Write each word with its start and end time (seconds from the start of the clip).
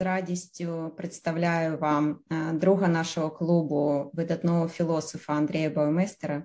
з 0.00 0.04
радістю 0.04 0.94
представляю 0.96 1.78
вам 1.78 2.18
е, 2.32 2.52
друга 2.52 2.88
нашого 2.88 3.30
клубу, 3.30 4.10
видатного 4.14 4.68
філософа 4.68 5.32
Андрія 5.32 5.70
Баумейстера. 5.70 6.36
Е, 6.36 6.44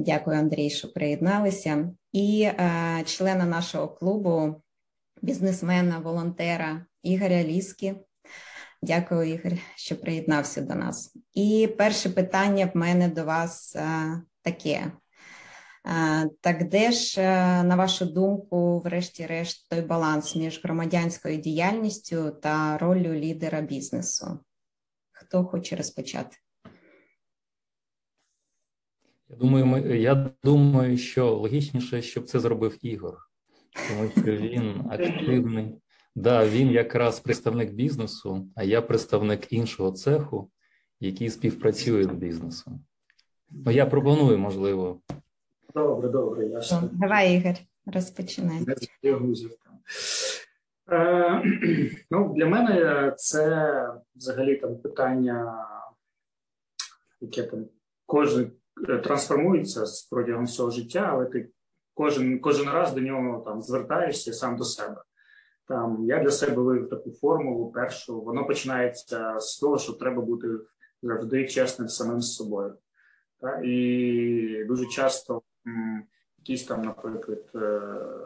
дякую, 0.00 0.38
Андрій, 0.38 0.70
що 0.70 0.92
приєдналися. 0.92 1.90
І 2.12 2.42
е, 2.42 3.02
члена 3.06 3.44
нашого 3.44 3.88
клубу, 3.88 4.62
бізнесмена, 5.22 5.98
волонтера 5.98 6.86
Ігоря 7.02 7.42
Ліскі. 7.44 7.94
Дякую, 8.82 9.34
Ігор, 9.34 9.52
що 9.76 9.96
приєднався 10.00 10.60
до 10.60 10.74
нас. 10.74 11.16
І 11.34 11.68
перше 11.78 12.10
питання 12.10 12.70
в 12.74 12.76
мене 12.76 13.08
до 13.08 13.24
вас 13.24 13.76
таке: 14.42 14.92
так 16.40 16.68
де 16.68 16.92
ж, 16.92 17.20
на 17.62 17.76
вашу 17.76 18.06
думку, 18.06 18.80
врешті-решт, 18.80 19.68
той 19.68 19.80
баланс 19.80 20.36
між 20.36 20.64
громадянською 20.64 21.36
діяльністю 21.36 22.30
та 22.42 22.78
роллю 22.78 23.14
лідера 23.14 23.60
бізнесу? 23.60 24.38
Хто 25.12 25.44
хоче 25.44 25.76
розпочати? 25.76 26.36
Я 29.28 29.36
думаю, 29.36 29.66
ми, 29.66 29.80
я 29.80 30.30
думаю, 30.44 30.98
що 30.98 31.34
логічніше, 31.34 32.02
щоб 32.02 32.24
це 32.24 32.40
зробив 32.40 32.78
Ігор, 32.82 33.18
тому 33.88 34.10
що 34.10 34.36
він 34.36 34.82
активний. 34.90 35.74
Да, 36.14 36.48
він 36.48 36.70
якраз 36.70 37.20
представник 37.20 37.72
бізнесу, 37.72 38.48
а 38.54 38.64
я 38.64 38.82
представник 38.82 39.52
іншого 39.52 39.92
цеху, 39.92 40.50
який 41.00 41.30
співпрацює 41.30 42.04
з 42.04 42.06
бізнесом. 42.06 42.84
Ну, 43.50 43.70
я 43.70 43.86
пропоную, 43.86 44.38
можливо, 44.38 45.00
Добре, 45.76 46.08
добре, 46.08 46.46
ясно. 46.46 46.90
Давай, 46.92 47.36
Ігор, 47.36 47.54
розпочинай. 47.86 48.58
Е, 50.90 51.42
ну, 52.10 52.34
Для 52.36 52.46
мене 52.46 53.12
це 53.16 53.88
взагалі 54.14 54.56
там 54.56 54.76
питання, 54.76 55.66
яке 57.20 57.42
там 57.42 57.64
кожен 58.06 58.50
е, 58.88 58.98
трансформується 58.98 59.84
протягом 60.10 60.44
всього 60.44 60.70
життя, 60.70 61.08
але 61.12 61.24
ти 61.26 61.48
кожен 61.94 62.38
кожен 62.40 62.68
раз 62.68 62.92
до 62.92 63.00
нього 63.00 63.42
там 63.44 63.62
звертаєшся 63.62 64.32
сам 64.32 64.56
до 64.56 64.64
себе. 64.64 65.02
Там 65.68 66.04
Я 66.04 66.22
для 66.22 66.30
себе 66.30 66.62
вивів 66.62 66.88
таку 66.88 67.10
формулу 67.10 67.72
першу. 67.72 68.20
Воно 68.20 68.46
починається 68.46 69.40
з 69.40 69.58
того, 69.58 69.78
що 69.78 69.92
треба 69.92 70.22
бути 70.22 70.48
завжди 71.02 71.48
чесним 71.48 71.88
самим 71.88 72.20
з 72.20 72.34
собою. 72.34 72.74
Та? 73.40 73.60
І 73.64 74.64
дуже 74.68 74.86
часто 74.86 75.42
якісь 76.38 76.64
там, 76.64 76.82
наприклад, 76.84 77.42
е, 77.54 77.80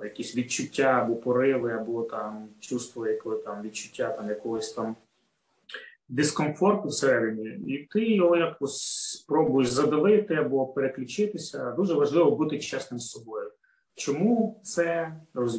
якісь 0.04 0.36
відчуття 0.36 0.82
або 0.82 1.16
пориви, 1.16 1.72
або 1.72 2.02
там 2.02 2.48
чувство 2.60 3.06
якого 3.06 3.36
там 3.36 3.62
відчуття 3.62 4.08
там 4.08 4.28
якогось 4.28 4.72
там 4.72 4.96
дискомфорту 6.08 6.88
всередині, 6.88 7.74
і 7.74 7.88
ти 7.90 8.14
його 8.14 8.36
якось 8.36 8.82
спробуєш 9.12 9.70
задавити 9.70 10.34
або 10.34 10.66
переключитися. 10.66 11.70
Дуже 11.70 11.94
важливо 11.94 12.30
бути 12.30 12.58
чесним 12.58 13.00
з 13.00 13.10
собою. 13.10 13.50
Чому 13.94 14.60
це 14.62 15.16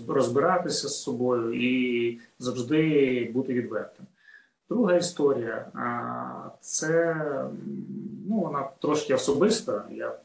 розбиратися 0.08 0.88
з 0.88 1.02
собою 1.02 1.54
і 1.54 2.20
завжди 2.40 3.32
бути 3.34 3.54
відвертим? 3.54 4.06
Друга 4.70 4.96
історія 4.96 5.72
це 6.62 7.16
ну, 8.30 8.40
вона 8.40 8.70
трошки 8.82 9.14
особиста. 9.14 9.88
Я 9.92 10.20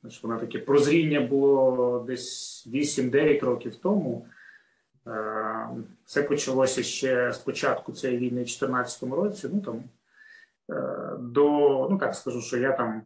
значить, 0.00 0.22
вона 0.22 0.38
таке 0.38 0.58
прозріння 0.58 1.20
було 1.20 2.04
десь 2.06 2.68
8-9 2.72 3.44
років 3.44 3.76
тому. 3.76 4.26
Е, 5.06 5.68
це 6.04 6.22
почалося 6.22 6.82
ще 6.82 7.32
з 7.32 7.38
початку 7.38 7.92
цієї 7.92 8.18
війни 8.18 8.42
в 8.42 8.44
2014 8.44 9.02
році. 9.02 9.48
Ну 9.52 9.60
там 9.60 9.84
е, 10.70 11.16
до 11.18 11.48
ну 11.90 11.98
так 11.98 12.14
скажу, 12.14 12.40
що 12.40 12.56
я 12.56 12.72
там 12.72 13.02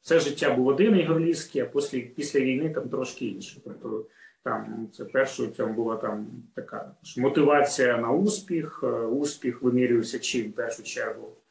все 0.00 0.20
життя 0.20 0.54
був 0.54 0.66
один 0.66 0.96
ігорлійський, 0.96 1.62
а 1.62 1.66
після 1.66 2.00
після 2.00 2.40
війни 2.40 2.70
там 2.70 2.88
трошки 2.88 3.26
інше. 3.26 3.60
Тобто 3.64 4.06
там 4.42 4.88
це 4.92 5.04
першою 5.04 5.50
цьому 5.50 5.74
була 5.74 5.96
там 5.96 6.26
така 6.54 6.94
ж 7.02 7.20
мотивація 7.20 7.96
на 7.98 8.10
успіх. 8.10 8.84
Успіх 9.10 9.62
вимірювався 9.62 10.18
чим 10.18 10.50
в 10.50 10.52
першу 10.52 10.82
чергу 10.82 11.28
Е, 11.28 11.43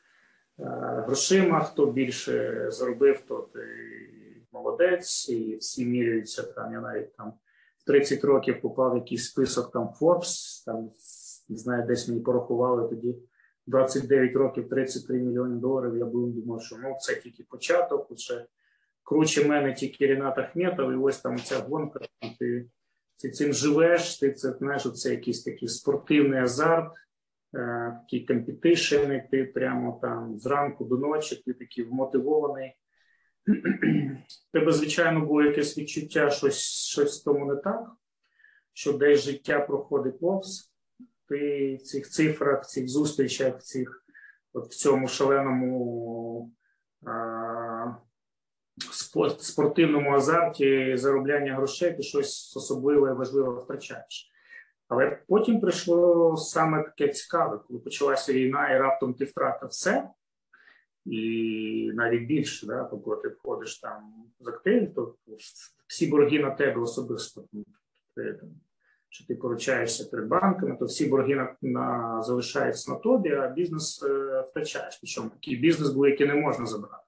грошима. 0.58 1.64
Хто 1.64 1.86
більше 1.86 2.66
заробив, 2.72 3.24
то 3.28 3.50
ти 3.53 3.59
молодець, 4.52 5.30
і 5.30 5.56
всі 5.56 5.86
міряються 5.86 6.44
там. 6.44 6.74
Я 6.74 6.81
навіть 6.81 7.16
там 7.16 7.34
в 7.78 7.84
30 7.86 8.24
років 8.24 8.62
попав 8.62 8.94
в 8.94 8.97
якийсь 8.97 9.25
список 9.25 9.72
там 9.72 9.90
Forbes, 10.02 10.66
там 10.66 10.90
не 11.50 11.58
знаю, 11.58 11.88
десь 11.88 12.08
мені 12.08 12.22
порахували 12.22 12.90
тоді. 12.90 13.16
29 13.68 14.36
років 14.36 14.69
33 14.69 15.19
мільйони 15.19 15.56
доларів. 15.56 15.97
Я 15.97 16.06
був 16.06 16.34
думав, 16.34 16.62
що 16.62 16.75
ну 16.84 16.97
це 17.00 17.16
тільки 17.16 17.44
початок. 17.44 18.08
Ще 18.16 18.46
круче 19.03 19.47
мене 19.47 19.74
тільки 19.74 20.08
Рінат 20.08 20.38
Ахметов, 20.38 20.92
і 20.92 20.96
ось 20.96 21.22
там 21.22 21.40
ця 21.40 21.59
гонка. 21.59 22.00
Ти, 22.40 22.66
ти 23.22 23.30
цим 23.30 23.53
живеш, 23.53 24.18
ти 24.18 24.31
це 24.31 24.52
знаєш, 24.52 24.94
це 24.94 25.09
якийсь 25.09 25.44
такий 25.44 25.68
спортивний 25.68 26.40
азарт. 26.40 26.94
Е, 27.56 28.00
такі 28.02 28.25
компетишени, 28.25 29.28
ти 29.31 29.44
прямо 29.44 30.00
там 30.02 30.40
зранку 30.40 30.86
до 30.86 30.97
ночі, 30.97 31.44
ти 31.46 31.53
такий 31.53 31.84
вмотивований. 31.84 32.74
Тебе, 34.53 34.72
звичайно, 34.72 35.25
було 35.25 35.44
якесь 35.44 35.78
відчуття, 35.78 36.30
щось 36.30 36.59
щось 36.92 37.22
в 37.22 37.24
тому 37.24 37.46
не 37.46 37.56
так, 37.56 37.92
що 38.74 38.94
десь 38.94 39.24
життя 39.24 39.59
проходить 39.59 40.19
повз, 40.19 40.74
ти 41.28 41.75
в 41.75 41.81
цих 41.81 42.09
цифрах, 42.09 42.63
в 42.63 42.66
цих 42.66 42.88
зустрічах, 42.88 43.58
в 43.58 43.62
цих, 43.62 44.06
от 44.53 44.72
в 44.72 44.75
цьому 44.75 45.08
шаленому 45.08 46.52
а, 47.06 47.96
спортивному 49.40 50.12
азарті 50.12 50.97
заробляння 50.97 51.56
грошей, 51.56 51.94
ти 51.94 52.03
щось 52.03 52.58
особливе 52.58 53.13
важливе 53.13 53.62
втрачаєш. 53.62 54.32
Але 54.94 55.20
потім 55.28 55.62
прийшло 55.62 56.38
саме 56.38 56.84
таке 56.84 57.08
цікаве, 57.08 57.59
коли 57.68 57.80
почалася 57.80 58.34
війна, 58.34 58.70
і 58.70 58.78
раптом 58.78 59.14
ти 59.14 59.26
втратив 59.26 59.70
все, 59.70 60.09
і 61.06 61.92
навіть 61.94 62.28
більше, 62.28 62.68
да, 62.68 62.84
тобто 62.84 63.16
ти 63.16 63.28
входиш 63.28 63.80
там 63.80 64.14
з 64.40 64.48
активів, 64.48 64.94
то 64.94 65.16
всі 65.88 66.08
борги 66.08 66.40
на 66.40 66.52
тебе 66.52 66.81
особисто. 66.81 67.44
Ти, 68.16 68.40
що 69.09 69.28
ти 69.28 69.36
поручаєшся 69.36 70.09
перед 70.12 70.28
банками, 70.28 70.78
то 70.80 70.86
всі 70.86 71.06
борги 71.08 71.36
на, 71.36 71.56
на 71.62 72.22
залишаються 72.24 72.92
на 72.92 72.98
тобі, 72.98 73.31
а 73.31 73.48
бізнес 73.48 74.04
е, 74.04 74.42
втрачаєш. 74.50 74.98
Причому 75.02 75.30
такий 75.30 75.56
бізнес 75.56 75.90
був, 75.90 76.08
який 76.08 76.28
не 76.28 76.36
можна 76.36 76.66
забрати. 76.66 77.04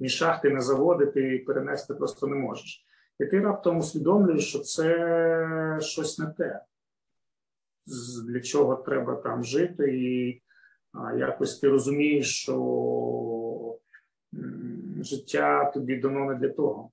Ні 0.00 0.08
шахти, 0.08 0.50
не 0.50 0.60
заводи 0.60 1.06
ти 1.06 1.44
перенести 1.46 1.94
просто 1.94 2.26
не 2.26 2.36
можеш. 2.36 2.84
І 3.20 3.26
ти 3.26 3.40
раптом 3.40 3.78
усвідомлюєш, 3.78 4.48
що 4.48 4.58
це 4.58 5.78
щось 5.80 6.18
не 6.18 6.26
те 6.26 6.60
для 8.28 8.40
чого 8.40 8.76
треба 8.76 9.16
там 9.16 9.44
жити, 9.44 9.98
і 9.98 10.42
якось 11.18 11.58
ти 11.58 11.68
розумієш, 11.68 12.42
що 12.42 13.78
життя 15.00 15.70
тобі 15.70 15.96
дано 15.96 16.24
не 16.24 16.34
для 16.34 16.48
того. 16.48 16.90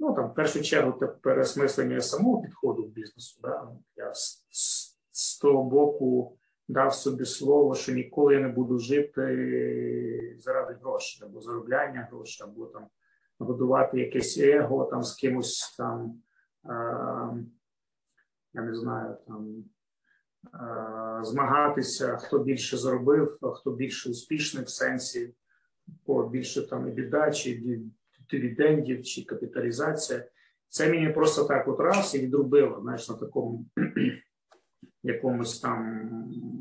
Ну 0.00 0.14
там 0.14 0.30
в 0.30 0.34
першу 0.34 0.62
чергу 0.62 0.98
це 1.00 1.06
переосмислення 1.06 2.00
самого 2.00 2.42
підходу 2.42 2.84
в 2.84 2.88
бізнесу. 2.88 3.40
Да? 3.42 3.68
Я 3.96 4.14
з, 4.14 4.46
з, 4.50 4.96
з 5.10 5.38
того 5.38 5.64
боку 5.64 6.38
дав 6.68 6.94
собі 6.94 7.24
слово, 7.24 7.74
що 7.74 7.92
ніколи 7.92 8.34
я 8.34 8.40
не 8.40 8.48
буду 8.48 8.78
жити 8.78 10.36
заради 10.38 10.74
грошей, 10.74 11.28
або 11.28 11.40
заробляння 11.40 12.08
грошей, 12.10 12.46
або 12.46 12.66
там 12.66 12.86
будувати 13.38 14.00
якесь 14.00 14.38
его 14.38 14.84
там 14.84 15.02
з 15.02 15.14
кимось 15.14 15.74
там. 15.78 16.22
А, 16.62 17.34
я 18.54 18.62
не 18.62 18.74
знаю, 18.74 19.16
там 19.26 19.64
Е, 19.64 19.73
змагатися, 21.22 22.16
хто 22.16 22.38
більше 22.38 22.76
зробив, 22.76 23.38
хто 23.54 23.70
більше 23.70 24.10
успішний 24.10 24.64
в 24.64 24.68
сенсі, 24.68 25.34
по 26.04 26.28
більше 26.28 26.68
там 26.68 26.88
і 26.88 26.90
біда, 26.90 27.30
чи 27.30 27.80
дивідендів, 28.30 29.02
чи 29.02 29.24
капіталізація. 29.24 30.24
Це 30.68 30.88
мені 30.88 31.08
просто 31.08 31.44
так 31.44 31.68
от 31.68 31.80
раз 31.80 32.14
і 32.14 32.18
відрубило, 32.18 32.80
знаєш, 32.82 33.08
на 33.08 33.16
такому 33.16 33.66
якомусь 35.02 35.60
там 35.60 36.10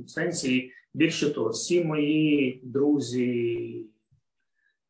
сенсі. 0.08 0.58
І 0.58 0.72
більше 0.94 1.34
того, 1.34 1.50
всі 1.50 1.84
мої 1.84 2.62
друзі, 2.64 3.90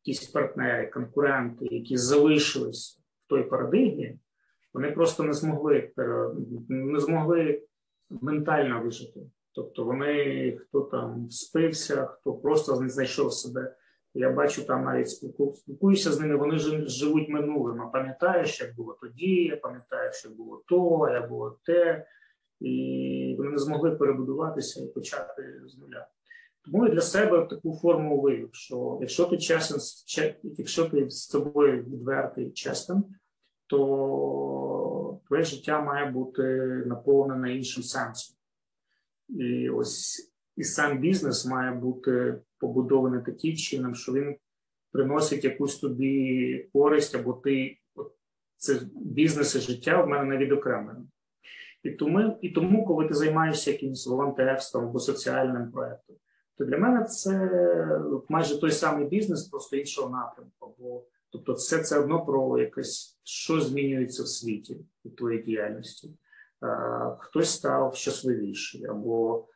якісь 0.04 0.26
партнери, 0.26 0.86
конкуренти, 0.86 1.66
які 1.70 1.96
залишились 1.96 3.00
в 3.24 3.28
той 3.28 3.42
парадигмі, 3.42 4.18
вони 4.74 4.90
просто 4.90 5.22
не 5.22 5.32
змогли 5.32 5.92
не 6.68 7.00
змогли 7.00 7.62
ментально 8.10 8.82
вижити. 8.82 9.20
Тобто 9.52 9.84
вони 9.84 10.56
хто 10.56 10.80
там 10.80 11.30
спився, 11.30 12.06
хто 12.06 12.32
просто 12.32 12.80
не 12.80 12.88
знайшов 12.88 13.32
себе. 13.32 13.76
Я 14.14 14.30
бачу 14.30 14.66
там 14.66 14.84
навіть 14.84 15.10
спілкуюся 15.10 16.12
з 16.12 16.20
ними, 16.20 16.36
вони 16.36 16.58
живуть 16.88 17.28
минулим. 17.28 17.82
А 17.82 17.86
пам'ятаєш, 17.86 18.60
як 18.60 18.76
було 18.76 18.96
тоді, 19.00 19.44
я 19.44 19.56
пам'ятаю, 19.56 20.12
що 20.12 20.30
було 20.30 20.62
то, 20.66 21.08
як 21.12 21.28
було 21.28 21.58
те. 21.64 22.06
і 22.60 23.34
вони 23.38 23.50
не 23.50 23.58
змогли 23.58 23.90
перебудуватися 23.90 24.84
і 24.84 24.86
почати 24.86 25.60
з 25.66 25.78
нуля. 25.78 26.06
Тому 26.64 26.86
я 26.86 26.92
для 26.92 27.00
себе 27.00 27.46
таку 27.50 27.78
форму 27.82 28.20
вивів, 28.20 28.48
що 28.52 28.98
якщо 29.00 29.24
ти 29.24 29.38
чесен, 29.38 29.78
якщо 30.42 30.84
ти 30.84 31.10
з 31.10 31.28
собою 31.28 31.82
відвертий 31.82 32.50
чесним, 32.50 33.04
то 33.66 35.20
твоє 35.26 35.42
життя 35.42 35.80
має 35.80 36.10
бути 36.10 36.42
наповнене 36.86 37.56
іншим 37.56 37.82
сенсом. 37.82 38.36
І 39.28 39.70
ось 39.70 40.30
і 40.56 40.64
сам 40.64 40.98
бізнес 40.98 41.46
має 41.46 41.72
бути 41.72 42.40
побудований 42.58 43.24
таким 43.24 43.56
чином, 43.56 43.94
що 43.94 44.12
він 44.12 44.36
приносить 44.92 45.44
якусь 45.44 45.78
тобі 45.78 46.68
користь, 46.72 47.14
або 47.14 47.32
ти 47.32 47.78
це 48.56 48.80
бізнес 48.94 49.54
і 49.54 49.60
життя 49.60 50.02
в 50.02 50.08
мене 50.08 50.24
не 50.24 50.36
відокремлено. 50.36 51.06
І 51.82 51.90
тому, 51.90 52.38
і 52.42 52.50
тому, 52.50 52.86
коли 52.86 53.08
ти 53.08 53.14
займаєшся 53.14 53.70
якимось 53.70 54.06
волонтерством 54.06 54.84
або 54.84 54.98
соціальним 54.98 55.72
проєктом, 55.72 56.16
то 56.58 56.64
для 56.64 56.78
мене 56.78 57.04
це 57.04 57.50
майже 58.28 58.60
той 58.60 58.70
самий 58.70 59.08
бізнес, 59.08 59.48
просто 59.48 59.76
іншого 59.76 60.10
напрямку. 60.10 60.74
Бо 60.78 61.04
тобто, 61.34 61.52
все 61.52 61.78
це 61.78 61.98
одно 61.98 62.24
про 62.24 62.58
якесь, 62.58 63.18
що 63.24 63.60
змінюється 63.60 64.22
в 64.22 64.28
світі 64.28 64.76
у 65.04 65.10
твоїй 65.10 65.42
діяльності. 65.42 66.10
Хтось 67.18 67.50
став 67.50 67.96
щасливіший, 67.96 68.84
або 68.86 69.46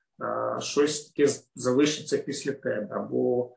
щось 0.59 1.11
таке 1.11 1.33
залишиться 1.55 2.19
після 2.19 2.53
тебе, 2.53 2.89
або 2.91 3.53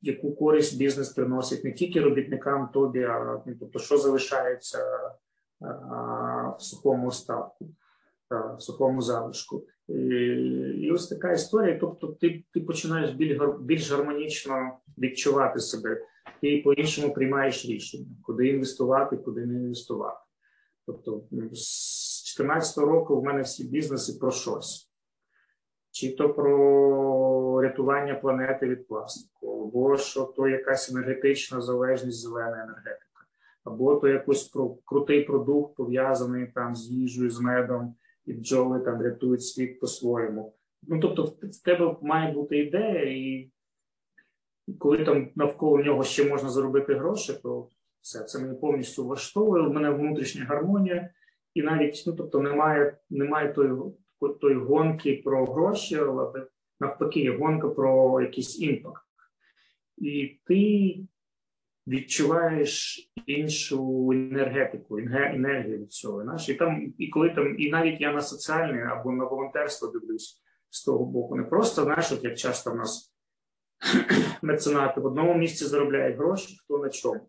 яку 0.00 0.36
користь 0.36 0.78
бізнес 0.78 1.08
приносить 1.08 1.64
не 1.64 1.72
тільки 1.72 2.00
робітникам 2.00 2.68
тобі, 2.72 3.02
а 3.02 3.42
ну, 3.46 3.54
тобто, 3.60 3.78
що 3.78 3.98
залишається 3.98 5.10
в 6.58 6.62
сухому 6.62 7.08
остатку, 7.08 7.68
в 8.30 8.62
сухому 8.62 9.02
залишку. 9.02 9.66
І, 9.88 10.90
ось 10.94 11.08
така 11.08 11.32
історія. 11.32 11.78
Тобто, 11.80 12.06
ти 12.06 12.44
ти 12.52 12.60
починаєш 12.60 13.10
більш 13.60 13.90
гармонічно 13.90 14.78
відчувати 14.98 15.60
себе, 15.60 16.00
ти 16.40 16.62
по-іншому 16.64 17.14
приймаєш 17.14 17.66
рішення, 17.66 18.06
куди 18.22 18.48
інвестувати, 18.48 19.16
куди 19.16 19.46
не 19.46 19.54
інвестувати. 19.54 20.20
Тобто, 20.86 21.22
з 21.30 21.30
2014 21.30 22.78
року 22.78 23.20
в 23.20 23.24
мене 23.24 23.42
всі 23.42 23.68
бізнеси 23.68 24.18
про 24.20 24.30
щось 24.30 24.90
чи 25.96 26.12
то 26.12 26.34
про 26.34 27.60
рятування 27.62 28.14
планети 28.14 28.68
від 28.68 28.88
пластику, 28.88 29.62
або 29.62 29.96
що 29.96 30.24
то 30.24 30.48
якась 30.48 30.90
енергетична 30.90 31.60
залежність, 31.60 32.20
зелена 32.20 32.64
енергетика, 32.64 33.24
або 33.64 33.96
то 33.96 34.08
якийсь 34.08 34.44
про 34.44 34.76
крутий 34.84 35.24
продукт 35.24 35.76
пов'язаний 35.76 36.46
там 36.54 36.76
з 36.76 36.90
їжею, 36.90 37.30
з 37.30 37.40
медом, 37.40 37.94
і 38.26 38.32
бджоли 38.32 38.80
там 38.80 39.02
рятують 39.02 39.44
світ 39.44 39.80
по-своєму. 39.80 40.54
Ну 40.82 41.00
тобто, 41.00 41.22
в 41.42 41.62
тебе 41.64 41.96
має 42.02 42.32
бути 42.32 42.58
ідея, 42.58 43.02
і 43.02 43.50
коли 44.78 45.04
там 45.04 45.28
навколо 45.36 45.78
нього 45.78 46.04
ще 46.04 46.28
можна 46.28 46.48
заробити 46.48 46.94
гроші, 46.94 47.32
то 47.42 47.68
все 48.00 48.24
це 48.24 48.38
мені 48.38 48.58
повністю 48.60 49.04
влаштовує. 49.04 49.66
У 49.66 49.72
мене 49.72 49.90
внутрішня 49.90 50.44
гармонія, 50.44 51.10
і 51.54 51.62
навіть 51.62 52.04
ну 52.06 52.12
тобто 52.12 52.40
немає, 52.40 52.98
немає 53.10 53.52
тої 53.52 53.72
той 54.40 54.54
гонки 54.54 55.22
про 55.24 55.44
гроші, 55.44 55.96
але 55.96 56.46
навпаки, 56.80 57.30
гонка 57.30 57.68
про 57.68 58.20
якийсь 58.20 58.60
імпакт. 58.60 59.02
І 59.98 60.40
ти 60.44 60.96
відчуваєш 61.86 63.00
іншу 63.26 64.10
енергетику, 64.12 64.98
енергію 64.98 65.78
від 65.78 65.92
цього. 65.92 66.22
Знаєш? 66.22 66.48
І 66.48 66.54
там, 66.54 66.94
і 66.98 67.08
коли 67.08 67.30
там, 67.30 67.60
і 67.60 67.70
навіть 67.70 68.00
я 68.00 68.12
на 68.12 68.20
соціальне 68.20 68.82
або 68.82 69.12
на 69.12 69.24
волонтерство 69.24 69.88
дивлюсь 69.88 70.42
з 70.70 70.84
того 70.84 71.04
боку, 71.04 71.36
не 71.36 71.42
просто 71.42 71.84
знаєш, 71.84 72.12
як 72.22 72.38
часто 72.38 72.70
в 72.70 72.76
нас 72.76 73.15
меценати 74.42 75.00
в 75.00 75.06
одному 75.06 75.34
місці 75.34 75.64
заробляють 75.64 76.16
гроші, 76.16 76.58
хто 76.64 76.78
на 76.78 76.88
чому. 76.88 77.28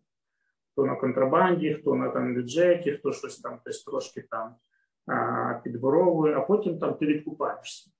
Хто 0.71 0.85
на 0.85 0.95
контрабанді, 0.95 1.73
хто 1.73 1.95
на 1.95 2.09
там 2.09 2.35
бюджеті, 2.35 2.91
хто 2.91 3.11
щось 3.11 3.39
там 3.39 3.59
десь 3.65 3.83
трошки 3.83 4.21
там 4.21 4.55
підворовує, 5.63 6.35
а 6.35 6.41
потім 6.41 6.79
там 6.79 6.93
ти 6.93 7.05
відкупаєшся. 7.05 7.91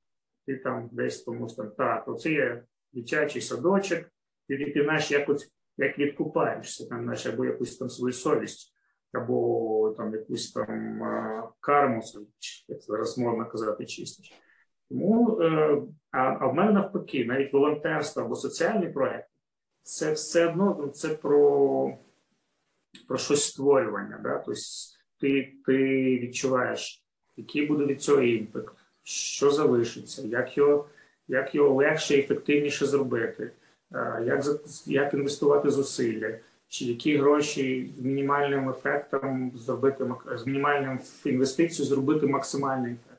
Ти 0.45 0.57
там 0.57 0.89
десь 0.91 1.21
комусь 1.21 1.55
там 1.55 1.71
так, 1.71 2.07
оце 2.07 2.31
є 2.31 2.63
дитячий 2.93 3.41
садочок, 3.41 3.99
ти 4.47 4.81
знаєш, 4.83 5.11
якось 5.11 5.53
як 5.77 5.99
відкупаєшся, 5.99 6.89
там, 6.89 7.03
знаєш, 7.03 7.25
або 7.25 7.45
якусь 7.45 7.77
там 7.77 7.89
свою 7.89 8.13
совість, 8.13 8.73
або 9.13 9.93
там 9.97 10.13
якусь 10.13 10.51
там 10.51 10.99
карму, 11.59 12.01
як 12.67 12.81
зараз 12.81 13.17
можна 13.17 13.45
казати, 13.45 13.85
чистиш. 13.85 14.33
Тому, 14.89 15.41
е, 15.41 15.81
а, 16.11 16.37
а 16.39 16.47
в 16.47 16.53
мене 16.53 16.71
навпаки, 16.71 17.25
навіть 17.25 17.53
волонтерство 17.53 18.23
або 18.23 18.35
соціальний 18.35 18.89
проєкт, 18.89 19.27
це 19.81 20.11
все 20.11 20.49
одно 20.49 20.77
ну, 20.79 20.87
це 20.87 21.09
про 21.09 21.97
про 23.07 23.17
щось 23.17 23.43
створювання. 23.43 24.19
Да? 24.23 24.37
Тобто 24.45 24.61
ти 25.21 25.53
ти 25.65 25.77
відчуваєш, 26.19 27.03
який 27.37 27.65
буде 27.65 27.85
від 27.85 28.01
цього 28.01 28.21
імпект, 28.21 28.73
що 29.03 29.51
залишиться, 29.51 30.21
як 30.21 30.57
його 30.57 30.89
як 31.27 31.55
його 31.55 31.75
легше 31.75 32.15
і 32.15 32.19
ефективніше 32.19 32.85
зробити, 32.85 33.51
як 34.25 34.45
як 34.85 35.13
інвестувати 35.13 35.69
зусилля, 35.69 36.37
чи 36.67 36.85
які 36.85 37.17
гроші 37.17 37.93
з 37.97 38.01
мінімальним 38.01 38.69
ефектом 38.69 39.51
зробити 39.55 40.05
з 40.35 40.47
мінімальним 40.47 40.99
інвестицією 41.25 41.95
зробити 41.95 42.27
максимальний 42.27 42.91
ефект. 42.91 43.16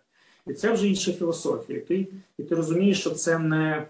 І 0.48 0.52
це 0.52 0.72
вже 0.72 0.88
інша 0.88 1.12
філософія. 1.12 1.78
І 1.78 1.82
ти, 1.82 2.08
і 2.38 2.44
ти 2.44 2.54
розумієш, 2.54 3.00
що 3.00 3.10
це 3.10 3.38
не 3.38 3.88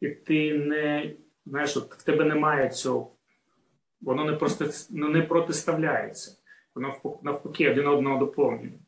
і 0.00 0.08
ти 0.08 0.54
не 0.54 1.14
знаєш, 1.46 1.76
от 1.76 1.94
в 1.94 2.02
тебе 2.02 2.24
немає 2.24 2.70
цього, 2.70 3.16
воно 4.00 4.24
не 4.24 4.32
просто 4.32 4.68
ну, 4.90 5.08
не 5.08 5.22
протиставляється 5.22 6.42
воно 6.74 7.18
навпаки 7.22 7.70
один 7.70 7.86
одного 7.86 8.18
доповнює. 8.18 8.78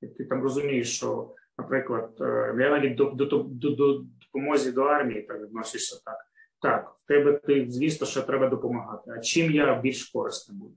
І 0.00 0.06
ти 0.06 0.24
там 0.24 0.42
розумієш, 0.42 0.96
що, 0.96 1.34
наприклад, 1.58 2.10
е, 2.20 2.54
я 2.58 2.70
навіть 2.70 2.94
до 2.94 3.04
до, 3.04 3.24
до, 3.24 3.70
до 3.70 4.04
допомозі 4.26 4.72
до 4.72 4.82
армії 4.82 5.22
так 5.22 5.42
відносишся 5.42 6.00
так. 6.04 6.16
Так, 6.60 6.96
в 7.04 7.08
тебе 7.08 7.32
ти, 7.32 7.66
звісно, 7.68 8.06
що 8.06 8.22
треба 8.22 8.48
допомагати. 8.48 9.10
А 9.10 9.20
чим 9.20 9.52
я 9.52 9.80
більш 9.80 10.04
корисним 10.04 10.58
буду? 10.58 10.74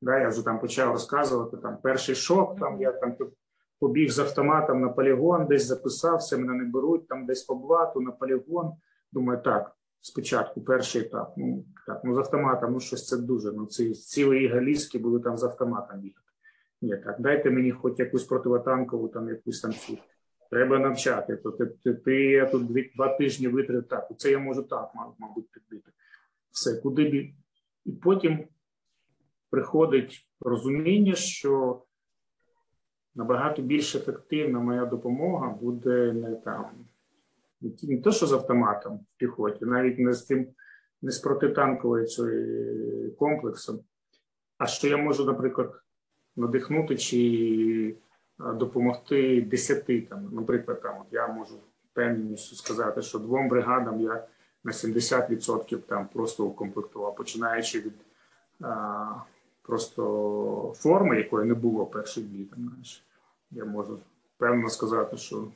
Да, 0.00 0.18
Я 0.18 0.28
вже 0.28 0.44
там 0.44 0.60
почав 0.60 0.92
розказувати 0.92 1.56
там 1.56 1.78
перший 1.82 2.14
шок, 2.14 2.60
там 2.60 2.80
я 2.80 2.92
там 2.92 3.16
побіг 3.80 4.10
з 4.10 4.18
автоматом 4.18 4.80
на 4.80 4.88
полігон, 4.88 5.46
десь 5.46 5.66
записався, 5.66 6.38
мене 6.38 6.52
не 6.52 6.64
беруть, 6.64 7.08
там 7.08 7.26
десь 7.26 7.42
по 7.42 7.54
блату 7.54 8.00
на 8.00 8.10
полігон. 8.10 8.72
Думаю, 9.12 9.42
так, 9.42 9.76
спочатку 10.00 10.60
перший 10.60 11.02
етап. 11.02 11.34
Ну 11.36 11.64
так, 11.86 12.00
ну 12.04 12.14
з 12.14 12.18
автоматом, 12.18 12.72
ну 12.72 12.80
щось 12.80 13.06
це 13.06 13.16
дуже. 13.16 13.52
Ну 13.52 13.66
ці 13.66 13.92
цілі 13.92 14.48
галійські 14.48 14.98
були 14.98 15.20
там 15.20 15.36
з 15.36 15.44
автоматом 15.44 16.00
бігати. 16.00 16.20
Ні, 16.82 16.96
так, 16.96 17.20
дайте 17.20 17.50
мені 17.50 17.70
хоч 17.70 17.98
якусь 17.98 18.24
противотанкову, 18.24 19.08
там 19.08 19.28
якусь 19.28 19.60
там 19.60 19.72
цю. 19.72 19.98
Треба 20.50 20.78
навчати. 20.78 21.36
То 21.36 21.50
ти, 21.50 21.66
ти, 21.66 21.94
ти 21.94 22.14
я 22.14 22.46
тут 22.46 22.66
дві, 22.66 22.92
два 22.96 23.16
тижні 23.16 23.48
витрив 23.48 23.88
так. 23.88 24.08
Це 24.16 24.30
я 24.30 24.38
можу 24.38 24.62
так, 24.62 24.90
мабуть, 25.18 25.50
підбити. 25.50 25.92
Все, 26.50 26.80
куди 26.80 27.04
бі. 27.04 27.34
І 27.84 27.92
потім 27.92 28.48
приходить 29.50 30.28
розуміння, 30.40 31.14
що 31.14 31.82
набагато 33.14 33.62
більш 33.62 33.94
ефективна 33.94 34.58
моя 34.58 34.86
допомога 34.86 35.48
буде 35.48 36.12
не 36.12 36.34
там 36.34 36.64
не 37.82 37.98
то, 37.98 38.12
що 38.12 38.26
з 38.26 38.32
автоматом 38.32 38.96
в 38.96 39.18
піхоті, 39.18 39.64
навіть 39.64 39.98
не 39.98 40.12
з 40.12 40.22
тим, 40.22 40.46
не 41.02 41.10
з 41.10 41.18
протитанковою 41.18 42.06
цією 42.06 43.16
комплексом, 43.16 43.80
а 44.58 44.66
що 44.66 44.88
я 44.88 44.96
можу, 44.96 45.24
наприклад, 45.24 45.82
надихнути 46.36 46.96
чи 46.96 47.96
допомогти 48.38 49.42
десяти 49.42 50.00
там, 50.00 50.30
наприклад, 50.32 50.82
там 50.82 50.94
от 51.00 51.06
я 51.12 51.28
можу 51.28 51.54
певністю 51.92 52.56
сказати, 52.56 53.02
що 53.02 53.18
двом 53.18 53.48
бригадам 53.48 54.00
я 54.00 54.26
на 54.64 54.72
70% 54.72 55.78
там 55.78 56.08
просто 56.08 56.44
укомплектував, 56.44 57.16
починаючи 57.16 57.80
від 57.80 57.94
просто 59.68 60.72
форми, 60.76 61.16
якої 61.16 61.46
не 61.46 61.54
було 61.54 61.86
перших 61.86 62.24
дні. 62.24 62.44
Там, 62.44 62.68
знаєш, 62.68 63.04
я 63.50 63.64
можу 63.64 63.98
певно 64.38 64.68
сказати, 64.68 65.16
що 65.16 65.48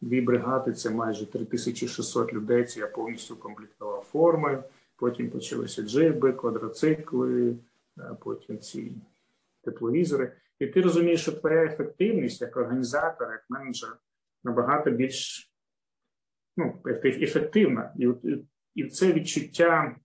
Дві 0.00 0.20
бригади 0.20 0.72
це 0.72 0.90
майже 0.90 1.26
3600 1.26 2.32
людей. 2.32 2.64
Це 2.64 2.80
я 2.80 2.86
повністю 2.86 3.36
комплектував 3.36 4.02
форми. 4.02 4.62
Потім 4.96 5.30
почалися 5.30 5.82
джиби, 5.82 6.32
квадроцикли, 6.32 7.56
потім 8.20 8.58
ці 8.58 8.92
тепловізори. 9.64 10.32
І 10.58 10.66
ти 10.66 10.80
розумієш, 10.80 11.22
що 11.22 11.32
твоя 11.32 11.64
ефективність 11.64 12.40
як 12.40 12.56
організатор, 12.56 13.30
як 13.30 13.44
менеджер 13.48 13.96
набагато 14.44 14.90
більш 14.90 15.50
ну, 16.56 16.78
ефективна. 17.04 17.92
І 17.98 18.08
і 18.74 18.84
це 18.84 19.12
відчуття, 19.12 19.96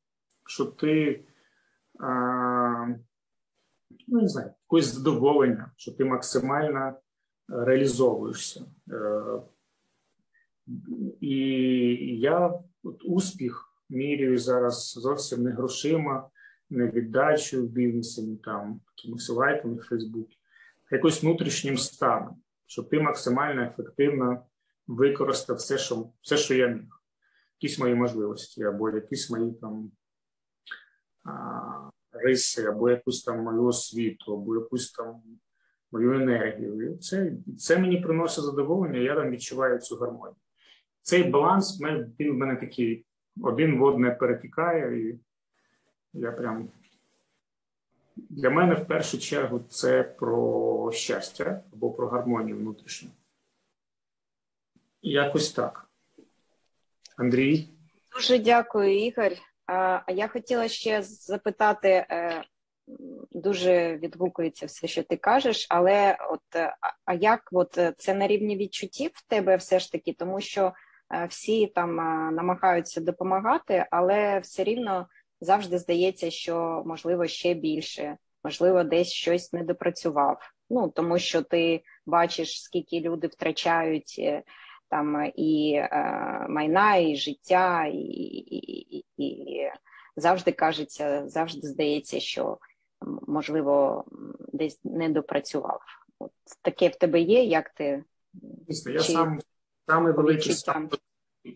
що 0.45 0.65
ти 0.65 1.23
ну, 4.07 4.21
не 4.21 4.27
знаю, 4.27 4.51
якось 4.63 4.85
задоволення, 4.85 5.71
що 5.77 5.91
ти 5.91 6.05
максимально 6.05 6.93
реалізовуєшся. 7.47 8.65
І 11.21 11.37
я 12.19 12.59
от 12.83 13.03
успіх 13.05 13.69
міряю 13.89 14.37
зараз 14.37 14.93
зовсім 14.93 15.43
не 15.43 15.51
грошима, 15.51 16.29
не 16.69 16.87
віддачею 16.87 17.67
в 17.67 17.69
бізнесі, 17.69 18.27
не 18.27 18.37
там 18.37 18.81
якимось 18.97 19.29
лайками 19.29 19.75
в 19.75 19.83
Фейсбуці, 19.83 20.37
а 20.91 20.95
якось 20.95 21.23
внутрішнім 21.23 21.77
станом, 21.77 22.41
щоб 22.67 22.89
ти 22.89 22.99
максимально 22.99 23.61
ефективно 23.61 24.45
використав 24.87 25.55
все, 25.57 25.77
що 25.77 26.09
все, 26.21 26.37
що 26.37 26.55
я 26.55 26.67
міг, 26.67 27.01
якісь 27.61 27.79
мої 27.79 27.95
можливості, 27.95 28.63
або 28.63 28.89
якісь 28.89 29.29
мої 29.29 29.51
там 29.53 29.91
риси, 32.13 32.65
або 32.65 32.89
якусь 32.89 33.23
там 33.23 33.39
мою 33.39 33.65
освіту, 33.65 34.33
або 34.33 34.55
якусь 34.55 34.91
там 34.91 35.21
мою 35.91 36.13
енергію. 36.13 36.93
І 36.93 36.97
це 36.97 37.31
це 37.57 37.77
мені 37.77 37.97
приносить 37.97 38.43
задоволення, 38.43 38.99
я 38.99 39.15
там 39.15 39.31
відчуваю 39.31 39.79
цю 39.79 39.95
гармонію. 39.95 40.35
Цей 41.01 41.23
баланс 41.23 41.81
він 42.19 42.31
в 42.31 42.33
мене 42.33 42.55
такий 42.55 43.05
один 43.41 43.79
в 43.79 43.83
одне 43.83 44.11
перетікає, 44.11 45.09
і 45.09 45.19
я 46.13 46.31
прям 46.31 46.69
для 48.15 48.49
мене 48.49 48.75
в 48.75 48.87
першу 48.87 49.19
чергу 49.19 49.61
це 49.69 50.03
про 50.03 50.91
щастя 50.91 51.63
або 51.73 51.91
про 51.91 52.07
гармонію 52.07 52.57
внутрішню. 52.57 53.09
Якось 55.01 55.51
так. 55.51 55.89
Андрій. 57.17 57.69
Дуже 58.13 58.39
дякую, 58.39 59.05
Ігор. 59.05 59.31
А 59.65 60.11
я 60.11 60.27
хотіла 60.27 60.67
ще 60.67 61.01
запитати, 61.01 61.89
е, 61.89 62.43
дуже 63.31 63.97
відгукується 63.97 64.65
все, 64.65 64.87
що 64.87 65.03
ти 65.03 65.17
кажеш, 65.17 65.67
але 65.69 66.17
от 66.29 66.55
е, 66.55 66.75
а 67.05 67.13
як 67.13 67.49
от 67.51 67.77
е, 67.77 67.93
це 67.97 68.13
на 68.13 68.27
рівні 68.27 68.57
відчуттів 68.57 69.11
в 69.13 69.27
тебе 69.27 69.55
все 69.55 69.79
ж 69.79 69.91
таки, 69.91 70.13
тому 70.13 70.41
що 70.41 70.73
всі 71.29 71.67
там 71.67 71.95
намагаються 72.35 73.01
допомагати, 73.01 73.85
але 73.91 74.39
все 74.39 74.63
рівно 74.63 75.07
завжди 75.41 75.77
здається, 75.77 76.31
що 76.31 76.83
можливо 76.85 77.27
ще 77.27 77.53
більше, 77.53 78.17
можливо, 78.43 78.83
десь 78.83 79.11
щось 79.11 79.53
не 79.53 79.63
допрацював. 79.63 80.39
Ну 80.69 80.89
тому 80.89 81.19
що 81.19 81.41
ти 81.41 81.83
бачиш, 82.05 82.63
скільки 82.63 82.99
люди 82.99 83.27
втрачають 83.27 84.21
там 84.93 85.31
і 85.35 85.73
е, 85.75 86.45
майна, 86.49 86.95
і 86.95 87.15
життя, 87.15 87.85
і, 87.85 87.97
і, 87.97 89.05
і 89.17 89.71
завжди 90.15 90.51
кажеться, 90.51 91.23
завжди 91.27 91.67
здається, 91.67 92.19
що 92.19 92.57
можливо 93.27 94.05
десь 94.53 94.79
не 94.83 95.09
допрацював. 95.09 95.81
От 96.19 96.31
таке 96.61 96.87
в 96.87 96.95
тебе 96.95 97.21
є, 97.21 97.43
як 97.43 97.69
ти 97.69 98.03
Дійсно, 98.33 98.91
я 98.91 98.99
Чи... 98.99 99.13
сам 99.13 99.39
саме 99.87 100.11
великий 100.11 100.53
сам, 100.53 100.89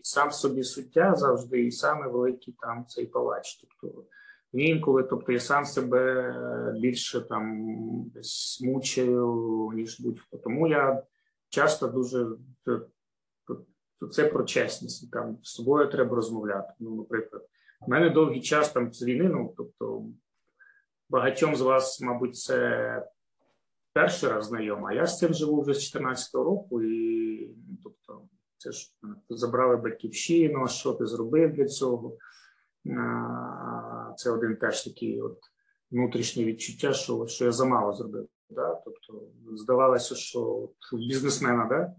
сам 0.02 0.30
собі 0.30 0.62
суття 0.62 1.14
завжди, 1.14 1.66
і 1.66 1.70
саме 1.70 2.08
великий 2.08 2.54
там 2.60 2.84
цей 2.88 3.06
палач. 3.06 3.60
Тобто 3.60 4.04
інколи, 4.52 5.02
тобто 5.02 5.32
я 5.32 5.40
сам 5.40 5.64
себе 5.64 6.34
більше 6.80 7.20
там 7.20 7.64
десь 8.14 8.60
мучаю, 8.64 9.70
ніж 9.74 10.00
будь-хто. 10.00 10.36
Тому 10.36 10.68
я 10.68 11.02
часто 11.48 11.88
дуже 11.88 12.26
то 14.00 14.06
це 14.06 14.24
про 14.24 14.44
чесність. 14.44 15.10
Там 15.10 15.38
з 15.42 15.50
собою 15.50 15.90
треба 15.90 16.16
розмовляти. 16.16 16.72
Ну, 16.78 16.96
наприклад, 16.96 17.48
в 17.86 17.90
мене 17.90 18.10
довгий 18.10 18.40
час 18.40 18.72
там 18.72 18.92
з 18.92 19.02
війни, 19.02 19.24
ну 19.24 19.54
тобто 19.56 20.04
багатьом 21.08 21.56
з 21.56 21.60
вас, 21.60 22.00
мабуть, 22.00 22.36
це 22.36 23.08
перший 23.92 24.28
раз 24.28 24.46
знайомо, 24.46 24.86
а 24.86 24.92
я 24.92 25.06
з 25.06 25.18
цим 25.18 25.34
живу 25.34 25.62
вже 25.62 25.74
з 25.74 25.94
14-го 25.94 26.44
року, 26.44 26.82
і 26.82 27.46
ну, 27.68 27.76
тобто, 27.82 28.22
це 28.56 28.72
ж 28.72 28.94
забрали 29.28 29.76
батьківщину, 29.76 30.68
що 30.68 30.92
ти 30.92 31.06
зробив 31.06 31.52
для 31.52 31.66
цього? 31.66 32.16
Це 34.16 34.30
один 34.30 34.56
теж 34.56 34.84
такий 34.84 35.20
от 35.20 35.38
внутрішнє 35.90 36.44
відчуття, 36.44 36.92
що 36.92 37.26
що 37.26 37.44
я 37.44 37.52
замало 37.52 37.92
зробив. 37.92 38.28
Да? 38.50 38.82
Тобто 38.84 39.22
здавалося, 39.56 40.14
що 40.14 40.68
бізнесмена, 40.92 41.66
да? 41.70 41.94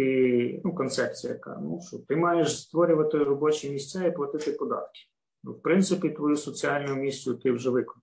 Ти 0.00 0.60
ну, 0.64 0.74
концепція, 0.74 1.32
яка 1.32 1.58
ну 1.62 1.80
що 1.82 1.98
ти 1.98 2.16
маєш 2.16 2.60
створювати 2.60 3.18
робочі 3.18 3.70
місця 3.70 4.04
і 4.04 4.14
платити 4.14 4.52
податки. 4.52 5.00
Ну, 5.44 5.52
в 5.52 5.62
принципі, 5.62 6.10
твою 6.10 6.36
соціальну 6.36 6.94
місію 6.94 7.36
ти 7.36 7.52
вже 7.52 7.70
виконав. 7.70 8.02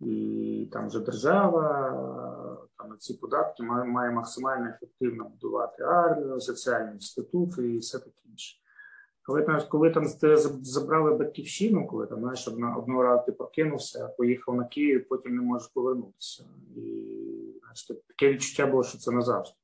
І 0.00 0.68
там 0.72 0.86
вже 0.86 1.00
держава 1.00 2.68
там 2.76 2.96
ці 2.98 3.14
податки 3.14 3.62
має, 3.62 3.84
має 3.84 4.10
максимально 4.10 4.68
ефективно 4.68 5.24
будувати 5.24 5.82
армію, 5.82 6.40
соціальні 6.40 6.92
інститути 6.92 7.74
і 7.74 7.78
все 7.78 7.98
таке 7.98 8.20
інше. 8.30 8.58
Коли 9.22 9.62
коли 9.68 9.90
там 9.90 10.06
забрали 10.62 11.14
батьківщину, 11.14 11.86
коли 11.86 12.06
там 12.06 12.20
знаєш, 12.20 12.48
одного 12.48 13.02
разу 13.02 13.22
ти 13.26 13.32
прокинувся, 13.32 14.08
поїхав 14.08 14.56
на 14.56 14.64
Київ, 14.64 15.08
потім 15.08 15.36
не 15.36 15.42
можеш 15.42 15.68
повернутися. 15.68 16.44
І 16.76 16.80
знаєш, 17.60 17.86
таке 18.08 18.32
відчуття 18.32 18.66
було, 18.66 18.82
що 18.82 18.98
це 18.98 19.10
назавжди. 19.10 19.56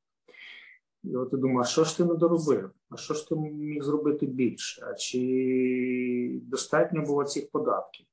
І 1.05 1.17
от 1.17 1.31
ти 1.31 1.37
думаєш, 1.37 1.69
що 1.69 1.85
ж 1.85 1.97
ти 1.97 2.05
не 2.05 2.15
доробив? 2.15 2.71
А 2.91 2.97
що 2.97 3.15
ж 3.15 3.29
ти 3.29 3.37
міг 3.37 3.83
зробити 3.83 4.27
більше? 4.27 4.87
А 4.87 4.95
чи 4.95 6.41
достатньо 6.43 7.03
було 7.03 7.25
цих 7.25 7.51
податків? 7.51 8.07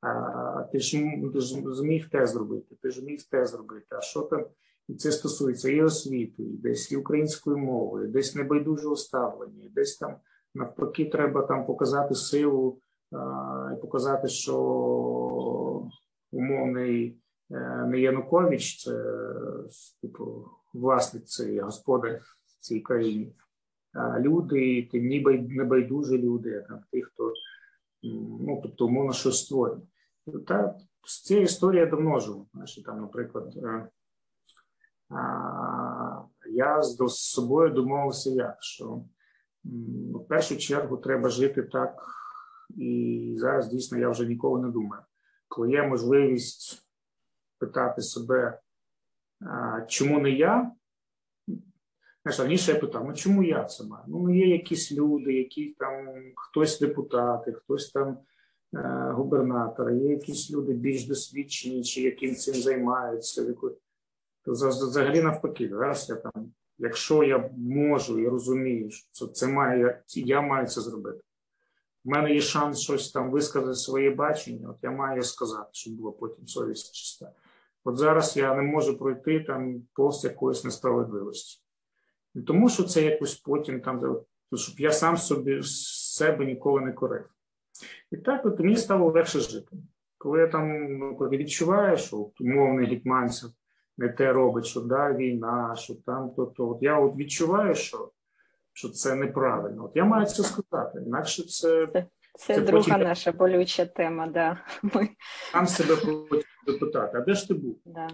А 0.00 0.62
ти 0.72 0.78
ж 0.78 0.98
ти 1.32 1.40
ж 1.40 1.62
зміг 1.74 2.10
те 2.10 2.26
зробити, 2.26 2.76
ти 2.82 2.90
ж 2.90 3.04
міг 3.04 3.22
те 3.30 3.46
зробити. 3.46 3.86
А 3.90 4.00
що 4.00 4.20
там? 4.20 4.46
І 4.88 4.94
це 4.94 5.12
стосується 5.12 5.70
і 5.70 5.82
освіти, 5.82 6.42
і 6.42 6.56
десь 6.56 6.92
і 6.92 6.96
української 6.96 7.56
мови, 7.56 8.04
і 8.04 8.08
десь 8.08 8.34
небайдужого 8.34 8.96
ставлення, 8.96 9.64
і 9.64 9.68
десь 9.68 9.96
там 9.96 10.16
навпаки 10.54 11.04
треба 11.04 11.42
там 11.42 11.66
показати 11.66 12.14
силу 12.14 12.78
а, 13.12 13.74
і 13.76 13.80
показати, 13.80 14.28
що 14.28 14.58
умовний 16.32 17.18
е, 17.50 17.86
не 17.86 18.00
Янукович, 18.00 18.84
це 18.84 19.04
типу 20.02 20.44
власник 20.72 21.24
цієї 21.24 21.60
господар 21.60 22.20
в 22.46 22.60
цій 22.60 22.80
країні. 22.80 23.34
Люди, 24.18 24.88
тим 24.92 25.08
небайдужі 25.48 26.18
люди, 26.18 26.64
там 26.68 26.80
ті, 26.90 27.02
хто 27.02 27.32
ну, 28.02 28.60
тобто, 28.62 28.86
умовно 28.86 29.12
щось 29.12 29.44
створює. 29.44 29.80
Та 30.46 30.78
з 31.06 31.22
цією 31.22 31.44
історією 31.44 31.90
давно 31.90 32.20
живу. 32.20 32.48
Знаєш, 32.52 32.82
там, 32.86 33.00
наприклад, 33.00 33.54
е, 33.56 33.88
я 36.50 36.82
з 36.82 36.96
собою 37.08 37.70
домовився, 37.70 38.30
як 38.30 38.56
що 38.60 39.02
в 40.14 40.28
першу 40.28 40.56
чергу 40.56 40.96
треба 40.96 41.28
жити 41.28 41.62
так, 41.62 42.04
і 42.76 43.34
зараз 43.38 43.68
дійсно 43.68 43.98
я 43.98 44.08
вже 44.08 44.26
ніколи 44.26 44.62
не 44.62 44.68
думаю. 44.68 45.02
Коли 45.48 45.70
є 45.70 45.82
можливість 45.82 46.88
питати 47.58 48.02
себе, 48.02 48.60
чому 49.88 50.20
не 50.20 50.30
я, 50.30 50.72
Знаєш, 52.28 52.40
раніше 52.40 52.72
я 52.72 52.78
питав, 52.78 53.04
ну 53.04 53.14
чому 53.14 53.42
я 53.42 53.64
це 53.64 53.84
маю? 53.84 54.04
Ну, 54.08 54.34
є 54.34 54.48
якісь 54.48 54.92
люди, 54.92 55.32
які 55.32 55.76
там 55.78 56.06
хтось 56.36 56.80
депутати, 56.80 57.52
хтось 57.52 57.92
там 57.92 58.18
е, 58.74 59.10
губернатор, 59.12 59.90
є 59.90 60.10
якісь 60.10 60.50
люди 60.50 60.72
більш 60.72 61.06
досвідчені, 61.06 61.84
чи 61.84 62.02
яким 62.02 62.34
цим 62.34 62.54
займаються. 62.54 63.54
То 64.44 64.52
взагалі 64.52 65.22
навпаки, 65.22 65.68
зараз 65.68 66.08
я 66.08 66.16
там, 66.16 66.52
якщо 66.78 67.24
я 67.24 67.50
можу 67.56 68.18
і 68.18 68.28
розумію, 68.28 68.90
що 68.90 69.26
це 69.26 69.46
має, 69.46 70.02
я 70.14 70.40
маю 70.40 70.66
це 70.66 70.80
зробити. 70.80 71.20
У 72.04 72.10
мене 72.10 72.34
є 72.34 72.40
шанс 72.40 72.80
щось 72.80 73.12
там 73.12 73.30
висказати 73.30 73.74
своє 73.74 74.10
бачення, 74.10 74.70
от 74.70 74.76
я 74.82 74.90
маю 74.90 75.22
сказати, 75.22 75.68
щоб 75.72 75.94
було 75.94 76.12
потім 76.12 76.46
совість 76.46 76.94
чиста. 76.94 77.32
От 77.88 77.96
зараз 77.96 78.36
я 78.36 78.54
не 78.54 78.62
можу 78.62 78.98
пройти 78.98 79.40
там 79.40 79.82
повз 79.94 80.24
якоїсь 80.24 80.64
несправедливості. 80.64 81.62
Не 82.34 82.42
тому, 82.42 82.68
що 82.68 82.82
це 82.82 83.02
якось 83.02 83.34
потім 83.34 83.80
там, 83.80 84.22
щоб 84.54 84.80
я 84.80 84.92
сам 84.92 85.16
собі 85.16 85.62
себе 85.62 86.44
ніколи 86.44 86.80
не 86.80 86.92
корив. 86.92 87.24
І 88.10 88.16
так 88.16 88.46
от 88.46 88.60
мені 88.60 88.76
стало 88.76 89.10
легше 89.10 89.40
жити. 89.40 89.76
Коли 90.18 90.40
я 90.40 90.46
там 90.46 90.98
ну, 90.98 91.14
відчуваю, 91.14 91.96
що 91.96 92.30
умовний 92.40 92.86
гетьманцев 92.86 93.50
не 93.98 94.08
те 94.08 94.32
робить, 94.32 94.66
що 94.66 94.80
да, 94.80 95.12
війна, 95.12 95.74
що 95.76 95.94
там, 95.94 96.30
то, 96.30 96.46
то 96.46 96.68
от 96.68 96.78
я 96.82 96.98
от 96.98 97.16
відчуваю, 97.16 97.74
що 97.74 98.10
що 98.72 98.88
це 98.88 99.14
неправильно. 99.14 99.84
От 99.84 99.92
я 99.94 100.04
маю 100.04 100.26
це 100.26 100.42
сказати. 100.42 101.02
Інакше 101.06 101.42
це. 101.42 101.86
Це, 102.38 102.54
це, 102.54 102.60
друга 102.60 102.84
потім... 102.84 103.08
наша 103.08 103.32
болюча 103.32 103.86
тема, 103.86 104.26
да. 104.26 104.64
Ми... 104.82 105.08
Сам 105.52 105.66
себе 105.66 105.94
запитати, 106.66 107.18
а 107.18 107.20
де 107.20 107.34
ж 107.34 107.48
ти 107.48 107.54
був? 107.54 107.80
Да. 107.84 108.08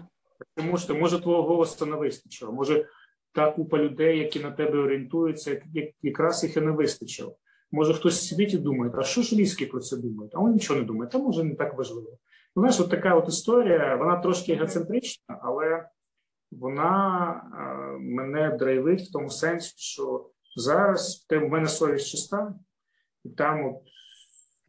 Тому 0.55 0.77
що 0.77 0.95
може 0.95 1.21
твого 1.21 1.43
голосу 1.43 1.85
не 1.85 1.95
вистачило. 1.95 2.51
Може, 2.51 2.85
та 3.33 3.51
купа 3.51 3.77
людей, 3.77 4.19
які 4.19 4.39
на 4.39 4.51
тебе 4.51 4.79
орієнтуються, 4.79 5.61
якраз 6.01 6.43
їх 6.43 6.57
і 6.57 6.61
не 6.61 6.71
вистачило. 6.71 7.37
Може, 7.71 7.93
хтось 7.93 8.27
сидить 8.27 8.53
і 8.53 8.57
думає, 8.57 8.91
а 8.97 9.03
що 9.03 9.21
ж 9.21 9.35
ліські 9.35 9.65
про 9.65 9.79
це 9.79 9.97
думають? 9.97 10.35
А 10.35 10.39
вони 10.39 10.53
нічого 10.53 10.79
не 10.79 10.85
думають, 10.85 11.15
а 11.15 11.17
може 11.17 11.43
не 11.43 11.55
так 11.55 11.77
важливо. 11.77 12.17
Ну, 12.55 12.61
знаєш, 12.61 12.79
от 12.79 12.89
така 12.89 13.15
от 13.15 13.29
історія, 13.29 13.95
вона 13.95 14.17
трошки 14.17 14.53
егоцентрична, 14.53 15.39
але 15.41 15.89
вона 16.51 17.31
е, 17.53 17.97
мене 17.99 18.57
драйвить 18.59 19.01
в 19.01 19.11
тому 19.11 19.29
сенсі, 19.29 19.73
що 19.77 20.29
зараз 20.55 21.27
в 21.29 21.39
мене 21.39 21.67
совість 21.67 22.07
чиста, 22.07 22.53
і 23.23 23.29
там 23.29 23.65
от, 23.65 23.81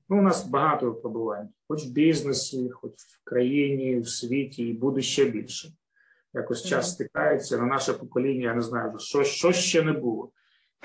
ну, 0.08 0.18
у 0.18 0.22
нас 0.22 0.46
багато 0.46 0.86
випробувань, 0.86 1.48
хоч 1.68 1.86
в 1.86 1.90
бізнесі, 1.90 2.70
хоч 2.70 2.92
в 2.92 3.24
країні, 3.24 4.00
в 4.00 4.08
світі, 4.08 4.68
і 4.68 4.72
буде 4.72 5.02
ще 5.02 5.24
більше. 5.24 5.68
Якось 6.34 6.66
час 6.66 6.92
стикається 6.92 7.58
на 7.58 7.66
наше 7.66 7.92
покоління, 7.92 8.44
я 8.44 8.54
не 8.54 8.62
знаю, 8.62 8.98
що 8.98 9.24
що 9.24 9.52
ще 9.52 9.82
не 9.82 9.92
було. 9.92 10.30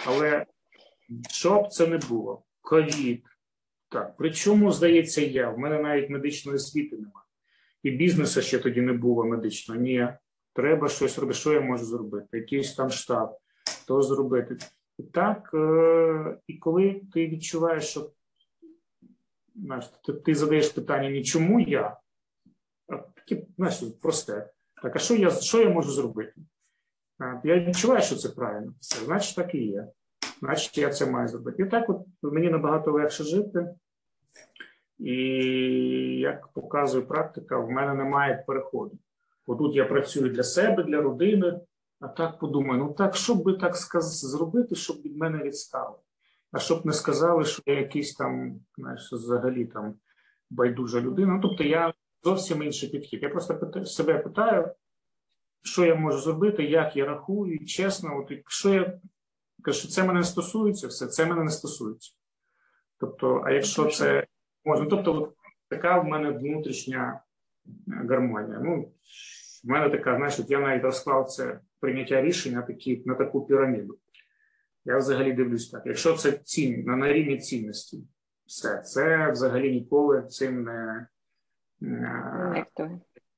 Але 0.05 0.45
що 1.29 1.61
б 1.61 1.67
це 1.67 1.87
не 1.87 1.97
було? 1.97 2.43
Ковід. 2.61 3.23
Так, 3.89 4.13
причому, 4.17 4.71
здається, 4.71 5.21
я. 5.21 5.49
В 5.49 5.59
мене 5.59 5.79
навіть 5.79 6.09
медичної 6.09 6.55
освіти 6.55 6.95
немає. 6.95 7.25
І 7.83 7.91
бізнесу 7.91 8.41
ще 8.41 8.59
тоді 8.59 8.81
не 8.81 8.93
було 8.93 9.25
медичного. 9.25 9.81
Ні, 9.81 10.07
треба 10.53 10.89
щось 10.89 11.19
робити. 11.19 11.39
Що 11.39 11.53
я 11.53 11.61
можу 11.61 11.85
зробити? 11.85 12.37
Якийсь 12.37 12.75
там 12.75 12.89
штаб, 12.89 13.37
то 13.87 14.01
зробити. 14.01 14.57
І 14.99 15.03
так, 15.03 15.51
е- 15.53 16.37
і 16.47 16.57
коли 16.57 17.01
ти 17.13 17.27
відчуваєш, 17.27 17.83
що 17.83 18.11
знаєш, 19.55 19.91
ти, 20.05 20.13
ти 20.13 20.35
задаєш 20.35 20.69
питання 20.69 21.09
не 21.09 21.23
чому 21.23 21.59
я, 21.59 21.97
а 22.87 22.97
таке 22.97 23.43
знаєш, 23.57 23.83
просте. 24.01 24.49
Так, 24.81 24.95
а 24.95 24.99
що 24.99 25.15
я 25.15 25.31
що 25.31 25.61
я 25.61 25.69
можу 25.69 25.91
зробити? 25.91 26.33
Я 27.43 27.59
відчуваю, 27.59 28.01
що 28.01 28.15
це 28.15 28.29
правильно. 28.29 28.73
Все, 28.79 29.05
значить, 29.05 29.35
так 29.35 29.55
і 29.55 29.57
є. 29.57 29.87
Значить, 30.39 30.77
я 30.77 30.89
це 30.89 31.05
маю 31.05 31.27
зробити. 31.27 31.63
І 31.63 31.65
так 31.65 31.89
от 31.89 31.97
мені 32.21 32.49
набагато 32.49 32.91
легше 32.91 33.23
жити. 33.23 33.75
І 34.99 35.13
як 36.19 36.47
показує 36.47 37.05
практика, 37.05 37.57
в 37.57 37.69
мене 37.69 37.93
немає 37.93 38.43
переходу. 38.47 38.97
Отут 39.47 39.75
я 39.75 39.85
працюю 39.85 40.29
для 40.29 40.43
себе, 40.43 40.83
для 40.83 41.01
родини, 41.01 41.59
а 41.99 42.07
так 42.07 42.39
подумаю: 42.39 42.79
ну 42.79 42.93
так, 42.93 43.15
що 43.15 43.35
би 43.35 43.53
так 43.53 43.75
сказ... 43.75 44.19
зробити, 44.19 44.75
щоб 44.75 45.01
від 45.01 45.17
мене 45.17 45.43
відстали? 45.43 45.95
А 46.51 46.59
щоб 46.59 46.85
не 46.85 46.93
сказали, 46.93 47.45
що 47.45 47.61
я 47.65 47.79
якийсь 47.79 48.15
там, 48.15 48.59
знаєш, 48.77 49.13
взагалі 49.13 49.65
там 49.65 49.95
байдужа 50.49 51.01
людина. 51.01 51.33
Ну, 51.33 51.39
тобто 51.41 51.63
я 51.63 51.93
зовсім 52.23 52.63
інший 52.63 52.89
підхід. 52.89 53.23
Я 53.23 53.29
просто 53.29 53.57
питаю, 53.57 53.85
себе 53.85 54.19
питаю, 54.19 54.71
що 55.63 55.85
я 55.85 55.95
можу 55.95 56.19
зробити, 56.19 56.63
як 56.63 56.95
я 56.95 57.05
рахую, 57.05 57.55
і 57.55 57.65
чесно, 57.65 58.19
от 58.19 58.31
якщо 58.31 58.73
я 58.73 58.99
кажу, 59.61 59.79
що 59.79 59.87
це 59.87 60.03
мене 60.03 60.19
не 60.19 60.25
стосується, 60.25 60.87
все 60.87 61.07
це 61.07 61.25
мене 61.25 61.43
не 61.43 61.51
стосується. 61.51 62.11
Тобто, 62.99 63.41
а 63.45 63.51
якщо 63.51 63.85
це 63.85 64.27
можна, 64.65 64.85
тобто, 64.85 65.13
от 65.15 65.33
така 65.69 65.99
в 65.99 66.05
мене 66.05 66.31
внутрішня 66.31 67.21
е, 67.67 67.71
гармонія. 68.09 68.59
Ну, 68.59 68.91
в 69.63 69.67
мене 69.67 69.89
така, 69.89 70.15
знаєш, 70.15 70.39
я 70.47 70.59
навіть 70.59 70.83
розклав 70.83 71.29
це 71.29 71.59
прийняття 71.79 72.21
рішення 72.21 72.61
такі, 72.61 73.03
на 73.05 73.15
таку 73.15 73.45
піраміду. 73.45 73.97
Я 74.85 74.97
взагалі 74.97 75.33
дивлюсь 75.33 75.69
так. 75.69 75.83
Якщо 75.85 76.13
це 76.13 76.31
цінь, 76.31 76.83
на, 76.83 76.95
на 76.95 77.13
рівні 77.13 77.37
цінності, 77.37 78.03
все, 78.45 78.77
це 78.77 79.31
взагалі 79.31 79.71
ніколи 79.71 80.23
цим 80.27 80.63
не 80.63 81.07
не 81.81 82.65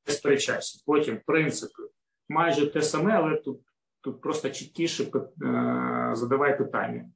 сперечайся. 0.06 0.84
Потім 0.86 1.20
принципи. 1.26 1.84
Майже 2.30 2.74
те 2.74 2.82
саме, 2.82 3.12
але 3.12 3.36
тут 3.36 3.62
тут 4.02 4.22
просто 4.22 4.50
чіткіше 4.50 5.04
е, 5.04 5.10
задавай 6.16 6.58
питання. 6.58 7.10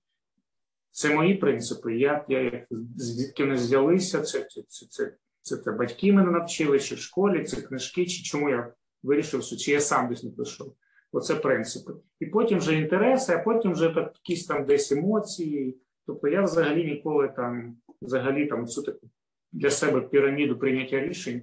Це 0.91 1.15
мої 1.15 1.35
принципи. 1.35 1.97
Як 1.97 2.25
я 2.27 2.65
звідки 2.95 3.45
не 3.45 3.53
взялися, 3.53 4.21
це 4.21 4.43
це, 4.43 4.61
це, 4.67 4.85
це, 4.89 5.15
це, 5.41 5.57
це 5.57 5.71
батьки 5.71 6.13
мене 6.13 6.31
навчили, 6.31 6.79
чи 6.79 6.95
в 6.95 6.99
школі, 6.99 7.43
це 7.43 7.61
книжки, 7.61 8.05
чи 8.05 8.23
чому 8.23 8.49
я 8.49 8.73
вирішив, 9.03 9.43
що 9.43 9.55
чи 9.55 9.71
я 9.71 9.81
сам 9.81 10.09
десь 10.09 10.23
не 10.23 10.31
прийшов. 10.31 10.75
Оце 11.11 11.35
принципи. 11.35 11.93
І 12.19 12.25
потім 12.25 12.59
вже 12.59 12.75
інтереси, 12.75 13.33
а 13.33 13.43
потім 13.43 13.71
вже 13.71 13.89
так, 13.89 14.13
якісь 14.15 14.45
там 14.45 14.65
десь 14.65 14.91
емоції. 14.91 15.77
Тобто 16.05 16.27
я 16.27 16.41
взагалі 16.41 16.85
ніколи 16.85 17.27
там, 17.27 17.77
взагалі 18.01 18.45
там 18.45 18.67
цю 18.67 18.83
таку 18.83 19.09
для 19.51 19.69
себе 19.69 20.01
піраміду 20.01 20.59
прийняття 20.59 20.99
рішень 20.99 21.41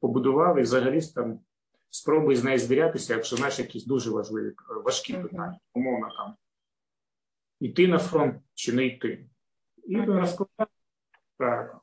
побудував 0.00 0.58
і 0.58 0.62
взагалі 0.62 1.00
там 1.14 1.40
спробуй 1.90 2.36
з 2.36 2.44
нею 2.44 2.58
звірятися, 2.58 3.14
якщо 3.14 3.36
знаєш 3.36 3.58
якісь 3.58 3.84
дуже 3.84 4.10
важливі 4.10 4.54
важкі 4.84 5.14
питання, 5.14 5.58
умовно 5.74 6.08
там 6.16 6.34
йти 7.60 7.88
на 7.88 7.98
фронт 7.98 8.36
чи 8.54 8.72
не 8.72 8.86
йти. 8.86 9.26
І 9.84 10.00
розкладати 10.00 10.72
так. 11.38 11.80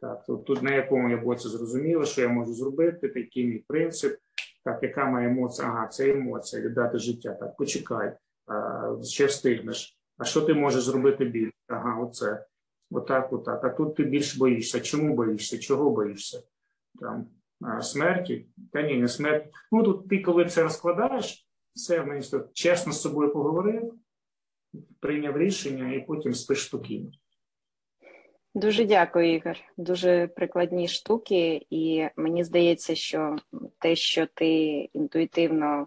Так, 0.00 0.24
тут, 0.24 0.44
тут 0.44 0.62
на 0.62 0.74
якому 0.74 1.10
я 1.10 1.16
боці 1.16 1.48
зрозуміло, 1.48 2.04
що 2.04 2.20
я 2.20 2.28
можу 2.28 2.54
зробити, 2.54 3.08
такий 3.08 3.44
мій 3.44 3.58
принцип. 3.58 4.18
Так, 4.64 4.82
яка 4.82 5.04
моя 5.04 5.28
емоція? 5.28 5.68
Ага, 5.68 5.86
це 5.86 6.10
емоція, 6.10 6.62
віддати 6.62 6.98
життя. 6.98 7.34
Так, 7.34 7.56
почекай, 7.56 8.16
а, 8.46 8.96
ще 9.02 9.26
встигнеш. 9.26 9.98
А 10.18 10.24
що 10.24 10.40
ти 10.40 10.54
можеш 10.54 10.82
зробити 10.82 11.24
більше? 11.24 11.52
Ага, 11.68 12.00
оце. 12.00 12.46
Отак, 12.90 13.32
отак. 13.32 13.64
А 13.64 13.68
тут 13.68 13.94
ти 13.96 14.04
більш 14.04 14.36
боїшся. 14.36 14.80
Чому 14.80 15.14
боїшся? 15.14 15.58
Чого 15.58 15.90
боїшся? 15.90 16.42
Там 17.00 17.26
смерті? 17.82 18.46
Та 18.72 18.82
ні, 18.82 19.00
не 19.00 19.08
смерть. 19.08 19.52
Ну 19.72 19.82
тут 19.82 20.08
ти, 20.08 20.22
коли 20.22 20.44
це 20.44 20.62
розкладаєш, 20.62 21.48
все 21.74 22.04
мені 22.04 22.26
чесно 22.52 22.92
з 22.92 23.00
собою 23.00 23.32
поговорив, 23.32 23.94
прийняв 25.00 25.38
рішення 25.38 25.94
і 25.94 26.06
потім 26.06 26.34
спиш 26.34 26.64
спокійно. 26.64 27.10
Дуже 28.54 28.84
дякую, 28.84 29.34
Ігор. 29.34 29.56
Дуже 29.76 30.26
прикладні 30.26 30.88
штуки, 30.88 31.66
і 31.70 32.08
мені 32.16 32.44
здається, 32.44 32.94
що 32.94 33.36
те, 33.78 33.96
що 33.96 34.26
ти 34.26 34.48
інтуїтивно 34.92 35.86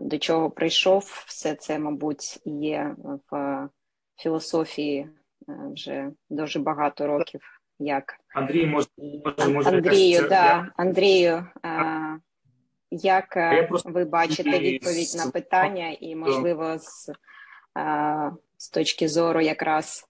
до 0.00 0.18
чого 0.18 0.50
прийшов, 0.50 1.24
все 1.26 1.54
це, 1.54 1.78
мабуть, 1.78 2.40
є 2.44 2.96
в 3.30 3.68
філософії 4.16 5.08
вже 5.48 6.10
дуже 6.30 6.58
багато 6.58 7.06
років. 7.06 7.40
Як 7.78 8.16
Андрій 8.34 8.66
може, 8.66 8.86
може, 8.98 9.48
може 9.48 9.68
Андрію, 9.68 10.28
да, 10.28 10.72
Андрію, 10.76 11.46
а, 11.62 12.16
як 12.90 13.38
просто... 13.68 13.90
ви 13.90 14.04
бачите 14.04 14.58
відповідь 14.58 15.14
на 15.16 15.30
питання, 15.30 15.96
і 16.00 16.14
можливо, 16.14 16.78
з, 16.78 17.12
а, 17.74 18.30
з 18.56 18.70
точки 18.70 19.08
зору 19.08 19.40
якраз 19.40 20.09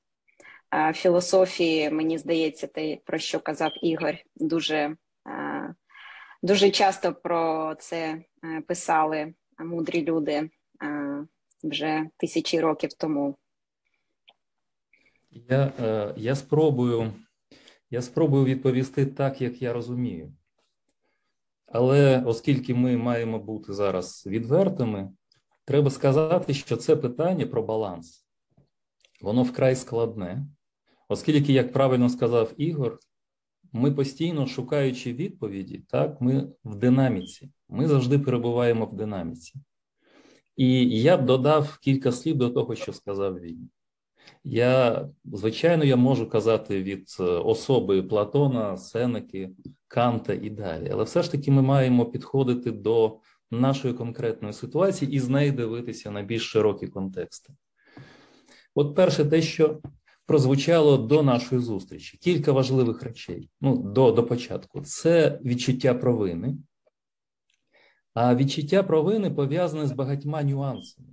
філософії, 0.95 1.91
мені 1.91 2.19
здається, 2.19 2.67
те, 2.67 2.99
про 3.05 3.19
що 3.19 3.41
казав 3.41 3.71
Ігор, 3.83 4.15
дуже 4.37 4.97
дуже 6.43 6.71
часто 6.71 7.15
про 7.15 7.75
це 7.79 8.23
е, 8.45 8.61
писали 8.61 9.35
мудрі 9.59 10.05
люди 10.05 10.51
вже 11.65 12.07
тисячі 12.17 12.61
років 12.61 12.93
тому. 12.93 13.37
Я, 15.31 15.73
е, 15.81 16.15
Я 16.17 16.35
спробую. 16.35 17.13
Я 17.91 18.03
спробую 18.03 18.45
відповісти 18.45 19.07
так, 19.07 19.41
як 19.41 19.63
я 19.63 19.73
розумію. 19.73 20.33
Але 21.67 22.23
оскільки 22.27 22.75
ми 22.75 22.97
маємо 22.97 23.39
бути 23.39 23.73
зараз 23.73 24.27
відвертими, 24.27 25.13
треба 25.65 25.91
сказати, 25.91 26.55
що 26.55 26.77
це 26.77 26.97
питання 26.97 27.47
про 27.47 27.63
баланс. 27.63 28.27
Воно 29.21 29.43
вкрай 29.43 29.77
складне, 29.77 30.47
Оскільки, 31.13 31.53
як 31.53 31.73
правильно 31.73 32.09
сказав 32.09 32.53
Ігор, 32.57 32.99
ми 33.73 33.93
постійно 33.93 34.47
шукаючи 34.47 35.13
відповіді, 35.13 35.85
так, 35.89 36.21
ми 36.21 36.49
в 36.65 36.77
динаміці, 36.77 37.51
ми 37.69 37.89
завжди 37.89 38.19
перебуваємо 38.19 38.87
в 38.87 38.97
динаміці. 38.97 39.55
І 40.57 41.01
я 41.03 41.17
б 41.17 41.27
додав 41.27 41.79
кілька 41.79 42.13
слів 42.13 42.37
до 42.37 42.51
того, 42.51 42.75
що 42.75 42.93
сказав 42.93 43.41
він. 43.41 43.71
Я, 44.45 45.09
звичайно, 45.25 45.85
я 45.85 45.97
можу 45.97 46.29
казати 46.29 46.83
від 46.83 47.17
е, 47.21 47.23
особи 47.23 48.03
Платона, 48.03 48.77
Сенеки, 48.77 49.51
Канта 49.89 50.35
і 50.35 50.51
далі, 50.51 50.91
але 50.93 51.05
все 51.05 51.23
ж 51.23 51.33
таки 51.33 51.51
ми 51.51 51.63
маємо 51.63 52.07
підходити 52.07 52.71
до 52.71 53.19
нашої 53.51 53.95
конкретної 53.95 54.55
ситуації 54.55 55.13
і 55.13 55.19
з 55.19 55.29
неї 55.29 55.53
дивитися 55.53 56.11
на 56.11 56.23
більш 56.23 56.43
широкі 56.43 56.87
контексти. 56.87 57.53
От 58.75 58.97
перше, 58.97 59.25
те, 59.25 59.43
що 59.43 59.81
прозвучало 60.27 60.97
до 60.97 61.23
нашої 61.23 61.61
зустрічі. 61.61 62.19
Кілька 62.19 62.53
важливих 62.53 63.03
речей. 63.03 63.51
Ну, 63.61 63.77
до, 63.77 64.13
до 64.13 64.25
початку. 64.25 64.81
Це 64.81 65.41
відчуття 65.45 65.95
провини. 65.95 66.57
А 68.15 68.35
відчуття 68.35 68.83
провини 68.83 69.31
пов'язане 69.31 69.87
з 69.87 69.93
багатьма 69.93 70.43
нюансами. 70.43 71.09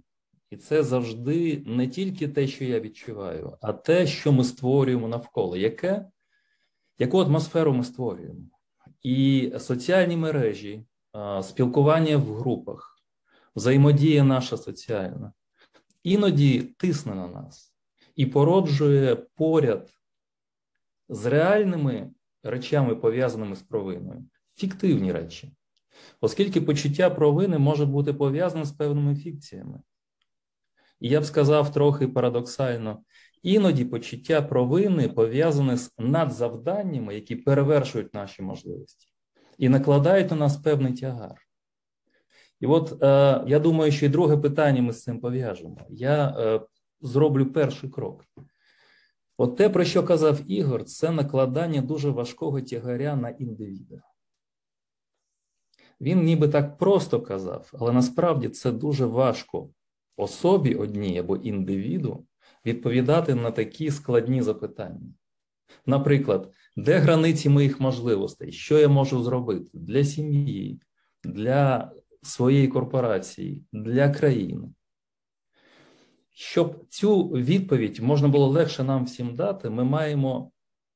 І 0.52 0.58
це 0.58 0.84
завжди 0.84 1.64
не 1.66 1.88
тільки 1.88 2.28
те, 2.28 2.48
що 2.48 2.66
я 2.66 2.80
відчуваю, 2.80 3.58
а 3.62 3.74
те, 3.74 4.08
що 4.08 4.32
ми 4.32 4.44
створюємо 4.44 5.08
навколо, 5.08 5.58
яке, 5.58 6.06
яку 7.00 7.20
атмосферу 7.20 7.74
ми 7.74 7.84
створюємо. 7.84 8.42
І 9.04 9.52
соціальні 9.60 10.18
мережі, 10.18 10.86
спілкування 11.42 12.18
в 12.18 12.36
групах, 12.36 13.02
взаємодія 13.56 14.24
наша 14.24 14.58
соціальна, 14.58 15.34
іноді 16.04 16.60
тисне 16.60 17.16
на 17.16 17.28
нас 17.28 17.74
і 18.18 18.26
породжує 18.26 19.16
поряд 19.16 19.90
з 21.10 21.26
реальними 21.26 22.12
речами, 22.44 22.96
пов'язаними 22.96 23.56
з 23.56 23.62
провиною, 23.62 24.26
фіктивні 24.56 25.12
речі. 25.12 25.54
оскільки 26.22 26.62
почуття 26.62 27.10
провини 27.10 27.58
може 27.58 27.86
бути 27.86 28.14
пов'язане 28.14 28.66
з 28.66 28.72
певними 28.72 29.16
фікціями. 29.16 29.80
І 31.00 31.10
я 31.10 31.22
б 31.22 31.26
сказав 31.26 31.72
трохи 31.72 32.08
парадоксально, 32.08 33.04
іноді 33.44 33.86
почуття 33.86 34.42
провини 34.42 35.10
пов'язане 35.10 35.78
з 35.78 35.94
надзавданнями, 35.98 37.16
які 37.16 37.36
перевершують 37.36 38.14
наші 38.14 38.42
можливості, 38.42 39.08
і 39.58 39.70
накладають 39.70 40.32
на 40.32 40.38
нас 40.38 40.58
певний 40.58 40.94
тягар. 40.94 41.36
І 42.60 42.68
от 42.68 43.04
е, 43.04 43.44
я 43.48 43.60
думаю, 43.60 43.92
що 43.92 44.06
і 44.06 44.10
друге 44.10 44.38
питання 44.38 44.82
ми 44.82 44.94
з 44.94 45.04
цим 45.04 45.20
пов'яжемо. 45.20 45.78
Я 45.90 46.36
е, 46.40 46.60
зроблю 47.02 47.46
перший 47.46 47.90
крок. 47.90 48.26
От 49.38 49.56
те, 49.56 49.70
про 49.70 49.84
що 49.84 50.04
казав 50.04 50.40
Ігор, 50.52 50.84
це 50.84 51.12
накладання 51.12 51.82
дуже 51.82 52.10
важкого 52.10 52.62
тягаря 52.62 53.16
на 53.16 53.30
індивіда. 53.30 54.02
Він 56.02 56.24
ніби 56.24 56.48
так 56.48 56.78
просто 56.78 57.22
казав, 57.22 57.70
але 57.74 57.92
насправді 57.92 58.50
це 58.50 58.72
дуже 58.72 59.06
важко 59.06 59.70
особі 60.18 60.76
одній 60.76 61.20
або 61.20 61.38
індивіду 61.38 62.26
відповідати 62.66 63.36
на 63.36 63.52
такі 63.52 63.92
складні 63.92 64.42
запитання. 64.42 65.14
Наприклад, 65.86 66.52
де 66.76 66.98
границі 66.98 67.50
моїх 67.50 67.80
можливостей, 67.80 68.52
що 68.52 68.80
я 68.80 68.88
можу 68.88 69.24
зробити 69.24 69.70
для 69.74 70.04
сім'ї, 70.04 70.82
для 71.24 71.92
своєї 72.22 72.68
корпорації, 72.68 73.64
для 73.72 74.10
країни? 74.10 74.70
Щоб 76.40 76.86
цю 76.90 77.28
відповідь 77.28 78.00
можна 78.00 78.28
було 78.28 78.48
легше 78.48 78.84
нам 78.84 79.06
всім 79.06 79.36
дати, 79.36 79.70
ми 79.70 79.84
маємо 79.84 80.52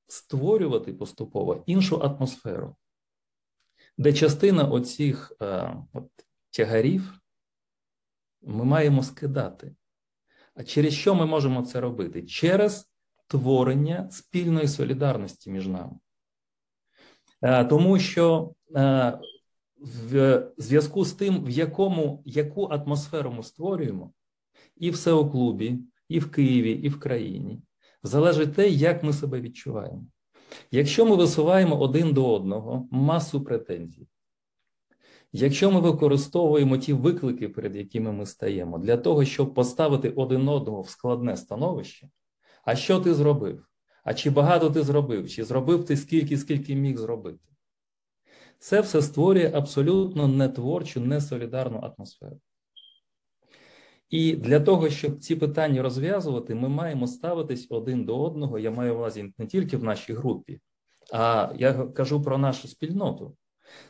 створювати 0.07 0.93
поступово 0.93 1.63
іншу 1.65 1.97
атмосферу, 1.97 2.75
де 3.97 4.13
частина 4.13 4.63
оцих 4.63 5.33
е, 5.41 5.75
от, 5.93 6.09
тягарів 6.49 7.19
ми 8.41 8.65
маємо 8.65 9.03
скидати. 9.03 9.75
А 10.53 10.63
через 10.63 10.93
що 10.93 11.15
ми 11.15 11.25
можемо 11.25 11.61
це 11.61 11.81
робити? 11.81 12.23
Через 12.23 12.91
творення 13.27 14.11
спільної 14.11 14.67
солідарності 14.67 15.51
між 15.51 15.67
нами. 15.67 15.99
Е, 17.41 17.65
тому 17.65 17.99
що 17.99 18.53
е, 18.75 19.19
в 19.77 20.43
зв'язку 20.57 21.05
з 21.05 21.13
тим, 21.13 21.43
в 21.43 21.49
якому 21.49 22.23
яку 22.25 22.65
атмосферу 22.65 23.31
ми 23.31 23.43
створюємо, 23.43 24.13
і 24.81 24.89
в 24.89 24.95
СЕО 24.95 25.29
клубі, 25.29 25.79
і 26.09 26.19
в 26.19 26.31
Києві, 26.31 26.71
і 26.71 26.89
в 26.89 26.99
країні, 26.99 27.61
залежить 28.03 28.53
те, 28.53 28.69
як 28.69 29.03
ми 29.03 29.13
себе 29.13 29.41
відчуваємо. 29.41 30.05
Якщо 30.71 31.05
ми 31.05 31.15
висуваємо 31.15 31.79
один 31.79 32.13
до 32.13 32.33
одного 32.33 32.87
масу 32.91 33.41
претензій, 33.43 34.07
якщо 35.31 35.71
ми 35.71 35.79
використовуємо 35.79 36.77
ті 36.77 36.93
виклики, 36.93 37.49
перед 37.49 37.75
якими 37.75 38.11
ми 38.11 38.25
стаємо, 38.25 38.77
для 38.77 38.97
того, 38.97 39.25
щоб 39.25 39.53
поставити 39.53 40.09
один 40.09 40.47
одного 40.47 40.81
в 40.81 40.89
складне 40.89 41.37
становище, 41.37 42.09
а 42.65 42.75
що 42.75 42.99
ти 42.99 43.13
зробив? 43.13 43.65
А 44.03 44.13
чи 44.13 44.29
багато 44.29 44.69
ти 44.69 44.83
зробив, 44.83 45.29
чи 45.29 45.43
зробив 45.43 45.85
ти 45.85 45.97
скільки, 45.97 46.37
скільки 46.37 46.75
міг 46.75 46.97
зробити? 46.97 47.39
Це 48.59 48.81
все 48.81 49.01
створює 49.01 49.51
абсолютно 49.55 50.27
нетворчу, 50.27 50.99
несолідарну 50.99 51.77
атмосферу. 51.77 52.39
І 54.11 54.35
для 54.35 54.59
того, 54.59 54.89
щоб 54.89 55.19
ці 55.19 55.35
питання 55.35 55.81
розв'язувати, 55.81 56.55
ми 56.55 56.69
маємо 56.69 57.07
ставитись 57.07 57.67
один 57.69 58.05
до 58.05 58.23
одного. 58.23 58.59
Я 58.59 58.71
маю 58.71 58.95
увазі 58.95 59.33
не 59.37 59.47
тільки 59.47 59.77
в 59.77 59.83
нашій 59.83 60.13
групі, 60.13 60.59
а 61.13 61.53
я 61.57 61.73
кажу 61.73 62.21
про 62.21 62.37
нашу 62.37 62.67
спільноту. 62.67 63.35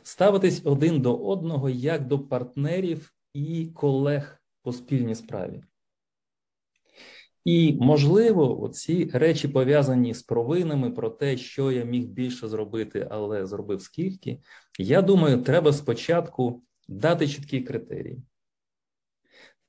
Ставитись 0.02 0.62
один 0.64 1.00
до 1.00 1.16
одного 1.16 1.70
як 1.70 2.06
до 2.06 2.18
партнерів 2.18 3.12
і 3.34 3.66
колег 3.66 4.40
по 4.62 4.72
спільній 4.72 5.14
справі. 5.14 5.62
І, 7.44 7.76
можливо, 7.80 8.68
ці 8.68 9.10
речі 9.12 9.48
пов'язані 9.48 10.14
з 10.14 10.22
провинами 10.22 10.90
про 10.90 11.10
те, 11.10 11.36
що 11.36 11.72
я 11.72 11.84
міг 11.84 12.06
більше 12.06 12.48
зробити, 12.48 13.08
але 13.10 13.46
зробив 13.46 13.82
скільки. 13.82 14.40
Я 14.78 15.02
думаю, 15.02 15.42
треба 15.42 15.72
спочатку 15.72 16.62
дати 16.88 17.28
чіткі 17.28 17.60
критерії. 17.60 18.22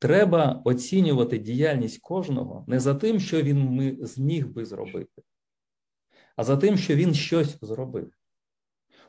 Треба 0.03 0.61
оцінювати 0.65 1.37
діяльність 1.37 2.01
кожного 2.01 2.65
не 2.67 2.79
за 2.79 2.95
тим, 2.95 3.19
що 3.19 3.41
він 3.41 3.97
зміг 4.01 4.47
би 4.47 4.65
зробити, 4.65 5.21
а 6.35 6.43
за 6.43 6.57
тим, 6.57 6.77
що 6.77 6.95
він 6.95 7.13
щось 7.13 7.57
зробив. 7.61 8.11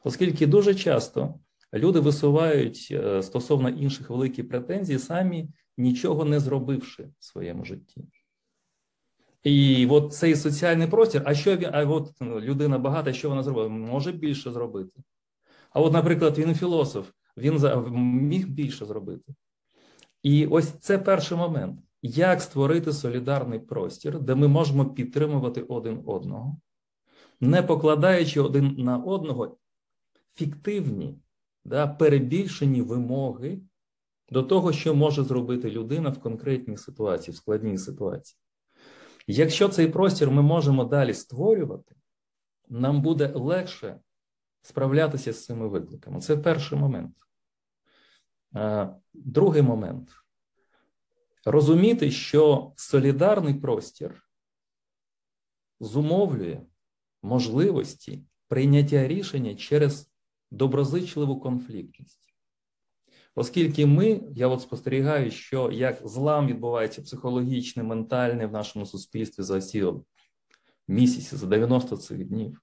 Оскільки 0.05 0.47
дуже 0.47 0.75
часто 0.75 1.35
люди 1.73 2.01
висувають 2.01 2.89
е, 2.91 3.23
стосовно 3.23 3.69
інших 3.69 4.11
великі 4.11 4.43
претензії, 4.43 4.99
самі 4.99 5.49
нічого 5.77 6.25
не 6.25 6.41
зробивши 6.41 7.09
в 7.19 7.25
своєму 7.25 7.65
житті. 7.65 8.05
І 9.43 9.87
от 9.87 10.13
цей 10.13 10.37
соціальний 10.37 10.89
простір, 10.89 11.23
а 11.25 11.35
що 11.35 11.57
він, 11.57 11.71
а 11.73 11.85
от 11.85 12.13
ну, 12.21 12.41
людина 12.41 12.79
багата, 12.79 13.13
що 13.13 13.29
вона 13.29 13.43
зробила? 13.43 13.69
Може 13.69 14.13
більше 14.13 14.53
зробити. 14.53 15.03
А 15.71 15.81
от, 15.81 15.93
наприклад, 15.93 16.39
він 16.39 16.55
філософ, 16.55 17.11
він 17.37 17.59
міг 18.29 18.49
більше 18.49 18.87
зробити. 18.87 19.35
І 20.25 20.47
ось 20.47 20.69
це 20.69 20.99
перший 20.99 21.39
момент: 21.39 21.81
як 22.03 22.43
створити 22.43 22.93
солідарний 22.93 23.59
простір, 23.59 24.21
де 24.21 24.35
ми 24.35 24.49
можемо 24.49 24.87
підтримувати 24.87 25.63
один 25.63 26.03
одного, 26.07 26.57
не 27.41 27.63
покладаючи 27.63 28.41
один 28.41 28.75
на 28.79 28.99
одного 28.99 29.57
фіктивні, 30.35 31.19
да, 31.65 31.87
перебільшені 31.87 32.83
вимоги 32.83 33.61
до 34.31 34.43
того, 34.43 34.73
що 34.73 34.95
може 34.95 35.25
зробити 35.25 35.71
людина 35.71 36.11
в 36.11 36.21
конкретній 36.21 36.77
ситуації, 36.77 37.35
в 37.35 37.37
складній 37.37 37.79
ситуації. 37.79 38.39
Якщо 39.27 39.69
цей 39.69 39.89
простір 39.89 40.31
ми 40.31 40.43
можемо 40.43 40.85
далі 40.85 41.15
створювати, 41.15 41.95
нам 42.69 43.03
буде 43.03 43.33
легше 43.35 44.01
справлятися 44.63 45.33
з 45.33 45.45
цими 45.45 45.69
викликами. 45.69 46.21
Це 46.21 46.37
перший 46.37 46.79
момент. 46.79 47.15
Другий 49.15 49.63
момент 49.63 50.11
розуміти, 51.45 52.11
що 52.11 52.73
солідарний 52.77 53.55
простір 53.55 54.29
зумовлює 55.81 56.61
можливості 57.23 58.25
прийняття 58.49 59.09
рішення 59.09 59.55
через 59.55 60.11
доброзичливу 60.51 61.41
конфліктність. 61.41 62.35
Оскільки 63.35 63.87
ми, 63.87 64.21
я 64.35 64.49
от 64.49 64.61
спостерігаю, 64.61 65.31
що 65.31 65.71
як 65.71 66.09
злам 66.09 66.47
відбувається 66.47 67.03
психологічне, 67.03 67.83
ментальне 67.83 68.47
в 68.47 68.53
нашому 68.53 68.87
суспільстві 68.87 69.43
за 69.43 69.61
ці 69.61 69.87
місяці, 70.89 71.37
за 71.37 71.47
90 71.47 71.97
цих 71.97 72.25
днів, 72.25 72.61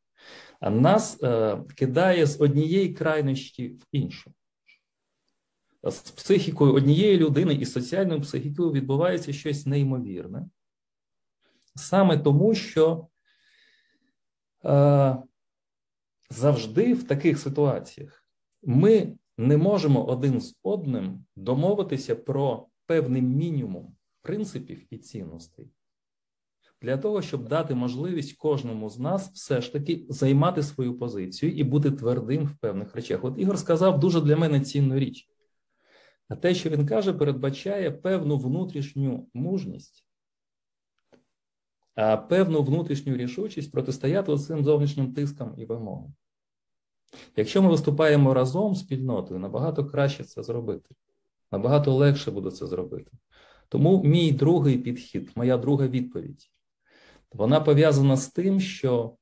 нас 0.61 1.23
е, 1.23 1.57
кидає 1.75 2.25
з 2.25 2.41
однієї 2.41 2.93
крайності 2.93 3.67
в 3.67 3.83
іншу. 3.91 4.33
З 5.83 6.11
психікою 6.11 6.73
однієї 6.73 7.17
людини 7.17 7.53
і 7.53 7.65
соціальною 7.65 8.21
психікою 8.21 8.71
відбувається 8.71 9.33
щось 9.33 9.65
неймовірне. 9.65 10.45
Саме 11.75 12.17
тому, 12.17 12.55
що 12.55 13.07
е, 14.65 15.17
завжди 16.29 16.93
в 16.93 17.07
таких 17.07 17.39
ситуаціях 17.39 18.25
ми 18.63 19.17
не 19.37 19.57
можемо 19.57 20.05
один 20.05 20.41
з 20.41 20.55
одним 20.63 21.25
домовитися 21.35 22.15
про 22.15 22.67
певний 22.85 23.21
мінімум 23.21 23.95
принципів 24.21 24.85
і 24.89 24.97
цінностей 24.97 25.71
для 26.81 26.97
того, 26.97 27.21
щоб 27.21 27.47
дати 27.47 27.75
можливість 27.75 28.37
кожному 28.37 28.89
з 28.89 28.99
нас 28.99 29.31
все 29.33 29.61
ж 29.61 29.73
таки 29.73 30.05
займати 30.09 30.63
свою 30.63 30.99
позицію 30.99 31.51
і 31.51 31.63
бути 31.63 31.91
твердим 31.91 32.45
в 32.45 32.55
певних 32.55 32.95
речах. 32.95 33.23
От 33.23 33.39
Ігор 33.39 33.59
сказав 33.59 33.99
дуже 33.99 34.21
для 34.21 34.37
мене 34.37 34.59
цінну 34.59 34.99
річ. 34.99 35.27
А 36.31 36.35
те, 36.35 36.53
що 36.53 36.69
він 36.69 36.85
каже, 36.85 37.13
передбачає 37.13 37.91
певну 37.91 38.37
внутрішню 38.37 39.27
мужність, 39.33 40.05
а 41.95 42.17
певну 42.17 42.63
внутрішню 42.63 43.17
рішучість 43.17 43.71
протистояти 43.71 44.37
цим 44.37 44.63
зовнішнім 44.63 45.13
тискам 45.13 45.53
і 45.57 45.65
вимогам. 45.65 46.13
Якщо 47.35 47.61
ми 47.61 47.69
виступаємо 47.69 48.33
разом 48.33 48.75
спільнотою, 48.75 49.39
набагато 49.39 49.85
краще 49.85 50.23
це 50.23 50.43
зробити, 50.43 50.95
набагато 51.51 51.95
легше 51.95 52.31
буде 52.31 52.51
це 52.51 52.67
зробити. 52.67 53.11
Тому 53.69 54.03
мій 54.03 54.31
другий 54.31 54.77
підхід, 54.77 55.31
моя 55.35 55.57
друга 55.57 55.87
відповідь, 55.87 56.51
вона 57.31 57.61
пов'язана 57.61 58.17
з 58.17 58.29
тим, 58.29 58.59
що 58.59 59.15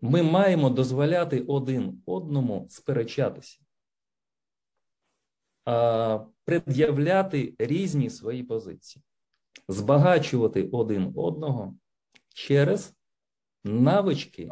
ми 0.00 0.22
маємо 0.22 0.70
дозволяти 0.70 1.40
один 1.40 2.02
одному 2.06 2.66
сперечатися, 2.70 3.58
пред'являти 6.44 7.54
різні 7.58 8.10
свої 8.10 8.42
позиції, 8.42 9.02
збагачувати 9.68 10.68
один 10.72 11.12
одного 11.16 11.74
через 12.34 12.94
навички 13.64 14.50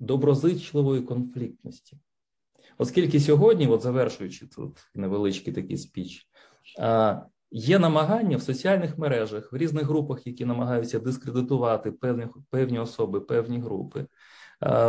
доброзичливої 0.00 1.02
конфліктності. 1.02 1.98
Оскільки 2.78 3.20
сьогодні, 3.20 3.66
от 3.66 3.82
завершуючи 3.82 4.46
тут 4.46 4.90
невеличкий 4.94 5.52
такий 5.52 5.76
спіч, 5.76 6.28
є 7.50 7.78
намагання 7.78 8.36
в 8.36 8.42
соціальних 8.42 8.98
мережах, 8.98 9.52
в 9.52 9.56
різних 9.56 9.84
групах, 9.84 10.26
які 10.26 10.44
намагаються 10.44 10.98
дискредитувати 10.98 11.92
певні 11.92 12.26
певні 12.50 12.78
особи, 12.78 13.20
певні 13.20 13.60
групи, 13.60 14.06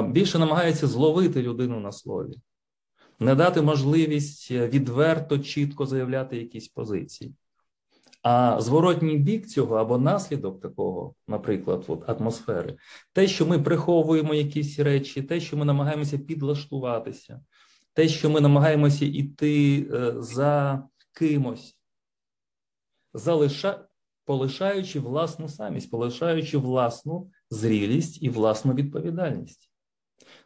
більше 0.03 0.39
намагаються 0.39 0.87
зловити 0.87 1.41
людину 1.41 1.79
на 1.79 1.91
слові, 1.91 2.33
не 3.19 3.35
дати 3.35 3.61
можливість 3.61 4.51
відверто, 4.51 5.39
чітко 5.39 5.85
заявляти 5.85 6.37
якісь 6.37 6.67
позиції. 6.67 7.35
А 8.23 8.61
зворотній 8.61 9.17
бік 9.17 9.47
цього 9.47 9.75
або 9.75 9.97
наслідок 9.97 10.61
такого, 10.61 11.15
наприклад, 11.27 11.85
от 11.87 12.09
атмосфери, 12.09 12.77
те, 13.13 13.27
що 13.27 13.45
ми 13.45 13.59
приховуємо 13.59 14.33
якісь 14.33 14.79
речі, 14.79 15.21
те, 15.21 15.39
що 15.39 15.57
ми 15.57 15.65
намагаємося 15.65 16.17
підлаштуватися, 16.17 17.41
те, 17.93 18.07
що 18.07 18.29
ми 18.29 18.41
намагаємося 18.41 19.05
йти 19.05 19.87
е, 19.93 20.13
за 20.17 20.83
кимось, 21.13 21.77
залиша... 23.13 23.87
полишаючи 24.25 24.99
власну 24.99 25.49
самість, 25.49 25.91
полишаючи 25.91 26.57
власну 26.57 27.31
зрілість 27.49 28.23
і 28.23 28.29
власну 28.29 28.73
відповідальність. 28.73 29.72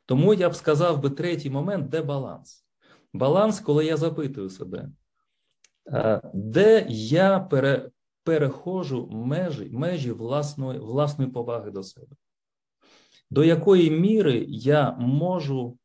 Тому 0.07 0.33
я 0.33 0.49
б 0.49 0.55
сказав 0.55 1.01
би 1.01 1.09
третій 1.09 1.49
момент, 1.49 1.89
де 1.89 2.01
баланс. 2.01 2.65
Баланс, 3.13 3.59
коли 3.59 3.85
я 3.85 3.97
запитую 3.97 4.49
себе, 4.49 4.89
е, 5.87 6.21
де 6.33 6.85
я 6.89 7.39
пере, 7.39 7.91
перехожу 8.23 9.07
межі 9.07 9.69
межі 9.69 10.11
власної, 10.11 10.79
власної 10.79 11.31
поваги 11.31 11.71
до 11.71 11.83
себе, 11.83 12.15
до 13.29 13.43
якої 13.43 13.91
міри 13.91 14.45
я 14.49 14.91
можу 14.91 15.77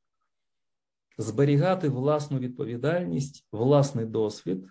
зберігати 1.18 1.88
власну 1.88 2.38
відповідальність, 2.38 3.46
власний 3.52 4.06
досвід 4.06 4.66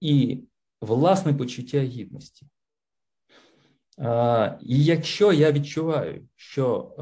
і 0.00 0.44
власне 0.80 1.34
почуття 1.34 1.80
гідності. 1.80 2.46
І 4.60 4.84
якщо 4.84 5.32
я 5.32 5.52
відчуваю, 5.52 6.28
що 6.36 6.94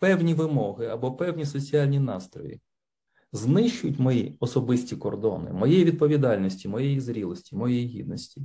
певні 0.00 0.34
вимоги 0.34 0.86
або 0.86 1.12
певні 1.12 1.44
соціальні 1.46 1.98
настрої 1.98 2.60
знищують 3.32 3.98
мої 3.98 4.36
особисті 4.40 4.96
кордони, 4.96 5.52
моєї 5.52 5.84
відповідальності, 5.84 6.68
моєї 6.68 7.00
зрілості, 7.00 7.56
моєї 7.56 7.86
гідності, 7.86 8.42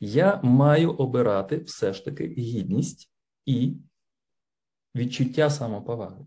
я 0.00 0.40
маю 0.42 0.92
обирати 0.92 1.58
все 1.58 1.92
ж 1.92 2.04
таки 2.04 2.26
гідність 2.26 3.10
і 3.46 3.76
відчуття 4.96 5.50
самоповаги. 5.50 6.26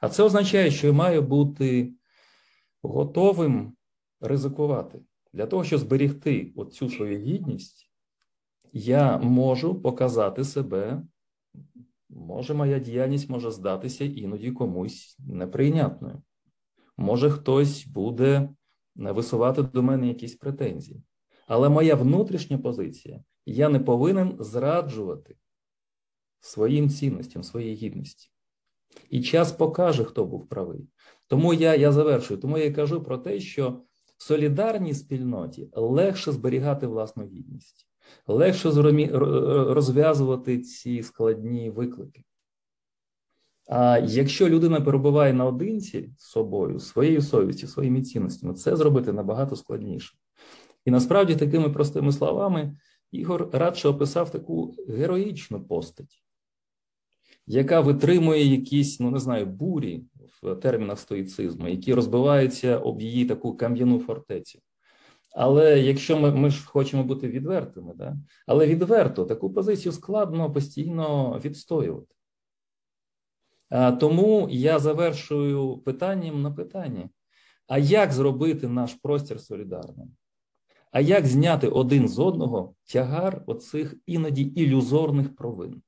А 0.00 0.08
це 0.08 0.22
означає, 0.22 0.70
що 0.70 0.86
я 0.86 0.92
маю 0.92 1.22
бути 1.22 1.92
готовим 2.82 3.76
ризикувати. 4.20 5.00
Для 5.32 5.46
того, 5.46 5.64
щоб 5.64 5.80
зберігти 5.80 6.52
оцю 6.56 6.90
свою 6.90 7.18
гідність, 7.18 7.90
я 8.72 9.18
можу 9.18 9.82
показати 9.82 10.44
себе. 10.44 11.02
Може, 12.10 12.54
моя 12.54 12.78
діяльність 12.78 13.28
може 13.28 13.50
здатися 13.50 14.04
іноді 14.04 14.50
комусь 14.50 15.16
неприйнятною. 15.18 16.22
Може, 16.96 17.30
хтось 17.30 17.86
буде 17.86 18.48
висувати 18.96 19.62
до 19.62 19.82
мене 19.82 20.08
якісь 20.08 20.34
претензії. 20.34 21.02
Але 21.46 21.68
моя 21.68 21.94
внутрішня 21.94 22.58
позиція 22.58 23.24
я 23.46 23.68
не 23.68 23.80
повинен 23.80 24.36
зраджувати 24.40 25.36
своїм 26.40 26.90
цінностям, 26.90 27.42
своїй 27.42 27.74
гідності. 27.74 28.30
І 29.10 29.22
час 29.22 29.52
покаже, 29.52 30.04
хто 30.04 30.24
був 30.24 30.48
правий. 30.48 30.88
Тому 31.26 31.54
я 31.54 31.74
я 31.74 31.92
завершую, 31.92 32.40
тому 32.40 32.58
я 32.58 32.72
кажу 32.72 33.02
про 33.02 33.18
те, 33.18 33.40
що 33.40 33.82
в 34.16 34.22
солідарній 34.22 34.94
спільноті 34.94 35.68
легше 35.72 36.32
зберігати 36.32 36.86
власну 36.86 37.24
гідність, 37.24 37.89
легше 38.26 38.70
розв'язувати 39.74 40.58
ці 40.58 41.02
складні 41.02 41.70
виклики. 41.70 42.24
А 43.68 43.98
якщо 43.98 44.48
людина 44.48 44.80
перебуває 44.80 45.32
наодинці 45.32 46.10
з 46.16 46.24
собою, 46.24 46.78
своєю 46.78 47.22
совістю, 47.22 47.66
своїми 47.66 48.02
цінностями, 48.02 48.54
це 48.54 48.76
зробити 48.76 49.12
набагато 49.12 49.56
складніше. 49.56 50.16
І 50.84 50.90
насправді 50.90 51.36
такими 51.36 51.70
простими 51.70 52.12
словами 52.12 52.76
Ігор 53.12 53.48
радше 53.52 53.88
описав 53.88 54.30
таку 54.30 54.74
героїчну 54.88 55.64
постать 55.64 56.22
яка 57.50 57.80
витримує 57.80 58.44
якісь, 58.44 59.00
ну 59.00 59.10
не 59.10 59.18
знаю, 59.18 59.46
бурі 59.46 60.02
в 60.42 60.54
термінах 60.54 60.98
стоїцизму, 60.98 61.68
які 61.68 61.94
розбиваються 61.94 62.78
об 62.78 63.02
її 63.02 63.24
таку 63.24 63.56
кам'яну 63.56 63.98
фортецю. 63.98 64.58
Але 65.30 65.80
якщо 65.80 66.18
ми 66.18 66.30
ми 66.30 66.50
ж 66.50 66.66
хочемо 66.66 67.04
бути 67.04 67.28
відвертими, 67.28 67.94
да? 67.94 68.16
але 68.46 68.66
відверто 68.66 69.24
таку 69.24 69.52
позицію 69.52 69.92
складно 69.92 70.52
постійно 70.52 71.38
відстоювати. 71.44 72.14
А, 73.68 73.92
Тому 73.92 74.48
я 74.50 74.78
завершую 74.78 75.78
питанням 75.78 76.42
на 76.42 76.50
питання: 76.50 77.08
а 77.66 77.78
як 77.78 78.12
зробити 78.12 78.68
наш 78.68 78.94
простір 78.94 79.40
солідарним? 79.40 80.16
А 80.92 81.00
як 81.00 81.26
зняти 81.26 81.68
один 81.68 82.08
з 82.08 82.18
одного 82.18 82.74
тягар 82.84 83.42
оцих 83.46 83.94
іноді 84.06 84.42
ілюзорних 84.42 85.36
провин? 85.36 85.82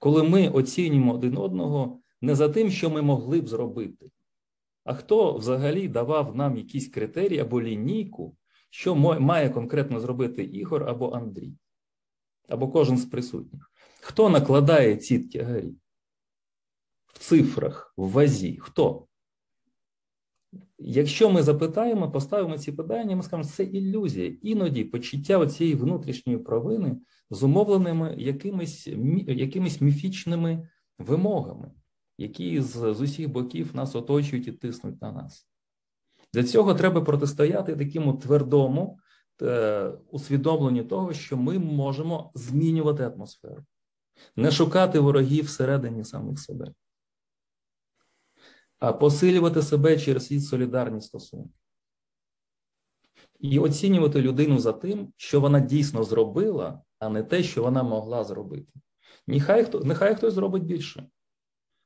коли 0.00 0.22
ми 0.22 0.48
оцінюємо 0.48 1.14
один 1.14 1.36
одного 1.36 2.00
не 2.20 2.34
за 2.34 2.48
тим, 2.48 2.70
що 2.70 2.90
ми 2.90 3.02
могли 3.02 3.40
б 3.40 3.48
зробити, 3.48 4.10
а 4.84 4.94
хто 4.94 5.36
взагалі 5.36 5.88
давав 5.88 6.36
нам 6.36 6.56
якісь 6.56 6.88
критерії 6.88 7.40
або 7.40 7.62
лінійку, 7.62 8.36
що 8.70 8.94
має 8.94 9.50
конкретно 9.50 10.00
зробити 10.00 10.44
Ігор 10.44 10.88
або 10.88 11.10
Андрій, 11.12 11.54
або 12.48 12.68
кожен 12.68 12.96
з 12.96 13.04
присутніх. 13.04 13.72
Хто 14.00 14.28
накладає 14.28 14.96
ці 14.96 15.18
тягарі? 15.18 15.74
В 17.06 17.18
цифрах, 17.18 17.94
в 17.96 18.10
вазі? 18.10 18.58
Хто? 18.60 19.06
Якщо 20.78 21.30
ми 21.30 21.42
запитаємо, 21.42 22.10
поставимо 22.10 22.58
ці 22.58 22.72
питання, 22.72 23.16
ми 23.16 23.22
скажемо, 23.22 23.48
це 23.48 23.64
ілюзія. 23.64 24.36
Іноді 24.42 24.84
почуття 24.84 25.46
цієї 25.46 25.76
внутрішньої 25.76 26.38
провини 26.38 26.96
зумовленими 27.30 28.14
якимись 28.18 28.86
якимись 29.26 29.80
міфічними 29.80 30.68
вимогами, 30.98 31.70
які 32.20 32.60
з, 32.60 32.94
з 32.94 33.00
усіх 33.00 33.28
боків 33.28 33.76
нас 33.76 33.94
оточують 33.96 34.48
і 34.48 34.52
тиснуть 34.52 35.02
на 35.02 35.12
нас. 35.12 35.46
Для 36.32 36.44
цього 36.44 36.74
треба 36.74 37.00
протистояти 37.00 37.76
такому 37.76 38.12
твердому 38.12 38.98
е, 39.42 39.92
усвідомленню 40.10 40.84
того, 40.84 41.12
що 41.12 41.36
ми 41.36 41.58
можемо 41.58 42.32
змінювати 42.34 43.04
атмосферу, 43.04 43.64
не 44.36 44.50
шукати 44.50 44.98
ворогів 44.98 45.44
всередині 45.44 46.04
самих 46.04 46.40
себе 46.40 46.72
а 48.78 48.92
посилювати 48.92 49.62
себе 49.62 49.98
через 49.98 50.48
солідарні 50.48 51.00
стосунки. 51.00 51.54
І 53.40 53.58
оцінювати 53.58 54.22
людину 54.22 54.58
за 54.58 54.72
тим, 54.72 55.12
що 55.16 55.40
вона 55.40 55.60
дійсно 55.60 56.04
зробила, 56.04 56.82
а 56.98 57.08
не 57.08 57.22
те, 57.22 57.42
що 57.42 57.62
вона 57.62 57.82
могла 57.82 58.24
зробити. 58.24 58.72
Нехай, 59.26 59.64
хто, 59.64 59.80
нехай 59.80 60.14
хтось 60.14 60.34
зробить 60.34 60.64
більше. 60.64 61.08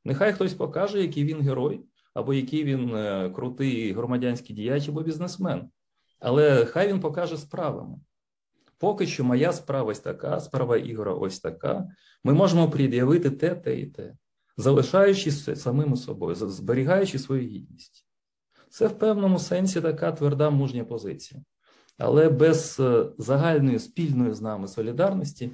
Нехай 0.05 0.33
хтось 0.33 0.55
покаже, 0.55 1.03
який 1.03 1.25
він 1.25 1.41
герой, 1.41 1.81
або 2.15 2.35
який 2.35 2.65
він 2.65 2.97
е, 2.97 3.31
крутий 3.35 3.93
громадянський 3.93 4.57
діяч 4.57 4.89
або 4.89 5.03
бізнесмен. 5.03 5.71
Але 6.21 6.65
хай 6.65 6.89
він 6.89 7.01
покаже 7.01 7.37
справами. 7.37 7.99
Поки 8.79 9.07
що 9.07 9.25
моя 9.25 9.53
справа 9.53 9.91
ось 9.91 10.01
така, 10.01 10.41
справа 10.41 10.77
Ігора 10.77 11.15
ось 11.15 11.41
така. 11.41 11.89
Ми 12.25 12.35
можемо 12.35 12.71
пред'явити 12.71 13.31
те, 13.31 13.55
те 13.55 13.81
і 13.81 13.87
те 13.87 14.15
залишаючись 14.57 15.61
самими 15.61 15.97
собою, 15.97 16.35
зберігаючи 16.35 17.19
свою 17.19 17.49
гідність. 17.49 18.07
Це 18.71 18.87
в 18.87 18.99
певному 18.99 19.39
сенсі 19.39 19.81
така 19.81 20.13
тверда 20.13 20.51
мужня 20.51 20.85
позиція. 20.85 21.43
Але 21.99 22.29
без 22.29 22.81
е, 22.81 23.07
загальної 23.19 23.79
спільної 23.79 24.35
з 24.35 24.41
нами 24.41 24.69
солідарності, 24.69 25.51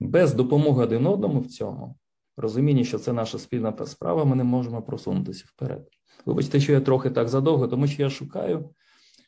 без 0.00 0.34
допомоги 0.34 0.82
один 0.82 1.06
одному 1.06 1.40
в 1.40 1.46
цьому, 1.46 1.96
розуміння, 2.36 2.84
що 2.84 2.98
це 2.98 3.12
наша 3.12 3.38
спільна 3.38 3.86
справа, 3.86 4.24
ми 4.24 4.36
не 4.36 4.44
можемо 4.44 4.82
просунутися 4.82 5.44
вперед. 5.46 5.88
Вибачте, 6.26 6.60
що 6.60 6.72
я 6.72 6.80
трохи 6.80 7.10
так 7.10 7.28
задовго, 7.28 7.68
тому 7.68 7.86
що 7.86 8.02
я 8.02 8.10
шукаю 8.10 8.70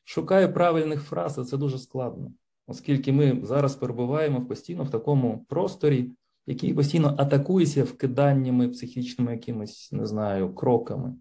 шукаю 0.05 0.53
правильних 0.53 1.03
фраз, 1.03 1.39
а 1.39 1.45
це 1.45 1.57
дуже 1.57 1.79
складно, 1.79 2.33
оскільки 2.67 3.13
ми 3.13 3.41
зараз 3.43 3.75
перебуваємо 3.75 4.47
постійно 4.47 4.85
в 4.85 4.91
такому 4.91 5.45
просторі, 5.49 6.11
який 6.47 6.75
постійно 6.75 7.15
атакується 7.19 7.85
вкиданнями 7.85 8.69
психічними 8.69 9.33
якимись, 9.33 9.93
не 9.93 10.07
знаю, 10.07 10.55
кроками. 10.55 11.15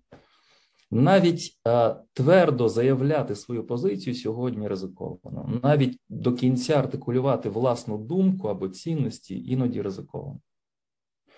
Навіть 0.92 1.60
а, 1.64 1.96
твердо 2.14 2.70
заявляти 2.70 3.36
свою 3.36 3.68
позицію 3.68 4.16
сьогодні 4.16 4.68
ризиковано, 4.68 5.60
навіть 5.64 6.00
до 6.10 6.34
кінця 6.34 6.74
артикулювати 6.74 7.50
власну 7.50 7.98
думку 7.98 8.48
або 8.48 8.70
цінності 8.70 9.44
іноді 9.52 9.82
ризиковано. 9.82 10.40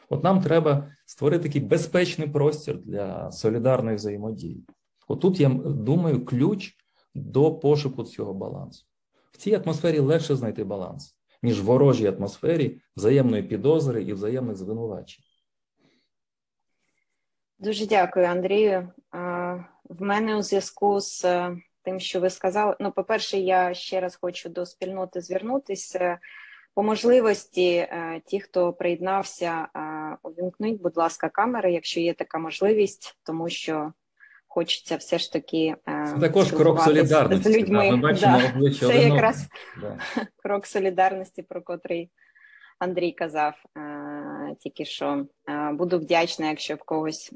От 0.10 0.24
нам 0.24 0.41
треба 0.41 0.91
створити 1.06 1.44
такий 1.44 1.62
безпечний 1.62 2.28
простір 2.28 2.78
для 2.78 3.32
солідарної 3.32 3.96
взаємодії. 3.96 4.65
Отут, 5.08 5.39
я 5.39 5.50
думаю, 5.65 6.26
ключ 6.26 6.74
до 7.15 7.56
пошуку 7.56 8.04
цього 8.04 8.34
балансу. 8.34 8.86
В 9.32 9.38
цій 9.38 9.56
атмосфері 9.56 10.00
легше 10.00 10.36
знайти 10.36 10.63
баланс, 10.63 11.18
ніж 11.44 11.62
в 11.62 11.65
ворожій 11.65 12.08
атмосфері 12.08 12.82
взаємної 12.96 13.44
підозри 13.44 14.04
і 14.04 14.13
взаємних 14.13 14.56
звинувачень. 14.56 15.24
Дуже 17.60 17.88
дякую, 17.88 18.26
Андрію. 18.26 18.91
В 19.89 20.02
мене 20.02 20.38
у 20.38 20.41
зв'язку 20.41 21.00
з 21.00 21.26
е, 21.26 21.58
тим, 21.84 22.00
що 22.00 22.20
ви 22.20 22.30
сказали. 22.30 22.76
Ну, 22.80 22.91
по-перше, 22.91 23.38
я 23.38 23.74
ще 23.74 24.00
раз 24.00 24.15
хочу 24.15 24.50
до 24.50 24.65
спільноти 24.65 25.22
звернутися. 25.22 26.20
По 26.76 26.84
можливості, 26.84 27.72
е, 27.76 28.22
ті, 28.26 28.40
хто 28.40 28.74
приєднався, 28.74 29.68
е, 29.76 29.80
увімкніть, 30.24 30.82
будь 30.82 30.98
ласка, 30.98 31.30
камери, 31.30 31.74
якщо 31.74 32.00
є 32.00 32.14
така 32.14 32.38
можливість, 32.40 33.18
тому 33.24 33.50
що 33.50 33.94
хочеться 34.48 34.96
все 34.96 35.18
ж 35.18 35.34
таки 35.34 35.76
Це 35.86 36.18
також 36.20 36.52
крок 36.52 36.82
солідарності 36.82 37.50
з 37.50 37.58
людьми. 37.58 37.90
Да, 37.90 37.96
ми 37.96 38.02
бачимо 38.02 38.42
да. 38.56 38.72
Це 38.72 38.98
якраз 38.98 39.48
да. 39.82 39.98
крок 40.36 40.66
солідарності, 40.66 41.42
про 41.42 41.62
котрий 41.62 42.10
Андрій 42.80 43.12
казав 43.12 43.54
тільки 44.60 44.86
що. 44.86 45.26
Буду 45.72 46.00
вдячна, 46.00 46.50
якщо 46.50 46.76
в 46.76 46.84
когось 46.84 47.34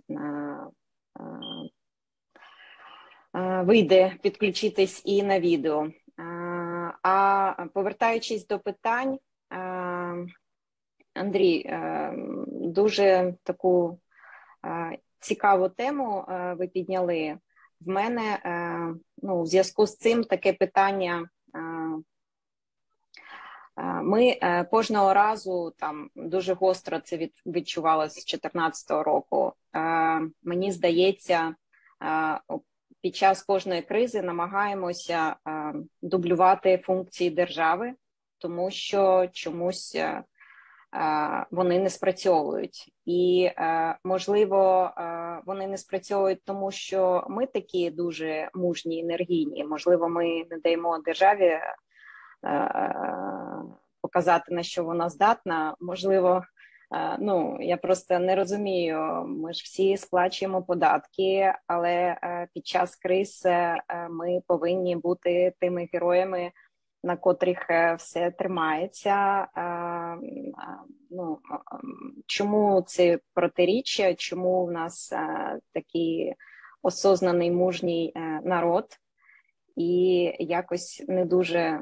вийде 3.63 4.15
підключитись 4.21 5.01
і 5.05 5.23
на 5.23 5.39
відео. 5.39 5.87
А 7.03 7.65
повертаючись 7.73 8.47
до 8.47 8.59
питань, 8.59 9.19
Андрій, 11.13 11.73
дуже 12.47 13.33
таку 13.43 13.99
цікаву 15.19 15.69
тему 15.69 16.25
ви 16.57 16.67
підняли. 16.67 17.37
В 17.81 17.87
мене 17.89 18.39
ну, 19.17 19.41
в 19.41 19.45
зв'язку 19.45 19.87
з 19.87 19.97
цим 19.97 20.23
таке 20.23 20.53
питання 20.53 21.29
ми 24.03 24.37
е, 24.41 24.63
кожного 24.63 25.13
разу 25.13 25.73
там 25.77 26.09
дуже 26.15 26.53
гостро 26.53 26.99
це 26.99 27.29
відчувалося 27.45 28.21
з 28.21 28.25
2014 28.25 28.91
року. 28.91 29.53
Е, 29.75 29.79
мені 30.43 30.71
здається, 30.71 31.55
е, 32.03 32.39
під 33.01 33.15
час 33.15 33.43
кожної 33.43 33.81
кризи 33.81 34.21
намагаємося 34.21 35.35
дублювати 36.01 36.77
функції 36.77 37.29
держави, 37.29 37.93
тому 38.39 38.71
що 38.71 39.27
чомусь 39.33 39.97
вони 41.51 41.79
не 41.79 41.89
спрацьовують, 41.89 42.93
і 43.05 43.49
можливо, 44.03 44.91
вони 45.45 45.67
не 45.67 45.77
спрацьовують, 45.77 46.43
тому 46.45 46.71
що 46.71 47.25
ми 47.29 47.45
такі 47.45 47.91
дуже 47.91 48.49
мужні 48.53 48.99
енергійні. 48.99 49.63
Можливо, 49.63 50.09
ми 50.09 50.45
не 50.49 50.57
даємо 50.63 50.99
державі 50.99 51.59
Е, 52.45 52.93
показати 54.01 54.53
на 54.53 54.63
що 54.63 54.83
вона 54.83 55.09
здатна. 55.09 55.75
Можливо, 55.79 56.43
е, 56.95 57.17
ну 57.19 57.57
я 57.61 57.77
просто 57.77 58.19
не 58.19 58.35
розумію. 58.35 58.99
Ми 59.27 59.53
ж 59.53 59.61
всі 59.63 59.97
сплачуємо 59.97 60.63
податки, 60.63 61.53
але 61.67 61.91
е, 61.91 62.47
під 62.53 62.67
час 62.67 62.95
криз 62.95 63.47
ми 64.09 64.41
повинні 64.47 64.95
бути 64.95 65.53
тими 65.59 65.89
героями. 65.93 66.51
На 67.03 67.17
котрих 67.17 67.67
все 67.97 68.31
тримається, 68.31 69.47
ну 71.09 71.39
чому 72.25 72.83
це 72.87 73.19
протиріччя? 73.33 74.13
Чому 74.13 74.65
в 74.65 74.71
нас 74.71 75.13
такий 75.73 76.33
осознаний 76.81 77.51
мужній 77.51 78.13
народ, 78.43 78.85
і 79.79 80.31
якось 80.39 81.03
не 81.07 81.25
дуже 81.25 81.59
е, 81.59 81.81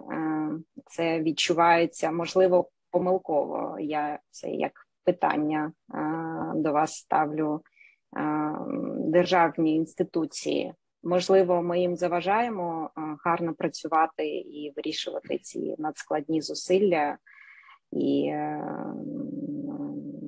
це 0.85 1.21
відчувається, 1.21 2.11
можливо, 2.11 2.69
помилково. 2.91 3.77
Я 3.79 4.19
це 4.29 4.49
як 4.49 4.71
питання 5.03 5.71
е, 5.93 5.99
до 6.55 6.71
вас 6.71 6.95
ставлю 6.95 7.61
е, 8.17 8.21
державні 8.97 9.75
інституції. 9.75 10.73
Можливо, 11.03 11.63
ми 11.63 11.79
їм 11.79 11.95
заважаємо 11.95 12.89
гарно 13.25 13.53
працювати 13.53 14.27
і 14.27 14.73
вирішувати 14.75 15.37
ці 15.37 15.75
надскладні 15.77 16.41
зусилля, 16.41 17.17
і 17.91 18.33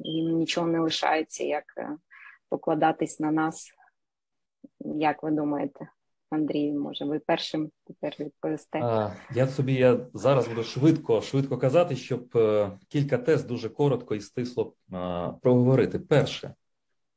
їм 0.04 0.38
нічого 0.38 0.68
не 0.68 0.80
лишається, 0.80 1.44
як 1.44 1.64
покладатись 2.50 3.20
на 3.20 3.32
нас. 3.32 3.72
Як 4.80 5.24
ви 5.24 5.32
думаєте? 5.32 5.90
Андрій, 6.30 6.72
може, 6.72 7.06
ви 7.06 7.20
першим 7.20 7.72
тепер 7.88 8.16
відповісте. 8.20 8.80
Я 9.36 9.48
собі 9.48 9.74
я 9.74 10.00
зараз 10.14 10.48
буду 10.48 10.64
швидко 10.64 11.22
швидко 11.22 11.58
казати, 11.58 11.96
щоб 11.96 12.38
е, 12.38 12.72
кілька 12.88 13.18
тез 13.18 13.44
дуже 13.44 13.70
коротко 13.70 14.16
і 14.16 14.22
стисло 14.22 14.74
е, 14.94 15.34
проговорити. 15.42 16.00
Перше, 16.00 16.54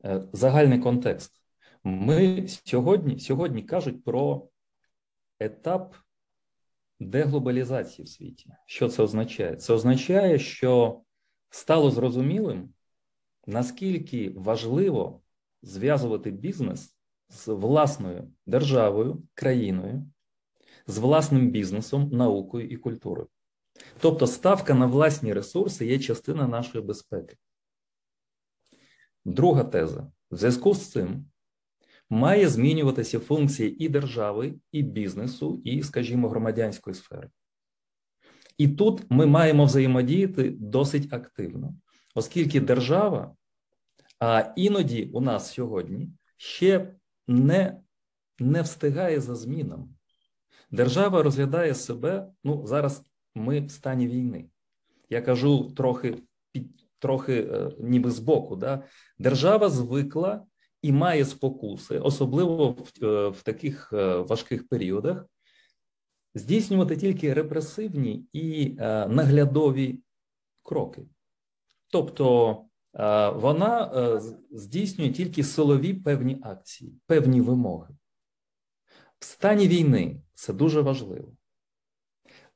е, 0.04 0.22
загальний 0.32 0.78
контекст. 0.78 1.41
Ми 1.84 2.48
сьогодні, 2.48 3.18
сьогодні 3.18 3.62
кажуть 3.62 4.04
про 4.04 4.48
етап 5.38 5.94
деглобалізації 7.00 8.04
в 8.04 8.08
світі. 8.08 8.50
Що 8.66 8.88
це 8.88 9.02
означає? 9.02 9.56
Це 9.56 9.74
означає, 9.74 10.38
що 10.38 11.00
стало 11.50 11.90
зрозумілим, 11.90 12.74
наскільки 13.46 14.30
важливо 14.30 15.22
зв'язувати 15.62 16.30
бізнес 16.30 16.96
з 17.28 17.48
власною 17.48 18.32
державою, 18.46 19.22
країною, 19.34 20.06
з 20.86 20.98
власним 20.98 21.50
бізнесом, 21.50 22.10
наукою 22.12 22.68
і 22.68 22.76
культурою. 22.76 23.28
Тобто 24.00 24.26
ставка 24.26 24.74
на 24.74 24.86
власні 24.86 25.32
ресурси 25.32 25.86
є 25.86 25.98
частина 25.98 26.48
нашої 26.48 26.84
безпеки. 26.84 27.36
Друга 29.24 29.64
теза: 29.64 30.12
в 30.30 30.36
зв'язку 30.36 30.74
з 30.74 30.90
цим 30.90 31.31
має 32.12 32.48
змінюватися 32.48 33.18
функції 33.18 33.85
і 33.85 33.88
держави, 33.88 34.55
і 34.72 34.83
бізнесу, 34.83 35.62
і, 35.64 35.83
скажімо, 35.83 36.29
громадянської 36.29 36.94
сфери. 36.94 37.31
І 38.59 38.68
тут 38.68 39.03
ми 39.11 39.27
маємо 39.27 39.64
взаємодіяти 39.64 40.51
досить 40.51 41.12
активно, 41.12 41.75
оскільки 42.14 42.61
держава, 42.61 43.35
а 44.18 44.53
іноді 44.57 45.11
у 45.12 45.20
нас 45.20 45.53
сьогодні 45.53 46.11
ще 46.37 46.94
не 47.29 47.81
не 48.38 48.62
встигає 48.62 49.20
за 49.20 49.35
змінами. 49.35 49.88
Держава 50.70 51.22
розглядає 51.22 51.75
себе. 51.75 52.29
Ну, 52.44 52.66
зараз 52.66 53.05
ми 53.35 53.61
в 53.61 53.70
стані 53.70 54.09
війни. 54.09 54.48
Я 55.11 55.22
кажу 55.22 55.70
трохи 55.77 56.22
трохи 56.98 57.48
е, 57.53 57.70
ніби 57.81 58.11
збоку. 58.11 58.57
Да? 58.57 58.83
Держава 59.18 59.68
звикла 59.68 60.46
і 60.82 60.92
має 60.92 61.24
спокуси, 61.24 61.98
особливо 61.98 62.68
в, 62.70 63.04
е, 63.04 63.28
в 63.28 63.42
таких 63.42 63.92
е, 63.92 64.16
важких 64.16 64.68
періодах, 64.68 65.26
здійснювати 66.34 66.96
тільки 66.96 67.34
репресивні 67.34 68.26
і 68.32 68.74
наглядові 69.08 69.98
кроки. 70.62 71.02
Тобто 71.90 72.56
вона 73.34 73.92
е, 73.94 74.20
здійснює 74.50 75.10
тільки 75.10 75.44
силові 75.44 75.94
певні 75.94 76.38
акції, 76.42 76.94
певні 77.06 77.40
вимоги. 77.40 77.94
В 79.18 79.24
стані 79.24 79.68
війни 79.68 80.22
це 80.34 80.52
дуже 80.52 80.80
важливо. 80.80 81.32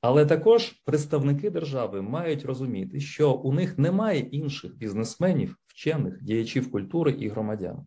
Але 0.01 0.27
також 0.27 0.73
представники 0.85 1.51
держави 1.51 2.03
мають 2.03 2.45
розуміти, 2.45 3.01
що 3.01 3.33
у 3.33 3.53
них 3.53 3.79
немає 3.79 4.21
інших 4.21 4.77
бізнесменів, 4.77 5.57
вчених, 5.67 6.23
діячів 6.23 6.71
культури 6.71 7.13
і 7.13 7.29
громадян, 7.29 7.87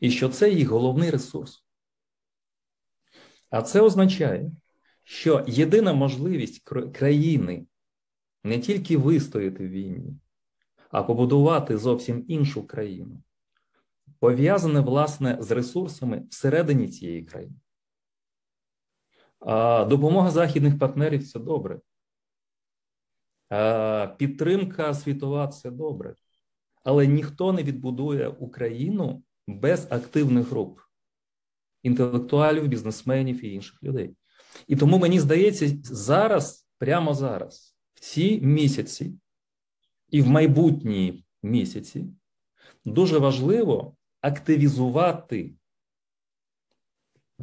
і 0.00 0.10
що 0.10 0.28
це 0.28 0.50
їх 0.50 0.68
головний 0.68 1.10
ресурс. 1.10 1.64
А 3.50 3.62
це 3.62 3.80
означає, 3.80 4.52
що 5.04 5.44
єдина 5.48 5.92
можливість 5.92 6.62
країни 6.92 7.66
не 8.44 8.58
тільки 8.58 8.96
вистояти 8.96 9.66
в 9.66 9.70
війні, 9.70 10.16
а 10.90 11.02
побудувати 11.02 11.78
зовсім 11.78 12.24
іншу 12.28 12.66
країну, 12.66 13.22
пов'язане, 14.18 14.80
власне, 14.80 15.36
з 15.40 15.50
ресурсами 15.50 16.26
всередині 16.30 16.88
цієї 16.88 17.22
країни. 17.22 17.56
А 19.40 19.84
Допомога 19.84 20.30
західних 20.30 20.78
партнерів 20.78 21.28
це 21.28 21.38
добре. 21.38 21.80
А 23.48 24.06
Підтримка 24.18 24.94
світова 24.94 25.48
це 25.48 25.70
добре. 25.70 26.14
Але 26.84 27.06
ніхто 27.06 27.52
не 27.52 27.62
відбудує 27.62 28.28
Україну 28.28 29.22
без 29.58 29.86
активних 29.90 30.48
груп, 30.48 30.80
інтелектуалів, 31.82 32.68
бізнесменів 32.68 33.44
і 33.44 33.52
інших 33.52 33.82
людей. 33.82 34.16
І 34.66 34.76
тому 34.76 34.98
мені 34.98 35.20
здається, 35.20 35.76
зараз, 35.82 36.68
прямо 36.78 37.14
зараз, 37.14 37.76
в 37.94 38.00
ці 38.00 38.40
місяці, 38.40 39.14
і 40.10 40.22
в 40.22 40.28
майбутні 40.28 41.24
місяці 41.42 42.06
дуже 42.84 43.18
важливо 43.18 43.96
активізувати 44.20 45.54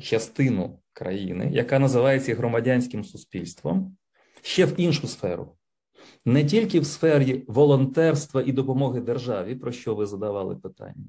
частину 0.02 0.80
країни, 0.94 1.50
яка 1.54 1.80
називається 1.80 2.36
громадянським 2.36 3.04
суспільством, 3.04 3.98
ще 4.42 4.66
в 4.66 4.80
іншу 4.80 5.08
сферу. 5.08 5.58
Не 6.26 6.46
тільки 6.46 6.80
в 6.80 6.86
сфері 6.86 7.46
волонтерства 7.48 8.42
і 8.42 8.52
допомоги 8.52 9.02
державі, 9.02 9.56
про 9.56 9.72
що 9.72 9.96
ви 9.96 10.06
задавали 10.06 10.56
питання, 10.56 11.06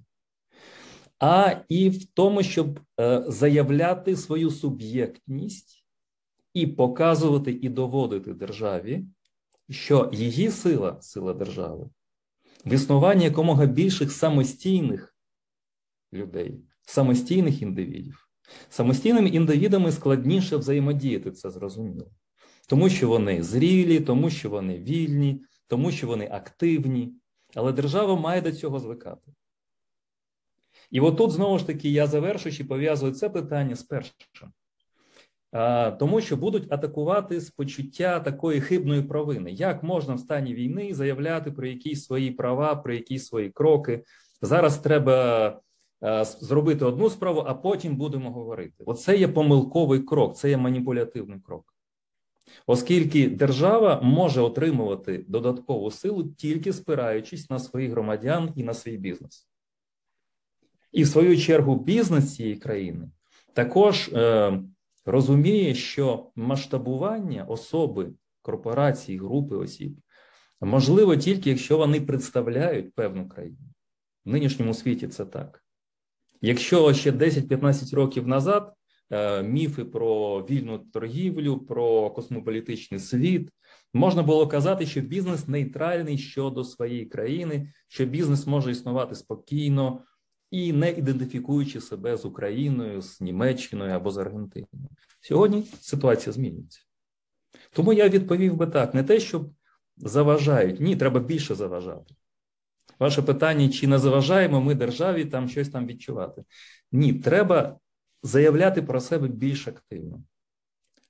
а 1.19 1.57
і 1.69 1.91
в 1.91 2.05
тому, 2.05 2.43
щоб 2.43 2.81
е, 3.01 3.25
заявляти 3.29 4.16
свою 4.16 4.51
суб'єктність 4.51 5.85
і 6.55 6.66
показувати 6.66 7.53
і 7.62 7.69
доводити 7.69 8.35
державі, 8.35 9.05
що 9.71 10.11
її 10.12 10.51
сила, 10.51 10.99
сила 11.01 11.35
держави, 11.35 11.91
в 12.64 12.73
існуванні 12.73 13.25
якомога 13.25 13.66
більших 13.66 14.12
самостійних 14.12 15.16
людей, 16.12 16.61
самостійних 16.83 17.62
індивідів. 17.62 18.29
Самостійними 18.69 19.29
індивідами 19.29 19.93
складніше 19.93 20.57
взаємодіяти, 20.57 21.31
це 21.31 21.51
зрозуміло. 21.51 22.11
Тому 22.69 22.89
що 22.89 23.09
вони 23.09 23.43
зрілі, 23.43 24.01
тому 24.01 24.31
що 24.31 24.51
вони 24.51 24.79
вільні, 24.79 25.45
тому 25.66 25.91
що 25.91 26.07
вони 26.07 26.29
активні, 26.33 27.14
але 27.55 27.73
держава 27.73 28.16
має 28.16 28.41
до 28.41 28.53
цього 28.53 28.81
звикати. 28.81 29.33
І 30.91 31.01
отут, 31.01 31.30
знову 31.30 31.59
ж 31.59 31.66
таки, 31.66 31.89
я 31.89 32.07
завершуючи, 32.07 32.64
пов'язую 32.64 33.12
це 33.12 33.28
питання 33.28 33.74
з 33.74 33.82
першим. 33.82 34.16
Тому 35.99 36.20
що 36.20 36.36
будуть 36.36 36.72
атакувати 36.72 37.41
з 37.41 37.51
почуття 37.51 38.20
такої 38.20 38.61
хибної 38.61 39.03
провини. 39.03 39.51
Як 39.51 39.82
можна 39.82 40.14
в 40.14 40.20
стані 40.20 40.55
війни 40.55 40.95
заявляти 40.95 41.51
про 41.51 41.66
якісь 41.66 42.05
свої 42.05 42.30
права, 42.30 42.76
про 42.76 42.95
якісь 42.95 43.26
свої 43.26 43.51
кроки? 43.51 44.05
Зараз 44.43 44.78
треба 44.78 45.61
зробити 46.41 46.84
одну 46.84 47.11
справу, 47.11 47.45
а 47.47 47.55
потім 47.55 47.97
будемо 47.97 48.30
говорити. 48.30 48.84
Оце 48.86 49.16
є 49.16 49.28
помилковий 49.28 50.01
крок, 50.01 50.36
це 50.36 50.51
є 50.51 50.57
маніпулятивний 50.57 51.41
крок. 51.41 51.74
Оскільки 52.66 53.28
держава 53.28 54.01
може 54.03 54.41
отримувати 54.41 55.24
додаткову 55.28 55.91
силу 55.91 56.24
тільки 56.24 56.72
спираючись 56.72 57.51
на 57.51 57.59
своїх 57.59 57.91
громадян 57.91 58.53
і 58.57 58.62
на 58.62 58.74
свій 58.74 58.97
бізнес. 58.97 59.49
І 60.93 61.03
в 61.03 61.09
свою 61.09 61.39
чергу 61.39 61.76
бізнес 61.76 62.36
цієї 62.36 62.57
країни 62.57 63.11
також 63.55 64.09
е, 64.09 64.61
розуміє, 65.05 65.74
що 65.74 66.30
масштабування 66.36 67.45
особи, 67.45 68.11
корпорації, 68.43 69.18
групи 69.18 69.57
осіб 69.57 70.01
можливо 70.61 71.16
тільки 71.16 71.51
якщо 71.51 71.78
вони 71.78 72.01
представляють 72.01 72.95
певну 72.95 73.28
країну. 73.28 73.59
В 74.24 74.30
нинішньому 74.30 74.74
світі 74.74 75.09
це 75.09 75.24
так. 75.24 75.64
Якщо 76.41 76.95
ще 76.95 77.12
10-15 77.12 77.97
років 77.97 78.28
назад 78.28 78.72
е, 79.11 79.43
міфи 79.43 79.84
про 79.84 80.41
вільну 80.51 80.78
торгівлю, 80.78 81.59
про 81.59 82.11
космополітичний 82.11 83.01
світ, 83.01 83.51
можна 83.95 84.22
було 84.22 84.47
казати, 84.49 84.86
що 84.86 85.01
бізнес 85.01 85.49
нейтральний 85.49 86.18
щодо 86.18 86.64
своєї 86.64 87.07
країни, 87.07 87.72
що 87.89 88.05
бізнес 88.07 88.47
може 88.47 88.70
існувати 88.70 89.14
спокійно 89.14 90.03
і 90.51 90.73
не 90.73 90.91
ідентифікуючи 90.91 91.81
себе 91.81 92.17
з 92.17 92.25
Україною, 92.25 93.03
з 93.03 93.21
Німеччиною 93.21 93.93
або 93.93 94.11
з 94.11 94.19
Аргентиною. 94.19 94.89
Сьогодні 95.21 95.67
ситуація 95.81 96.33
змінюється. 96.33 96.81
Тому 97.71 97.93
я 97.93 98.09
відповів 98.09 98.57
би 98.57 98.67
так: 98.67 98.95
не 98.95 99.03
те, 99.03 99.21
щоб 99.21 99.51
заважають, 99.97 100.81
ні, 100.81 100.97
треба 100.97 101.21
більше 101.21 101.55
заважати. 101.55 102.15
Ваше 102.99 103.23
питання: 103.23 103.69
чи 103.69 103.87
не 103.87 103.99
заважаємо 103.99 104.61
ми 104.61 104.75
державі 104.75 105.25
там 105.25 105.49
щось 105.49 105.69
там 105.69 105.87
відчувати? 105.87 106.45
Ні, 106.93 107.13
треба 107.13 107.79
заявляти 108.23 108.83
про 108.83 109.01
себе 109.01 109.29
більш 109.29 109.69
активно. 109.69 110.23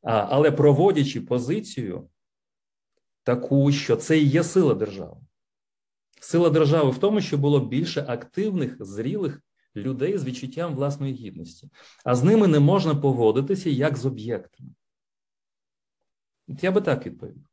А, 0.02 0.26
Але 0.30 0.50
проводячи 0.50 1.20
позицію 1.20 2.08
таку, 3.22 3.72
що 3.72 3.96
це 3.96 4.18
і 4.18 4.28
є 4.28 4.44
сила 4.44 4.74
держави. 4.74 5.16
Сила 6.20 6.50
держави 6.50 6.90
в 6.90 6.98
тому, 6.98 7.20
що 7.20 7.38
було 7.38 7.60
більше 7.60 8.04
активних, 8.08 8.84
зрілих 8.84 9.40
людей 9.76 10.18
з 10.18 10.24
відчуттям 10.24 10.74
власної 10.74 11.14
гідності, 11.14 11.70
а 12.04 12.14
з 12.14 12.22
ними 12.22 12.46
не 12.46 12.60
можна 12.60 12.94
поводитися 12.94 13.70
як 13.70 13.96
з 13.96 14.06
об'єктами. 14.06 14.70
Я 16.48 16.72
би 16.72 16.80
так 16.80 17.06
відповів. 17.06 17.48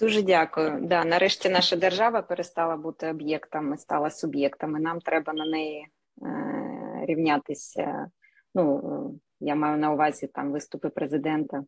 Дуже 0.00 0.22
дякую. 0.22 0.80
Да, 0.80 1.04
Нарешті 1.04 1.48
наша 1.48 1.76
держава 1.76 2.22
перестала 2.22 2.76
бути 2.76 3.10
об'єктами, 3.10 3.76
стала 3.76 4.10
суб'єктами. 4.10 4.80
Нам 4.80 5.00
треба 5.00 5.32
на 5.32 5.46
неї 5.46 5.86
е, 6.22 7.06
рівнятися. 7.06 8.10
Ну, 8.54 9.20
я 9.40 9.54
маю 9.54 9.78
на 9.78 9.92
увазі 9.92 10.26
там 10.26 10.52
виступи 10.52 10.88
президента, 10.88 11.64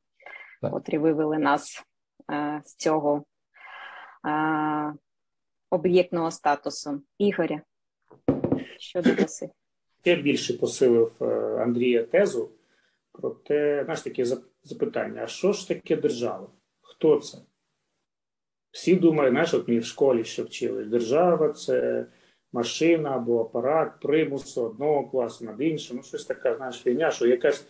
так. 0.63 0.73
котрі 0.73 0.99
вивели 0.99 1.39
нас 1.39 1.85
е, 2.33 2.63
з 2.65 2.75
цього 2.75 3.25
е, 4.27 4.95
об'єктного 5.75 6.31
статусу. 6.31 7.03
Ігоря, 7.19 7.61
що 8.79 9.03
додаси? 9.03 9.51
Я 10.05 10.17
більше 10.17 10.59
посилив 10.59 11.13
е, 11.21 11.25
Андрія 11.63 12.03
тезу 12.03 12.51
про 13.13 13.31
те, 13.31 13.83
знаєш, 13.85 14.01
таке 14.01 14.25
запитання: 14.63 15.21
а 15.25 15.27
що 15.27 15.53
ж 15.53 15.69
таке 15.69 15.97
держава? 15.97 16.49
Хто 16.81 17.21
це? 17.21 17.39
Всі 18.71 18.97
думають, 18.97 19.33
знаєш, 19.33 19.55
от 19.55 19.69
мені 19.69 19.81
в 19.81 19.85
школі 19.85 20.25
ще 20.25 20.43
вчили. 20.43 20.85
Держава 20.85 21.49
це 21.49 22.07
машина 22.53 23.11
або 23.11 23.41
апарат 23.41 24.01
примусу 24.01 24.63
одного 24.63 25.09
класу 25.09 25.45
над 25.45 25.61
іншим. 25.61 25.97
Ну, 25.97 26.03
щось 26.03 26.27
таке, 26.27 26.57
знаєш, 26.57 26.83
фігня, 26.83 27.11
що 27.11 27.27
якась 27.27 27.67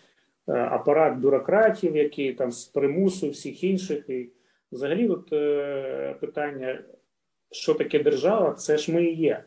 е, 0.48 0.52
апарат 0.52 1.18
бюрократів, 1.18 1.96
які 1.96 2.32
там 2.32 2.52
з 2.52 2.64
примусу 2.64 3.30
всіх 3.30 3.64
інших. 3.64 4.08
І 4.08 4.30
взагалі, 4.72 5.08
от 5.08 5.32
е, 5.32 6.16
питання, 6.20 6.82
що 7.54 7.74
таке 7.74 8.02
держава, 8.02 8.52
це 8.52 8.78
ж 8.78 8.92
ми 8.92 9.04
і 9.04 9.14
є. 9.14 9.44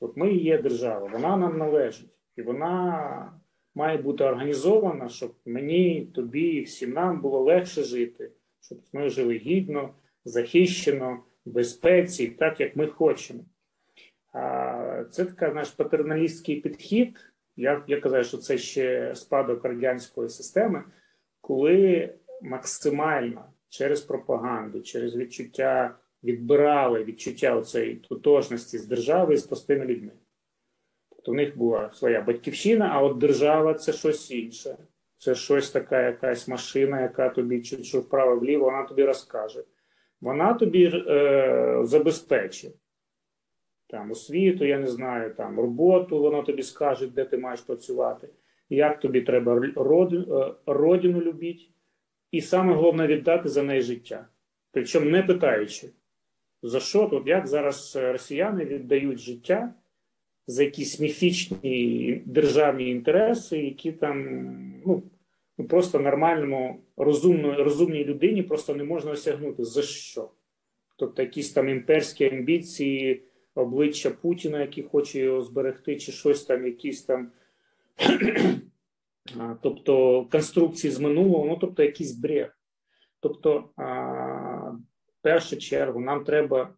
От 0.00 0.16
ми 0.16 0.32
і 0.32 0.42
є 0.44 0.58
держава, 0.58 1.08
вона 1.12 1.36
нам 1.36 1.58
належить. 1.58 2.10
І 2.36 2.42
вона 2.42 3.32
має 3.74 3.98
бути 3.98 4.24
організована, 4.24 5.08
щоб 5.08 5.34
мені, 5.46 6.12
тобі, 6.14 6.60
всім 6.60 6.92
нам 6.92 7.20
було 7.20 7.40
легше 7.40 7.82
жити, 7.82 8.30
щоб 8.60 8.78
ми 8.92 9.08
жили 9.08 9.36
гідно 9.36 9.94
захищено, 10.24 11.22
в 11.44 11.50
безпеці, 11.50 12.26
так 12.26 12.60
як 12.60 12.76
ми 12.76 12.86
хочемо. 12.86 13.40
Це 15.10 15.24
така 15.24 15.52
наш 15.52 15.70
патерналістський 15.70 16.60
підхід. 16.60 17.32
Я 17.56 17.84
я 17.86 18.00
казав, 18.00 18.24
що 18.24 18.38
це 18.38 18.58
ще 18.58 19.14
спадок 19.14 19.64
радянської 19.64 20.28
системи, 20.28 20.84
коли 21.40 22.14
максимально 22.42 23.44
через 23.68 24.00
пропаганду, 24.00 24.80
через 24.80 25.16
відчуття 25.16 25.94
відбирали 26.24 27.04
відчуття 27.04 27.56
оцеї 27.56 27.94
тотожності 27.94 28.78
з 28.78 28.86
держави 28.86 29.34
і 29.34 29.36
з 29.36 29.46
простими 29.46 29.84
людьми. 29.84 30.12
Тобто 31.10 31.32
в 31.32 31.34
них 31.34 31.56
була 31.56 31.90
своя 31.92 32.20
батьківщина, 32.22 32.90
а 32.92 33.02
от 33.02 33.18
держава 33.18 33.74
це 33.74 33.92
щось 33.92 34.30
інше. 34.30 34.76
Це 35.18 35.34
щось 35.34 35.70
така 35.70 36.02
якась 36.02 36.48
машина, 36.48 37.00
яка 37.00 37.28
тобі 37.28 37.62
що 37.62 38.00
вправо-вліво, 38.00 38.64
вона 38.64 38.82
тобі 38.82 39.04
розкаже 39.04 39.64
вона 40.20 40.54
тобі 40.54 40.92
е, 41.08 41.80
забезпечить 41.82 42.76
освіту, 44.10 44.64
я 44.64 44.78
не 44.78 44.86
знаю, 44.86 45.34
там 45.34 45.60
роботу, 45.60 46.18
вона 46.18 46.42
тобі 46.42 46.62
скаже, 46.62 47.06
де 47.06 47.24
ти 47.24 47.38
маєш 47.38 47.60
працювати, 47.60 48.28
як 48.68 49.00
тобі 49.00 49.20
треба 49.20 49.72
родину, 49.76 50.38
е, 50.38 50.54
родину 50.66 51.20
любити, 51.20 51.62
і 52.30 52.40
саме 52.40 52.74
головне 52.74 53.06
віддати 53.06 53.48
за 53.48 53.62
неї 53.62 53.82
життя. 53.82 54.26
Причому 54.72 55.10
не 55.10 55.22
питаючи, 55.22 55.88
за 56.62 56.80
що 56.80 57.06
тут, 57.06 57.26
як 57.26 57.46
зараз 57.46 57.96
росіяни 57.96 58.64
віддають 58.64 59.18
життя 59.18 59.74
за 60.46 60.62
якісь 60.62 61.00
міфічні 61.00 62.22
державні 62.26 62.90
інтереси, 62.90 63.58
які 63.58 63.92
там, 63.92 64.44
ну, 64.86 65.02
Ну, 65.60 65.66
просто 65.66 65.98
нормальному 65.98 66.80
розумно, 66.96 67.64
розумній 67.64 68.04
людині 68.04 68.42
просто 68.42 68.74
не 68.74 68.84
можна 68.84 69.10
осягнути. 69.10 69.64
За 69.64 69.82
що? 69.82 70.30
Тобто 70.96 71.22
якісь 71.22 71.52
там 71.52 71.68
імперські 71.68 72.24
амбіції, 72.24 73.22
обличчя 73.54 74.10
Путіна, 74.10 74.60
який 74.60 74.84
хоче 74.84 75.18
його 75.18 75.42
зберегти, 75.42 75.96
чи 75.96 76.12
щось 76.12 76.44
там, 76.44 76.66
якісь 76.66 77.02
там. 77.02 77.32
Тобто 79.62 80.24
конструкції 80.32 80.90
з 80.90 81.00
минулого, 81.00 81.46
ну 81.46 81.58
тобто 81.60 81.82
якийсь 81.82 82.12
брег. 82.12 82.58
Тобто, 83.20 83.58
в 83.76 83.82
першу 85.22 85.56
чергу, 85.56 86.00
нам 86.00 86.24
треба 86.24 86.74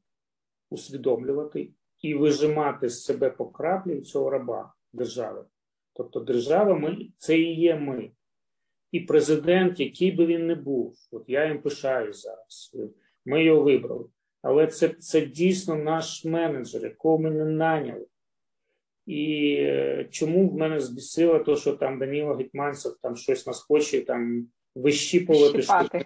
усвідомлювати 0.71 1.71
і 2.01 2.15
вижимати 2.15 2.89
з 2.89 3.05
себе 3.05 3.31
по 3.31 3.47
краплі 3.47 4.01
цього 4.01 4.31
раба 4.31 4.75
держави. 4.93 5.45
Тобто, 5.93 6.21
держава 6.21 6.75
ми 6.75 7.09
це 7.17 7.39
і 7.39 7.55
є 7.55 7.77
ми 7.77 8.11
і 8.93 9.01
президент, 9.01 9.81
який 9.81 10.13
би 10.13 10.27
він 10.27 10.47
не 10.47 10.55
був, 10.55 10.97
от 11.11 11.25
я 11.27 11.47
їм 11.47 11.63
пишаю 11.63 12.13
зараз. 12.13 12.77
Ми 13.25 13.45
його 13.45 13.63
вибрали. 13.63 14.05
Але 14.43 14.67
це 14.67 14.89
це 14.89 15.21
дійсно 15.21 15.77
наш 15.77 16.25
менеджер, 16.25 16.83
якого 16.83 17.19
ми 17.19 17.31
не 17.31 17.45
наняли. 17.45 18.07
І 19.07 19.55
е, 19.59 20.09
чому 20.11 20.49
в 20.49 20.55
мене 20.55 20.81
збісило 20.81 21.39
то, 21.39 21.57
що 21.57 21.73
там 21.73 21.99
Даніло 21.99 22.35
Гетьманцев 22.35 22.97
там 23.03 23.17
щось 23.17 23.47
нас 23.47 23.61
хоче 23.61 24.01
там 24.01 24.49
вищіпувати, 24.75 25.63
щипати. 25.63 26.05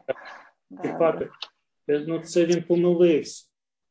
щипати. 0.85 1.29
Ну, 1.89 2.19
це 2.19 2.47
він 2.47 2.63
помилився. 2.63 3.47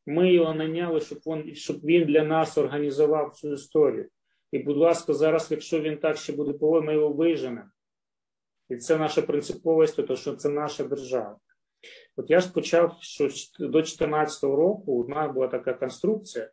Ми 0.05 0.33
його 0.33 0.53
наняли, 0.53 0.99
щоб 0.99 1.19
він, 1.25 1.55
щоб 1.55 1.79
він 1.79 2.05
для 2.05 2.23
нас 2.23 2.57
організував 2.57 3.35
цю 3.35 3.53
історію. 3.53 4.09
І, 4.51 4.59
будь 4.59 4.77
ласка, 4.77 5.13
зараз, 5.13 5.51
якщо 5.51 5.81
він 5.81 5.97
так 5.97 6.17
ще 6.17 6.33
буде 6.33 6.53
поводити, 6.53 6.87
ми 6.87 6.93
його 6.93 7.09
виженемо. 7.09 7.69
І 8.69 8.75
це 8.75 8.97
наша 8.97 9.21
принциповість, 9.21 10.07
то 10.07 10.15
що 10.15 10.35
це 10.35 10.49
наша 10.49 10.83
держава. 10.83 11.37
От 12.15 12.29
я 12.29 12.39
ж 12.39 12.53
почав, 12.53 12.97
що 12.99 13.23
до 13.59 13.67
2014 13.67 14.43
року 14.43 14.91
у 14.91 15.07
нас 15.07 15.33
була 15.33 15.47
така 15.47 15.73
конструкція, 15.73 16.49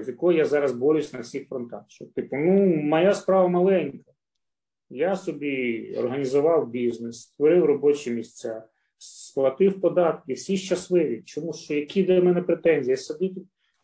з 0.00 0.08
якою 0.08 0.38
я 0.38 0.44
зараз 0.44 0.72
борюсь 0.72 1.12
на 1.12 1.20
всіх 1.20 1.48
фронтах. 1.48 1.84
Що, 1.88 2.06
типу, 2.06 2.36
ну, 2.36 2.66
моя 2.66 3.14
справа 3.14 3.48
маленька. 3.48 4.12
Я 4.90 5.16
собі 5.16 5.94
організував 5.98 6.70
бізнес, 6.70 7.20
створив 7.20 7.64
робочі 7.64 8.10
місця, 8.10 8.64
сплатив 9.02 9.80
податки, 9.80 10.34
всі 10.34 10.56
щасливі. 10.56 11.22
Чому 11.22 11.52
що 11.52 11.74
які 11.74 12.02
до 12.02 12.22
мене 12.22 12.42
претензії? 12.42 12.90
Я 12.90 12.96
собі 12.96 13.34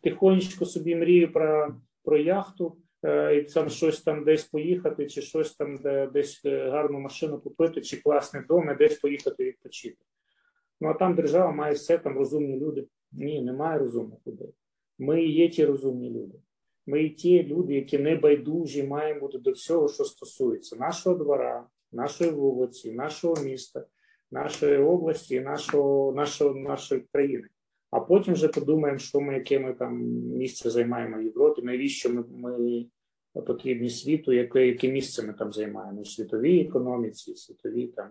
тихонечко 0.01 0.65
собі 0.65 0.95
мрію 0.95 1.33
про 1.33 1.75
про 2.03 2.17
яхту, 2.17 2.77
е, 3.03 3.35
і 3.35 3.43
там 3.43 3.69
щось 3.69 4.01
там 4.01 4.23
десь 4.23 4.43
поїхати, 4.43 5.07
чи 5.07 5.21
щось 5.21 5.55
там 5.55 5.77
де, 5.77 6.07
десь 6.07 6.41
е, 6.45 6.69
гарну 6.69 6.99
машину 6.99 7.39
купити, 7.39 7.81
чи 7.81 7.97
класний 7.97 8.43
дом, 8.47 8.69
і 8.69 8.75
десь 8.75 8.99
поїхати 8.99 9.43
відпочити. 9.43 10.05
Ну 10.81 10.89
а 10.89 10.93
там 10.93 11.15
держава 11.15 11.51
має 11.51 11.73
все, 11.73 11.97
там 11.97 12.17
розумні 12.17 12.59
люди. 12.59 12.87
Ні, 13.11 13.41
немає 13.41 13.79
розумних 13.79 14.19
людей. 14.27 14.53
Ми 14.99 15.23
є 15.23 15.49
ті 15.49 15.65
розумні 15.65 16.09
люди. 16.09 16.37
Ми 16.85 17.03
і 17.03 17.09
ті 17.09 17.43
люди, 17.43 17.73
які 17.73 17.97
не 17.97 18.15
байдужі, 18.15 18.83
маємо 18.83 19.19
бути 19.19 19.37
до 19.37 19.51
всього, 19.51 19.87
що 19.87 20.03
стосується 20.03 20.75
нашого 20.75 21.15
двора, 21.15 21.67
нашої 21.91 22.31
вулиці, 22.31 22.91
нашого 22.91 23.43
міста, 23.43 23.85
нашої 24.31 24.77
області 24.77 25.39
нашого, 25.39 26.13
нашого, 26.13 26.55
нашої 26.55 27.01
країни. 27.11 27.47
А 27.91 27.99
потім 27.99 28.33
вже 28.33 28.47
подумаємо, 28.47 28.99
що 28.99 29.21
ми 29.21 29.33
яке 29.33 29.59
ми 29.59 29.73
там 29.73 29.97
місце 30.37 30.69
займаємо 30.69 31.17
в 31.17 31.23
Європі, 31.23 31.61
навіщо 31.61 32.09
ми 32.09 32.23
ми 32.29 32.85
потрібні 33.41 33.89
світу, 33.89 34.33
яке 34.33 34.67
яке 34.67 34.91
місце 34.91 35.23
ми 35.23 35.33
там 35.33 35.53
займаємо 35.53 36.01
в 36.01 36.07
світовій 36.07 36.61
економіці, 36.61 37.35
світовій 37.35 37.87
там 37.87 38.07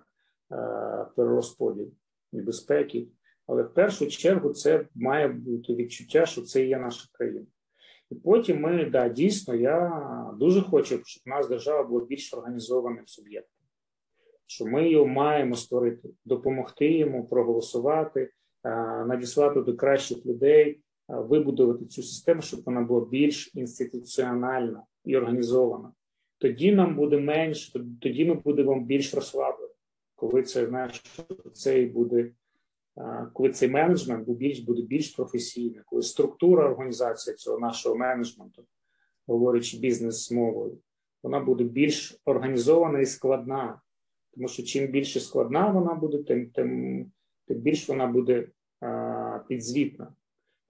е, 0.52 1.06
перерозподіл 1.16 1.92
і 2.32 2.40
безпеки. 2.40 3.08
Але 3.46 3.62
в 3.62 3.74
першу 3.74 4.06
чергу 4.06 4.50
це 4.50 4.86
має 4.94 5.28
бути 5.28 5.74
відчуття, 5.74 6.26
що 6.26 6.42
це 6.42 6.66
є 6.66 6.78
наша 6.78 7.08
країна. 7.12 7.46
І 8.10 8.14
потім 8.14 8.60
ми, 8.60 8.84
да, 8.84 9.08
дійсно, 9.08 9.54
я 9.54 9.92
дуже 10.38 10.62
хочу, 10.62 11.00
щоб 11.04 11.22
у 11.26 11.30
нас 11.30 11.48
держава 11.48 11.82
була 11.82 12.04
більш 12.04 12.34
організованим 12.34 13.06
суб'єктом, 13.06 13.57
що 14.48 14.66
ми 14.66 14.90
його 14.90 15.06
маємо 15.06 15.56
створити, 15.56 16.08
допомогти 16.24 16.92
йому 16.92 17.26
проголосувати, 17.26 18.30
надіслати 19.06 19.60
до 19.60 19.76
кращих 19.76 20.26
людей, 20.26 20.80
вибудувати 21.08 21.84
цю 21.84 22.02
систему, 22.02 22.42
щоб 22.42 22.60
вона 22.66 22.80
була 22.80 23.06
більш 23.06 23.54
інституціональна 23.54 24.82
і 25.04 25.16
організована. 25.16 25.92
Тоді 26.38 26.72
нам 26.72 26.96
буде 26.96 27.18
менше, 27.18 27.80
тоді 28.00 28.24
ми 28.24 28.34
будемо 28.34 28.80
більш 28.80 29.14
розслаблені, 29.14 29.72
коли 30.14 30.42
це 30.42 30.66
знаєш, 30.66 31.02
це 31.52 31.86
буде 31.86 32.30
коли 33.32 33.50
цей 33.50 33.68
менеджмент 33.68 34.26
буде 34.26 34.38
більш 34.38 34.60
буде 34.60 34.82
більш 34.82 35.10
професійний, 35.10 35.80
коли 35.86 36.02
структура 36.02 36.70
організації 36.70 37.36
цього 37.36 37.58
нашого 37.58 37.96
менеджменту, 37.96 38.64
говорячи 39.26 39.78
бізнес-мовою, 39.78 40.78
вона 41.22 41.40
буде 41.40 41.64
більш 41.64 42.20
організована 42.24 43.00
і 43.00 43.06
складна. 43.06 43.80
Тому 44.34 44.48
що 44.48 44.62
чим 44.62 44.86
більше 44.86 45.20
складна 45.20 45.70
вона 45.70 45.94
буде, 45.94 46.22
тим 46.22 46.50
тим, 46.50 47.12
тим 47.46 47.58
більше 47.58 47.92
вона 47.92 48.06
буде 48.06 48.48
а, 48.80 49.40
підзвітна, 49.48 50.14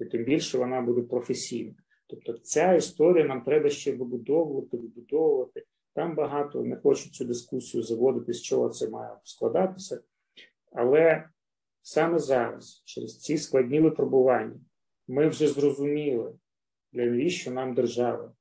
і 0.00 0.04
тим 0.04 0.24
більше 0.24 0.59
вона 0.59 0.80
буде 0.80 1.02
професійна. 1.02 1.74
Тобто, 2.06 2.32
ця 2.32 2.74
історія 2.74 3.24
нам 3.24 3.42
треба 3.42 3.70
ще 3.70 3.96
вибудовувати, 3.96 4.76
вибудовувати. 4.76 5.64
Там 5.94 6.14
багато 6.14 6.62
не 6.62 6.76
хочу 6.76 7.11
цю 7.11 7.24
дискусію 7.24 7.82
заводити, 7.82 8.32
з 8.32 8.42
чого 8.42 8.68
це 8.68 8.88
має 8.88 9.16
складатися, 9.24 10.00
але 10.72 11.28
Саме 11.90 12.18
зараз, 12.18 12.82
через 12.84 13.18
ці 13.18 13.38
складні 13.38 13.80
випробування, 13.80 14.61
ми 15.06 15.28
вже 15.28 15.48
зрозуміли, 15.48 16.34
для 16.92 17.04
навіщо 17.04 17.50
нам 17.50 17.74
держава, 17.74 18.32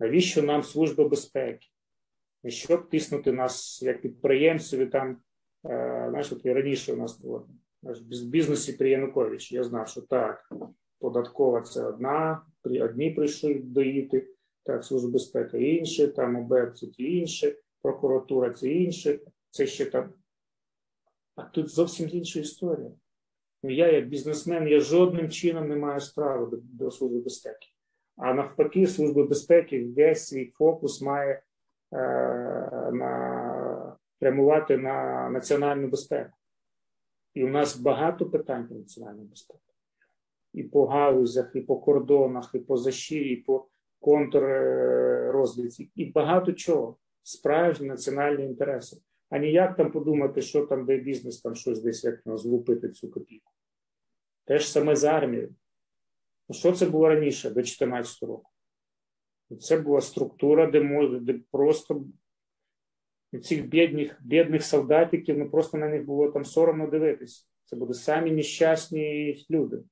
навіщо 0.00 0.42
нам 0.42 0.62
Служба 0.62 1.08
безпеки, 1.08 1.66
щоб 2.50 2.88
тиснути 2.88 3.32
нас 3.32 3.82
як 3.82 4.02
підприємців, 4.02 4.90
там, 4.90 5.10
е, 5.64 6.06
знаєш, 6.10 6.32
от 6.32 6.46
раніше 6.46 6.92
у 6.92 6.96
нас 6.96 7.20
було 7.20 7.48
в 7.82 8.24
бізнесі 8.24 8.72
при 8.72 8.90
Януковичі, 8.90 9.54
я 9.54 9.64
знав, 9.64 9.88
що 9.88 10.00
так, 10.00 10.52
податкова 10.98 11.60
це 11.60 11.86
одна, 11.86 12.42
одні 12.64 13.10
прийшли 13.10 13.54
доїти, 13.54 14.28
так, 14.62 14.84
Служба 14.84 15.10
безпеки 15.10 15.76
інші, 15.76 16.08
там 16.08 16.36
ОБЕП 16.36 16.76
це 16.76 16.86
ті 16.86 17.18
інші, 17.18 17.56
прокуратура 17.82 18.50
це 18.50 18.68
інше, 18.68 19.18
це 19.50 19.66
ще 19.66 19.84
там. 19.84 20.12
А 21.36 21.42
тут 21.42 21.68
зовсім 21.68 22.08
інша 22.12 22.40
історія. 22.40 22.90
Ну, 23.62 23.70
я, 23.70 23.92
як 23.92 24.08
бізнесмен, 24.08 24.68
я 24.68 24.80
жодним 24.80 25.30
чином 25.30 25.68
не 25.68 25.76
маю 25.76 26.00
справи 26.00 26.46
до, 26.50 26.84
до 26.84 26.90
Служби 26.90 27.20
безпеки. 27.20 27.66
А 28.16 28.34
навпаки, 28.34 28.86
Служба 28.86 29.24
безпеки 29.24 29.84
весь 29.96 30.26
свій 30.26 30.52
фокус 30.58 31.02
має 31.02 31.42
на, 32.92 33.96
прямувати 34.18 34.76
на 34.76 35.28
національну 35.30 35.88
безпеку. 35.88 36.32
І 37.34 37.44
у 37.44 37.48
нас 37.48 37.76
багато 37.76 38.26
питань 38.26 38.68
про 38.68 38.76
національну 38.76 39.22
безпеку. 39.22 39.60
І 40.52 40.62
по 40.62 40.86
галузях, 40.86 41.50
і 41.54 41.60
по 41.60 41.76
кордонах, 41.76 42.50
і 42.54 42.58
по 42.58 42.76
защирі, 42.76 43.28
і 43.28 43.36
по 43.36 43.66
контррозвідці, 44.00 45.90
і 45.94 46.04
багато 46.04 46.52
чого. 46.52 46.96
Справжні 47.22 47.88
національні 47.88 48.44
інтереси 48.44 48.96
а 49.30 49.38
ніяк 49.38 49.76
там 49.76 49.92
подумати, 49.92 50.42
що 50.42 50.66
там, 50.66 50.86
де 50.86 50.96
бізнес 50.96 51.40
там 51.40 51.54
щось 51.54 51.82
десь 51.82 52.04
як 52.04 52.20
злупити 52.24 52.88
цю 52.88 53.10
копійку. 53.10 53.52
Те 54.44 54.58
ж 54.58 54.70
саме 54.70 54.96
з 54.96 55.04
армією. 55.04 55.54
Ну, 56.48 56.54
Що 56.54 56.72
це 56.72 56.86
було 56.86 57.08
раніше, 57.08 57.48
до 57.48 57.54
2014 57.54 58.22
року? 58.22 58.50
Це 59.60 59.78
була 59.78 60.00
структура, 60.00 60.66
де 60.66 60.80
може, 60.80 61.20
де 61.20 61.40
просто 61.50 62.04
цих 63.42 63.68
бідних 63.68 64.20
бідних 64.24 64.64
солдатиків, 64.64 65.38
ну 65.38 65.50
просто 65.50 65.78
на 65.78 65.88
них 65.88 66.04
було 66.04 66.30
там 66.30 66.44
соромно 66.44 66.86
дивитися. 66.86 67.44
Це 67.64 67.76
були 67.76 67.94
самі 67.94 68.30
нещасні 68.30 69.46
люди. 69.50 69.82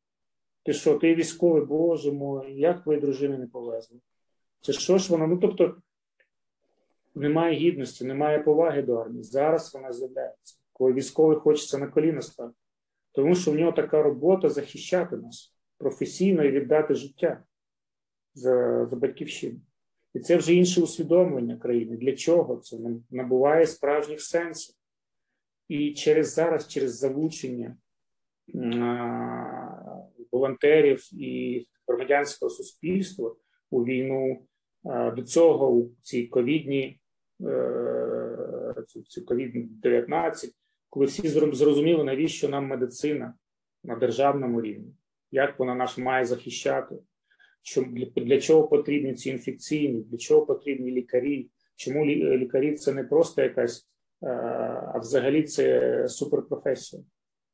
Ти 0.63 0.73
що, 0.73 0.95
ти 0.95 1.15
військовий, 1.15 1.65
боже 1.65 2.13
мой, 2.13 2.55
як 2.55 2.83
твої 2.83 3.01
дружини 3.01 3.39
не 3.39 3.47
повезли? 3.47 3.99
Це 4.61 4.73
що 4.73 4.99
ж 4.99 5.13
воно? 5.13 5.27
Ну 5.27 5.37
тобто 5.37 5.77
немає 7.15 7.57
гідності, 7.57 8.05
немає 8.05 8.39
поваги 8.39 8.83
до 8.83 8.95
армії. 8.95 9.23
Зараз 9.23 9.75
вона 9.75 9.93
з'являється, 9.93 10.57
коли 10.73 10.93
військовий 10.93 11.37
хочеться 11.37 11.79
на 11.79 11.87
коліна 11.87 12.23
стати, 12.23 12.55
тому 13.13 13.35
що 13.35 13.51
в 13.51 13.55
нього 13.55 13.73
така 13.73 14.03
робота 14.03 14.49
захищати 14.49 15.17
нас 15.17 15.55
професійно 15.79 16.45
і 16.45 16.51
віддати 16.51 16.95
життя 16.95 17.43
за, 18.35 18.87
за 18.87 18.97
батьківщину. 18.97 19.61
І 20.15 20.21
це 20.21 20.37
вже 20.37 20.55
інше 20.55 20.83
усвідомлення 20.83 21.57
країни. 21.57 21.97
Для 21.97 22.13
чого 22.13 22.57
це 22.57 22.77
набуває 23.11 23.67
справжніх 23.67 24.21
сенсів. 24.21 24.75
І 25.69 25.95
через 25.95 26.35
зараз, 26.35 26.69
через 26.69 26.99
залучення 26.99 27.77
волонтерів 30.33 31.09
і 31.13 31.67
громадянського 31.87 32.51
суспільства 32.51 33.35
у 33.71 33.85
війну 33.85 34.47
до 35.17 35.23
цього 35.23 35.71
у 35.71 35.91
цій 36.03 36.27
ковідній 36.27 37.01
Е, 37.41 38.75
цю 38.87 39.21
COVID-19, 39.21 40.53
коли 40.91 41.07
всі 41.07 41.29
зрозуміли, 41.29 42.05
навіщо 42.05 42.49
нам 42.49 42.67
медицина 42.67 43.35
на 43.85 43.97
державному 43.97 44.63
рівні, 44.63 44.95
як 45.31 45.59
вона 45.59 45.75
нас 45.75 45.99
має 45.99 46.25
захищати, 46.25 46.95
для 48.17 48.41
чого 48.41 48.69
потрібні 48.69 49.15
ці 49.15 49.31
інфекційні, 49.31 50.03
для 50.03 50.19
чого 50.19 50.47
потрібні 50.47 50.91
лікарі, 50.91 51.51
чому 51.77 52.07
лікарі 52.07 52.75
це 52.75 52.93
не 52.93 53.05
просто 53.05 53.43
якась, 53.43 53.89
а 54.95 54.99
взагалі 54.99 55.43
це 55.43 56.09
суперпрофесія. 56.09 57.03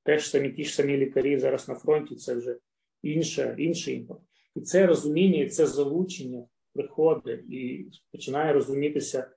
Теж 0.03 0.31
самі 0.31 0.51
ті 0.51 0.65
ж 0.65 0.75
самі 0.75 0.97
лікарі 0.97 1.39
зараз 1.39 1.69
на 1.69 1.75
фронті 1.75 2.17
це 2.17 2.35
вже 2.35 2.59
інше, 3.03 3.55
інший 3.59 3.97
імпорт. 3.97 4.21
І 4.57 4.61
це 4.61 4.87
розуміння, 4.87 5.43
і 5.43 5.49
це 5.49 5.67
залучення 5.67 6.45
приходить 6.75 7.51
і 7.51 7.91
починає 8.13 8.53
розумітися 8.53 9.31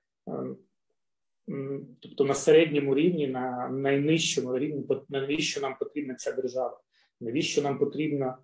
Тобто 1.99 2.25
на 2.25 2.33
середньому 2.33 2.95
рівні, 2.95 3.27
на 3.27 3.69
найнижчому 3.69 4.57
рівні, 4.57 4.83
навіщо 5.09 5.61
нам 5.61 5.75
потрібна 5.79 6.15
ця 6.15 6.31
держава? 6.31 6.81
Навіщо 7.21 7.61
нам 7.61 7.79
потрібна 7.79 8.37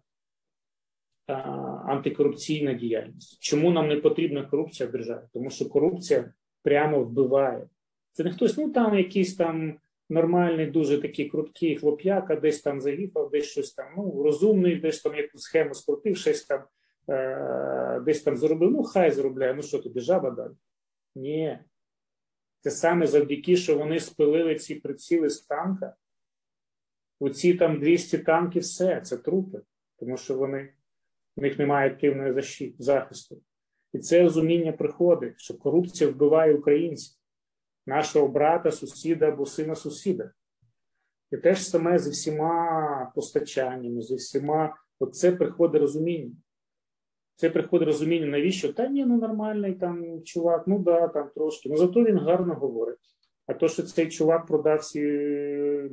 антикорупційна 1.88 2.74
діяльність? 2.74 3.38
Чому 3.40 3.72
нам 3.72 3.88
не 3.88 3.96
потрібна 3.96 4.46
корупція 4.46 4.90
в 4.90 4.92
державі? 4.92 5.22
Тому 5.34 5.50
що 5.50 5.70
корупція 5.70 6.34
прямо 6.64 7.04
вбиває. 7.04 7.70
Це 8.12 8.24
не 8.24 8.32
хтось, 8.32 8.58
ну 8.58 8.72
там 8.72 8.98
якийсь 8.98 9.36
там 9.36 9.78
нормальний, 10.10 10.66
дуже 10.66 11.02
такий 11.02 11.30
круткий 11.30 11.76
хлоп'яка, 11.76 12.36
десь 12.36 12.62
там 12.62 12.82
загіпав, 12.82 13.30
десь 13.30 13.46
щось 13.46 13.74
там, 13.74 13.86
ну, 13.98 14.24
розумний, 14.24 14.76
десь 14.76 15.02
там 15.02 15.16
якусь 15.16 15.42
схему 15.42 15.74
скрутив, 15.74 16.18
щось 16.18 16.46
там, 16.46 16.64
е- 17.10 18.02
десь 18.06 18.22
там 18.22 18.38
зробив, 18.38 18.72
ну 18.72 18.84
хай 18.84 19.12
заробляє, 19.12 19.54
ну 19.54 19.62
що 19.62 19.80
тобі 19.80 20.00
жаба 20.00 20.32
далі? 20.32 20.54
Ні. 21.16 21.60
Це 22.62 22.72
саме 22.72 23.08
завдяки, 23.08 23.58
що 23.58 23.78
вони 23.78 24.00
спилили 24.00 24.56
ці 24.56 24.76
приціли 24.76 25.30
з 25.30 25.42
танка. 25.42 25.96
Оці 27.20 27.54
там 27.54 27.80
200 27.80 28.18
танків, 28.18 28.62
все, 28.62 29.02
це 29.02 29.18
трупи, 29.18 29.62
тому 30.00 30.18
що 30.18 30.36
вони, 30.36 30.74
в 31.38 31.42
них 31.42 31.60
немає 31.60 31.92
активної 31.92 32.44
захисту. 32.80 33.42
І 33.94 34.00
це 34.00 34.22
розуміння 34.22 34.72
приходить, 34.72 35.34
що 35.38 35.58
корупція 35.58 36.10
вбиває 36.10 36.54
українців 36.54 37.16
нашого 37.86 38.28
брата, 38.28 38.72
сусіда 38.72 39.28
або 39.28 39.46
сина 39.46 39.76
сусіда. 39.76 40.32
І 41.32 41.38
теж 41.38 41.68
саме 41.68 42.00
зі 42.00 42.10
всіма 42.10 43.12
постачаннями, 43.16 44.02
зі 44.02 44.16
всіма, 44.16 44.76
оце 45.00 45.32
приходить 45.32 45.82
розуміння. 45.82 46.32
Це 47.36 47.50
приходить 47.50 47.88
розуміння, 47.88 48.28
навіщо? 48.28 48.74
Та 48.74 48.88
ні, 48.88 49.06
ну 49.06 49.18
нормальний 49.18 49.74
там 49.74 50.24
чувак, 50.24 50.64
ну 50.68 50.80
да, 50.80 51.08
там 51.08 51.30
трошки. 51.36 51.70
Ну 51.70 51.78
зато 51.78 52.04
він 52.04 52.18
гарно 52.18 52.54
говорить. 52.54 53.00
А 53.48 53.54
то, 53.54 53.68
що 53.68 53.84
цей 53.84 54.10
чувак 54.10 54.46
продав 54.46 54.80
всі 54.80 55.02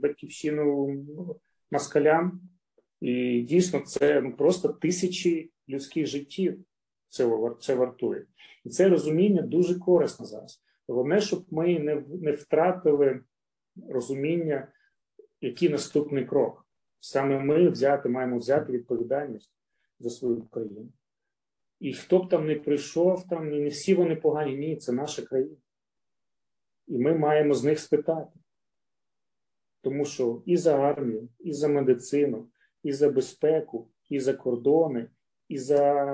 батьківщину 0.02 0.96
москалям, 1.70 2.40
і 3.00 3.42
дійсно 3.42 3.80
це 3.80 4.22
просто 4.22 4.68
тисячі 4.68 5.50
людських 5.68 6.06
життів 6.06 6.64
це, 7.08 7.30
це 7.60 7.74
вартує. 7.74 8.26
І 8.64 8.68
це 8.68 8.88
розуміння 8.88 9.42
дуже 9.42 9.78
корисно 9.78 10.26
зараз. 10.26 10.62
Головне, 10.88 11.20
щоб 11.20 11.44
ми 11.50 11.78
не 11.78 12.02
не 12.22 12.32
втратили 12.32 13.20
розуміння, 13.88 14.68
який 15.40 15.68
наступний 15.68 16.24
крок. 16.24 16.66
Саме 17.00 17.38
ми 17.38 17.68
взяти, 17.68 18.08
маємо 18.08 18.38
взяти 18.38 18.72
відповідальність 18.72 19.52
за 19.98 20.10
свою 20.10 20.42
країну. 20.42 20.92
І 21.80 21.92
хто 21.92 22.18
б 22.18 22.28
там 22.28 22.46
не 22.46 22.54
прийшов, 22.54 23.28
там 23.28 23.48
не 23.48 23.68
всі 23.68 23.94
вони 23.94 24.16
погані, 24.16 24.56
ні, 24.56 24.76
це 24.76 24.92
наша 24.92 25.22
країна. 25.22 25.56
І 26.86 26.98
ми 26.98 27.18
маємо 27.18 27.54
з 27.54 27.64
них 27.64 27.78
спитати. 27.78 28.38
Тому 29.82 30.04
що 30.04 30.42
і 30.46 30.56
за 30.56 30.78
армію, 30.78 31.28
і 31.38 31.52
за 31.52 31.68
медицину, 31.68 32.48
і 32.86 32.92
за 32.92 33.10
безпеку, 33.10 33.88
і 34.08 34.20
за 34.20 34.34
кордони, 34.34 35.10
і 35.48 35.58
за 35.58 36.04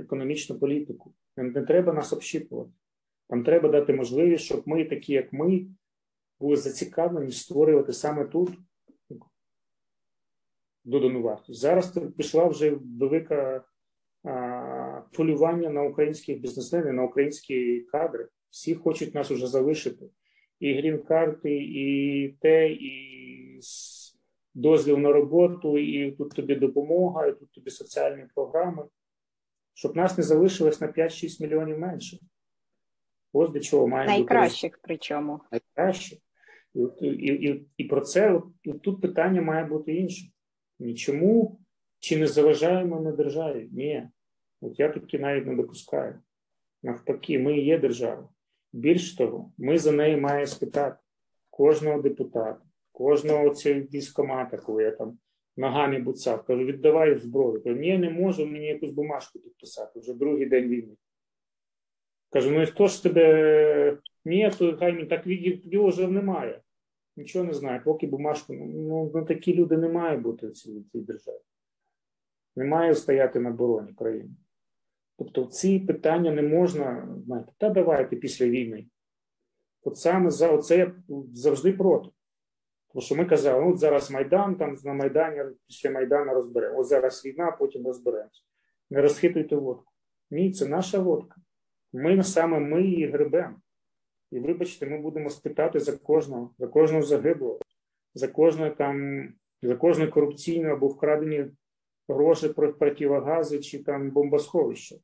економічну 0.00 0.58
політику. 0.58 1.14
Не 1.36 1.62
треба 1.62 1.92
нас 1.92 2.12
общіпувати. 2.12 2.70
Нам 3.30 3.44
треба 3.44 3.68
дати 3.68 3.92
можливість, 3.92 4.44
щоб 4.44 4.62
ми, 4.66 4.84
такі 4.84 5.12
як 5.12 5.32
ми, 5.32 5.66
були 6.40 6.56
зацікавлені 6.56 7.32
створювати 7.32 7.92
саме 7.92 8.24
тут 8.24 8.50
додану 10.84 11.22
вартість. 11.22 11.60
Зараз 11.60 11.98
пішла 12.16 12.46
вже 12.46 12.78
велика 13.00 13.64
а, 14.24 15.02
на 15.70 15.82
українських 15.82 16.40
бізнесменів, 16.40 16.92
на 16.92 17.02
українські 17.02 17.80
кадри. 17.80 18.28
Всі 18.50 18.74
хочуть 18.74 19.14
нас 19.14 19.30
вже 19.30 19.46
залишити. 19.46 20.06
І 20.60 20.74
грін-карти, 20.74 21.56
і 21.62 22.28
те, 22.40 22.72
і 22.72 23.60
дозвіл 24.54 24.98
на 24.98 25.12
роботу, 25.12 25.78
і 25.78 26.12
тут 26.12 26.30
тобі 26.30 26.54
допомога, 26.54 27.26
і 27.26 27.38
тут 27.38 27.52
тобі 27.52 27.70
соціальні 27.70 28.24
програми, 28.34 28.84
щоб 29.74 29.96
нас 29.96 30.18
не 30.18 30.24
залишилось 30.24 30.80
на 30.80 30.86
5-6 30.86 31.42
мільйонів 31.42 31.78
менше. 31.78 32.18
Ось 33.32 33.50
до 33.50 33.60
чого 33.60 33.88
має 33.88 34.08
найкращих 34.08 34.72
бути. 34.72 34.80
причому. 34.82 35.40
Найкращих. 35.52 36.18
І, 36.74 37.06
і, 37.06 37.50
і, 37.50 37.66
і 37.76 37.84
про 37.84 38.00
це 38.00 38.42
і 38.62 38.72
тут 38.72 39.00
питання 39.00 39.42
має 39.42 39.64
бути 39.64 39.94
інше. 39.94 40.26
Нічому 40.78 41.60
чи 41.98 42.16
не 42.16 42.26
заважаємо 42.26 43.00
ми 43.00 43.12
державі? 43.12 43.68
Ні. 43.72 44.08
От 44.60 44.80
я 44.80 44.88
таки 44.88 45.18
навіть 45.18 45.46
не 45.46 45.54
допускаю. 45.56 46.20
Навпаки, 46.82 47.38
ми 47.38 47.58
є 47.58 47.78
держава. 47.78 48.28
Більш 48.72 49.14
того, 49.14 49.52
ми 49.58 49.78
за 49.78 49.92
неї 49.92 50.16
маємо 50.16 50.46
спитати 50.46 50.96
кожного 51.50 52.02
депутата, 52.02 52.60
кожного 53.00 53.50
цього 53.50 53.80
військомата, 53.80 54.56
коли 54.56 54.82
я 54.82 54.90
там 54.90 55.18
ногами 55.56 55.98
буцав, 55.98 56.44
кажу, 56.44 56.64
віддавай 56.64 57.18
зброю. 57.18 57.62
Кажу, 57.62 57.76
ні, 57.76 57.98
не 57.98 58.10
можу 58.10 58.46
мені 58.46 58.66
якусь 58.66 58.90
бумажку 58.90 59.38
підписати, 59.38 60.00
вже 60.00 60.14
другий 60.14 60.46
день 60.46 60.68
війни. 60.68 60.96
Кажу, 62.30 62.50
ну 62.50 62.62
і 62.62 62.66
хто 62.66 62.86
ж 62.86 63.02
тебе 63.02 63.98
ні, 64.24 64.50
то 64.58 64.76
хай 64.76 65.06
так 65.06 65.22
його 65.26 65.88
вже 65.88 66.08
немає. 66.08 66.60
Нічого 67.16 67.44
не 67.44 67.54
знаю, 67.54 67.80
поки 67.84 68.06
бумажку. 68.06 68.54
Ну, 68.54 68.66
ну, 68.66 69.10
ну 69.14 69.24
такі 69.24 69.54
люди 69.54 69.76
не 69.76 69.88
мають 69.88 70.22
бути 70.22 70.46
в 70.46 70.52
цій, 70.52 70.84
цій 70.92 71.00
державі. 71.00 71.40
Не 72.56 72.64
має 72.64 72.94
стояти 72.94 73.40
на 73.40 73.50
обороні 73.50 73.92
країни. 73.92 74.30
Тобто 75.18 75.44
ці 75.44 75.78
питання 75.78 76.32
не 76.32 76.42
можна, 76.42 77.18
знаєте, 77.26 77.52
та 77.58 77.70
давайте 77.70 78.16
після 78.16 78.46
війни. 78.46 78.86
От 79.82 79.96
саме 79.96 80.30
за 80.30 80.50
оце 80.52 80.78
я 80.78 80.94
завжди 81.32 81.72
проти. 81.72 82.10
Тому 82.92 83.02
що 83.02 83.14
ми 83.14 83.24
казали, 83.24 83.64
от 83.64 83.78
зараз 83.78 84.10
Майдан, 84.10 84.56
там 84.56 84.76
на 84.84 84.92
Майдані 84.92 85.42
після 85.66 85.90
Майдану 85.90 86.34
розберемо. 86.34 86.78
От 86.78 86.86
зараз 86.86 87.24
війна, 87.24 87.50
потім 87.50 87.86
розберемося. 87.86 88.42
Не 88.90 89.02
розхитуйте 89.02 89.56
водку. 89.56 89.92
Ні, 90.30 90.52
це 90.52 90.68
наша 90.68 90.98
водка. 90.98 91.36
Ми 91.92 92.22
саме 92.22 92.60
ми 92.60 92.82
її 92.82 93.06
гребемо. 93.06 93.60
І 94.30 94.40
вибачте, 94.40 94.86
ми 94.86 94.98
будемо 94.98 95.30
спитати 95.30 95.80
за 95.80 95.96
кожного, 95.96 96.54
за 96.58 96.66
кожного 96.66 97.02
загиблого, 97.02 97.58
за 98.14 98.28
кожне 98.28 98.70
там, 98.70 99.28
за 99.62 99.76
кожне 99.76 100.06
корупційне 100.06 100.72
або 100.72 100.88
вкрадені 100.88 101.46
гроші 102.08 102.48
противогази 102.48 103.60
чи 103.60 103.82
там 103.82 104.10
бомбосховища, 104.10 104.96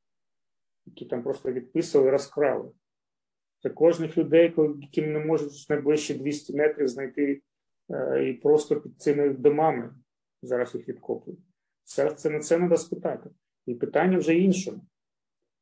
які 0.87 1.05
там 1.05 1.23
просто 1.23 1.53
відписували, 1.53 2.11
розкрали. 2.11 2.71
За 3.63 3.71
кожних 3.71 4.19
людей, 4.19 4.55
яким 4.83 5.13
не 5.13 5.19
можуть 5.19 5.67
найближчі 5.69 6.15
200 6.15 6.57
метрів 6.57 6.89
знайти 6.89 7.43
і 8.25 8.33
просто 8.33 8.81
під 8.81 9.01
цими 9.01 9.29
домами 9.29 9.95
зараз 10.43 10.75
їх 10.75 10.89
відкопують. 10.89 11.41
Це, 11.83 12.11
це 12.11 12.31
на 12.31 12.41
це 12.41 12.57
треба 12.57 12.77
спитати. 12.77 13.31
І 13.67 13.75
питання 13.75 14.19
вже 14.19 14.35
іншому 14.35 14.87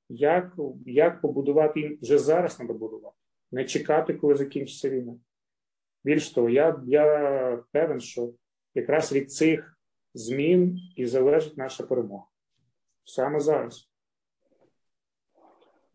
як 0.09 0.53
як 0.87 1.21
побудувати 1.21 1.99
вже 2.03 2.19
зараз 2.19 2.57
треба 2.57 2.75
будувати, 2.75 3.17
не 3.53 3.65
чекати, 3.65 4.15
коли 4.15 4.35
закінчиться 4.35 4.91
війна. 4.91 5.17
Більш 6.05 6.31
того, 6.31 6.49
я 6.49 6.83
я 6.87 7.65
певен, 7.73 8.01
що 8.01 8.33
якраз 8.75 9.13
від 9.13 9.33
цих 9.33 9.79
змін 10.15 10.79
і 10.97 11.07
залежить 11.07 11.57
наша 11.57 11.87
перемога. 11.87 12.25
Саме 13.05 13.41
зараз. 13.41 13.91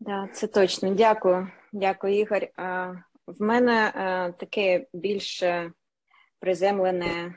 Да, 0.00 0.28
це 0.32 0.46
точно. 0.46 0.94
Дякую, 0.94 1.48
дякую, 1.72 2.14
Ігор. 2.14 2.48
В 3.26 3.42
мене 3.42 3.92
таке 4.38 4.86
більш 4.92 5.42
приземлене, 6.40 7.34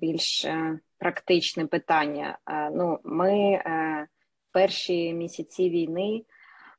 більш 0.00 0.46
практичне 0.98 1.66
питання. 1.66 2.38
Ну, 2.72 2.98
ми 3.04 3.60
перші 4.52 5.14
місяці 5.14 5.70
війни 5.70 6.22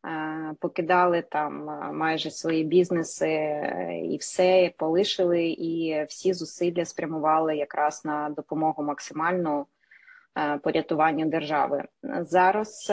е, 0.05 0.55
покидали 0.59 1.21
там 1.21 1.69
е, 1.69 1.91
майже 1.91 2.31
свої 2.31 2.63
бізнеси 2.63 3.29
е, 3.29 4.01
і 4.03 4.17
все 4.17 4.71
полишили, 4.77 5.43
і 5.47 6.05
всі 6.09 6.33
зусилля 6.33 6.85
спрямували 6.85 7.57
якраз 7.57 8.05
на 8.05 8.29
допомогу 8.29 8.83
максимальну 8.83 9.65
порятуванню 10.63 11.25
держави. 11.25 11.83
Зараз 12.21 12.91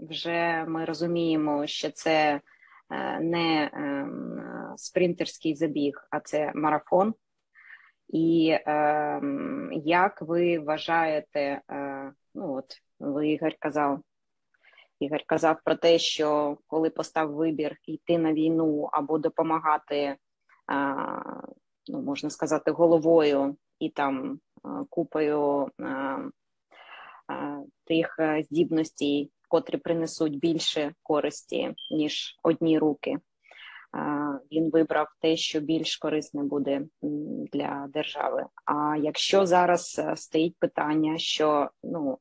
вже 0.00 0.64
ми 0.68 0.84
розуміємо, 0.84 1.66
що 1.66 1.90
це 1.90 2.40
не 3.20 3.70
ем, 3.72 4.42
спринтерський 4.76 5.54
забіг, 5.54 6.08
а 6.10 6.20
це 6.20 6.52
марафон. 6.54 7.14
І 8.08 8.48
е, 8.50 9.20
як 9.84 10.22
ви 10.22 10.58
вважаєте, 10.58 11.60
е, 11.70 12.12
ну 12.34 12.54
от 12.54 12.74
ви 12.98 13.28
Ігор 13.28 13.52
казав. 13.58 14.00
Ігор 15.00 15.20
казав 15.26 15.56
про 15.64 15.74
те, 15.74 15.98
що 15.98 16.58
коли 16.66 16.90
постав 16.90 17.34
вибір 17.34 17.76
йти 17.86 18.18
на 18.18 18.32
війну 18.32 18.88
або 18.92 19.18
допомагати, 19.18 20.16
а, 20.66 21.06
ну 21.88 22.02
можна 22.02 22.30
сказати, 22.30 22.70
головою 22.70 23.56
і 23.78 23.88
там 23.88 24.40
купою 24.90 25.70
а, 25.78 26.18
а, 27.26 27.62
тих 27.84 28.18
здібностей, 28.42 29.32
котрі 29.50 29.76
принесуть 29.76 30.38
більше 30.38 30.94
користі 31.02 31.74
ніж 31.90 32.38
одні 32.42 32.78
руки. 32.78 33.18
він 34.52 34.70
вибрав 34.70 35.06
те, 35.20 35.36
що 35.36 35.60
більш 35.60 35.96
корисне 35.96 36.42
буде 36.42 36.82
для 37.52 37.88
держави. 37.94 38.46
А 38.64 38.96
якщо 38.96 39.46
зараз 39.46 39.98
е, 39.98 40.16
стоїть 40.16 40.56
питання, 40.58 41.18
що 41.18 41.70
ну 41.82 42.18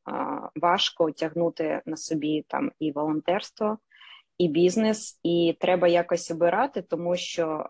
важко 0.56 1.12
тягнути 1.12 1.82
на 1.86 1.98
собі 1.98 2.46
там 2.48 2.72
і 2.80 2.92
волонтерство, 2.92 3.78
і 4.38 4.48
бізнес, 4.48 5.20
і 5.24 5.58
треба 5.60 5.88
якось 5.88 6.32
обирати, 6.32 6.82
тому 6.82 7.16
що 7.16 7.70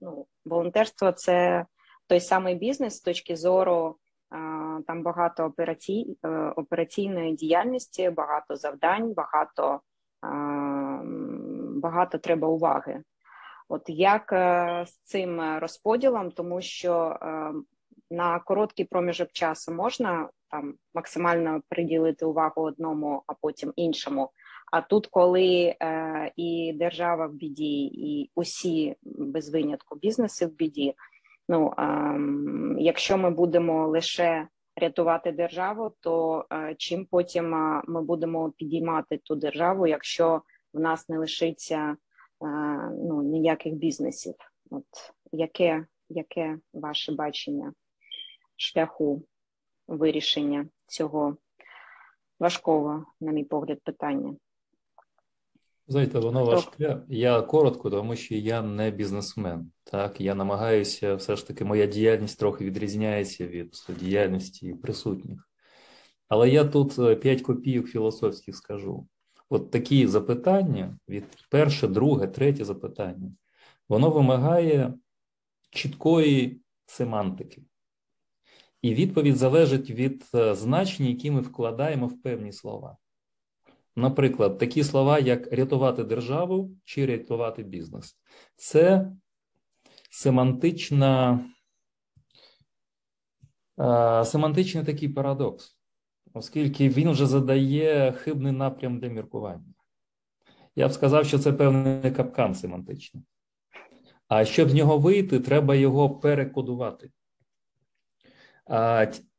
ну, 0.00 0.26
волонтерство 0.44 1.12
це 1.12 1.66
той 2.06 2.20
самий 2.20 2.54
бізнес 2.54 2.96
з 2.96 3.00
точки 3.00 3.36
зору. 3.36 3.96
Там 4.86 5.02
багато 5.02 5.44
операцій, 5.44 6.18
е, 6.24 6.28
операційної 6.56 7.32
діяльності, 7.32 8.10
багато 8.10 8.56
завдань, 8.56 9.12
багато 9.12 9.80
багато 11.76 12.18
треба 12.18 12.48
уваги. 12.48 13.02
От 13.68 13.82
як 13.86 14.32
е, 14.32 14.84
з 14.86 14.96
цим 14.96 15.58
розподілом, 15.58 16.30
тому 16.30 16.60
що 16.60 17.18
е, 17.22 17.52
на 18.10 18.38
короткий 18.38 18.84
проміжок 18.84 19.28
часу 19.32 19.72
можна 19.72 20.28
там 20.50 20.74
максимально 20.94 21.62
приділити 21.68 22.24
увагу 22.24 22.62
одному, 22.62 23.22
а 23.26 23.34
потім 23.34 23.72
іншому. 23.76 24.30
А 24.72 24.80
тут, 24.80 25.06
коли 25.06 25.74
і 26.36 26.72
держава 26.76 27.26
в 27.26 27.32
біді, 27.32 27.84
і 27.84 28.30
усі 28.34 28.96
без 29.02 29.50
винятку 29.50 29.96
бізнеси 29.96 30.46
в 30.46 30.52
біді. 30.52 30.94
Ну 31.48 31.72
е, 31.78 32.18
якщо 32.78 33.18
ми 33.18 33.30
будемо 33.30 33.88
лише 33.88 34.48
рятувати 34.76 35.32
державу, 35.32 35.92
то 36.00 36.44
е, 36.52 36.74
чим 36.78 37.06
потім 37.06 37.54
е, 37.54 37.82
ми 37.86 38.02
будемо 38.02 38.50
підіймати 38.50 39.18
ту 39.18 39.34
державу, 39.34 39.86
якщо 39.86 40.42
в 40.72 40.80
нас 40.80 41.08
не 41.08 41.18
лишиться 41.18 41.96
ну, 42.92 43.22
ніяких 43.22 43.74
бізнесів. 43.74 44.34
От 44.70 44.84
яке, 45.32 45.86
яке 46.08 46.58
ваше 46.72 47.12
бачення 47.12 47.72
шляху 48.56 49.22
вирішення 49.88 50.68
цього 50.86 51.36
важкого, 52.40 53.06
на 53.20 53.32
мій 53.32 53.44
погляд, 53.44 53.80
питання? 53.84 54.36
Знаєте, 55.88 56.18
воно 56.18 56.44
важке. 56.44 57.02
Я 57.08 57.42
коротко, 57.42 57.90
тому 57.90 58.16
що 58.16 58.34
я 58.34 58.62
не 58.62 58.90
бізнесмен. 58.90 59.70
Так, 59.84 60.20
я 60.20 60.34
намагаюся, 60.34 61.14
все 61.14 61.36
ж 61.36 61.46
таки, 61.46 61.64
моя 61.64 61.86
діяльність 61.86 62.38
трохи 62.38 62.64
відрізняється 62.64 63.46
від 63.46 63.76
діяльності 64.00 64.74
присутніх. 64.74 65.50
Але 66.28 66.50
я 66.50 66.64
тут 66.64 67.20
5 67.20 67.42
копійок 67.42 67.86
філософських 67.86 68.56
скажу. 68.56 69.06
От 69.48 69.70
такі 69.70 70.06
запитання, 70.06 70.98
від 71.08 71.24
перше, 71.50 71.88
друге, 71.88 72.26
третє 72.26 72.64
запитання, 72.64 73.32
воно 73.88 74.10
вимагає 74.10 74.94
чіткої 75.70 76.60
семантики. 76.86 77.62
І 78.82 78.94
відповідь 78.94 79.36
залежить 79.36 79.90
від 79.90 80.24
е, 80.34 80.54
значень, 80.54 81.06
які 81.06 81.30
ми 81.30 81.40
вкладаємо 81.40 82.06
в 82.06 82.22
певні 82.22 82.52
слова. 82.52 82.96
Наприклад, 83.96 84.58
такі 84.58 84.84
слова, 84.84 85.18
як 85.18 85.52
рятувати 85.52 86.04
державу 86.04 86.70
чи 86.84 87.06
рятувати 87.06 87.62
бізнес. 87.62 88.16
Це 88.56 89.12
семантична, 90.10 91.40
е, 93.78 94.24
семантичний 94.24 94.84
такий 94.84 95.08
парадокс 95.08 95.76
оскільки 96.36 96.88
він 96.88 97.10
вже 97.10 97.26
задає 97.26 98.12
хибний 98.12 98.52
напрям 98.52 98.98
для 98.98 99.08
міркування. 99.08 99.74
Я 100.76 100.88
б 100.88 100.92
сказав, 100.92 101.26
що 101.26 101.38
це 101.38 101.52
певний 101.52 102.10
капкан 102.10 102.54
семантичний. 102.54 103.24
А 104.28 104.44
щоб 104.44 104.70
з 104.70 104.74
нього 104.74 104.98
вийти, 104.98 105.40
треба 105.40 105.74
його 105.74 106.10
перекодувати. 106.10 107.10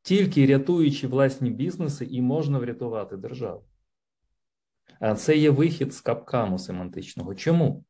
Тільки 0.02 0.46
рятуючи 0.46 1.08
власні 1.08 1.50
бізнеси, 1.50 2.06
і 2.06 2.22
можна 2.22 2.60
врятувати 2.60 3.18
державу. 3.18 3.64
А 5.00 5.16
це 5.16 5.38
є 5.38 5.50
вихід 5.50 5.94
з 5.94 6.02
капкану 6.02 6.60
семантичного. 6.60 7.36
Чому? 7.36 7.86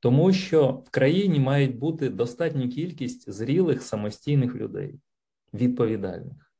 Тому 0.00 0.32
що 0.32 0.68
в 0.86 0.90
країні 0.90 1.40
мають 1.40 1.78
бути 1.78 2.10
достатня 2.10 2.68
кількість 2.68 3.30
зрілих 3.30 3.82
самостійних 3.82 4.54
людей, 4.54 5.00
відповідальних. 5.54 6.52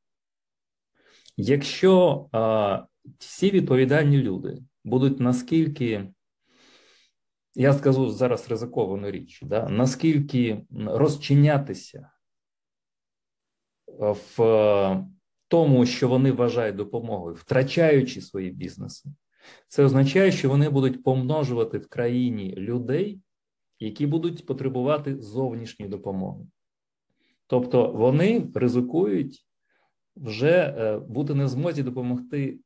Якщо 1.36 2.28
а, 2.32 2.84
всі 3.18 3.50
відповідальні 3.50 4.18
люди 4.18 4.58
будуть 4.84 5.20
наскільки, 5.20 6.12
я 7.54 7.72
скажу 7.72 8.10
зараз 8.10 8.50
ризиковану 8.50 9.10
річ, 9.10 9.40
да, 9.42 9.68
наскільки 9.68 10.66
розчинятися 10.86 12.10
в 14.36 15.04
тому, 15.48 15.86
що 15.86 16.08
вони 16.08 16.32
вважають 16.32 16.76
допомогою, 16.76 17.34
втрачаючи 17.34 18.20
свої 18.20 18.50
бізнеси, 18.50 19.08
це 19.68 19.84
означає, 19.84 20.32
що 20.32 20.48
вони 20.48 20.70
будуть 20.70 21.02
помножувати 21.02 21.78
в 21.78 21.88
країні 21.88 22.54
людей, 22.56 23.20
які 23.78 24.06
будуть 24.06 24.46
потребувати 24.46 25.22
зовнішньої 25.22 25.90
допомоги. 25.90 26.46
Тобто 27.46 27.92
вони 27.92 28.50
ризикують 28.54 29.46
вже 30.16 30.74
е, 30.78 30.98
бути 30.98 31.34
не 31.34 31.48
змозі 31.48 31.82
допомогти 31.82 32.58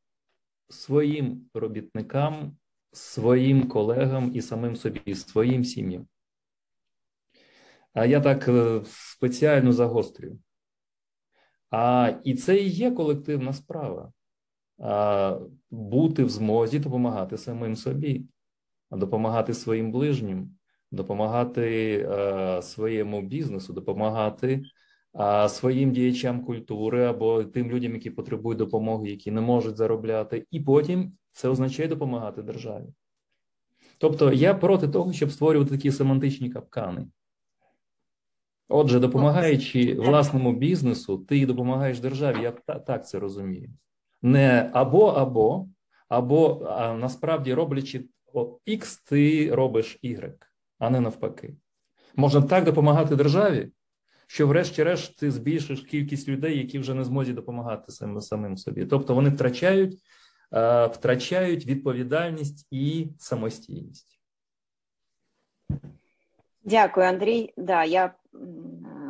своїм 0.68 1.50
робітникам, 1.54 2.56
своїм 2.92 3.68
колегам 3.68 4.30
і 4.34 4.42
самим 4.42 4.76
собі, 4.76 5.14
своїм 5.14 5.64
сім'ям. 5.64 6.06
А 7.92 8.06
я 8.06 8.20
так 8.20 8.48
е, 8.48 8.82
спеціально 8.84 9.72
загострюю. 9.72 10.38
А 11.70 12.12
і 12.24 12.34
це 12.34 12.56
і 12.56 12.68
є 12.68 12.90
колективна 12.90 13.52
справа. 13.52 14.12
Бути 15.70 16.24
в 16.24 16.28
змозі 16.28 16.78
допомагати 16.78 17.38
самим 17.38 17.76
собі, 17.76 18.24
допомагати 18.90 19.54
своїм 19.54 19.92
ближнім, 19.92 20.56
допомагати 20.90 22.02
а, 22.10 22.62
своєму 22.62 23.22
бізнесу, 23.22 23.72
допомагати 23.72 24.62
своїм 25.48 25.92
діячам 25.92 26.44
культури 26.44 27.04
або 27.04 27.44
тим 27.44 27.70
людям, 27.70 27.92
які 27.92 28.10
потребують 28.10 28.58
допомоги, 28.58 29.10
які 29.10 29.30
не 29.30 29.40
можуть 29.40 29.76
заробляти, 29.76 30.46
і 30.50 30.60
потім 30.60 31.12
це 31.32 31.48
означає 31.48 31.88
допомагати 31.88 32.42
державі. 32.42 32.86
Тобто 33.98 34.32
я 34.32 34.54
проти 34.54 34.88
того, 34.88 35.12
щоб 35.12 35.32
створювати 35.32 35.70
такі 35.70 35.92
семантичні 35.92 36.50
капкани. 36.50 37.06
Отже, 38.68 39.00
допомагаючи 39.00 39.94
власному 39.94 40.52
бізнесу, 40.52 41.18
ти 41.18 41.46
допомагаєш 41.46 42.00
державі. 42.00 42.42
Я 42.42 42.50
так 42.78 43.06
це 43.08 43.18
розумію. 43.18 43.70
Не 44.24 44.70
або, 44.72 45.06
або, 45.06 45.68
або 46.08 46.66
а 46.70 46.94
насправді 46.94 47.54
роблячи 47.54 48.08
X, 48.66 49.08
ти 49.08 49.54
робиш 49.54 49.98
Y, 50.04 50.34
а 50.78 50.90
не 50.90 51.00
навпаки. 51.00 51.56
Можна 52.16 52.42
так 52.42 52.64
допомагати 52.64 53.16
державі, 53.16 53.70
що, 54.26 54.46
врешті-решт, 54.46 55.18
ти 55.18 55.30
збільшиш 55.30 55.80
кількість 55.80 56.28
людей, 56.28 56.58
які 56.58 56.78
вже 56.78 56.94
не 56.94 57.04
зможуть 57.04 57.34
допомагати 57.34 57.92
самим, 57.92 58.20
самим 58.20 58.56
собі. 58.56 58.86
Тобто 58.86 59.14
вони 59.14 59.30
втрачають, 59.30 60.02
втрачають 60.90 61.66
відповідальність 61.66 62.66
і 62.70 63.08
самостійність. 63.18 64.20
Дякую, 66.62 67.06
Андрій. 67.06 67.52
Да, 67.56 67.84
я 67.84 68.14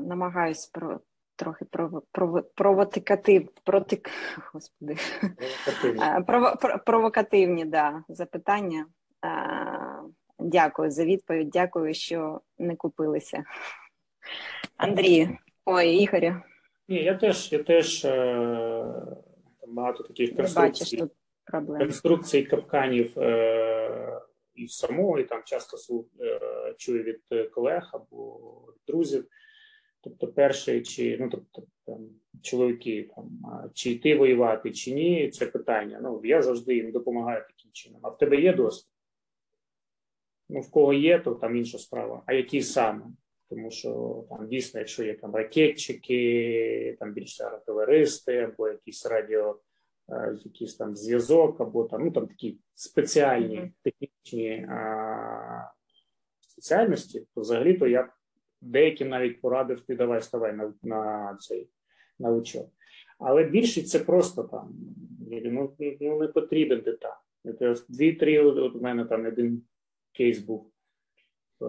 намагаюсь 0.03 0.67
про. 0.67 1.01
Трохи 1.37 1.65
провокатив, 2.55 3.49
проти 3.65 4.03
господи 4.53 4.97
Прово, 6.27 6.55
провокативні 6.87 7.65
да, 7.65 8.05
запитання. 8.09 8.87
Дякую 10.39 10.91
за 10.91 11.05
відповідь. 11.05 11.51
Дякую, 11.51 11.95
що 11.95 12.41
не 12.59 12.77
купилися. 12.77 13.45
Андрію, 14.77 15.39
ой, 15.65 15.89
Ігорю. 15.89 16.37
Ні, 16.89 17.03
я 17.03 17.15
теж 17.15 17.53
я 17.53 17.63
теж 17.63 18.05
е, 18.05 18.85
багато 19.69 20.03
таких 20.03 20.37
конструкцій, 20.37 20.97
тут 20.97 21.13
конструкцій 21.79 22.43
капканів 22.43 23.19
е, 23.19 24.21
і 24.55 24.69
самого, 24.69 25.19
і 25.19 25.25
там 25.25 25.43
часто 25.45 25.77
е, 26.21 26.75
чую 26.79 27.03
від 27.03 27.51
колег 27.51 27.91
або 27.93 28.41
друзів. 28.87 29.27
Тобто, 30.05 30.29
перший, 30.29 30.83
чи 30.83 31.17
ну 31.21 31.29
тобто 31.31 31.63
там 31.87 32.09
чоловіки 32.43 33.11
там 33.17 33.31
чи 33.75 33.91
йти 33.91 34.17
воювати, 34.17 34.73
чи 34.73 34.95
ні, 34.95 35.31
це 35.31 35.47
питання. 35.47 36.01
Ну 36.03 36.21
я 36.25 36.43
завжди 36.43 36.75
їм 36.75 36.93
допомагаю 36.93 37.41
таким 37.41 37.71
чином. 37.73 38.01
А 38.03 38.09
в 38.09 38.19
тебе 38.19 38.41
є 38.41 38.53
досвід? 38.53 38.91
Ну, 40.49 40.61
в 40.61 40.71
кого 40.71 40.93
є, 40.93 41.19
то 41.19 41.35
там 41.35 41.57
інша 41.57 41.79
справа. 41.79 42.23
А 42.27 42.33
який 42.33 42.63
саме? 42.63 43.05
тому 43.55 43.71
що 43.71 44.25
там 44.29 44.49
дійсно, 44.49 44.81
якщо 44.81 45.05
є 45.05 45.15
там 45.15 45.35
ракетчики, 45.35 46.97
там 47.01 47.13
більш 47.13 47.41
артилеристи, 47.41 48.37
або 48.39 48.69
якісь 48.69 49.07
радіо, 49.07 49.61
е, 50.09 50.37
якийсь 50.45 50.75
там 50.77 50.97
зв'язок, 50.97 51.61
або 51.61 51.85
там 51.85 52.05
ну 52.05 52.11
там 52.11 52.27
такі 52.27 52.59
спеціальні 52.75 53.73
технічні 53.83 54.67
а, 54.71 55.71
спеціальності, 56.41 57.27
то 57.35 57.41
взагалі-то 57.41 57.87
я 57.87 58.13
деяким 58.65 59.09
навіть 59.09 59.41
порадив 59.41 59.81
ти 59.81 59.97
давай 59.97 60.23
ставай 60.23 60.53
на 60.53 60.73
на 60.83 61.37
цей 61.41 61.69
на 62.19 62.31
учет. 62.31 62.67
Але 63.19 63.45
більшість 63.45 63.89
це 63.89 63.99
просто 63.99 64.43
там 64.43 64.75
ну, 65.45 65.77
ну 66.01 66.21
не 66.21 66.29
потрібен 66.29 66.81
деталь. 66.81 67.11
Дві-три 67.89 68.41
от 68.41 68.77
у 68.77 68.81
мене 68.81 69.05
там 69.05 69.27
один 69.27 69.63
кейс 70.13 70.39
був. 70.39 70.71
Е, 71.63 71.67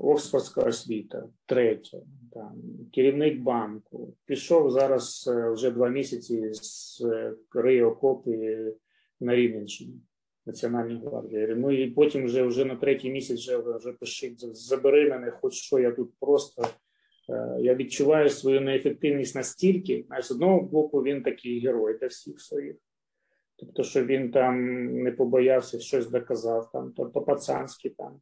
Оксфордська 0.00 0.62
освіта, 0.62 1.28
третя, 1.46 1.98
там, 2.32 2.62
керівник 2.92 3.40
банку. 3.40 4.14
Пішов 4.24 4.70
зараз 4.70 5.30
е, 5.32 5.50
вже 5.50 5.70
два 5.70 5.88
місяці 5.88 6.52
з 6.52 7.02
риє 7.54 7.84
окопи 7.84 8.56
на 9.20 9.34
Рівненщині. 9.34 10.00
Національній 10.48 11.00
гвардії. 11.04 11.54
Ну 11.56 11.70
і 11.70 11.90
потім 11.90 12.24
вже 12.24 12.42
вже 12.42 12.64
на 12.64 12.76
третій 12.76 13.10
місяць 13.10 13.38
вже 13.38 13.58
вже 13.58 13.92
пишіть, 13.92 14.56
забери 14.56 15.10
мене, 15.10 15.30
хоч 15.30 15.54
що 15.54 15.78
я 15.78 15.90
тут 15.90 16.10
просто 16.20 16.62
е, 17.30 17.56
я 17.60 17.74
відчуваю 17.74 18.30
свою 18.30 18.60
неефективність 18.60 19.34
настільки, 19.34 20.06
а 20.08 20.22
з 20.22 20.30
одного 20.30 20.60
боку 20.60 21.02
він 21.02 21.22
такий 21.22 21.60
герой 21.60 21.98
для 21.98 22.06
всіх 22.06 22.40
своїх. 22.40 22.76
Тобто, 23.56 23.82
що 23.82 24.04
він 24.04 24.30
там 24.30 24.84
не 25.02 25.12
побоявся, 25.12 25.78
щось 25.78 26.10
доказав, 26.10 26.70
там 26.72 26.92
то 26.92 27.06
по-пацанськи 27.06 27.88
там 27.88 28.20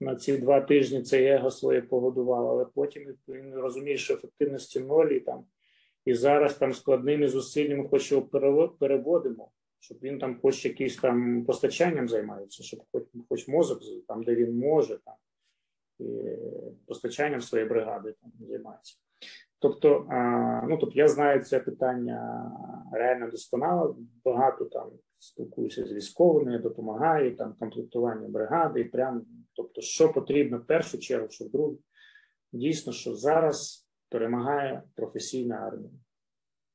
на 0.00 0.16
ці 0.16 0.38
два 0.38 0.60
тижні 0.60 1.02
це 1.02 1.24
его 1.24 1.50
своє 1.50 1.82
погодував, 1.82 2.48
але 2.48 2.64
потім 2.64 3.14
він 3.28 3.54
розуміє, 3.54 3.96
що 3.96 4.14
ефективності 4.14 4.80
ноль 4.80 5.08
і 5.08 5.20
там. 5.20 5.44
І 6.04 6.14
зараз 6.14 6.54
там 6.54 6.72
складними 6.72 7.28
зусиллями 7.28 7.88
хоч 7.88 8.12
його 8.12 8.68
переводимо 8.78 9.50
щоб 9.82 9.98
він 10.02 10.18
там 10.18 10.40
хоч 10.42 10.64
якийсь 10.64 10.96
там 10.96 11.44
постачанням 11.44 12.08
займається, 12.08 12.62
щоб 12.62 12.80
хоч 12.92 13.04
хоч 13.28 13.48
мозок 13.48 13.80
там, 14.08 14.22
де 14.22 14.34
він 14.34 14.58
може, 14.58 14.98
там 15.04 15.14
і 15.98 16.36
постачанням 16.86 17.40
своєї 17.40 17.68
бригади 17.68 18.14
там 18.20 18.32
займається. 18.48 18.96
Тобто, 19.58 20.06
ну 20.68 20.78
тобто 20.80 20.98
я 20.98 21.08
знаю 21.08 21.44
це 21.44 21.60
питання 21.60 22.50
реально 22.92 23.30
досконало. 23.30 23.96
Багато 24.24 24.64
там 24.64 24.90
спілкуюся 25.18 25.86
з 25.86 25.92
військовими, 25.92 26.58
допомагаю 26.58 27.36
там 27.36 27.54
комплектування 27.58 28.28
бригади, 28.28 28.80
і 28.80 28.84
прям 28.84 29.26
тобто, 29.52 29.80
що 29.80 30.12
потрібно 30.12 30.58
в 30.58 30.66
першу 30.66 30.98
чергу, 30.98 31.28
що 31.30 31.44
в 31.44 31.50
другу. 31.50 31.78
Дійсно, 32.52 32.92
що 32.92 33.14
зараз 33.14 33.88
перемагає 34.08 34.82
професійна 34.94 35.54
армія. 35.54 35.90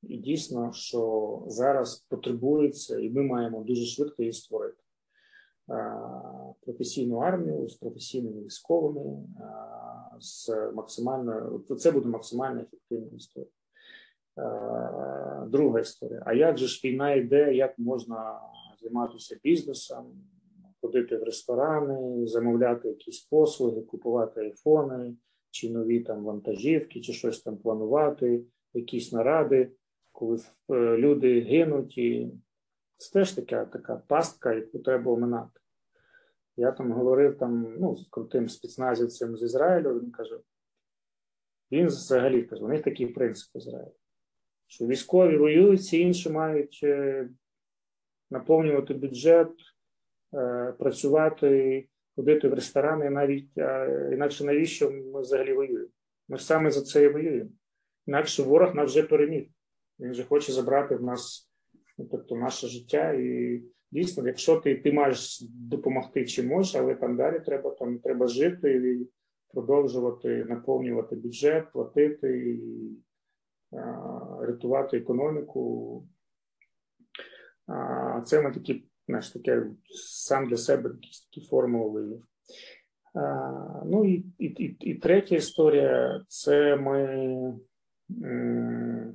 І 0.04 0.18
дійсно, 0.18 0.72
що 0.74 1.44
зараз 1.48 2.06
потребується, 2.10 3.00
і 3.00 3.10
ми 3.10 3.24
маємо 3.24 3.64
дуже 3.64 3.86
швидко 3.86 4.24
її 4.24 4.34
створити. 4.34 4.84
Професійну 6.66 7.18
армію 7.18 7.70
з 7.70 7.76
професійними 7.76 8.42
військовими, 8.42 9.24
з 10.20 10.50
максимально 10.74 11.60
це 11.78 11.92
буде 11.92 12.10
максимально 12.10 12.62
ефективна 12.62 13.18
історія. 13.18 13.52
Друга 15.48 15.80
історія. 15.80 16.24
А 16.26 16.34
як 16.34 16.58
же 16.58 16.68
ж 16.68 16.82
війна 16.84 17.14
йде, 17.14 17.54
як 17.54 17.80
можна 17.80 18.40
займатися 18.82 19.40
бізнесом, 19.44 20.06
ходити 20.82 21.18
в 21.18 21.24
ресторани, 21.24 22.28
замовляти 22.28 22.88
якісь 22.88 23.20
послуги, 23.20 23.82
купувати 23.82 24.42
айфони, 24.42 25.16
чи 25.52 25.72
нові 25.72 26.00
там 26.00 26.24
вантажівки, 26.24 27.02
чи 27.02 27.14
щось 27.14 27.42
там 27.42 27.58
планувати, 27.58 28.42
якісь 28.74 29.12
наради 29.12 29.72
коли 30.18 30.38
е, 30.70 30.74
люди 30.98 31.42
гинуть, 31.42 31.98
і 31.98 32.32
це 32.98 33.14
теж 33.14 33.32
така 33.32 33.66
така 33.66 33.96
пастка, 34.08 34.54
яку 34.54 34.80
треба 34.80 35.12
оминати. 35.12 35.60
Я 36.56 36.72
там 36.72 36.92
говорив 36.92 37.38
там, 37.38 37.76
ну, 37.80 37.96
з 37.96 38.08
крутим 38.10 38.50
спецназівцем 38.50 39.38
з 39.38 39.44
Ізраїлю, 39.44 40.00
він 40.00 40.12
каже, 40.12 40.40
він 41.72 41.88
взагалі 41.88 42.44
каже, 42.44 42.64
у 42.64 42.68
них 42.68 42.84
такий 42.84 43.08
принцип 43.08 43.56
Ізраїлю, 43.56 43.96
що 44.68 44.86
військові 44.86 45.38
воюють, 45.38 45.80
всі 45.80 46.00
інші 46.00 46.30
мають 46.30 46.80
е, 46.84 47.30
наповнювати 48.32 48.94
бюджет, 48.94 49.52
е, 50.34 50.74
працювати, 50.80 51.88
ходити 52.16 52.48
в 52.48 52.54
ресторани, 52.54 53.10
навіть 53.10 53.58
інакше 54.14 54.46
навіщо 54.46 54.92
ми 54.92 55.22
взагалі 55.22 55.54
воюємо? 55.54 55.90
Ми 56.28 56.38
саме 56.38 56.72
за 56.72 56.82
це 56.82 57.04
і 57.04 57.08
воюємо. 57.08 57.50
Інакше 58.08 58.44
ворог 58.44 58.76
нас 58.76 58.92
вже 58.92 59.04
переміг. 59.04 59.50
Він 60.00 60.14
же 60.14 60.24
хоче 60.24 60.52
забрати 60.52 60.96
в 60.96 61.04
нас 61.04 61.52
ну, 61.98 62.08
тобто, 62.12 62.36
наше 62.36 62.68
життя. 62.68 63.12
І 63.12 63.62
дійсно, 63.92 64.28
якщо 64.28 64.60
ти 64.60 64.76
ти 64.76 64.92
маєш 64.92 65.42
допомогти 65.50 66.26
чи 66.26 66.44
можеш, 66.44 66.76
але 66.76 66.96
там 66.96 67.18
далі 67.18 67.40
треба 67.40 67.72
там 67.72 68.00
треба 68.00 68.28
жити 68.28 68.72
і 68.72 69.10
продовжувати 69.54 70.46
наповнювати 70.50 71.16
бюджет, 71.16 71.72
платити 71.74 72.48
і 72.48 72.62
а, 73.78 74.46
рятувати 74.46 74.98
економіку. 74.98 76.04
А, 77.68 78.22
Це 78.22 78.42
ми 78.42 78.52
такі, 78.52 78.84
знаєш, 79.08 79.32
таке 79.32 79.66
сам 79.90 80.50
для 80.50 80.58
себе 80.58 80.90
якісь 80.90 81.22
такі 81.22 81.48
формули 81.48 81.90
вивів. 81.90 82.24
Ну 83.86 84.06
і, 84.06 84.26
і, 84.38 84.46
і, 84.46 84.78
і 84.80 84.96
третя 84.96 85.36
історія 85.36 86.22
це 86.28 86.76
ми. 86.76 87.60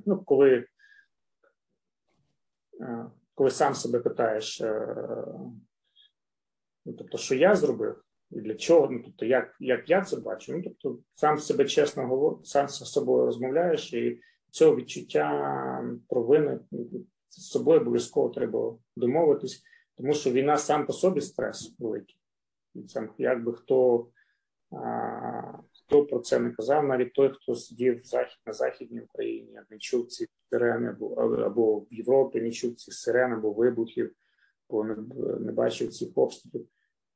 Ну, 0.05 0.23
коли 0.25 0.65
коли 3.35 3.51
сам 3.51 3.75
себе 3.75 3.99
питаєш, 3.99 4.61
е, 4.61 4.95
ну, 6.85 6.93
тобто, 6.93 7.17
що 7.17 7.35
я 7.35 7.55
зробив 7.55 8.03
і 8.31 8.41
для 8.41 8.55
чого, 8.55 8.87
ну 8.91 9.01
тобто, 9.05 9.25
як 9.25 9.55
як 9.59 9.89
я 9.89 10.01
це 10.01 10.17
бачу, 10.17 10.53
ну 10.53 10.61
тобто 10.63 10.99
сам 11.13 11.37
себе 11.37 11.65
чесно 11.65 12.07
говориш, 12.07 12.49
сам 12.49 12.67
з 12.67 12.73
собою 12.73 13.25
розмовляєш, 13.25 13.93
і 13.93 14.21
цього 14.49 14.75
відчуття 14.75 15.83
провини 16.09 16.59
ну, 16.71 16.87
з 17.29 17.49
собою 17.49 17.81
обов'язково 17.81 18.29
треба 18.29 18.75
домовитись, 18.95 19.63
тому 19.97 20.13
що 20.13 20.31
війна 20.31 20.57
сам 20.57 20.85
по 20.85 20.93
собі 20.93 21.21
стрес 21.21 21.75
великий. 21.79 22.17
І 22.75 22.83
це 22.83 23.09
якби 23.17 23.53
хто 23.53 24.07
Хто 25.93 26.05
про 26.05 26.19
це 26.19 26.39
не 26.39 26.51
казав, 26.51 26.83
навіть 26.83 27.13
той, 27.13 27.33
хто 27.33 27.55
сидів 27.55 28.01
захід 28.03 28.37
на 28.45 28.53
західній 28.53 29.01
Україні, 29.01 29.59
не 29.69 29.77
чув 29.77 30.07
ці 30.07 30.27
сирени, 30.49 30.89
або, 30.89 31.13
або 31.15 31.79
в 31.79 31.87
Європі 31.91 32.41
не 32.41 32.51
чув 32.51 32.75
цих 32.75 32.93
сирен, 32.93 33.33
або 33.33 33.53
вибухів, 33.53 34.15
або 34.69 34.83
не, 34.83 34.95
не 35.39 35.51
бачив 35.51 35.93
цих 35.93 36.09
обстрілів. 36.15 36.67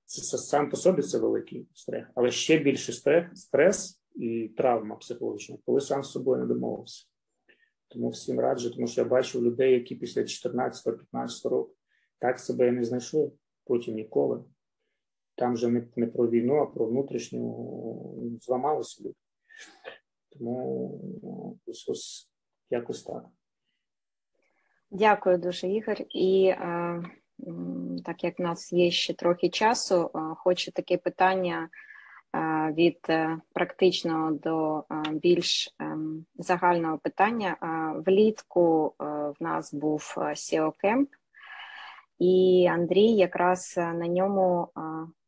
Це, 0.05 0.21
це 0.21 0.37
сам 0.37 0.69
по 0.69 0.77
собі 0.77 1.01
це 1.01 1.19
великий 1.19 1.67
стрес, 1.73 2.05
але 2.15 2.31
ще 2.31 2.57
більше 2.57 2.93
стрес, 2.93 3.41
стрес 3.41 4.01
і 4.15 4.47
травма 4.57 4.95
психологічна, 4.95 5.57
коли 5.65 5.81
сам 5.81 6.03
з 6.03 6.11
собою 6.11 6.39
не 6.41 6.45
домовився. 6.45 7.05
Тому 7.87 8.09
всім 8.09 8.39
раджу, 8.39 8.69
тому 8.69 8.87
що 8.87 9.01
я 9.01 9.07
бачив 9.07 9.43
людей, 9.43 9.73
які 9.73 9.95
після 9.95 10.21
14-15 10.21 11.49
років 11.49 11.75
так 12.19 12.39
себе 12.39 12.71
не 12.71 12.83
знайшли, 12.83 13.31
потім 13.65 13.95
ніколи. 13.95 14.43
Там 15.37 15.53
вже 15.53 15.67
не, 15.67 15.87
не 15.95 16.07
про 16.07 16.27
війну, 16.27 16.55
а 16.55 16.65
про 16.65 16.85
внутрішню 16.85 18.39
зламалися 18.41 19.03
люди. 19.03 19.15
Тому 20.29 21.01
ось, 21.65 21.89
ось 21.89 22.31
якось 22.69 23.03
так. 23.03 23.25
Дякую 24.91 25.37
дуже, 25.37 25.67
Ігор. 25.67 25.97
І 26.09 26.47
е, 26.47 27.03
так 28.05 28.23
як 28.23 28.39
в 28.39 28.41
нас 28.41 28.73
є 28.73 28.91
ще 28.91 29.13
трохи 29.13 29.49
часу, 29.49 30.11
е, 30.15 30.19
хочу 30.35 30.71
таке 30.71 30.97
питання 30.97 31.69
е, 32.35 32.73
від 32.77 32.99
практичного 33.53 34.31
до 34.31 34.83
більш 35.11 35.75
загального 36.35 36.97
питання. 36.97 37.57
влітку 38.05 38.95
в 38.99 39.35
нас 39.39 39.73
був 39.73 40.13
SEO 40.17 40.73
Camp, 40.83 41.07
і 42.19 42.67
Андрій 42.71 43.11
якраз 43.11 43.73
на 43.77 44.07
ньому 44.07 44.67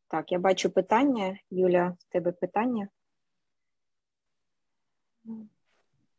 так, 0.10 0.32
я 0.32 0.40
бачу 0.40 0.70
питання. 0.70 1.38
Юля, 1.52 1.96
в 2.00 2.12
тебе 2.12 2.32
питання? 2.32 2.88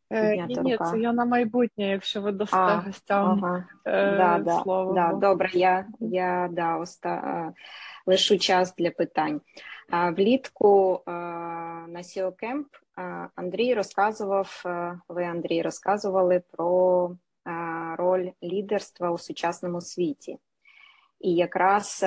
Е, 0.09 0.37
ні, 0.47 0.57
ні, 0.63 0.77
це 0.91 0.99
я 0.99 1.13
на 1.13 1.25
майбутнє, 1.25 1.89
якщо 1.89 2.21
ви 2.21 2.31
дасте 2.31 2.57
а, 2.57 2.75
гостям 2.75 3.43
ага. 3.43 3.65
е, 3.85 4.17
да, 4.17 4.61
слово. 4.63 4.93
Да, 4.93 5.13
Добре, 5.13 5.49
я 5.53 5.85
я 5.99 6.49
да, 6.51 6.77
оста, 6.77 7.53
лишу 8.05 8.37
час 8.37 8.75
для 8.75 8.91
питань. 8.91 9.41
Влітку 10.17 11.01
а, 11.05 11.11
на 11.87 11.99
SEO 11.99 12.31
Camp 12.43 12.65
Андрій 13.35 13.73
розказував, 13.73 14.63
ви, 15.09 15.23
Андрій, 15.23 15.61
розказували 15.61 16.43
про 16.51 17.11
роль 17.97 18.29
лідерства 18.43 19.11
у 19.11 19.17
сучасному 19.17 19.81
світі. 19.81 20.37
І 21.19 21.35
якраз 21.35 22.05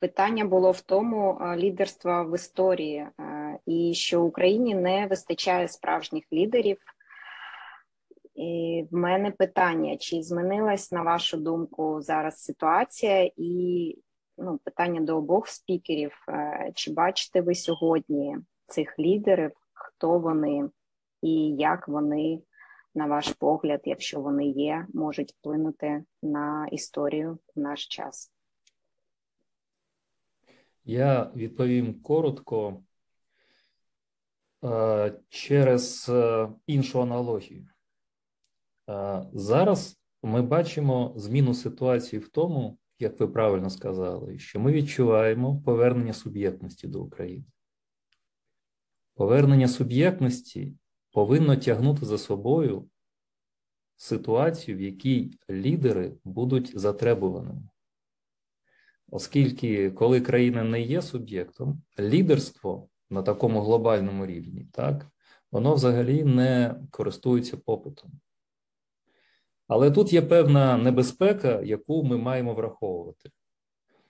Питання 0.00 0.44
було 0.44 0.70
в 0.70 0.80
тому 0.80 1.40
лідерства 1.56 2.22
в 2.22 2.34
історії, 2.34 3.06
і 3.66 3.94
що 3.94 4.22
Україні 4.22 4.74
не 4.74 5.06
вистачає 5.06 5.68
справжніх 5.68 6.24
лідерів. 6.32 6.78
І 8.34 8.84
В 8.90 8.96
мене 8.96 9.30
питання: 9.30 9.96
чи 9.96 10.22
змінилась 10.22 10.92
на 10.92 11.02
вашу 11.02 11.36
думку 11.36 12.00
зараз 12.00 12.42
ситуація, 12.42 13.30
і 13.36 13.94
ну, 14.38 14.58
питання 14.64 15.00
до 15.00 15.16
обох 15.16 15.48
спікерів. 15.48 16.12
Чи 16.74 16.92
бачите 16.92 17.40
ви 17.40 17.54
сьогодні 17.54 18.36
цих 18.66 18.98
лідерів, 18.98 19.52
хто 19.72 20.18
вони 20.18 20.68
і 21.22 21.56
як 21.56 21.88
вони, 21.88 22.42
на 22.94 23.06
ваш 23.06 23.28
погляд, 23.28 23.80
якщо 23.84 24.20
вони 24.20 24.46
є, 24.46 24.86
можуть 24.94 25.32
вплинути 25.32 26.04
на 26.22 26.68
історію 26.72 27.38
в 27.56 27.60
наш 27.60 27.86
час? 27.86 28.35
Я 30.88 31.32
відповім 31.36 32.00
коротко 32.00 32.82
е, 34.64 35.20
через 35.28 36.08
е, 36.08 36.48
іншу 36.66 37.02
аналогію. 37.02 37.68
Е, 38.88 39.26
зараз 39.32 39.98
ми 40.22 40.42
бачимо 40.42 41.12
зміну 41.16 41.54
ситуації 41.54 42.20
в 42.20 42.28
тому, 42.28 42.78
як 42.98 43.20
ви 43.20 43.28
правильно 43.28 43.70
сказали, 43.70 44.38
що 44.38 44.60
ми 44.60 44.72
відчуваємо 44.72 45.62
повернення 45.64 46.12
суб'єктності 46.12 46.88
до 46.88 47.02
України. 47.02 47.44
Повернення 49.14 49.68
суб'єктності 49.68 50.74
повинно 51.10 51.56
тягнути 51.56 52.06
за 52.06 52.18
собою 52.18 52.88
ситуацію, 53.96 54.76
в 54.76 54.80
якій 54.80 55.38
лідери 55.50 56.12
будуть 56.24 56.78
затребуваними. 56.78 57.68
Оскільки, 59.10 59.90
коли 59.90 60.20
країна 60.20 60.64
не 60.64 60.80
є 60.80 61.02
суб'єктом, 61.02 61.82
лідерство 61.98 62.88
на 63.10 63.22
такому 63.22 63.60
глобальному 63.60 64.26
рівні, 64.26 64.68
так, 64.72 65.06
воно 65.52 65.74
взагалі 65.74 66.24
не 66.24 66.80
користується 66.90 67.56
попитом. 67.56 68.12
Але 69.68 69.90
тут 69.90 70.12
є 70.12 70.22
певна 70.22 70.76
небезпека, 70.76 71.60
яку 71.62 72.04
ми 72.04 72.16
маємо 72.16 72.54
враховувати. 72.54 73.30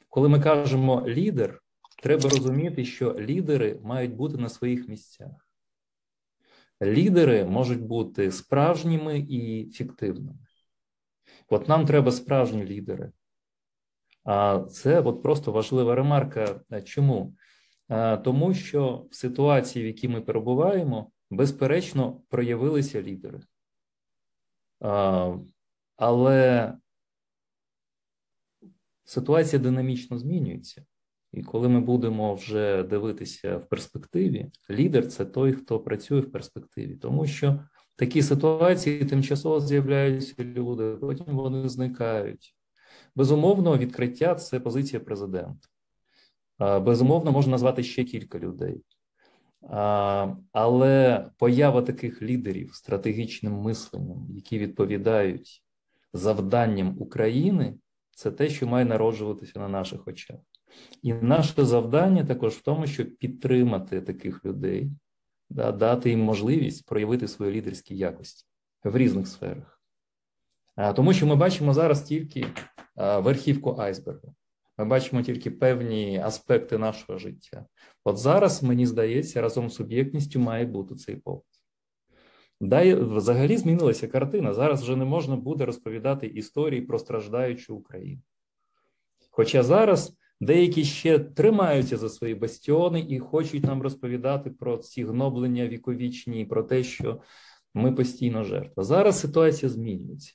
Коли 0.08 0.28
ми 0.28 0.40
кажемо 0.40 1.04
лідер, 1.08 1.62
треба 2.02 2.28
розуміти, 2.30 2.84
що 2.84 3.14
лідери 3.14 3.80
мають 3.82 4.14
бути 4.14 4.36
на 4.36 4.48
своїх 4.48 4.88
місцях. 4.88 5.50
Лідери 6.82 7.44
можуть 7.44 7.82
бути 7.82 8.32
справжніми 8.32 9.18
і 9.18 9.70
фіктивними. 9.70 10.38
От 11.48 11.68
нам 11.68 11.86
треба 11.86 12.12
справжні 12.12 12.64
лідери. 12.64 13.12
А 14.26 14.58
це 14.70 15.00
от 15.00 15.22
просто 15.22 15.52
важлива 15.52 15.94
ремарка. 15.94 16.60
Чому? 16.84 17.34
Тому 18.24 18.54
що 18.54 19.06
в 19.10 19.14
ситуації, 19.14 19.84
в 19.84 19.86
якій 19.88 20.08
ми 20.08 20.20
перебуваємо, 20.20 21.10
безперечно 21.30 22.20
проявилися 22.28 23.02
лідери. 23.02 23.40
Але 25.96 26.72
ситуація 29.04 29.62
динамічно 29.62 30.18
змінюється. 30.18 30.84
І 31.32 31.42
коли 31.42 31.68
ми 31.68 31.80
будемо 31.80 32.34
вже 32.34 32.82
дивитися 32.82 33.56
в 33.56 33.68
перспективі, 33.68 34.50
лідер 34.70 35.06
це 35.06 35.24
той, 35.24 35.52
хто 35.52 35.80
працює 35.80 36.20
в 36.20 36.32
перспективі, 36.32 36.96
тому 36.96 37.26
що 37.26 37.60
такі 37.96 38.22
ситуації 38.22 39.04
тимчасово 39.04 39.60
з'являються 39.60 40.44
люди, 40.44 40.96
потім 40.96 41.26
вони 41.26 41.68
зникають. 41.68 42.55
Безумовно, 43.16 43.78
відкриття 43.78 44.34
це 44.34 44.60
позиція 44.60 45.00
президента. 45.00 45.68
Безумовно, 46.58 47.32
можна 47.32 47.50
назвати 47.50 47.82
ще 47.82 48.04
кілька 48.04 48.38
людей. 48.38 48.82
Але 50.52 51.26
поява 51.36 51.82
таких 51.82 52.22
лідерів 52.22 52.74
стратегічним 52.74 53.52
мисленням, 53.52 54.26
які 54.30 54.58
відповідають 54.58 55.62
завданням 56.12 56.96
України, 56.98 57.74
це 58.10 58.30
те, 58.30 58.48
що 58.48 58.66
має 58.66 58.84
народжуватися 58.84 59.58
на 59.58 59.68
наших 59.68 60.08
очах. 60.08 60.36
І 61.02 61.14
наше 61.14 61.64
завдання 61.64 62.24
також 62.24 62.54
в 62.54 62.62
тому, 62.62 62.86
щоб 62.86 63.16
підтримати 63.16 64.00
таких 64.00 64.44
людей, 64.44 64.90
да, 65.50 65.72
дати 65.72 66.10
їм 66.10 66.20
можливість 66.20 66.86
проявити 66.86 67.28
свої 67.28 67.52
лідерські 67.52 67.96
якості 67.96 68.44
в 68.84 68.96
різних 68.96 69.28
сферах. 69.28 69.82
Тому 70.96 71.12
що 71.12 71.26
ми 71.26 71.36
бачимо 71.36 71.74
зараз 71.74 72.02
тільки 72.02 72.46
верхівку 72.96 73.76
айсбергу. 73.78 74.34
Ми 74.78 74.84
бачимо 74.84 75.22
тільки 75.22 75.50
певні 75.50 76.18
аспекти 76.18 76.78
нашого 76.78 77.18
життя. 77.18 77.66
От 78.04 78.18
зараз, 78.18 78.62
мені 78.62 78.86
здається, 78.86 79.40
разом 79.40 79.70
з 79.70 79.74
суб'єктністю 79.74 80.40
має 80.40 80.66
бути 80.66 80.94
цей 80.94 81.16
попит. 81.16 81.56
Да, 82.60 82.94
взагалі 82.94 83.56
змінилася 83.56 84.08
картина. 84.08 84.54
Зараз 84.54 84.82
вже 84.82 84.96
не 84.96 85.04
можна 85.04 85.36
буде 85.36 85.64
розповідати 85.64 86.26
історії 86.26 86.80
про 86.80 86.98
страждаючу 86.98 87.76
Україну. 87.76 88.22
Хоча 89.30 89.62
зараз 89.62 90.16
деякі 90.40 90.84
ще 90.84 91.18
тримаються 91.18 91.96
за 91.96 92.08
свої 92.08 92.34
бастіони 92.34 93.06
і 93.08 93.18
хочуть 93.18 93.64
нам 93.64 93.82
розповідати 93.82 94.50
про 94.50 94.76
ці 94.76 95.04
гноблення 95.04 95.68
віковічні, 95.68 96.44
про 96.44 96.62
те, 96.62 96.82
що 96.82 97.20
ми 97.74 97.92
постійно 97.92 98.44
жертва. 98.44 98.82
Зараз 98.82 99.20
ситуація 99.20 99.68
змінюється. 99.68 100.34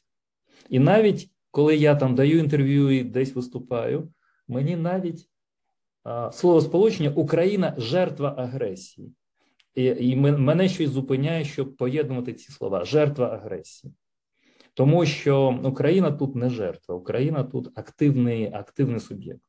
І 0.70 0.80
навіть 0.80 1.32
коли 1.52 1.76
я 1.76 1.96
там 1.96 2.16
даю 2.16 2.40
інтерв'ю 2.40 2.90
і 2.90 3.04
десь 3.04 3.36
виступаю, 3.36 4.14
мені 4.48 4.76
навіть 4.76 5.30
а, 6.04 6.32
слово 6.32 6.62
сполучення 6.62 7.10
Україна 7.10 7.76
жертва 7.78 8.36
агресії. 8.38 9.14
І 9.76 9.86
і 9.86 10.16
мене 10.16 10.70
щось 10.70 10.90
зупиняє, 10.90 11.46
щоб 11.46 11.78
поєднувати 11.78 12.34
ці 12.34 12.52
слова: 12.52 12.86
жертва 12.86 13.28
агресії. 13.28 13.94
Тому 14.74 15.06
що 15.06 15.60
Україна 15.64 16.12
тут 16.12 16.36
не 16.36 16.50
жертва, 16.50 16.96
Україна 16.96 17.44
тут 17.44 17.78
активний 17.80 18.54
активний 18.54 19.00
суб'єкт, 19.00 19.42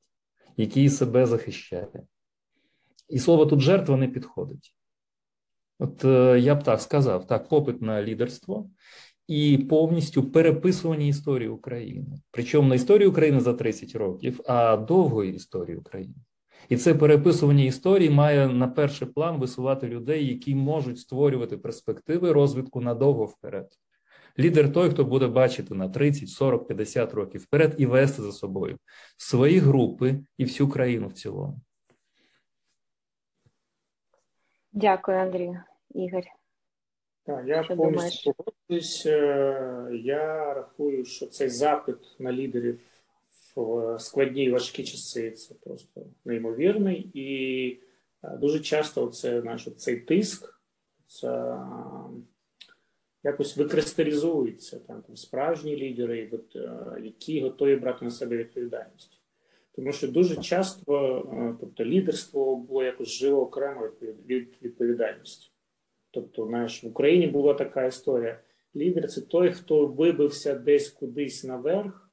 який 0.56 0.88
себе 0.88 1.26
захищає. 1.26 2.02
І 3.08 3.18
слово 3.18 3.46
тут 3.46 3.60
жертва 3.60 3.96
не 3.96 4.08
підходить. 4.08 4.74
От 5.78 6.04
е, 6.04 6.40
я 6.40 6.54
б 6.54 6.62
так 6.62 6.80
сказав: 6.80 7.26
так, 7.26 7.48
попит 7.48 7.82
на 7.82 8.02
лідерство 8.02 8.70
і 9.28 9.58
повністю 9.58 10.22
переписування 10.22 11.06
історії 11.06 11.48
України. 11.48 12.16
Причому 12.30 12.68
не 12.68 12.74
історії 12.74 13.08
України 13.08 13.40
за 13.40 13.54
30 13.54 13.94
років, 13.94 14.40
а 14.46 14.76
довгої 14.76 15.34
історії 15.34 15.76
України. 15.76 16.14
І 16.68 16.76
це 16.76 16.94
переписування 16.94 17.64
історії 17.64 18.10
має 18.10 18.48
на 18.48 18.68
перший 18.68 19.08
план 19.08 19.38
висувати 19.38 19.88
людей, 19.88 20.26
які 20.26 20.54
можуть 20.54 20.98
створювати 20.98 21.56
перспективи 21.56 22.32
розвитку 22.32 22.80
надовго 22.80 23.24
вперед. 23.24 23.68
Лідер 24.38 24.72
той, 24.72 24.90
хто 24.90 25.04
буде 25.04 25.26
бачити 25.26 25.74
на 25.74 25.88
30, 25.88 26.28
40, 26.28 26.66
50 26.66 27.14
років 27.14 27.40
вперед 27.40 27.74
і 27.78 27.86
вести 27.86 28.22
за 28.22 28.32
собою 28.32 28.78
свої 29.16 29.58
групи 29.58 30.20
і 30.38 30.44
всю 30.44 30.68
країну 30.68 31.08
в 31.08 31.12
цілому. 31.12 31.60
Дякую, 34.72 35.18
Андрію. 35.18 35.60
Ігор. 35.94 36.22
Так, 37.24 37.44
я 37.46 37.62
Що 37.62 37.76
повністю 37.76 38.34
погоджуюсь. 38.34 39.06
Е, 39.06 39.90
я 39.92 40.54
рахую, 40.54 41.04
що 41.04 41.26
цей 41.26 41.48
запит 41.48 41.96
на 42.18 42.32
лідерів 42.32 42.80
в 43.56 43.96
складні 43.98 44.50
важкі 44.50 44.84
часи 44.84 45.30
це 45.30 45.54
просто 45.54 46.06
неймовірний. 46.24 47.10
І 47.14 47.80
е, 48.24 48.36
дуже 48.36 48.60
часто 48.60 49.06
це 49.06 49.42
наш 49.42 49.68
цей 49.76 49.96
тиск 49.96 50.60
це 51.06 51.58
якось 53.24 53.56
викристалізується 53.56 54.78
там, 54.78 55.02
там 55.02 55.16
справжні 55.16 55.76
лідери, 55.76 56.30
е, 56.54 56.70
які 57.02 57.40
готові 57.40 57.76
брати 57.76 58.04
на 58.04 58.10
себе 58.10 58.36
відповідальність. 58.36 59.18
Тому 59.74 59.92
що 59.92 60.08
дуже 60.08 60.36
часто, 60.36 61.56
тобто, 61.60 61.84
лідерство 61.84 62.56
було 62.56 62.84
якось 62.84 63.08
живо 63.08 63.42
окремо 63.42 63.88
від 64.26 64.48
відповідальності. 64.62 65.51
Тобто, 66.12 66.46
знаєш, 66.46 66.84
в 66.84 66.86
Україні 66.86 67.26
була 67.26 67.54
така 67.54 67.86
історія. 67.86 68.40
Лідер 68.76 69.10
це 69.10 69.20
той, 69.20 69.52
хто 69.52 69.86
вибився 69.86 70.54
десь 70.54 70.88
кудись 70.88 71.44
наверх, 71.44 72.10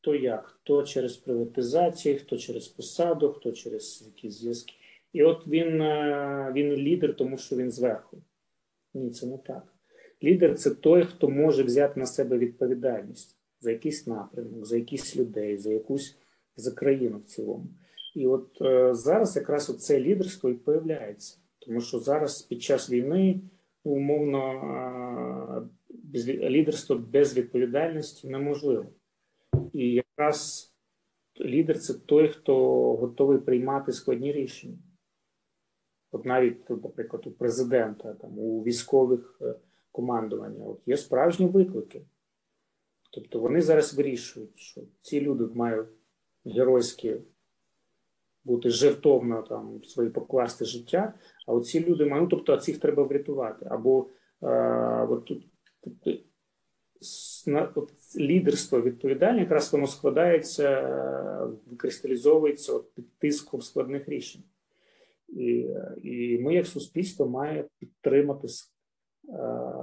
хто 0.00 0.14
як, 0.14 0.46
хто 0.46 0.82
через 0.82 1.16
приватизацію, 1.16 2.18
хто 2.18 2.38
через 2.38 2.68
посаду, 2.68 3.32
хто 3.32 3.52
через 3.52 4.02
якісь 4.06 4.34
зв'язки. 4.40 4.74
І 5.12 5.22
от 5.22 5.46
він 5.46 5.80
е, 5.82 6.52
він 6.54 6.72
лідер, 6.72 7.16
тому 7.16 7.38
що 7.38 7.56
він 7.56 7.70
зверху. 7.70 8.22
Ні, 8.94 9.10
це 9.10 9.26
не 9.26 9.38
так. 9.38 9.74
Лідер 10.22 10.58
це 10.58 10.70
той, 10.70 11.04
хто 11.04 11.28
може 11.28 11.62
взяти 11.62 12.00
на 12.00 12.06
себе 12.06 12.38
відповідальність 12.38 13.36
за 13.60 13.70
якийсь 13.70 14.06
напрямок, 14.06 14.66
за 14.66 14.76
якісь 14.76 15.16
людей, 15.16 15.56
за 15.56 15.72
якусь 15.72 16.18
за 16.56 16.72
країну 16.72 17.18
в 17.18 17.24
цілому. 17.24 17.66
І 18.14 18.26
от 18.26 18.62
е, 18.62 18.94
зараз 18.94 19.36
якраз 19.36 19.76
це 19.86 20.00
лідерство 20.00 20.50
і 20.50 20.54
появляється. 20.54 21.38
Тому 21.68 21.80
що 21.80 21.98
зараз 21.98 22.42
під 22.42 22.62
час 22.62 22.90
війни 22.90 23.40
умовно 23.84 25.68
без 25.88 26.28
лідерство 26.28 26.96
без 26.96 27.36
відповідальності 27.36 28.28
неможливо. 28.28 28.86
І 29.72 29.92
якраз 29.92 30.72
лідер 31.40 31.78
це 31.78 31.94
той, 31.94 32.28
хто 32.28 32.56
готовий 32.96 33.38
приймати 33.38 33.92
складні 33.92 34.32
рішення. 34.32 34.78
От 36.12 36.24
навіть, 36.24 36.70
наприклад, 36.70 37.26
у 37.26 37.30
президента, 37.30 38.14
там, 38.14 38.38
у 38.38 38.62
військових 38.62 39.38
е, 39.42 39.54
командування 39.92 40.64
от 40.64 40.80
є 40.86 40.96
справжні 40.96 41.46
виклики. 41.46 42.02
Тобто 43.12 43.40
вони 43.40 43.62
зараз 43.62 43.94
вирішують, 43.94 44.58
що 44.58 44.80
ці 45.00 45.20
люди 45.20 45.44
мають 45.44 45.88
геройські 46.44 47.16
бути 48.48 48.70
жертовно 48.70 49.42
там 49.42 49.84
свої 49.84 50.10
покласти 50.10 50.64
життя. 50.64 51.14
А 51.46 51.52
оці 51.52 51.84
люди 51.84 52.04
ну, 52.04 52.26
тобто 52.26 52.56
цих 52.56 52.78
треба 52.78 53.02
врятувати. 53.02 53.66
Або 53.70 54.08
е, 54.42 55.06
от 55.10 55.24
тут 55.24 55.46
от, 57.74 57.92
лідерство 58.16 58.80
відповідальне, 58.80 59.40
якраз 59.40 59.72
воно 59.72 59.86
складається, 59.86 60.80
викристалізовується 61.66 62.72
от, 62.72 62.94
під 62.94 63.18
тиском 63.18 63.60
складних 63.60 64.08
рішень. 64.08 64.42
І 65.28 65.68
і 66.02 66.38
ми, 66.38 66.54
як 66.54 66.66
суспільство, 66.66 67.28
має 67.28 67.68
підтримати 67.78 68.48
е, 68.48 68.52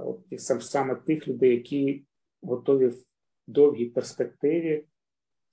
от, 0.04 0.40
саме 0.60 0.94
тих 0.94 1.28
людей, 1.28 1.50
які 1.50 2.04
готові 2.42 2.86
в 2.86 3.04
довгій 3.46 3.86
перспективі 3.86 4.84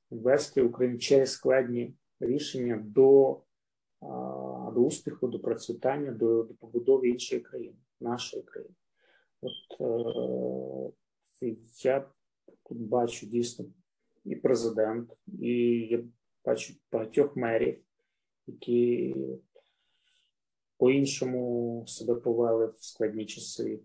ввести 0.09 0.61
Україну 0.61 0.97
через 0.97 1.31
складні 1.31 1.93
рішення 2.25 2.83
до 2.85 3.41
до 4.73 4.81
успіху, 4.81 5.27
до 5.27 5.39
процвітання, 5.39 6.11
до, 6.11 6.43
до 6.43 6.53
побудови 6.53 7.09
іншої 7.09 7.41
країни, 7.41 7.75
нашої 7.99 8.43
країни. 8.43 8.75
От 9.41 9.81
е, 11.41 11.55
я 11.83 12.09
тут 12.63 12.77
бачу 12.77 13.25
дійсно 13.25 13.65
і 14.25 14.35
президент, 14.35 15.13
і 15.39 15.49
я 15.91 16.03
бачу 16.45 16.73
багатьох 16.91 17.35
мерів, 17.35 17.79
які 18.47 19.15
по-іншому 20.77 21.83
себе 21.87 22.15
повели 22.15 22.65
в 22.65 22.75
складні 22.77 23.25
часи. 23.25 23.79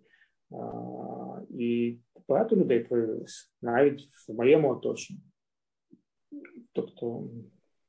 А, 0.51 1.43
І 1.51 1.99
багато 2.28 2.57
людей 2.57 2.84
появилося 2.84 3.49
навіть 3.62 4.09
в 4.28 4.32
моєму 4.32 4.70
оточенні. 4.70 5.20
Тобто 6.72 7.28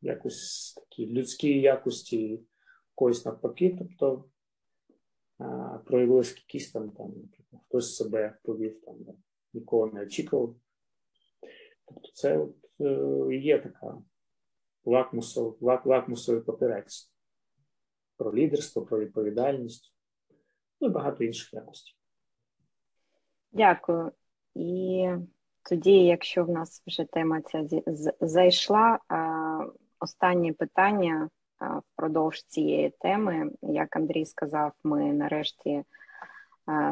якось 0.01 0.73
такі 0.73 1.07
людські 1.07 1.59
якості 1.59 2.43
когось 2.95 3.25
навпаки, 3.25 3.75
тобто 3.79 4.25
проявилися 5.85 6.35
якісь 6.35 6.71
там, 6.71 6.89
там 6.89 7.07
наприклад, 7.07 7.61
хтось 7.67 7.95
себе 7.95 8.37
повів, 8.43 8.81
там 8.81 8.95
нікого 9.53 9.87
не 9.87 10.03
очікував. 10.03 10.55
Тобто, 11.85 12.11
це 12.13 12.37
от, 12.37 12.55
е, 12.81 13.35
є 13.35 13.59
така 13.59 13.97
лакмусов, 14.85 15.57
лак, 15.61 15.85
лакмусовий 15.85 16.41
папірець 16.41 17.13
про 18.17 18.35
лідерство, 18.35 18.85
про 18.85 18.99
відповідальність, 18.99 19.93
ну 20.81 20.87
і 20.87 20.91
багато 20.91 21.23
інших 21.23 21.53
якостей. 21.53 21.95
Дякую. 23.51 24.11
І 24.55 25.07
тоді, 25.69 26.05
якщо 26.05 26.45
в 26.45 26.49
нас 26.49 26.83
вже 26.87 27.05
тема 27.05 27.41
ця 27.41 27.67
зайшла, 28.21 28.99
останнє 29.99 30.53
питання 30.53 31.29
впродовж 31.59 32.43
цієї 32.43 32.89
теми, 32.89 33.51
як 33.61 33.95
Андрій 33.95 34.25
сказав, 34.25 34.71
ми 34.83 35.13
нарешті 35.13 35.83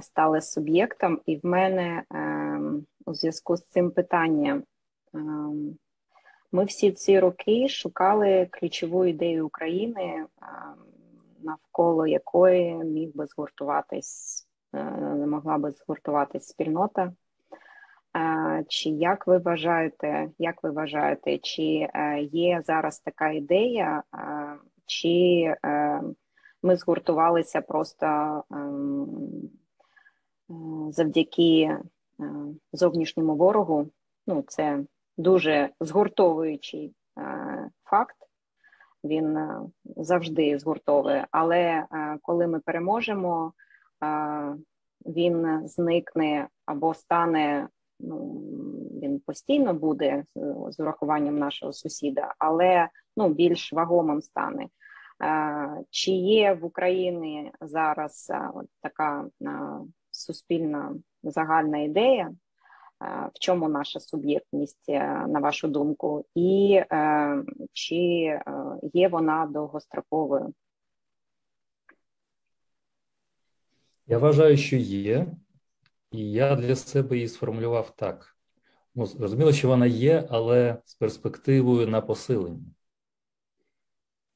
стали 0.01 0.41
суб'єктом, 0.41 1.21
і 1.25 1.35
в 1.37 1.45
мене 1.45 2.03
ем, 2.09 2.85
у 3.05 3.13
зв'язку 3.13 3.57
з 3.57 3.65
цим 3.65 3.91
питанням. 3.91 4.63
Ем, 5.13 5.77
ми 6.51 6.65
всі 6.65 6.91
ці 6.91 7.19
роки 7.19 7.69
шукали 7.69 8.47
ключову 8.51 9.05
ідею 9.05 9.45
України, 9.45 10.03
ем, 10.03 10.27
навколо 11.39 12.07
якої 12.07 12.75
міг 12.75 13.11
би 13.15 13.25
згуртуватись, 13.25 14.47
е, 14.73 14.83
могла 15.27 15.57
би 15.57 15.71
згуртуватись 15.71 16.47
спільнота. 16.47 17.13
Чи 18.67 18.89
як 18.89 19.27
ви 19.27 19.37
вважаєте, 19.37 20.29
як 20.39 20.63
ви 20.63 20.71
вважаєте, 20.71 21.37
чи 21.37 21.63
е, 21.93 22.19
є 22.21 22.61
зараз 22.65 22.99
така 22.99 23.31
ідея, 23.31 24.03
чи 24.85 25.09
е, 25.65 26.01
ми 26.63 26.75
згуртувалися 26.75 27.61
просто 27.61 28.05
ем, 28.51 29.07
е, 30.49 30.53
завдяки 30.91 31.77
зовнішньому 32.73 33.35
ворогу? 33.35 33.89
Ну, 34.27 34.43
це 34.47 34.83
дуже 35.17 35.69
згуртовуючий 35.81 36.95
факт. 37.83 38.17
Він 39.03 39.37
завжди 39.85 40.59
згуртовує, 40.59 41.27
але 41.31 41.85
коли 42.21 42.47
ми 42.47 42.59
переможемо, 42.59 43.53
він 45.05 45.67
зникне 45.67 46.47
або 46.65 46.93
стане 46.93 47.67
ну 47.99 48.41
він 49.03 49.19
постійно 49.19 49.73
буде 49.73 50.23
з 50.69 50.79
урахуванням 50.79 51.39
нашого 51.39 51.73
сусіда, 51.73 52.33
але 52.39 52.89
ну 53.17 53.29
більш 53.29 53.73
вагомим 53.73 54.21
стане. 54.21 54.67
Чи 55.89 56.11
є 56.11 56.53
в 56.53 56.65
Україні 56.65 57.51
зараз 57.61 58.31
от 58.53 58.65
така 58.81 59.25
суспільна 60.11 60.95
загальна 61.23 61.77
ідея? 61.77 62.31
В 63.33 63.39
чому 63.39 63.69
наша 63.69 63.99
суб'єктність, 63.99 64.89
на 65.27 65.39
вашу 65.39 65.67
думку, 65.67 66.25
і 66.35 66.81
е, 66.91 67.43
чи 67.73 67.95
е, 67.95 68.43
є 68.93 69.07
вона 69.07 69.45
довгостроковою? 69.45 70.53
Я 74.07 74.17
вважаю, 74.17 74.57
що 74.57 74.75
є. 74.75 75.27
І 76.11 76.31
я 76.31 76.55
для 76.55 76.75
себе 76.75 77.15
її 77.15 77.27
сформулював 77.27 77.95
так. 77.95 78.37
Ну, 78.95 79.05
Зрозуміло, 79.05 79.53
що 79.53 79.67
вона 79.67 79.85
є, 79.85 80.27
але 80.29 80.77
з 80.85 80.95
перспективою 80.95 81.87
на 81.87 82.01
посилення. 82.01 82.65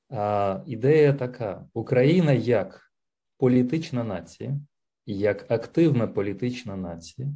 А 0.10 0.64
Ідея 0.66 1.14
така: 1.14 1.68
Україна 1.74 2.32
як 2.32 2.94
політична 3.38 4.04
нація, 4.04 4.60
як 5.06 5.52
активна 5.52 6.08
політична 6.08 6.76
нація, 6.76 7.28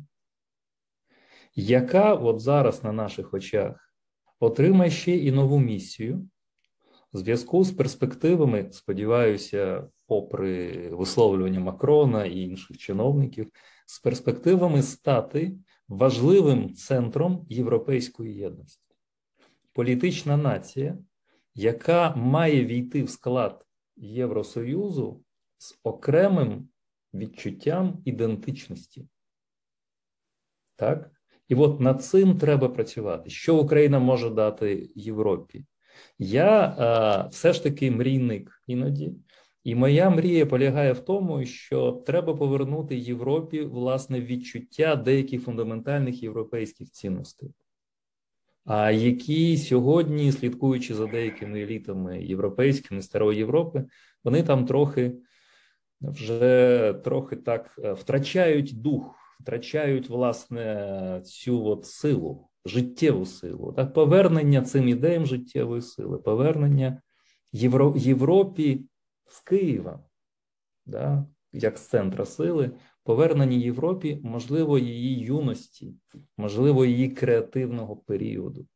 яка 1.55 2.13
от 2.13 2.39
зараз 2.39 2.83
на 2.83 2.91
наших 2.91 3.33
очах 3.33 3.93
отримає 4.39 4.91
ще 4.91 5.17
і 5.17 5.31
нову 5.31 5.59
місію 5.59 6.29
в 7.13 7.17
зв'язку 7.17 7.63
з 7.63 7.71
перспективами, 7.71 8.71
сподіваюся, 8.71 9.87
попри 10.07 10.89
висловлювання 10.89 11.59
Макрона 11.59 12.25
і 12.25 12.39
інших 12.39 12.77
чиновників 12.77 13.51
з 13.85 13.99
перспективами 13.99 14.81
стати 14.81 15.57
важливим 15.87 16.73
центром 16.73 17.45
європейської 17.49 18.35
єдності, 18.35 18.95
політична 19.73 20.37
нація, 20.37 20.97
яка 21.55 22.15
має 22.15 22.65
війти 22.65 23.03
в 23.03 23.09
склад 23.09 23.65
Євросоюзу 23.97 25.23
з 25.57 25.79
окремим 25.83 26.69
відчуттям 27.13 28.01
ідентичності. 28.05 29.07
Так? 30.75 31.11
І 31.47 31.55
от 31.55 31.79
над 31.79 32.03
цим 32.03 32.37
треба 32.37 32.69
працювати. 32.69 33.29
Що 33.29 33.57
Україна 33.57 33.99
може 33.99 34.29
дати 34.29 34.89
Європі? 34.95 35.65
Я 36.19 36.75
а, 36.77 37.27
все 37.27 37.53
ж 37.53 37.63
таки 37.63 37.91
мрійник 37.91 38.63
іноді. 38.67 39.13
І 39.65 39.75
моя 39.75 40.09
мрія 40.09 40.45
полягає 40.45 40.91
в 40.91 40.99
тому, 40.99 41.45
що 41.45 41.91
треба 41.91 42.35
повернути 42.35 42.97
Європі 42.97 43.61
власне 43.61 44.21
відчуття 44.21 44.95
деяких 44.95 45.43
фундаментальних 45.43 46.23
європейських 46.23 46.91
цінностей, 46.91 47.51
а 48.65 48.91
які 48.91 49.57
сьогодні, 49.57 50.31
слідкуючи 50.31 50.95
за 50.95 51.07
деякими 51.07 51.61
елітами 51.61 52.23
європейськими 52.23 53.01
старої 53.01 53.39
Європи, 53.39 53.85
вони 54.23 54.43
там 54.43 54.65
трохи 54.65 55.13
вже 56.01 56.95
трохи 57.03 57.35
так 57.35 57.75
е, 57.83 57.93
втрачають 57.93 58.81
дух, 58.81 59.15
втрачають 59.39 60.09
власне 60.09 61.21
цю 61.25 61.65
от 61.65 61.85
силу, 61.85 62.47
життєву 62.65 63.25
силу, 63.25 63.73
так? 63.75 63.93
Повернення 63.93 64.61
цим 64.61 64.87
ідеям 64.87 65.25
життєвої 65.25 65.81
сили, 65.81 66.17
повернення 66.17 67.01
Європі 67.95 68.85
з 69.27 69.39
Києва, 69.39 70.03
да, 70.85 71.25
як 71.53 71.77
з 71.77 71.87
центра 71.87 72.25
сили, 72.25 72.71
повернені 73.03 73.59
Європі, 73.59 74.19
можливо, 74.23 74.79
її 74.79 75.19
юності, 75.19 75.93
можливо, 76.37 76.85
її 76.85 77.09
креативного 77.09 77.95
періоду. 77.95 78.67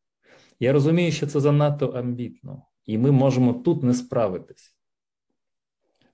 Я 0.59 0.73
розумію, 0.73 1.11
що 1.11 1.27
це 1.27 1.39
занадто 1.39 1.87
амбітно, 1.87 2.63
і 2.85 2.97
ми 2.97 3.11
можемо 3.11 3.53
тут 3.53 3.83
не 3.83 3.93
справитись. 3.93 4.75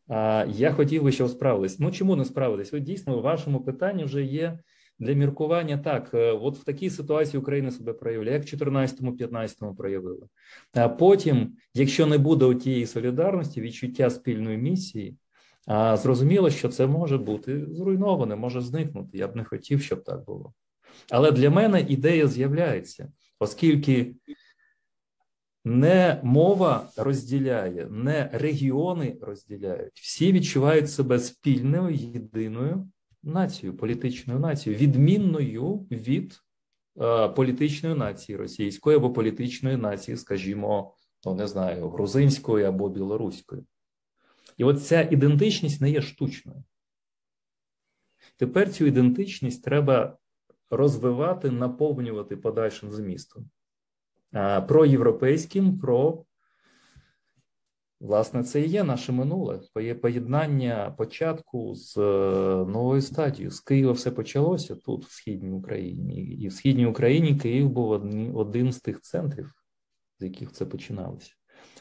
А 0.07 0.45
я 0.49 0.73
хотів 0.73 1.03
би, 1.03 1.11
щоб 1.11 1.29
справились. 1.29 1.79
Ну 1.79 1.91
чому 1.91 2.15
не 2.15 2.25
справились? 2.25 2.71
Ви 2.71 2.79
дійсно 2.79 3.17
у 3.17 3.21
вашому 3.21 3.63
питанні 3.63 4.03
вже 4.03 4.23
є 4.23 4.59
для 4.99 5.13
міркування 5.13 5.77
так, 5.77 6.09
е, 6.13 6.31
от 6.31 6.57
в 6.57 6.63
такій 6.63 6.89
ситуації 6.89 7.41
Україна 7.41 7.71
себе 7.71 7.93
проявляє, 7.93 8.37
як 8.37 8.43
в 8.43 8.49
14-15 8.49 9.75
проявила. 9.75 10.27
А 10.73 10.89
потім, 10.89 11.55
якщо 11.73 12.05
не 12.05 12.17
буде 12.17 12.55
тієї 12.55 12.85
солідарності, 12.85 13.61
відчуття 13.61 14.09
спільної 14.09 14.57
місії, 14.57 15.17
а 15.67 15.97
зрозуміло, 15.97 16.49
що 16.49 16.69
це 16.69 16.87
може 16.87 17.17
бути 17.17 17.65
зруйноване, 17.71 18.35
може 18.35 18.61
зникнути. 18.61 19.17
Я 19.17 19.27
б 19.27 19.35
не 19.35 19.43
хотів, 19.43 19.81
щоб 19.81 20.03
так 20.03 20.25
було. 20.25 20.53
Але 21.11 21.31
для 21.31 21.49
мене 21.49 21.81
ідея 21.81 22.27
з'являється, 22.27 23.11
оскільки 23.39 24.15
не 25.65 26.19
мова 26.23 26.89
розділяє, 26.97 27.87
не 27.91 28.29
регіони 28.33 29.17
розділяють. 29.21 29.93
Всі 29.93 30.31
відчувають 30.31 30.91
себе 30.91 31.19
спільною 31.19 31.95
єдиною 31.95 32.87
нацією, 33.25 33.77
політичною 33.77 34.39
нацією, 34.39 34.81
відмінною 34.81 35.75
від 35.91 36.41
е, 37.01 37.29
політичної 37.29 37.95
нації 37.95 38.37
російської 38.37 38.97
або 38.97 39.13
політичної 39.13 39.77
нації, 39.77 40.17
скажімо, 40.17 40.95
ну 41.25 41.35
не 41.35 41.47
знаю, 41.47 41.89
грузинської 41.89 42.65
або 42.65 42.89
білоруської. 42.89 43.63
І 44.57 44.63
от 44.63 44.85
ця 44.85 45.01
ідентичність 45.01 45.81
не 45.81 45.91
є 45.91 46.01
штучною. 46.01 46.63
Тепер 48.37 48.71
цю 48.71 48.85
ідентичність 48.85 49.63
треба 49.63 50.17
розвивати, 50.69 51.51
наповнювати 51.51 52.37
подальшим 52.37 52.91
змістом. 52.91 53.49
Проєвропейським, 54.67 55.79
про, 55.79 56.25
власне, 58.05 58.43
це 58.43 58.61
і 58.61 58.69
є 58.69 58.83
наше 58.83 59.11
минуле 59.11 59.59
поєднання 60.01 60.95
початку 60.97 61.75
з 61.75 61.97
е, 61.97 62.01
новою 62.65 63.01
стадією. 63.01 63.51
З 63.51 63.59
Києва 63.59 63.91
все 63.91 64.11
почалося 64.11 64.75
тут, 64.75 65.05
в 65.05 65.11
східній 65.11 65.51
Україні, 65.51 66.15
і 66.15 66.47
в 66.47 66.53
східній 66.53 66.85
Україні 66.85 67.35
Київ 67.35 67.69
був 67.69 67.89
один 68.35 68.71
з 68.71 68.79
тих 68.79 69.01
центрів, 69.01 69.51
з 70.19 70.23
яких 70.23 70.51
це 70.51 70.65
починалося. 70.65 71.31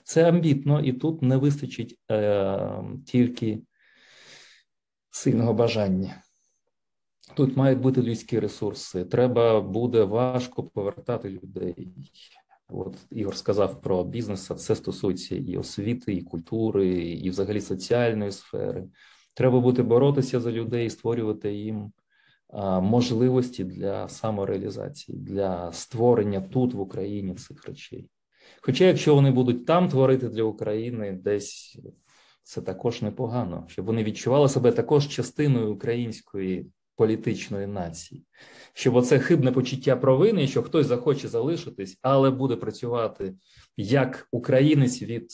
Це 0.04 0.28
амбітно, 0.28 0.80
і 0.80 0.92
тут 0.92 1.22
не 1.22 1.36
вистачить 1.36 1.98
е, 2.10 2.84
тільки 3.06 3.62
сильного 5.10 5.54
бажання. 5.54 6.22
Тут 7.34 7.56
мають 7.56 7.80
бути 7.80 8.02
людські 8.02 8.40
ресурси. 8.40 9.04
Треба 9.04 9.60
буде 9.60 10.04
важко 10.04 10.64
повертати 10.64 11.28
людей. 11.28 11.94
От 12.76 12.96
Ігор 13.10 13.36
сказав 13.36 13.80
про 13.80 14.04
бізнес, 14.04 14.50
а 14.50 14.54
це 14.54 14.76
стосується 14.76 15.36
і 15.36 15.56
освіти, 15.56 16.14
і 16.14 16.22
культури, 16.22 16.88
і 16.98 17.30
взагалі 17.30 17.60
соціальної 17.60 18.32
сфери. 18.32 18.84
Треба 19.34 19.60
буде 19.60 19.82
боротися 19.82 20.40
за 20.40 20.52
людей, 20.52 20.90
створювати 20.90 21.52
їм 21.52 21.92
можливості 22.82 23.64
для 23.64 24.08
самореалізації, 24.08 25.18
для 25.18 25.72
створення 25.72 26.40
тут 26.40 26.74
в 26.74 26.80
Україні 26.80 27.34
цих 27.34 27.68
речей. 27.68 28.08
Хоча, 28.60 28.84
якщо 28.84 29.14
вони 29.14 29.30
будуть 29.30 29.66
там 29.66 29.88
творити 29.88 30.28
для 30.28 30.42
України, 30.42 31.12
десь 31.12 31.78
це 32.42 32.62
також 32.62 33.02
непогано, 33.02 33.64
щоб 33.68 33.86
вони 33.86 34.04
відчували 34.04 34.48
себе 34.48 34.72
також 34.72 35.08
частиною 35.08 35.74
української 35.74 36.66
політичної 36.96 37.66
нації, 37.66 38.22
щоб 38.72 38.96
оце 38.96 39.18
хибне 39.18 39.52
почуття 39.52 39.96
провини, 39.96 40.46
що 40.46 40.62
хтось 40.62 40.86
захоче 40.86 41.28
залишитись, 41.28 41.98
але 42.02 42.30
буде 42.30 42.56
працювати 42.56 43.34
як 43.76 44.28
українець 44.30 45.02
від 45.02 45.32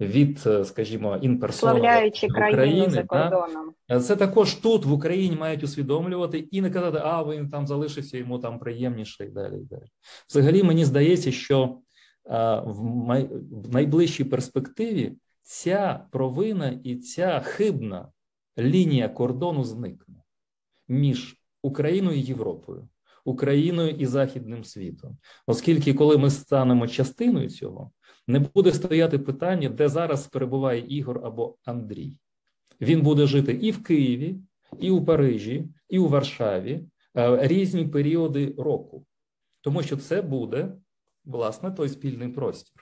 від, 0.00 0.38
скажімо, 0.64 1.18
інперсона 1.22 2.10
країну 2.50 2.90
за 2.90 3.02
кордоном. 3.02 3.72
Да? 3.88 4.00
Це 4.00 4.16
також 4.16 4.54
тут 4.54 4.84
в 4.84 4.92
Україні 4.92 5.36
мають 5.36 5.64
усвідомлювати 5.64 6.38
і 6.38 6.60
не 6.60 6.70
казати, 6.70 6.98
а 7.04 7.22
він 7.24 7.50
там 7.50 7.66
залишився, 7.66 8.18
йому 8.18 8.38
там 8.38 8.58
приємніше 8.58 9.24
і 9.24 9.28
далі. 9.28 9.54
і 9.54 9.64
далі. 9.64 9.84
Взагалі, 10.28 10.62
мені 10.62 10.84
здається, 10.84 11.32
що 11.32 11.78
в 12.64 13.72
найближчій 13.72 14.24
перспективі 14.24 15.12
ця 15.42 16.06
провина 16.10 16.80
і 16.84 16.96
ця 16.96 17.40
хибна 17.40 18.08
лінія 18.60 19.08
кордону 19.08 19.64
зникне 19.64 20.22
між 20.88 21.36
Україною 21.62 22.18
і 22.18 22.22
Європою, 22.22 22.88
Україною 23.24 23.90
і 23.90 24.06
Західним 24.06 24.64
світом, 24.64 25.18
оскільки, 25.46 25.94
коли 25.94 26.18
ми 26.18 26.30
станемо 26.30 26.88
частиною 26.88 27.50
цього, 27.50 27.90
не 28.26 28.38
буде 28.38 28.72
стояти 28.72 29.18
питання, 29.18 29.68
де 29.68 29.88
зараз 29.88 30.26
перебуває 30.26 30.84
Ігор 30.88 31.20
або 31.24 31.56
Андрій. 31.64 32.18
Він 32.80 33.02
буде 33.02 33.26
жити 33.26 33.52
і 33.52 33.70
в 33.70 33.82
Києві, 33.82 34.36
і 34.78 34.90
у 34.90 35.04
Парижі, 35.04 35.68
і 35.88 35.98
у 35.98 36.08
Варшаві 36.08 36.84
е, 37.16 37.46
різні 37.46 37.86
періоди 37.86 38.54
року, 38.58 39.06
тому 39.60 39.82
що 39.82 39.96
це 39.96 40.22
буде 40.22 40.72
власне 41.24 41.70
той 41.70 41.88
спільний 41.88 42.28
простір. 42.28 42.79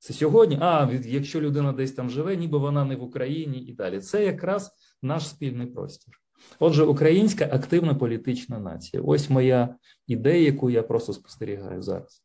Це 0.00 0.12
сьогодні, 0.12 0.58
а 0.60 0.90
якщо 1.04 1.40
людина 1.40 1.72
десь 1.72 1.92
там 1.92 2.10
живе, 2.10 2.36
ніби 2.36 2.58
вона 2.58 2.84
не 2.84 2.96
в 2.96 3.02
Україні 3.02 3.58
і 3.58 3.72
далі. 3.72 4.00
Це 4.00 4.24
якраз 4.24 4.72
наш 5.02 5.28
спільний 5.28 5.66
простір. 5.66 6.14
Отже, 6.58 6.84
українська 6.84 7.44
активна 7.44 7.94
політична 7.94 8.58
нація. 8.58 9.02
Ось 9.02 9.30
моя 9.30 9.76
ідея, 10.06 10.42
яку 10.42 10.70
я 10.70 10.82
просто 10.82 11.12
спостерігаю 11.12 11.82
зараз. 11.82 12.24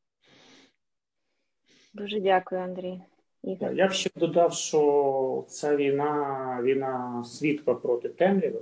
Дуже 1.94 2.20
дякую, 2.20 2.62
Андрій. 2.62 3.02
Ігор. 3.44 3.74
Я 3.74 3.88
б 3.88 3.92
ще 3.92 4.10
додав, 4.16 4.54
що 4.54 5.46
ця 5.50 5.76
війна 5.76 6.60
війна 6.64 7.24
світла 7.24 7.76
проти 7.76 8.10
темряви, 8.10 8.62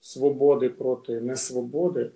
свободи 0.00 0.68
проти 0.68 1.20
несвободи. 1.20 2.10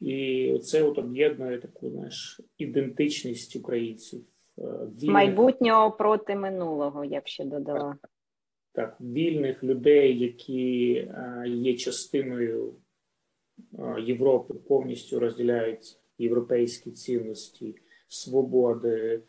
І 0.00 0.58
це 0.64 0.82
от 0.82 0.98
об'єднує 0.98 1.58
таку 1.58 1.90
знаєш, 1.90 2.40
ідентичність 2.58 3.56
українців. 3.56 4.24
Е, 4.58 4.86
вільних, 5.00 5.14
майбутнього 5.14 5.90
проти 5.90 6.36
минулого, 6.36 7.04
я 7.04 7.20
б 7.20 7.26
ще 7.26 7.44
додала. 7.44 7.96
Так, 8.02 8.10
так 8.72 9.00
вільних 9.00 9.64
людей, 9.64 10.18
які 10.18 10.92
е, 10.94 11.44
є 11.48 11.74
частиною 11.74 12.74
е, 13.78 14.00
Європи, 14.00 14.54
повністю 14.54 15.20
розділяють 15.20 15.98
європейські 16.18 16.90
цінності, 16.90 17.74
свободи, 18.08 19.22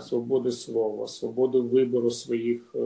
свободи 0.00 0.50
слова, 0.52 1.06
свободу 1.06 1.68
вибору 1.68 2.10
своїх 2.10 2.76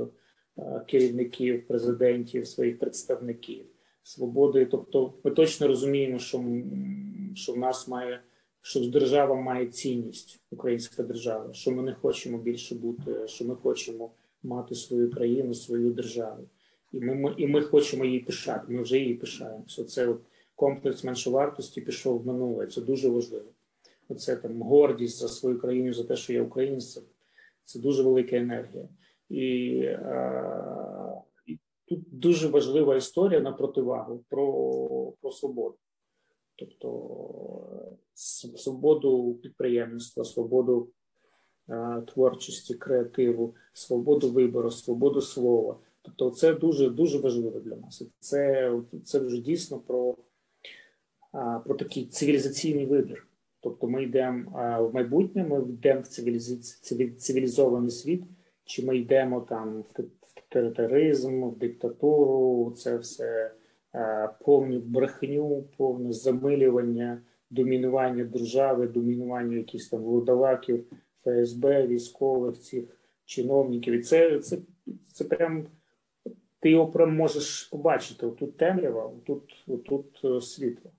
керівників, 0.87 1.67
президентів, 1.67 2.47
своїх 2.47 2.79
представників 2.79 3.67
свободи. 4.05 4.67
Тобто, 4.67 5.15
ми 5.25 5.31
точно 5.31 5.67
розуміємо, 5.67 6.19
що 6.19 6.45
що 7.35 7.53
в 7.53 7.59
нас 7.59 7.89
має, 7.89 8.21
що 8.67 8.81
держава 8.81 9.35
має 9.35 9.67
цінність, 9.67 10.41
українська 10.51 11.03
держава, 11.03 11.53
що 11.53 11.71
ми 11.71 11.83
не 11.83 11.95
хочемо 11.95 12.39
більше 12.39 12.75
бути, 12.75 13.29
що 13.29 13.45
ми 13.45 13.55
хочемо 13.55 14.11
мати 14.43 14.75
свою 14.75 15.11
країну, 15.11 15.55
свою 15.55 15.93
державу, 15.93 16.49
і 16.93 17.01
ми, 17.01 17.15
ми 17.15 17.35
і 17.37 17.47
ми 17.47 17.63
хочемо 17.63 18.05
її 18.05 18.21
пишати. 18.21 18.73
Ми 18.73 18.83
вже 18.83 18.99
її 18.99 19.15
пишаємося. 19.15 19.85
Це 19.85 20.07
от 20.07 20.21
комплекс 20.55 21.05
меншовартості 21.05 21.81
пішов 21.81 22.23
в 22.23 22.27
минуле. 22.27 22.67
Це 22.67 22.81
дуже 22.81 23.09
важливо. 23.09 23.49
Оце 24.09 24.37
там 24.37 24.63
гордість 24.63 25.19
за 25.19 25.29
свою 25.29 25.59
країну, 25.59 25.93
за 25.93 26.05
те, 26.05 26.17
що 26.17 26.33
я 26.33 26.43
українець, 26.43 27.03
це 27.65 27.79
дуже 27.79 28.03
велика 28.03 28.37
енергія. 28.37 28.89
І 29.29 29.85
а, 29.87 31.23
Тут 31.89 32.01
дуже 32.13 32.49
важлива 32.49 32.97
історія 32.97 33.41
на 33.41 33.53
противагу 33.53 34.25
про 34.29 35.13
про 35.21 35.31
свободу, 35.31 35.77
тобто 36.57 37.99
свободу 38.57 39.35
підприємництва, 39.35 40.25
свободу 40.25 40.89
а, 41.69 42.01
творчості, 42.01 42.75
креативу, 42.75 43.55
свободу 43.73 44.31
вибору, 44.31 44.71
свободу 44.71 45.21
слова. 45.21 45.79
Тобто, 46.03 46.31
це 46.31 46.55
дуже 46.55 46.91
дуже 46.91 47.19
важливо 47.19 47.61
для 47.61 47.77
нас. 47.77 48.03
Це 48.19 48.73
це 49.05 49.19
вже 49.19 49.39
дійсно 49.39 49.79
про 49.79 50.17
а, 51.33 51.59
про 51.59 51.75
такий 51.75 52.07
цивілізаційний 52.07 52.87
вибір. 52.87 53.27
Тобто, 53.61 53.87
ми 53.87 54.03
йдемо 54.03 54.51
в 54.91 54.95
майбутнє, 54.95 55.45
ми 55.45 55.59
йдемо 55.59 56.01
в 56.01 56.07
цивілізований 57.17 57.91
світ, 57.91 58.23
чи 58.65 58.87
ми 58.87 58.99
йдемо 58.99 59.41
там 59.41 59.83
в 59.83 59.93
тоталітаризм, 60.55 61.45
в 61.45 61.59
диктатуру, 61.59 62.75
це 62.77 62.97
все 62.97 63.25
е, 63.25 63.55
повну 64.45 64.81
брехню, 64.81 65.65
повне 65.77 66.13
замилювання, 66.13 67.23
домінування 67.51 68.25
держави, 68.25 68.87
домінування 68.87 69.57
якихось 69.57 69.89
там 69.89 70.03
володаваків, 70.03 70.85
ФСБ, 71.23 71.87
військових 71.87 72.59
цих 72.61 72.85
чиновників. 73.25 73.95
І 73.95 74.03
це 74.03 74.39
це, 74.39 74.59
це 75.13 75.25
прям 75.25 75.67
ти 76.61 76.71
його 76.71 76.87
прям 76.87 77.17
можеш 77.17 77.63
побачити. 77.63 78.27
Отут 78.27 78.57
темрява, 78.57 79.07
отут, 79.07 79.65
отут 79.67 80.21
е, 80.25 80.41
світло. 80.41 80.91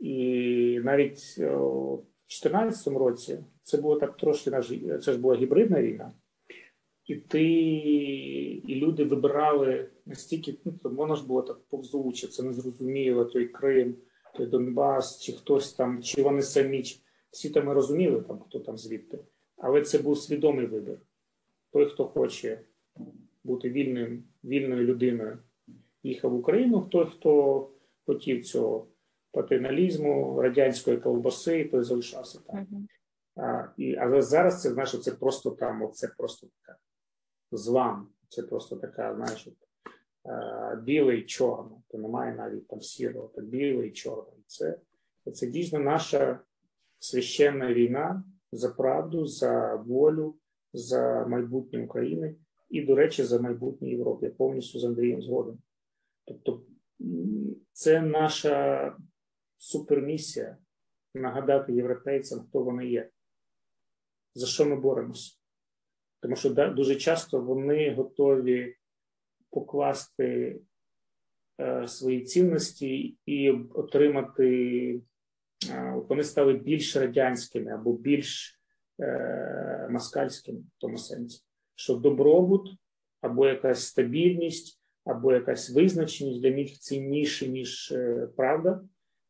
І 0.00 0.80
навіть 0.84 1.34
е, 1.38 1.56
у 1.56 1.96
2014 1.96 2.86
році 2.86 3.38
це 3.62 3.78
було 3.78 3.96
так 3.96 4.16
трошки 4.16 4.50
це 5.00 5.12
ж 5.12 5.18
була 5.18 5.34
гібридна 5.36 5.82
війна 5.82 6.12
і 7.06 7.16
ти, 7.16 7.42
і 8.66 8.74
люди 8.74 9.04
вибирали 9.04 9.88
настільки, 10.06 10.54
ну 10.64 10.74
воно 10.82 11.16
ж 11.16 11.26
було 11.26 11.42
так 11.42 11.60
повзуче, 11.64 12.28
це 12.28 12.42
незрозуміло, 12.42 13.24
той 13.24 13.48
Крим, 13.48 13.96
той 14.34 14.46
Донбас, 14.46 15.22
чи 15.22 15.32
хтось 15.32 15.72
там, 15.72 16.02
чи 16.02 16.22
вони 16.22 16.42
самі, 16.42 16.82
чи 16.82 16.98
всі 17.30 17.50
там 17.50 17.66
ми 17.66 17.74
розуміли, 17.74 18.20
там, 18.20 18.40
хто 18.40 18.58
там 18.58 18.78
звідти. 18.78 19.18
Але 19.56 19.82
це 19.82 19.98
був 19.98 20.18
свідомий 20.18 20.66
вибір. 20.66 20.98
Той, 21.72 21.86
хто 21.86 22.04
хоче 22.04 22.60
бути 23.44 23.70
вільним, 23.70 24.24
вільною 24.44 24.84
людиною, 24.84 25.38
їхав 26.02 26.30
в 26.30 26.34
Україну, 26.34 26.88
той, 26.90 27.06
хто 27.06 27.70
хотів 28.06 28.44
цього 28.44 28.86
патерналізму, 29.32 30.42
радянської 30.42 30.96
колбаси, 30.96 31.64
той 31.64 31.82
залишався 31.82 32.40
там. 32.46 32.88
А, 33.36 33.68
і, 33.76 33.96
Але 33.96 34.22
зараз 34.22 34.62
це 34.62 34.70
знаєш, 34.70 35.00
це 35.00 35.12
просто 35.12 35.50
там, 35.50 35.90
це 35.92 36.08
просто 36.08 36.46
така 36.46 36.78
злам, 37.56 38.08
це 38.28 38.42
просто 38.42 38.76
така, 38.76 39.14
знаєш, 39.14 39.48
білий 40.82 41.20
і 41.20 41.26
чорно, 41.26 41.82
то 41.88 41.98
немає 41.98 42.34
навіть 42.34 42.68
там 42.68 42.80
сірого, 42.80 43.28
то 43.28 43.40
білий 43.40 43.92
чорний. 43.92 44.44
Це, 44.46 44.78
це 45.32 45.46
дійсно 45.46 45.78
наша 45.78 46.40
священна 46.98 47.74
війна 47.74 48.24
за 48.52 48.68
правду, 48.68 49.26
за 49.26 49.74
волю, 49.74 50.36
за 50.72 51.26
майбутнє 51.26 51.84
України 51.84 52.36
і, 52.68 52.82
до 52.84 52.94
речі, 52.94 53.22
за 53.22 53.38
майбутнє 53.40 53.88
Європи. 53.88 54.26
Я 54.26 54.32
повністю 54.32 54.78
з 54.78 54.84
Андрієм 54.84 55.22
згоден. 55.22 55.58
Тобто, 56.24 56.62
це 57.72 58.00
наша 58.02 58.96
супермісія 59.56 60.56
нагадати 61.14 61.72
європейцям, 61.72 62.40
хто 62.40 62.62
вони 62.62 62.86
є, 62.86 63.10
за 64.34 64.46
що 64.46 64.66
ми 64.66 64.76
боремося. 64.76 65.38
Тому 66.24 66.36
що 66.36 66.50
дуже 66.50 66.96
часто 66.96 67.40
вони 67.40 67.94
готові 67.94 68.76
покласти 69.50 70.60
е, 71.60 71.88
свої 71.88 72.20
цінності 72.20 73.16
і 73.26 73.50
отримати, 73.50 75.00
е, 75.70 76.02
вони 76.08 76.24
стали 76.24 76.52
більш 76.52 76.96
радянськими 76.96 77.72
або 77.72 77.92
більш 77.92 78.60
е, 79.00 79.88
москальськими 79.90 80.58
в 80.58 80.78
тому 80.78 80.98
сенсі, 80.98 81.42
що 81.74 81.94
добробут 81.94 82.70
або 83.20 83.46
якась 83.46 83.86
стабільність, 83.86 84.80
або 85.04 85.32
якась 85.32 85.70
визначеність 85.70 86.40
для 86.40 86.50
них 86.50 86.78
цінніше, 86.78 87.48
ніж 87.48 87.94
правда, 88.36 88.80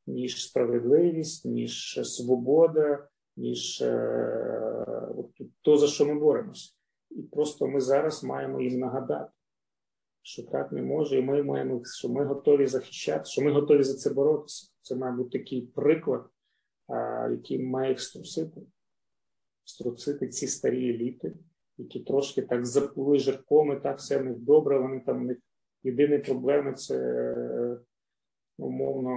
ніж 0.07 0.45
справедливість, 0.45 1.45
ніж 1.45 2.01
свобода, 2.03 3.09
ніж 3.37 3.79
то, 5.63 5.77
за 5.77 5.87
що 5.87 6.07
ми 6.07 6.15
боремося. 6.15 6.75
І 7.11 7.23
просто 7.23 7.67
ми 7.67 7.81
зараз 7.81 8.25
маємо 8.25 8.61
їм 8.61 8.79
нагадати, 8.79 9.33
що 10.23 10.43
так 10.43 10.73
не 10.73 10.83
може, 10.83 11.19
і 11.19 11.23
ми 11.23 11.43
маємо, 11.43 11.85
що 11.85 12.09
ми 12.09 12.25
готові 12.25 12.67
захищати, 12.67 13.25
що 13.25 13.43
ми 13.43 13.53
готові 13.53 13.83
за 13.83 13.95
це 13.95 14.11
боротися. 14.11 14.71
Це 14.83 14.97
має 14.97 15.17
бути 15.17 15.39
такий 15.39 15.63
приклад, 15.63 16.27
який 17.31 17.59
має 17.59 17.99
струсити, 17.99 18.61
струсити 19.65 20.29
ці 20.29 20.47
старі 20.47 20.91
еліти, 20.91 21.35
які 21.79 22.01
трошки 22.01 22.43
так 22.43 22.67
заплили 22.67 23.19
жирком, 23.19 23.73
і 23.73 23.81
так 23.81 23.99
все 23.99 24.19
в 24.19 24.25
них 24.25 24.39
добре. 24.39 24.79
Вони 24.79 25.01
там 25.01 25.23
у 25.23 25.25
них 25.25 25.39
єдині 25.83 26.19
проблеми 26.19 26.75
це 26.75 27.79
умовно 28.59 29.15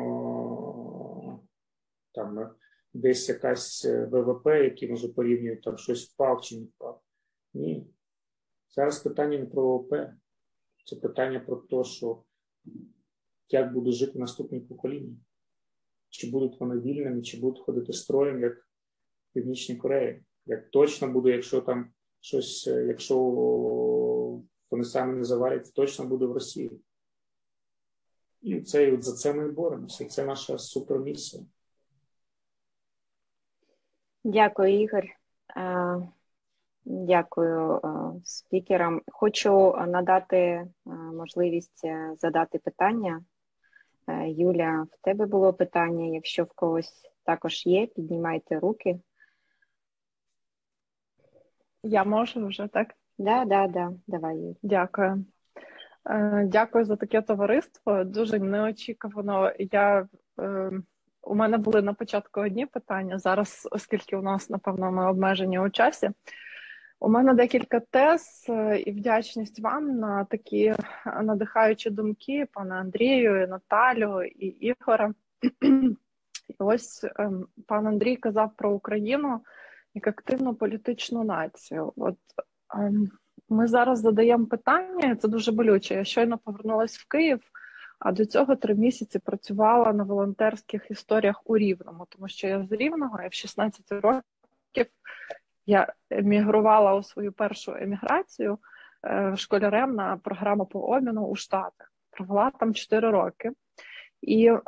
там 2.12 2.50
десь 2.94 3.30
якась 3.30 3.86
ВВП, 3.86 4.48
який 4.48 4.90
може 4.90 5.10
порівнюють 5.10 5.62
там 5.62 5.78
щось 5.78 6.10
впав 6.10 6.42
чи 6.42 6.58
не 6.58 6.66
впав. 6.66 7.02
Ні. 7.54 7.88
Зараз 8.70 9.00
питання 9.00 9.38
не 9.38 9.46
про 9.46 9.78
ВВП, 9.78 9.94
це 10.86 10.96
питання 10.96 11.40
про 11.40 11.56
те, 11.56 11.84
що 11.84 12.24
як 13.50 13.74
буде 13.74 13.92
жити 13.92 14.20
наступні 14.20 14.60
покоління. 14.60 15.16
Чи 16.10 16.32
будуть 16.32 16.60
вони 16.60 16.80
вільними, 16.80 17.22
чи 17.22 17.40
будуть 17.40 17.64
ходити 17.64 17.94
строєм, 17.94 18.42
як 18.42 18.58
в 18.58 19.34
Північній 19.34 19.76
Кореї. 19.76 20.24
Як 20.46 20.70
точно 20.70 21.12
буде, 21.12 21.30
якщо 21.30 21.62
там 21.62 21.92
щось, 22.20 22.68
якщо 22.68 23.18
вони 24.72 24.84
самі 24.84 25.18
не 25.18 25.24
завалять, 25.24 25.74
точно 25.74 26.06
буде 26.06 26.26
в 26.26 26.32
Росії. 26.32 26.72
І 28.42 28.62
це, 28.62 29.02
за 29.02 29.16
це 29.16 29.34
ми 29.34 29.52
боремося. 29.52 30.06
Це 30.06 30.26
наша 30.26 30.58
супермісія. 30.58 31.44
Дякую, 34.24 34.82
Ігор. 34.82 35.06
Дякую 36.90 37.82
спікерам. 38.24 39.02
Хочу 39.12 39.76
надати 39.88 40.68
можливість 41.14 41.86
е, 41.86 42.14
задати 42.18 42.60
питання. 42.60 43.22
Е, 44.08 44.30
Юля, 44.30 44.88
в 44.92 45.04
тебе 45.04 45.26
було 45.26 45.54
питання. 45.54 46.06
Якщо 46.06 46.44
в 46.44 46.54
когось 46.56 47.12
також 47.24 47.66
є, 47.66 47.88
піднімайте 47.88 48.60
руки. 48.60 49.00
Я 51.84 52.04
можу 52.04 52.48
вже 52.48 52.68
так? 52.68 52.94
Да, 53.18 53.46
да, 53.46 53.68
да. 53.68 53.92
Давай. 54.08 54.58
Дякую. 54.64 55.26
Е, 56.10 56.44
дякую 56.48 56.86
за 56.86 56.96
таке 56.96 57.22
товариство. 57.22 58.04
Дуже 58.04 58.40
неочікувано. 58.40 59.52
Я 59.60 60.08
у 61.22 61.36
мене 61.36 61.58
були 61.58 61.82
на 61.82 61.94
початку 61.94 62.42
одні 62.42 62.66
питання. 62.66 63.20
Зараз, 63.20 63.68
оскільки 63.72 64.16
у 64.16 64.22
нас, 64.22 64.50
напевно, 64.50 64.92
ми 64.92 65.10
обмежені 65.10 65.60
у 65.60 65.70
часі. 65.70 66.10
У 67.00 67.10
мене 67.10 67.34
декілька 67.34 67.80
тез 67.80 68.46
е, 68.50 68.80
і 68.80 68.92
вдячність 68.92 69.60
вам 69.60 70.00
на 70.00 70.26
такі 70.26 70.76
надихаючі 71.24 71.90
думки, 71.90 72.48
пане 72.54 72.76
Андрію, 72.76 73.44
і 73.44 73.48
Наталю 73.48 74.24
і 74.24 74.46
Ігора. 74.46 75.14
І 76.50 76.54
ось 76.60 77.06
ем, 77.16 77.48
пан 77.68 77.88
Андрій 77.88 78.16
казав 78.16 78.52
про 78.58 78.72
Україну 78.72 79.42
як 79.94 80.08
активну 80.08 80.56
політичну 80.56 81.24
націю. 81.24 81.94
От 81.96 82.18
ем, 82.76 83.08
ми 83.50 83.68
зараз 83.68 84.00
задаємо 84.00 84.46
питання, 84.46 85.16
це 85.16 85.28
дуже 85.28 85.52
болюче. 85.52 85.96
Я 85.96 86.04
щойно 86.04 86.38
повернулася 86.38 87.00
в 87.02 87.08
Київ. 87.08 87.40
А 88.00 88.12
до 88.12 88.26
цього 88.26 88.56
три 88.56 88.76
місяці 88.76 89.20
працювала 89.20 89.94
на 89.94 90.04
волонтерських 90.04 90.92
історіях 90.92 91.42
у 91.46 91.58
Рівному, 91.58 92.08
тому 92.10 92.28
що 92.28 92.48
я 92.48 92.66
з 92.66 92.72
Рівного 92.72 93.22
я 93.22 93.28
в 93.28 93.34
16 93.34 93.92
років 93.92 94.86
я 95.68 95.94
емігрувала 96.10 96.96
у 96.96 97.04
свою 97.04 97.32
першу 97.32 97.76
еміграцію 97.76 98.58
е, 99.06 99.34
школярем 99.38 99.96
на 99.96 100.18
програму 100.18 100.66
по 100.66 100.80
обміну 100.80 101.26
у 101.26 101.36
Штатах. 101.36 101.94
Провела 102.12 102.52
там 102.52 102.74
4 102.74 103.12
роки. 103.12 103.52
І 104.22 104.48
е, 104.48 104.62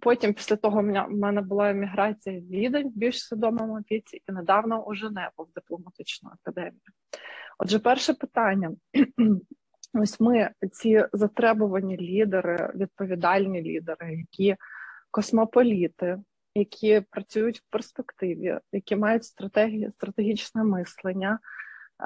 потім, 0.00 0.34
після 0.34 0.56
того, 0.56 0.80
в 0.80 1.08
мене 1.08 1.40
була 1.40 1.70
еміграція 1.70 2.40
в 2.40 2.42
Відень 2.42 2.88
в 2.88 2.96
більш 2.96 3.22
свідомому 3.22 3.76
віці, 3.76 4.22
і 4.28 4.32
недавно 4.32 4.84
у 4.84 4.94
Женеву 4.94 5.30
в 5.38 5.52
дипломатичну 5.54 6.30
академію. 6.30 6.80
Отже, 7.58 7.78
перше 7.78 8.14
питання. 8.14 8.72
Ось 9.94 10.20
ми 10.20 10.50
ці 10.72 11.04
затребувані 11.12 11.96
лідери, 11.96 12.72
відповідальні 12.74 13.62
лідери, 13.62 14.14
які 14.14 14.56
космополіти, 15.10 16.18
які 16.58 17.00
працюють 17.10 17.58
в 17.58 17.70
перспективі, 17.70 18.58
які 18.72 18.96
мають 18.96 19.24
стратегії, 19.24 19.90
стратегічне 19.90 20.64
мислення. 20.64 21.38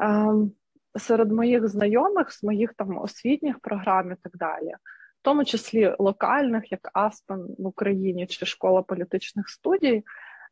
Ем, 0.03 0.53
серед 0.99 1.33
моїх 1.33 1.69
знайомих, 1.69 2.33
з 2.33 2.43
моїх 2.43 2.75
там 2.75 2.99
освітніх 2.99 3.59
програм 3.59 4.13
і 4.13 4.15
так 4.23 4.37
далі, 4.37 4.73
в 5.21 5.23
тому 5.23 5.45
числі 5.45 5.95
локальних, 5.99 6.73
як 6.73 6.91
Аспен 6.93 7.47
в 7.59 7.67
Україні 7.67 8.27
чи 8.27 8.47
школа 8.47 8.83
політичних 8.83 9.49
студій, 9.49 10.05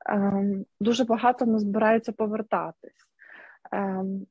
ем, 0.07 0.65
дуже 0.81 1.05
багато 1.05 1.47
не 1.47 1.59
збирається 1.59 2.13
повертатись. 2.13 3.07
Ем, 3.73 4.27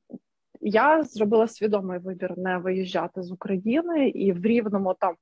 я 0.60 1.02
зробила 1.02 1.48
свідомий 1.48 1.98
вибір 1.98 2.38
не 2.38 2.58
виїжджати 2.58 3.22
з 3.22 3.32
України 3.32 4.08
і 4.08 4.32
в 4.32 4.46
рівному 4.46 4.94
там 4.94 5.14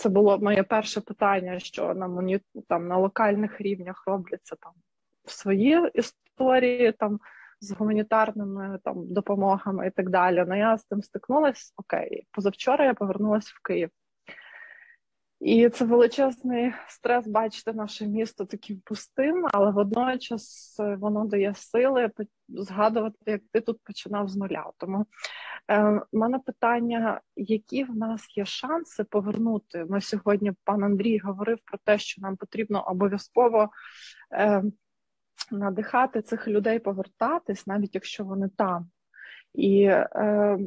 це 0.00 0.08
було 0.08 0.38
моє 0.38 0.62
перше 0.62 1.00
питання, 1.00 1.58
що 1.58 1.94
на 1.94 2.08
моні 2.08 2.40
там 2.68 2.88
на 2.88 2.96
локальних 2.96 3.60
рівнях 3.60 4.02
робляться 4.06 4.56
там 4.60 4.72
свої 5.24 5.90
історії 5.94 6.92
там 6.92 7.20
з 7.60 7.70
гуманітарними 7.70 8.78
там 8.84 9.12
допомогами 9.12 9.86
і 9.86 9.90
так 9.90 10.10
далі. 10.10 10.44
Ну 10.48 10.58
я 10.58 10.78
з 10.78 10.84
тим 10.84 11.02
стикнулася. 11.02 11.72
Окей, 11.76 12.26
позавчора 12.30 12.84
я 12.84 12.94
повернулася 12.94 13.52
в 13.56 13.62
Київ. 13.62 13.90
І 15.40 15.68
це 15.68 15.84
величезний 15.84 16.72
стрес 16.88 17.26
бачити 17.26 17.72
наше 17.72 18.06
місто 18.06 18.44
таким 18.44 18.80
пустим, 18.84 19.46
але 19.52 19.70
водночас 19.70 20.76
е, 20.80 20.96
воно 20.96 21.24
дає 21.24 21.54
сили 21.54 22.10
згадувати, 22.48 23.16
як 23.26 23.42
ти 23.52 23.60
тут 23.60 23.78
починав 23.84 24.28
з 24.28 24.36
нуля. 24.36 24.70
Тому 24.78 25.06
е, 25.70 26.00
мене 26.12 26.38
питання: 26.38 27.20
які 27.36 27.84
в 27.84 27.96
нас 27.96 28.36
є 28.36 28.44
шанси 28.44 29.04
повернути? 29.04 29.84
Ми 29.88 30.00
сьогодні, 30.00 30.52
пан 30.64 30.84
Андрій, 30.84 31.18
говорив 31.18 31.58
про 31.64 31.78
те, 31.84 31.98
що 31.98 32.22
нам 32.22 32.36
потрібно 32.36 32.82
обов'язково 32.82 33.70
е, 34.32 34.62
надихати 35.50 36.22
цих 36.22 36.48
людей 36.48 36.78
повертатись, 36.78 37.66
навіть 37.66 37.94
якщо 37.94 38.24
вони 38.24 38.48
там. 38.56 38.90
І 39.54 39.82
е, 39.82 40.58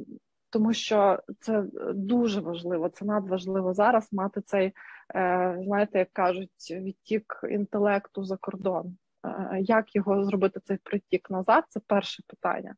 тому 0.53 0.73
що 0.73 1.19
це 1.39 1.63
дуже 1.93 2.39
важливо, 2.39 2.89
це 2.89 3.05
надважливо 3.05 3.73
зараз 3.73 4.13
мати 4.13 4.41
цей, 4.41 4.73
е, 5.15 5.59
знаєте, 5.65 5.99
як 5.99 6.09
кажуть, 6.13 6.71
відтік 6.71 7.39
інтелекту 7.49 8.23
за 8.23 8.37
кордон. 8.37 8.97
Е, 9.25 9.57
як 9.61 9.95
його 9.95 10.23
зробити 10.23 10.59
цей 10.63 10.77
притік 10.83 11.29
назад? 11.29 11.63
Це 11.69 11.79
перше 11.87 12.23
питання. 12.27 12.75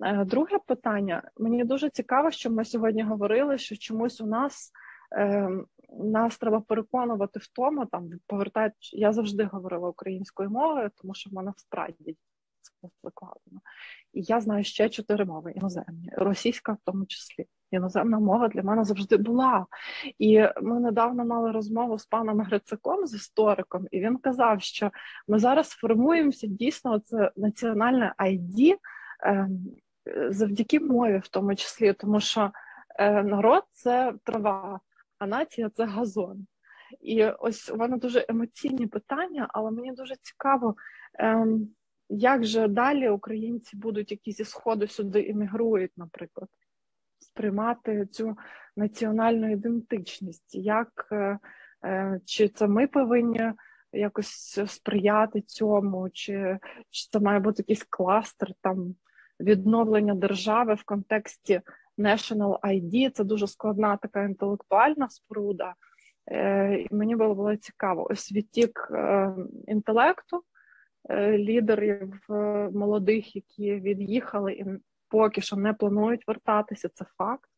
Е, 0.00 0.24
друге 0.24 0.58
питання. 0.66 1.22
Мені 1.36 1.64
дуже 1.64 1.90
цікаво, 1.90 2.30
що 2.30 2.50
ми 2.50 2.64
сьогодні 2.64 3.02
говорили, 3.02 3.58
що 3.58 3.76
чомусь 3.76 4.20
у 4.20 4.26
нас 4.26 4.72
нас 5.98 6.38
треба 6.38 6.60
переконувати 6.60 7.38
в 7.38 7.46
тому, 7.46 7.86
там 7.86 8.10
повертають. 8.26 8.92
Я 8.92 9.12
завжди 9.12 9.44
говорила 9.44 9.88
українською 9.88 10.50
мовою, 10.50 10.90
тому 10.96 11.14
що 11.14 11.30
в 11.30 11.34
мене 11.34 11.52
справді 11.56 12.16
це 12.80 12.88
закладено. 13.04 13.60
І 14.12 14.22
я 14.22 14.40
знаю 14.40 14.64
ще 14.64 14.88
чотири 14.88 15.24
мови 15.24 15.52
іноземні, 15.52 16.10
російська 16.16 16.72
в 16.72 16.78
тому 16.84 17.06
числі. 17.06 17.46
Іноземна 17.70 18.18
мова 18.18 18.48
для 18.48 18.62
мене 18.62 18.84
завжди 18.84 19.16
була. 19.16 19.66
І 20.18 20.40
ми 20.62 20.80
недавно 20.80 21.24
мали 21.24 21.52
розмову 21.52 21.98
з 21.98 22.06
паном 22.06 22.40
Грицаком, 22.40 23.06
з 23.06 23.14
істориком, 23.14 23.86
і 23.90 24.00
він 24.00 24.16
казав, 24.16 24.62
що 24.62 24.90
ми 25.28 25.38
зараз 25.38 25.68
формуємося 25.68 26.46
дійсно 26.46 26.98
це 26.98 27.30
національне 27.36 28.14
ID 28.18 28.76
ем, 29.22 29.58
завдяки 30.30 30.80
мові, 30.80 31.18
в 31.24 31.28
тому 31.28 31.54
числі, 31.54 31.92
тому 31.92 32.20
що 32.20 32.50
е, 32.98 33.22
народ 33.22 33.62
це 33.70 34.14
трава, 34.24 34.80
а 35.18 35.26
нація 35.26 35.70
це 35.70 35.84
газон. 35.84 36.46
І 37.00 37.24
ось 37.24 37.70
у 37.70 37.76
мене 37.76 37.96
дуже 37.96 38.26
емоційні 38.28 38.86
питання, 38.86 39.48
але 39.50 39.70
мені 39.70 39.92
дуже 39.92 40.14
цікаво, 40.22 40.74
ем, 41.14 41.68
як 42.08 42.44
же 42.44 42.68
далі 42.68 43.08
українці 43.08 43.76
будуть, 43.76 44.10
які 44.10 44.32
зі 44.32 44.44
сходу 44.44 44.86
сюди 44.86 45.20
іммігрують, 45.20 45.92
наприклад, 45.96 46.48
сприймати 47.18 48.06
цю 48.06 48.36
національну 48.76 49.52
ідентичність, 49.52 50.54
як 50.54 51.08
е, 51.12 51.38
е, 51.84 52.20
чи 52.24 52.48
це 52.48 52.66
ми 52.66 52.86
повинні 52.86 53.52
якось 53.92 54.60
сприяти 54.66 55.40
цьому, 55.40 56.10
чи, 56.10 56.58
чи 56.90 57.08
це 57.12 57.20
має 57.20 57.40
бути 57.40 57.62
якийсь 57.62 57.86
кластер 57.90 58.52
там 58.60 58.94
відновлення 59.40 60.14
держави 60.14 60.74
в 60.74 60.84
контексті 60.84 61.60
National 61.98 62.60
ID, 62.60 63.10
це 63.10 63.24
дуже 63.24 63.46
складна 63.46 63.96
така 63.96 64.22
інтелектуальна 64.22 65.08
споруда. 65.08 65.74
Е, 66.26 66.74
і 66.90 66.94
Мені 66.94 67.16
було 67.16 67.34
було 67.34 67.56
цікаво. 67.56 68.06
Ось 68.10 68.32
відтік 68.32 68.92
інтелекту, 69.66 70.42
лідерів 71.18 72.24
молодих, 72.74 73.36
які 73.36 73.74
від'їхали 73.74 74.52
і 74.52 74.64
поки 75.08 75.40
що 75.40 75.56
не 75.56 75.74
планують 75.74 76.26
вертатися, 76.26 76.88
це 76.88 77.04
факт. 77.04 77.50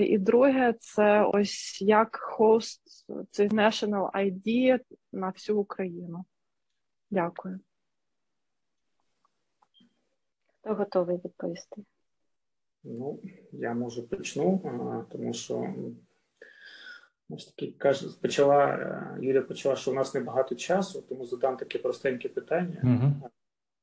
І 0.00 0.18
друге, 0.18 0.74
це 0.80 1.22
ось 1.22 1.82
як 1.82 2.16
хост 2.16 2.82
цей 3.30 3.48
National 3.48 4.10
ID 4.10 4.80
на 5.12 5.28
всю 5.28 5.58
Україну. 5.60 6.24
Дякую. 7.10 7.60
Хто 10.60 10.74
готовий 10.74 11.16
відповісти? 11.16 11.82
Ну, 12.84 13.20
я 13.52 13.74
можу 13.74 14.08
почну, 14.08 14.60
тому 15.10 15.32
що 15.32 15.74
ось 17.30 17.46
таки 17.46 17.74
каже, 17.78 18.06
почала 18.22 18.66
е, 18.66 19.18
Юля 19.20 19.42
почала, 19.42 19.76
що 19.76 19.90
у 19.90 19.94
нас 19.94 20.14
небагато 20.14 20.54
часу, 20.54 21.04
тому 21.08 21.26
задам 21.26 21.56
таке 21.56 21.78
простеньке 21.78 22.28
питання. 22.28 22.80
Угу. 22.84 23.30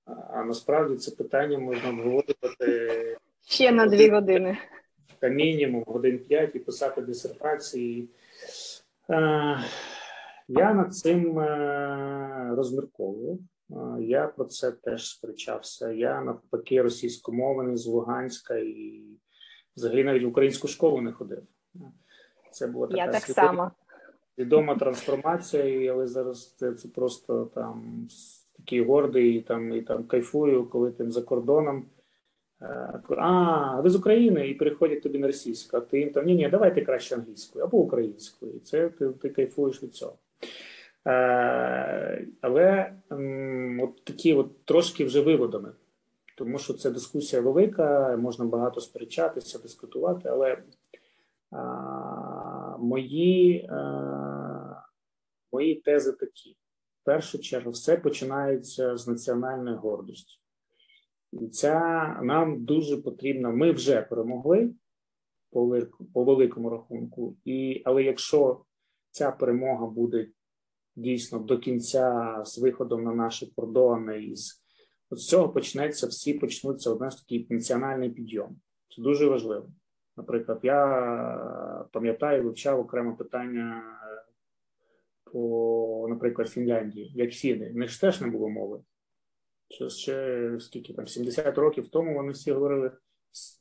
А, 0.06 0.12
а 0.12 0.44
насправді 0.44 0.96
це 0.96 1.12
питання 1.12 1.60
можна 1.60 1.90
обговорювати 1.90 3.18
ще 3.48 3.72
на 3.72 3.86
дві 3.86 4.10
години. 4.10 4.58
Та 5.20 5.28
мінімум 5.28 5.84
годин 5.88 6.20
п'ять 6.20 6.56
і 6.56 6.60
писати 6.60 7.02
дисертації. 7.02 8.10
Е, 9.10 9.60
я 10.48 10.74
над 10.74 10.96
цим 10.96 11.40
е, 11.40 12.52
розмірковував. 12.56 13.40
Я 14.00 14.28
про 14.28 14.46
це 14.46 14.72
теж 14.72 15.10
сперечався. 15.10 15.92
Я 15.92 16.22
навпаки 16.22 16.82
російськомовний 16.82 17.78
з 17.78 17.86
Луганська 17.86 18.56
і 18.58 19.02
взагалі 19.76 20.04
навіть 20.04 20.24
в 20.24 20.28
українську 20.28 20.68
школу 20.68 21.02
не 21.02 21.12
ходив. 21.12 21.44
Це 22.56 22.68
була 22.68 22.88
така 22.88 23.06
Я 23.06 23.12
так 23.12 23.22
свідома, 23.22 23.48
само. 23.48 23.72
відома 24.38 24.76
трансформація, 24.76 25.94
але 25.94 26.08
зараз 26.08 26.54
це, 26.58 26.74
це 26.74 26.88
просто 26.88 27.52
там 27.56 28.08
такий 28.58 28.84
гордий 28.84 29.42
там 29.42 29.74
і 29.74 29.82
там 29.82 30.04
кайфую, 30.04 30.66
коли 30.66 30.92
тим 30.92 31.12
за 31.12 31.22
кордоном. 31.22 31.86
Е, 32.62 33.00
а, 33.18 33.82
ви 33.82 33.90
з 33.90 33.96
України 33.96 34.48
і 34.48 34.54
переходять 34.54 35.04
тобі 35.04 35.20
на 35.20 35.28
російську, 35.28 35.78
а 35.78 35.80
ти 35.80 36.00
їм 36.00 36.10
там 36.10 36.26
ні, 36.26 36.36
ні, 36.36 36.50
давайте 36.50 36.82
краще 36.82 37.16
англійською 37.16 37.66
або 37.66 37.78
українською. 37.78 38.52
І 38.56 38.60
це 38.60 38.90
ти, 38.90 39.10
ти 39.10 39.30
кайфуєш 39.30 39.84
від 39.84 39.96
цього. 39.96 40.16
Е, 41.08 42.28
але 42.42 42.94
от 43.82 44.04
такі 44.04 44.34
от 44.34 44.66
трошки 44.66 45.06
вже 45.06 45.22
виводами, 45.22 45.72
тому 46.38 46.60
що 46.60 46.74
це 46.74 46.92
дискусія 46.92 47.42
велика, 47.42 48.18
можна 48.18 48.46
багато 48.46 48.82
сперечатися, 48.82 49.60
дискутувати, 49.60 50.30
але 50.30 50.58
мої, 52.80 53.70
мої 55.52 55.76
тези 55.76 56.14
такі. 56.14 56.58
В 57.02 57.06
першу 57.06 57.40
чергу, 57.40 57.72
все 57.72 57.98
починається 57.98 58.98
з 58.98 59.08
національної 59.08 59.78
гордості. 59.78 60.40
І 61.32 61.48
ця 61.48 61.80
нам 62.24 62.66
дуже 62.66 62.98
потрібна. 62.98 63.50
Ми 63.50 63.72
вже 63.72 64.02
перемогли 64.02 64.74
по, 65.52 65.82
по 66.14 66.24
великому 66.24 66.70
рахунку, 66.70 67.38
і, 67.46 67.82
але 67.86 68.04
якщо 68.04 68.66
ця 69.12 69.32
перемога 69.32 69.88
буде 69.88 70.28
дійсно 70.96 71.40
до 71.40 71.58
кінця 71.58 72.42
з 72.46 72.58
виходом 72.58 73.04
на 73.04 73.14
наші 73.14 73.54
кордони, 73.56 74.24
і 74.24 74.36
з, 74.36 74.64
з 75.12 75.28
цього 75.28 75.50
почнеться 75.50 76.08
всі 76.08 76.34
почнуться 76.34 76.92
одне 76.92 77.10
ж 77.10 77.18
такий 77.18 77.48
національний 77.50 78.10
підйом. 78.10 78.60
Це 78.96 79.02
дуже 79.02 79.26
важливо. 79.26 79.70
Наприклад, 80.18 80.60
я 80.64 81.88
пам'ятаю, 81.92 82.44
вивчав 82.44 82.80
окреме 82.80 83.16
питання 83.16 83.84
по, 85.24 86.08
наприклад, 86.10 86.50
Фінляндії, 86.50 87.12
як 87.16 87.32
фіни. 87.32 87.72
В 87.72 87.76
них 87.76 87.90
ж 87.90 88.02
теж 88.02 88.22
не 88.22 88.28
було 88.28 88.50
мови. 88.50 88.82
Що 89.70 89.90
ще 89.90 90.58
скільки 90.60 90.94
там 90.94 91.08
70 91.08 91.58
років 91.58 91.88
тому 91.88 92.14
вони 92.14 92.32
всі 92.32 92.52
говорили 92.52 92.92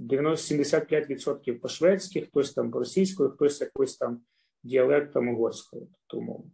75% 0.00 1.58
по 1.58 1.68
шведськи, 1.68 2.20
хтось 2.20 2.52
там 2.52 2.70
по 2.70 2.78
російською, 2.78 3.30
хтось 3.30 3.60
якось 3.60 3.96
там 3.96 4.20
діалектом 4.62 5.28
угорською, 5.28 5.88
тобто 6.06 6.24
мову. 6.24 6.50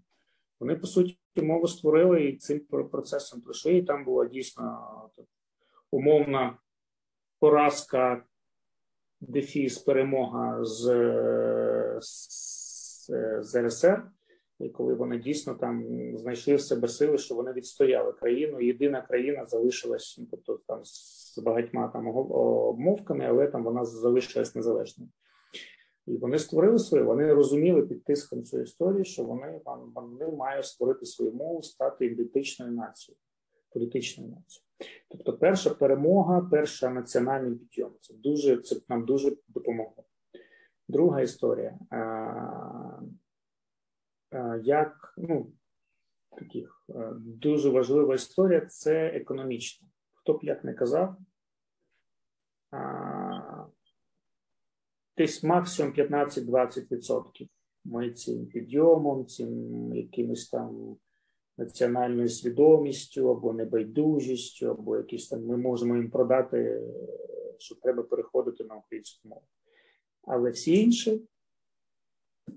Вони, 0.61 0.77
по 0.77 0.87
суті, 0.87 1.19
мову 1.37 1.69
створили 1.69 2.25
і 2.25 2.37
цим 2.37 2.61
процесом 2.61 3.41
пройшли. 3.41 3.75
І 3.75 3.83
там 3.83 4.05
була 4.05 4.25
дійсно 4.25 5.11
умовна 5.91 6.59
поразка, 7.39 8.25
дефіс, 9.21 9.79
перемога 9.79 10.65
з, 10.65 10.85
з, 12.01 13.11
з 13.41 13.63
РСР. 13.63 14.03
І 14.61 14.69
коли 14.69 14.95
вони 14.95 15.19
дійсно 15.19 15.55
там 15.55 15.85
знайшли 16.17 16.55
в 16.55 16.61
себе 16.61 16.89
сили, 16.89 17.19
що 17.19 17.35
вони 17.35 17.53
відстояли 17.53 18.13
країну. 18.13 18.61
Єдина 18.61 19.03
країна 19.03 19.47
залишилась, 19.47 20.17
ну, 20.19 20.27
тобто 20.31 20.59
там 20.67 20.81
з 20.85 21.39
багатьма 21.39 21.89
там 21.89 22.09
обмовками, 22.09 23.27
але 23.29 23.47
там 23.47 23.65
вона 23.65 23.85
залишилась 23.85 24.55
незалежною. 24.55 25.11
І 26.07 26.17
вони 26.17 26.39
створили 26.39 26.79
своє, 26.79 27.05
вони 27.05 27.35
розуміли 27.35 27.83
під 27.83 28.05
тиском 28.05 28.43
цієї 28.43 28.65
історії, 28.65 29.05
що 29.05 29.25
вони 29.25 29.61
вони 29.95 30.27
мають 30.37 30.67
створити 30.67 31.07
свою 31.07 31.33
мову, 31.33 31.63
стати 31.63 32.07
ідентичною 32.07 32.73
нацією, 32.73 33.19
політичною 33.73 34.31
нацією. 34.31 34.67
Тобто, 35.09 35.39
перша 35.39 35.71
перемога, 35.71 36.49
перша 36.51 36.91
національний 36.91 37.55
підйом. 37.59 37.93
Це 38.01 38.15
дуже 38.15 38.57
це 38.57 38.77
нам 38.89 39.05
дуже 39.05 39.37
допомогло. 39.49 40.05
Друга 40.89 41.21
історія. 41.21 41.79
Як 44.63 45.15
ну, 45.17 45.53
таких 46.31 46.87
дуже 47.19 47.71
важлива 47.71 48.15
історія 48.15 48.61
це 48.61 49.07
економічна. 49.07 49.89
Хто 50.15 50.33
б 50.33 50.39
як 50.43 50.65
не 50.65 50.75
казав, 50.75 51.17
десь 55.17 55.43
максимум 55.43 55.93
15-20% 55.93 57.49
ми 57.85 58.11
цим 58.11 58.47
підйомом, 58.47 59.27
цим 59.27 59.95
якимось 59.95 60.49
там 60.49 60.97
національною 61.59 62.29
свідомістю 62.29 63.31
або 63.31 63.53
небайдужістю, 63.53 64.71
або 64.71 64.97
якісь 64.97 65.29
там 65.29 65.47
ми 65.47 65.57
можемо 65.57 65.97
їм 65.97 66.11
продати, 66.11 66.83
що 67.59 67.75
треба 67.75 68.03
переходити 68.03 68.65
на 68.65 68.77
українську 68.77 69.29
мову. 69.29 69.43
Але 70.23 70.51
всі 70.51 70.83
інші, 70.83 71.23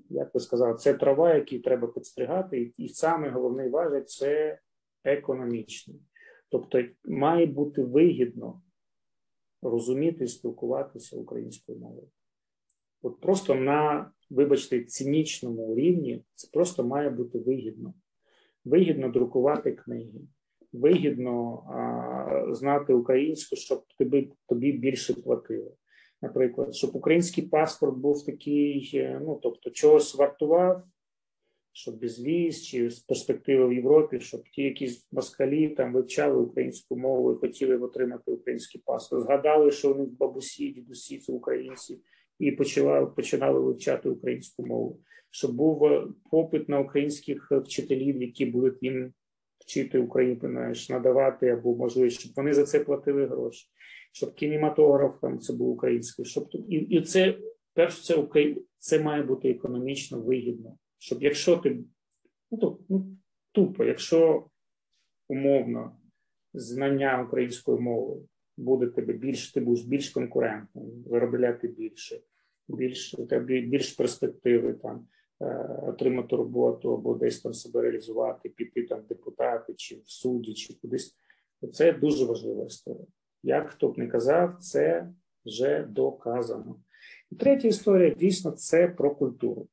як 0.10 0.34
ви 0.34 0.40
сказали, 0.40 0.78
це 0.78 0.94
трава, 0.94 1.34
які 1.34 1.60
треба 1.60 1.88
підстригати, 1.88 2.74
і 2.78 2.90
саме 2.90 3.30
головний 3.30 3.70
важить 3.70 4.10
це 4.10 4.60
економічний. 5.04 6.02
Тобто 6.50 6.84
має 7.06 7.46
бути 7.46 7.84
вигідно 7.84 8.62
розуміти 9.62 10.24
і 10.24 10.28
спілкуватися 10.28 11.18
українською 11.18 11.80
мовою. 11.80 12.08
От 13.02 13.20
просто 13.22 13.56
на, 13.56 14.12
вибачте, 14.30 14.84
цинічному 14.84 15.76
рівні 15.76 16.24
це 16.36 16.48
просто 16.54 16.84
має 16.84 17.10
бути 17.10 17.40
вигідно. 17.40 17.94
Вигідно 18.66 19.10
друкувати 19.10 19.72
книги, 19.72 20.22
вигідно 20.74 21.64
а, 21.70 22.54
знати 22.54 22.94
українську, 22.94 23.56
щоб 23.56 23.84
тобі 23.98 24.32
тобі 24.48 24.72
більше 24.72 25.14
платили. 25.14 25.72
Наприклад, 26.22 26.76
щоб 26.76 26.96
український 26.96 27.44
паспорт 27.44 27.98
був 27.98 28.26
такий, 28.26 28.92
е, 28.94 29.22
ну 29.26 29.40
тобто, 29.44 29.70
чогось 29.70 30.16
вартував, 30.16 30.84
щоб 31.74 32.00
безвіз 32.00 32.64
чи 32.64 32.90
з 32.90 33.00
перспективи 33.00 33.68
в 33.68 33.74
Європі, 33.74 34.20
щоб 34.20 34.44
ті 34.50 34.62
якісь 34.62 35.08
москалі 35.12 35.70
там 35.70 35.94
вивчали 35.94 36.42
українську 36.42 36.98
мову 36.98 37.34
і 37.34 37.36
хотіли 37.36 37.78
отримати 37.78 38.32
український 38.32 38.82
паспорт. 38.86 39.24
Згадали, 39.24 39.72
що 39.72 39.92
у 39.92 39.96
них 39.96 40.10
бабусі, 40.18 40.70
дідусі 40.70 41.18
це 41.18 41.34
українці, 41.34 42.00
і 42.40 42.52
почали, 42.52 43.06
починали 43.06 43.60
вивчати 43.60 44.10
українську 44.10 44.66
мову, 44.66 45.00
щоб 45.34 45.56
був 45.56 45.86
е, 45.86 46.08
попит 46.32 46.70
на 46.70 46.80
українських 46.80 47.52
вчителів, 47.52 48.22
які 48.22 48.46
будуть 48.46 48.84
їм 48.84 49.14
вчити 49.60 50.00
Україну, 50.00 50.74
надавати 50.90 51.50
або 51.50 51.76
можливість, 51.76 52.20
щоб 52.20 52.32
вони 52.36 52.54
за 52.54 52.64
це 52.64 52.80
платили 52.80 53.26
гроші, 53.26 53.68
щоб 54.12 54.34
кінематограф 54.34 55.20
там 55.22 55.40
це 55.40 55.54
був 55.54 55.70
український, 55.70 56.26
щоб 56.26 56.50
і, 56.70 56.76
і 56.76 57.02
це 57.02 57.38
перш 57.74 58.06
це 58.06 58.28
це 58.78 59.04
має 59.04 59.24
бути 59.24 59.50
економічно 59.50 60.20
вигідно. 60.20 60.78
Щоб 60.98 61.24
якщо 61.24 61.58
ти 61.58 61.80
ну, 62.52 62.58
то, 62.58 62.80
ну 62.90 63.18
тупо, 63.52 63.84
якщо 63.84 64.46
умовно 65.28 65.98
знання 66.54 67.24
української 67.24 67.80
мови 67.80 68.22
буде 68.58 68.88
тебе 68.88 69.14
більш, 69.14 69.52
ти 69.52 69.62
будеш 69.62 69.86
більш 69.86 70.10
конкурентним, 70.10 70.86
виробляти 71.06 71.68
більше, 71.68 72.20
більш 72.68 73.16
тебе 73.30 73.62
більш 73.62 73.92
перспективи 73.92 74.74
там. 74.74 75.08
Е, 75.42 75.80
отримати 75.88 76.36
роботу 76.36 76.94
або 76.94 77.16
десь 77.16 77.42
там 77.42 77.54
себе 77.54 77.82
реалізувати, 77.82 78.50
піти 78.50 78.84
там 78.84 79.02
депутати, 79.10 79.74
чи 79.74 79.96
в 79.96 80.10
суді, 80.10 80.54
чи 80.54 80.74
кудись. 80.74 81.18
Це 81.74 81.94
дуже 81.94 82.26
важлива 82.26 82.66
історія. 82.66 83.06
Як 83.44 83.70
хто 83.70 83.90
б 83.90 83.98
не 83.98 84.08
казав, 84.08 84.58
це 84.60 85.14
вже 85.46 85.84
доказано. 85.84 86.76
І 87.32 87.36
третя 87.36 87.68
історія 87.68 88.10
дійсно 88.10 88.52
це 88.52 88.88
про 88.88 89.16
культуру. 89.16 89.68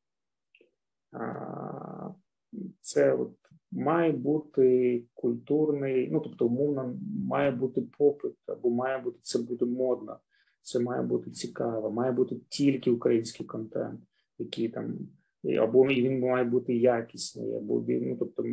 Це 2.80 3.14
от 3.14 3.32
має 3.72 4.12
бути 4.12 5.04
культурний, 5.14 6.10
ну 6.10 6.20
тобто, 6.20 6.46
умовно, 6.46 6.98
має 7.28 7.50
бути 7.50 7.82
попит, 7.98 8.34
або 8.46 8.70
має 8.70 8.98
бути 8.98 9.18
це 9.22 9.38
буде 9.38 9.64
модно, 9.64 10.18
це 10.62 10.80
має 10.80 11.02
бути 11.02 11.30
цікаво, 11.30 11.90
має 11.90 12.12
бути 12.12 12.36
тільки 12.48 12.90
український 12.90 13.46
контент, 13.46 14.00
який 14.38 14.68
там 14.68 14.98
або 15.44 15.86
він 15.86 16.20
має 16.20 16.44
бути 16.44 16.76
якісний, 16.76 17.54
або 17.56 17.84
ну, 17.88 18.16
тобто, 18.16 18.44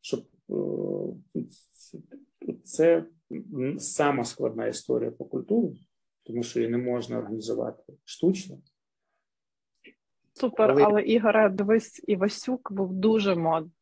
щоб 0.00 0.24
е, 1.34 1.42
це 2.64 3.04
сама 3.78 4.24
складна 4.24 4.66
історія 4.66 5.10
по 5.10 5.24
культурі, 5.24 5.88
тому 6.22 6.42
що 6.42 6.60
її 6.60 6.72
не 6.72 6.78
можна 6.78 7.18
організувати 7.18 7.82
штучно. 8.04 8.58
Супер, 10.32 10.70
але, 10.70 10.82
але 10.82 11.02
Ігоре, 11.02 11.48
дивись, 11.48 12.04
Івасюк 12.06 12.72
був 12.72 12.92
дуже 12.92 13.34
модний. 13.34 13.72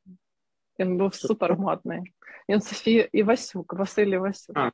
Він 0.79 0.97
був 0.97 1.15
супер 1.15 1.59
модний. 1.59 2.01
Він 2.49 2.61
Софія 2.61 3.09
Івасюк, 3.12 3.75
Василь 3.75 4.07
Івасюк. 4.07 4.57
А, 4.59 4.73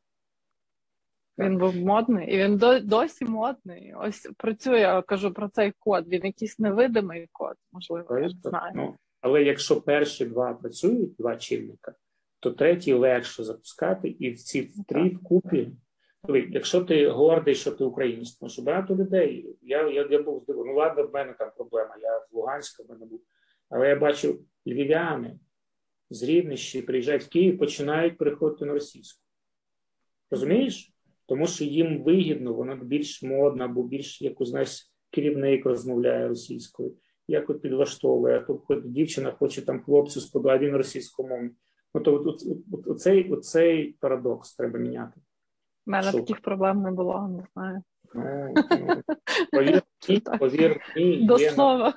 він 1.38 1.58
був 1.58 1.76
модний, 1.76 2.34
і 2.34 2.38
він 2.38 2.60
досі 2.82 3.24
модний. 3.24 3.94
Ось 3.96 4.28
працює, 4.36 4.78
я 4.78 5.02
кажу 5.02 5.34
про 5.34 5.48
цей 5.48 5.72
код. 5.78 6.08
Він 6.08 6.24
якийсь 6.24 6.58
невидимий 6.58 7.28
код, 7.32 7.54
можливо, 7.72 8.18
я 8.18 8.28
не 8.28 8.28
знаю. 8.28 8.72
Ну, 8.74 8.94
але 9.20 9.42
якщо 9.42 9.80
перші 9.80 10.24
два 10.24 10.54
працюють, 10.54 11.16
два 11.18 11.36
чинника, 11.36 11.94
то 12.40 12.50
третій 12.50 12.92
легше 12.92 13.44
запускати, 13.44 14.08
і 14.08 14.30
в 14.30 14.38
ці 14.38 14.72
три 14.88 15.08
вкупі. 15.08 15.70
Якщо 16.50 16.80
ти 16.80 17.08
гордий, 17.08 17.54
що 17.54 17.72
ти 17.72 17.84
українець, 17.84 18.36
тому 18.36 18.50
що 18.50 18.62
багато 18.62 18.96
людей. 18.96 19.56
Я 19.62 19.90
я, 19.90 20.08
я 20.10 20.22
був 20.22 20.40
здивований. 20.40 20.74
Ну 20.74 20.80
ладно, 20.80 21.06
в 21.06 21.14
мене 21.14 21.34
там 21.38 21.50
проблема. 21.56 21.96
Я 22.00 22.18
в 22.18 22.28
Луганську 22.32 22.84
в 22.84 22.90
мене 22.90 23.06
був. 23.06 23.22
Але 23.70 23.88
я 23.88 23.96
бачу 23.96 24.38
львів'яни 24.66 25.38
з 26.10 26.22
Рівнищі 26.22 26.82
приїжджають 26.82 27.22
в 27.22 27.28
Київ, 27.28 27.58
починають 27.58 28.18
переходити 28.18 28.64
на 28.64 28.72
російську. 28.72 29.22
Розумієш? 30.30 30.93
Тому 31.26 31.46
що 31.46 31.64
їм 31.64 32.02
вигідно, 32.02 32.54
вона 32.54 32.74
більш 32.74 33.22
модна, 33.22 33.64
або 33.64 33.82
більш 33.82 34.22
якось 34.22 34.48
знаєш, 34.48 34.90
керівник 35.10 35.66
розмовляє 35.66 36.28
російською, 36.28 36.94
як 37.28 37.50
от 37.50 37.62
підлаштовує, 37.62 38.38
а 38.38 38.40
то 38.40 38.58
хоч 38.58 38.84
дівчина 38.84 39.32
хоче 39.32 39.62
там 39.62 39.82
хлопцю 39.82 40.20
сподобати, 40.20 40.66
він 40.66 40.76
російськомовний. 40.76 41.50
Ну 41.94 42.00
то 42.00 42.14
от, 42.14 42.26
от, 42.26 42.42
от, 42.72 42.86
оцей, 42.86 43.30
оцей 43.30 43.96
парадокс 44.00 44.56
треба 44.56 44.78
міняти. 44.78 45.20
У 45.86 45.90
мене 45.90 46.10
Шо? 46.10 46.18
таких 46.18 46.40
проблем 46.40 46.82
не 46.82 46.90
було, 46.90 47.28
не 47.28 47.46
знаю. 47.54 47.82
Ну, 48.14 48.54
ну, 48.70 49.02
повір, 49.52 49.82
повір, 50.38 50.80
ні, 50.96 51.26
До 51.26 51.38
слова. 51.38 51.94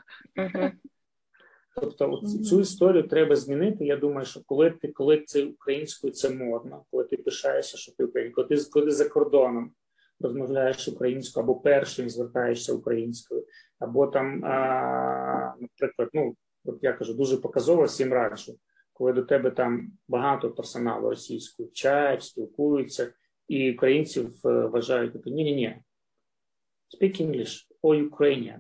Тобто 1.82 2.22
цю 2.50 2.60
історію 2.60 3.08
треба 3.08 3.36
змінити. 3.36 3.86
Я 3.86 3.98
думаю, 3.98 4.26
що 4.26 4.42
коли 4.46 4.72
ти 4.72 4.88
коли 4.88 5.24
це 5.26 5.46
українською, 5.46 6.14
це 6.14 6.30
модно, 6.30 6.86
коли 6.92 7.04
ти 7.04 7.18
пишаєшся, 7.18 7.78
що 7.78 7.92
ти 7.92 8.04
українською, 8.04 8.48
коли 8.48 8.62
ти 8.62 8.70
коли 8.72 8.92
за 8.92 9.10
кордоном 9.10 9.72
розмовляєш 10.20 10.88
українською, 10.88 11.44
або 11.44 11.56
першим 11.56 12.10
звертаєшся 12.10 12.74
українською, 12.74 13.46
або 13.80 14.08
там, 14.08 14.46
а, 14.46 15.54
наприклад, 15.60 16.10
ну 16.14 16.36
от 16.66 16.80
я 16.82 16.94
кажу, 16.94 17.14
дуже 17.14 17.38
показово 17.38 17.84
всім 17.84 18.14
раджу, 18.14 18.60
коли 18.94 19.14
до 19.14 19.24
тебе 19.24 19.52
там 19.52 19.92
багато 20.08 20.52
персоналу 20.52 21.10
російською 21.10 21.70
вчать, 21.70 22.24
спілкуються, 22.24 23.14
і 23.48 23.74
українців 23.74 24.34
е, 24.46 24.50
вважають, 24.50 25.26
ні, 25.26 25.44
ні, 25.44 25.56
ні, 25.56 25.82
speak 27.02 27.22
English 27.22 27.68
or 27.84 28.10
Ukrainian, 28.10 28.60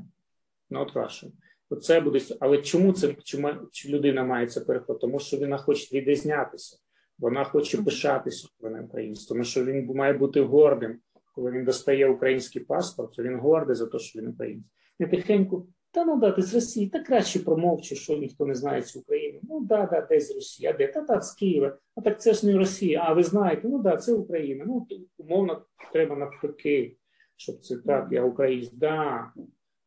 not 0.72 0.94
Russian. 0.94 1.31
Це 1.76 2.02
буде, 2.02 2.19
але 2.39 2.57
чому 2.57 2.94
це 2.94 3.15
чому 3.23 3.49
людина 3.89 4.23
має 4.23 4.48
це 4.48 4.61
переход? 4.61 4.99
Тому 4.99 5.19
що 5.19 5.38
вона 5.38 5.57
хоче 5.57 5.98
відрізнятися, 5.98 6.77
вона 7.19 7.44
хоче 7.44 7.84
пишатися 7.84 8.48
вона 8.60 8.81
українцем, 8.81 9.26
тому 9.30 9.44
що 9.44 9.65
він 9.65 9.85
має 9.95 10.14
бути 10.14 10.41
гордим. 10.41 10.99
Коли 11.35 11.52
він 11.52 11.65
достає 11.65 12.10
український 12.10 12.61
паспорт, 12.61 13.14
то 13.15 13.23
він 13.23 13.35
гордий 13.39 13.76
за 13.76 13.88
те, 13.88 13.99
що 13.99 14.19
він 14.19 14.27
українець. 14.27 14.65
Не 14.99 15.07
тихенько, 15.07 15.65
та 15.91 16.06
ну 16.06 16.19
да, 16.19 16.31
ти 16.31 16.41
з 16.41 16.53
Росії, 16.53 16.88
та 16.88 16.99
краще 16.99 17.39
промовчи, 17.39 17.95
що 17.95 18.18
ніхто 18.18 18.45
не 18.45 18.56
знає 18.56 18.81
цю 18.81 18.99
Україну. 18.99 19.39
Ну 19.44 19.60
да, 19.60 19.85
да, 19.85 20.02
десь 20.02 20.27
з 20.27 20.35
Росії, 20.35 20.69
а 20.69 20.73
де 20.73 20.88
та 20.88 21.02
та 21.02 21.22
з 21.22 21.34
Києва. 21.34 21.77
А 21.95 22.02
так 22.02 22.22
це 22.22 22.34
ж 22.34 22.48
не 22.48 22.57
Росія. 22.57 23.03
А 23.06 23.14
ви 23.14 23.23
знаєте, 23.23 23.68
ну 23.68 23.80
да, 23.80 23.98
це 23.98 24.14
Україна. 24.14 24.65
Ну 24.68 24.88
умовно 25.18 25.65
треба 25.94 26.15
навпаки, 26.15 26.98
щоб 27.35 27.60
це 27.60 27.77
так, 27.77 28.07
я 28.11 28.23
українець. 28.23 28.72
Да, 28.72 29.31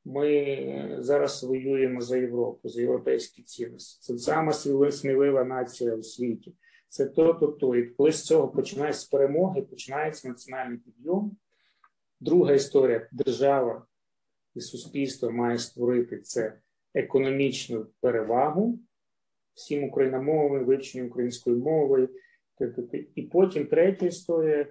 ми 0.05 0.97
зараз 0.99 1.45
воюємо 1.45 2.01
за 2.01 2.17
Європу, 2.17 2.69
за 2.69 2.81
європейські 2.81 3.43
цінності. 3.43 3.99
Це 4.01 4.19
сама 4.19 4.53
смілива 4.91 5.45
нація 5.45 5.95
у 5.95 6.03
світі. 6.03 6.55
Це 6.89 7.07
то, 7.07 7.35
то, 7.35 7.47
то. 7.47 7.77
І 7.77 7.87
коли 7.87 8.13
з 8.13 8.25
цього 8.25 8.49
починається 8.49 9.01
з 9.01 9.05
перемоги, 9.05 9.63
починається 9.63 10.29
національний 10.29 10.79
підйом. 10.79 11.37
Друга 12.21 12.53
історія 12.53 13.09
держава 13.13 13.87
і 14.55 14.61
суспільство 14.61 15.31
має 15.31 15.59
створити 15.59 16.19
це 16.19 16.59
економічну 16.95 17.87
перевагу 18.01 18.79
всім 19.55 19.85
україномовним, 19.85 20.65
вивченню 20.65 21.07
української 21.07 21.57
мови. 21.57 22.09
І 23.15 23.23
потім 23.23 23.67
третя 23.67 24.07
історія 24.07 24.67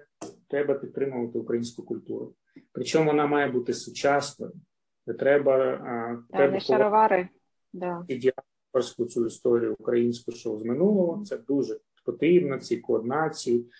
треба 0.48 0.74
підтримувати 0.74 1.38
українську 1.38 1.82
культуру. 1.82 2.34
Причому 2.72 3.10
вона 3.10 3.26
має 3.26 3.48
бути 3.48 3.74
сучасною. 3.74 4.52
Не 5.06 5.14
треба 5.14 5.56
а, 5.56 6.22
треба 6.36 6.60
шаровари. 6.60 7.28
Да. 7.72 8.04
діаспорську 8.08 9.04
цю 9.04 9.26
історію 9.26 9.76
українську, 9.78 10.32
що 10.32 10.58
з 10.58 10.64
минулого 10.64 11.24
це 11.24 11.38
дуже 11.38 11.78
потрібно, 12.04 12.58
ці 12.58 12.76
координації, 12.76 13.70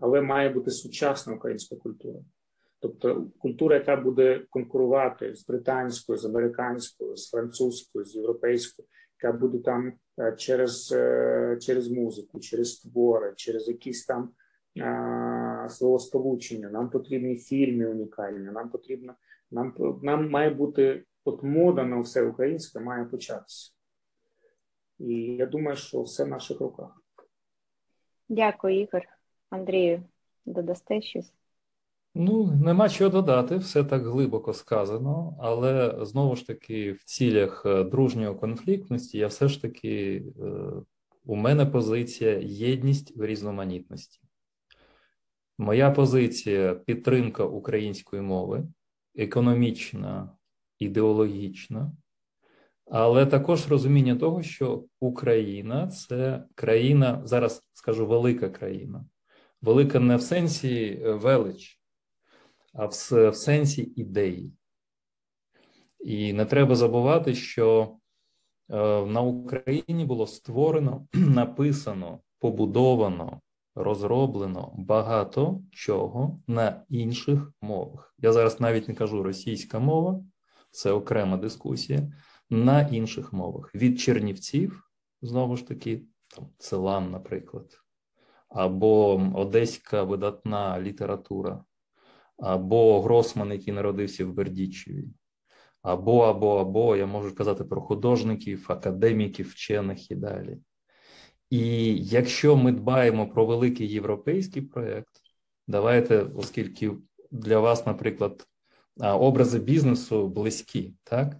але 0.00 0.20
має 0.20 0.48
бути 0.48 0.70
сучасна 0.70 1.34
українська 1.34 1.76
культура. 1.76 2.20
Тобто 2.80 3.26
культура, 3.38 3.76
яка 3.76 3.96
буде 3.96 4.46
конкурувати 4.50 5.34
з 5.34 5.46
британською, 5.46 6.18
з 6.18 6.24
американською, 6.24 7.16
з 7.16 7.30
французькою, 7.30 8.04
з 8.04 8.16
європейською, 8.16 8.88
яка 9.22 9.38
буде 9.38 9.58
там 9.58 9.92
е, 10.18 10.32
через 10.32 10.92
е, 10.92 11.58
через 11.60 11.88
музику, 11.88 12.40
через 12.40 12.78
твори, 12.78 13.32
через 13.36 13.68
якісь 13.68 14.06
там 14.06 14.30
словосполучення. 15.68 16.70
Нам 16.70 16.90
потрібні 16.90 17.36
фільми 17.36 17.86
унікальні, 17.86 18.50
нам 18.50 18.70
потрібно 18.70 19.14
нам 19.50 19.74
нам 20.02 20.30
має 20.30 20.50
бути 20.50 21.04
от 21.24 21.42
мода 21.42 21.84
на 21.84 22.00
все 22.00 22.22
українське 22.22 22.80
має 22.80 23.04
початися. 23.04 23.72
І 24.98 25.14
я 25.14 25.46
думаю, 25.46 25.76
що 25.76 26.02
все 26.02 26.24
в 26.24 26.28
наших 26.28 26.60
руках. 26.60 27.02
Дякую, 28.28 28.80
Ігор. 28.80 29.02
Андрію, 29.50 30.02
додасте 30.46 31.02
щось? 31.02 31.32
Ну, 32.14 32.46
нема 32.64 32.88
чого 32.88 33.10
додати, 33.10 33.56
все 33.56 33.84
так 33.84 34.06
глибоко 34.06 34.52
сказано, 34.52 35.36
але 35.40 35.98
знову 36.00 36.36
ж 36.36 36.46
таки, 36.46 36.92
в 36.92 37.04
цілях 37.04 37.62
е, 37.66 37.84
дружньої 37.84 38.34
конфліктності 38.34 39.18
я 39.18 39.26
все 39.26 39.48
ж 39.48 39.62
таки 39.62 40.24
е, 40.40 40.52
у 41.24 41.36
мене 41.36 41.66
позиція 41.66 42.38
єдність 42.42 43.16
в 43.16 43.26
різноманітності. 43.26 44.20
Моя 45.58 45.90
позиція 45.90 46.74
підтримка 46.74 47.44
української 47.44 48.22
мови 48.22 48.64
економічна, 49.16 50.36
ідеологічна, 50.78 51.92
але 52.86 53.26
також 53.26 53.68
розуміння 53.68 54.16
того, 54.16 54.42
що 54.42 54.84
Україна 55.00 55.88
це 55.88 56.44
країна, 56.54 57.20
зараз 57.24 57.62
скажу 57.72 58.06
велика 58.06 58.50
країна, 58.50 59.04
велика 59.62 60.00
не 60.00 60.16
в 60.16 60.22
сенсі 60.22 61.00
е, 61.02 61.12
велич, 61.12 61.80
а 62.72 62.86
в, 62.86 62.94
сенсі 63.34 63.92
ідеї. 63.96 64.52
І 66.00 66.32
не 66.32 66.44
треба 66.44 66.74
забувати, 66.74 67.34
що 67.34 67.96
е, 68.70 68.76
на 69.06 69.20
Україні 69.20 70.04
було 70.04 70.26
створено, 70.26 71.06
написано, 71.14 72.20
побудовано, 72.38 73.40
розроблено 73.74 74.72
багато 74.74 75.62
чого 75.70 76.40
на 76.46 76.84
інших 76.88 77.52
мовах. 77.60 78.14
Я 78.18 78.32
зараз 78.32 78.60
навіть 78.60 78.88
не 78.88 78.94
кажу 78.94 79.22
російська 79.22 79.78
мова, 79.78 80.20
це 80.70 80.92
окрема 80.92 81.36
дискусія, 81.36 82.12
на 82.50 82.80
інших 82.80 83.32
мовах 83.32 83.74
від 83.74 84.00
Чернівців, 84.00 84.90
знову 85.22 85.56
ж 85.56 85.68
таки, 85.68 86.02
там 86.36 86.48
Целан, 86.58 87.10
наприклад, 87.10 87.80
або 88.48 89.14
Одеська 89.34 90.02
видатна 90.02 90.80
література, 90.80 91.64
або 92.38 93.02
Гросман, 93.02 93.52
який 93.52 93.74
народився 93.74 94.26
в 94.26 94.32
Бердічеві. 94.32 95.08
Або, 95.82 96.24
або, 96.24 96.58
або 96.58 96.96
я 96.96 97.06
можу 97.06 97.34
казати 97.34 97.64
про 97.64 97.80
художників, 97.80 98.66
академіків, 98.68 99.48
вчених 99.48 100.10
і 100.10 100.14
далі. 100.14 100.58
І 101.54 101.96
якщо 101.98 102.56
ми 102.56 102.72
дбаємо 102.72 103.28
про 103.28 103.46
великий 103.46 103.88
європейський 103.88 104.62
проєкт, 104.62 105.20
давайте, 105.66 106.26
оскільки 106.36 106.90
для 107.30 107.58
вас, 107.58 107.86
наприклад, 107.86 108.46
образи 109.00 109.58
бізнесу 109.58 110.28
близькі, 110.28 110.94
так? 111.04 111.36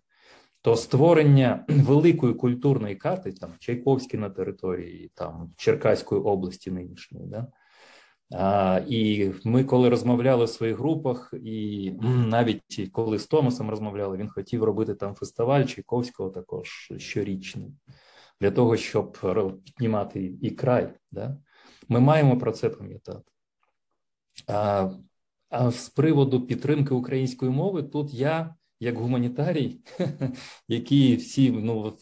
То 0.63 0.77
створення 0.77 1.65
великої 1.69 2.35
культурної 2.35 2.97
карти, 2.97 3.33
там 3.33 3.53
Чайковський 3.59 4.21
на 4.21 4.31
території 4.31 5.11
там 5.15 5.53
Черкаської 5.57 6.21
області 6.21 6.71
нинішньої, 6.71 7.27
да? 7.27 7.47
А, 8.33 8.81
І 8.89 9.33
ми, 9.45 9.65
коли 9.65 9.89
розмовляли 9.89 10.45
в 10.45 10.49
своїх 10.49 10.79
групах, 10.79 11.35
і 11.45 11.93
навіть 12.27 12.91
коли 12.93 13.19
з 13.19 13.27
Томасом 13.27 13.71
розмовляли, 13.71 14.17
він 14.17 14.29
хотів 14.29 14.65
робити 14.65 14.95
там 14.95 15.15
фестиваль 15.15 15.65
Чайковського 15.65 16.31
також 16.31 16.93
щорічний 16.99 17.73
для 18.41 18.51
того, 18.51 18.77
щоб 18.77 19.19
піднімати 19.65 20.35
і 20.43 20.51
край. 20.51 20.95
Да? 21.13 21.37
Ми 21.89 22.01
маємо 22.01 22.39
про 22.39 22.53
це 22.53 22.69
пам'ятати. 22.69 23.33
А, 24.47 24.91
а 25.49 25.71
з 25.71 25.89
приводу 25.89 26.47
підтримки 26.47 26.95
української 26.95 27.51
мови, 27.51 27.83
тут 27.83 28.15
я, 28.15 28.55
як 28.81 28.99
гуманітарій, 28.99 29.81
який 30.69 31.17
всі, 31.17 31.51
ну 31.51 31.97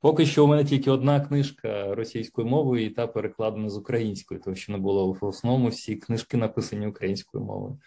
поки 0.00 0.26
що 0.26 0.44
у 0.44 0.48
мене 0.48 0.64
тільки 0.64 0.90
одна 0.90 1.20
книжка 1.20 1.94
російською 1.94 2.46
мовою, 2.46 2.86
і 2.86 2.90
та 2.90 3.06
перекладена 3.06 3.68
з 3.68 3.76
української, 3.76 4.40
тому 4.40 4.56
що 4.56 4.72
не 4.72 4.78
було 4.78 5.12
в 5.12 5.24
основному 5.24 5.68
всі 5.68 5.96
книжки 5.96 6.36
написані 6.36 6.86
українською 6.86 7.44
мовою. 7.44 7.78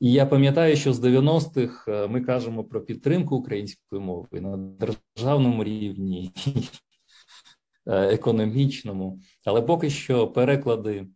І 0.00 0.12
я 0.12 0.26
пам'ятаю, 0.26 0.76
що 0.76 0.92
з 0.92 1.00
90-х 1.00 1.92
е, 1.92 2.08
ми 2.08 2.20
кажемо 2.20 2.64
про 2.64 2.80
підтримку 2.80 3.36
української 3.36 4.02
мови 4.02 4.40
на 4.40 4.56
державному 4.56 5.64
рівні, 5.64 6.32
економічному, 7.88 9.20
але 9.44 9.62
поки 9.62 9.90
що 9.90 10.28
переклади 10.28 11.06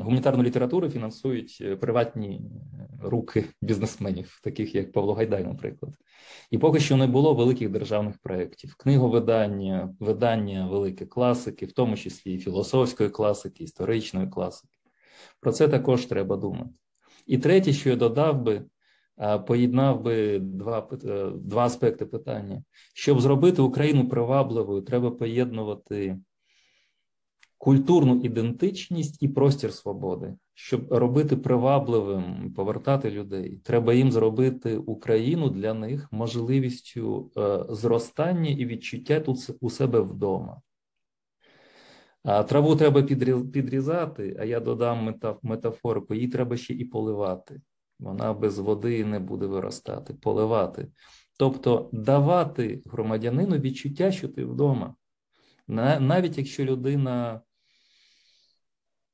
гуманітарну 0.00 0.42
літературу 0.42 0.90
фінансують 0.90 1.58
е, 1.60 1.76
приватні 1.76 2.40
е, 2.40 2.88
руки 3.02 3.44
бізнесменів, 3.62 4.40
таких 4.42 4.74
як 4.74 4.92
Павло 4.92 5.14
Гайдай, 5.14 5.44
наприклад. 5.44 5.94
І 6.50 6.58
поки 6.58 6.80
що 6.80 6.96
не 6.96 7.06
було 7.06 7.34
великих 7.34 7.70
державних 7.70 8.18
проєктів, 8.18 8.74
книговидання, 8.74 9.94
видання 10.00 10.66
великих 10.66 11.08
класики, 11.08 11.66
в 11.66 11.72
тому 11.72 11.96
числі 11.96 12.34
і 12.34 12.38
філософської 12.38 13.10
класики, 13.10 13.64
історичної 13.64 14.28
класики. 14.28 14.78
Про 15.40 15.52
це 15.52 15.68
також 15.68 16.06
треба 16.06 16.36
думати. 16.36 16.70
І 17.26 17.38
третє, 17.38 17.72
що 17.72 17.90
я 17.90 17.96
додав 17.96 18.42
би, 18.42 18.64
поєднав 19.46 20.02
би 20.02 20.38
два 20.38 20.88
е, 21.04 21.30
два 21.34 21.66
аспекти 21.66 22.06
питання. 22.06 22.62
Щоб 22.94 23.20
зробити 23.20 23.62
Україну 23.62 24.08
привабливою, 24.08 24.82
треба 24.82 25.10
поєднувати 25.10 26.18
культурну 27.58 28.20
ідентичність 28.20 29.22
і 29.22 29.28
простір 29.28 29.72
свободи. 29.72 30.34
Щоб 30.54 30.92
робити 30.92 31.36
привабливим, 31.36 32.52
повертати 32.56 33.10
людей, 33.10 33.60
треба 33.64 33.94
їм 33.94 34.12
зробити 34.12 34.76
Україну 34.76 35.48
для 35.48 35.74
них 35.74 36.08
можливістю 36.12 37.30
е, 37.36 37.64
зростання 37.68 38.50
і 38.50 38.66
відчуття 38.66 39.20
тут 39.20 39.50
у 39.60 39.70
себе 39.70 40.00
вдома. 40.00 40.60
Траву 42.48 42.76
треба 42.76 43.02
підрізати, 43.52 44.36
а 44.40 44.44
я 44.44 44.60
додам 44.60 45.14
метафорику, 45.42 46.14
її 46.14 46.28
треба 46.28 46.56
ще 46.56 46.74
і 46.74 46.84
поливати 46.84 47.60
вона 47.98 48.32
без 48.32 48.58
води 48.58 49.04
не 49.04 49.18
буде 49.18 49.46
виростати, 49.46 50.14
поливати. 50.14 50.88
Тобто 51.36 51.90
давати 51.92 52.82
громадянину 52.86 53.56
відчуття, 53.56 54.12
що 54.12 54.28
ти 54.28 54.44
вдома. 54.44 54.94
Навіть 55.68 56.38
якщо 56.38 56.64
людина, 56.64 57.40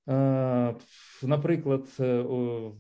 е, 0.09 0.75
наприклад, 1.23 1.89
е, 2.01 2.25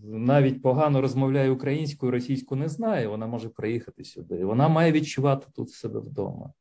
навіть 0.04 0.62
погано 0.62 1.00
розмовляє 1.00 1.50
українською, 1.50 2.12
російську 2.12 2.56
не 2.56 2.68
знає, 2.68 3.06
вона 3.08 3.26
може 3.26 3.48
приїхати 3.48 4.04
сюди. 4.04 4.44
Вона 4.44 4.68
має 4.68 4.92
відчувати 4.92 5.46
тут 5.54 5.70
себе 5.70 6.00
вдома. 6.00 6.52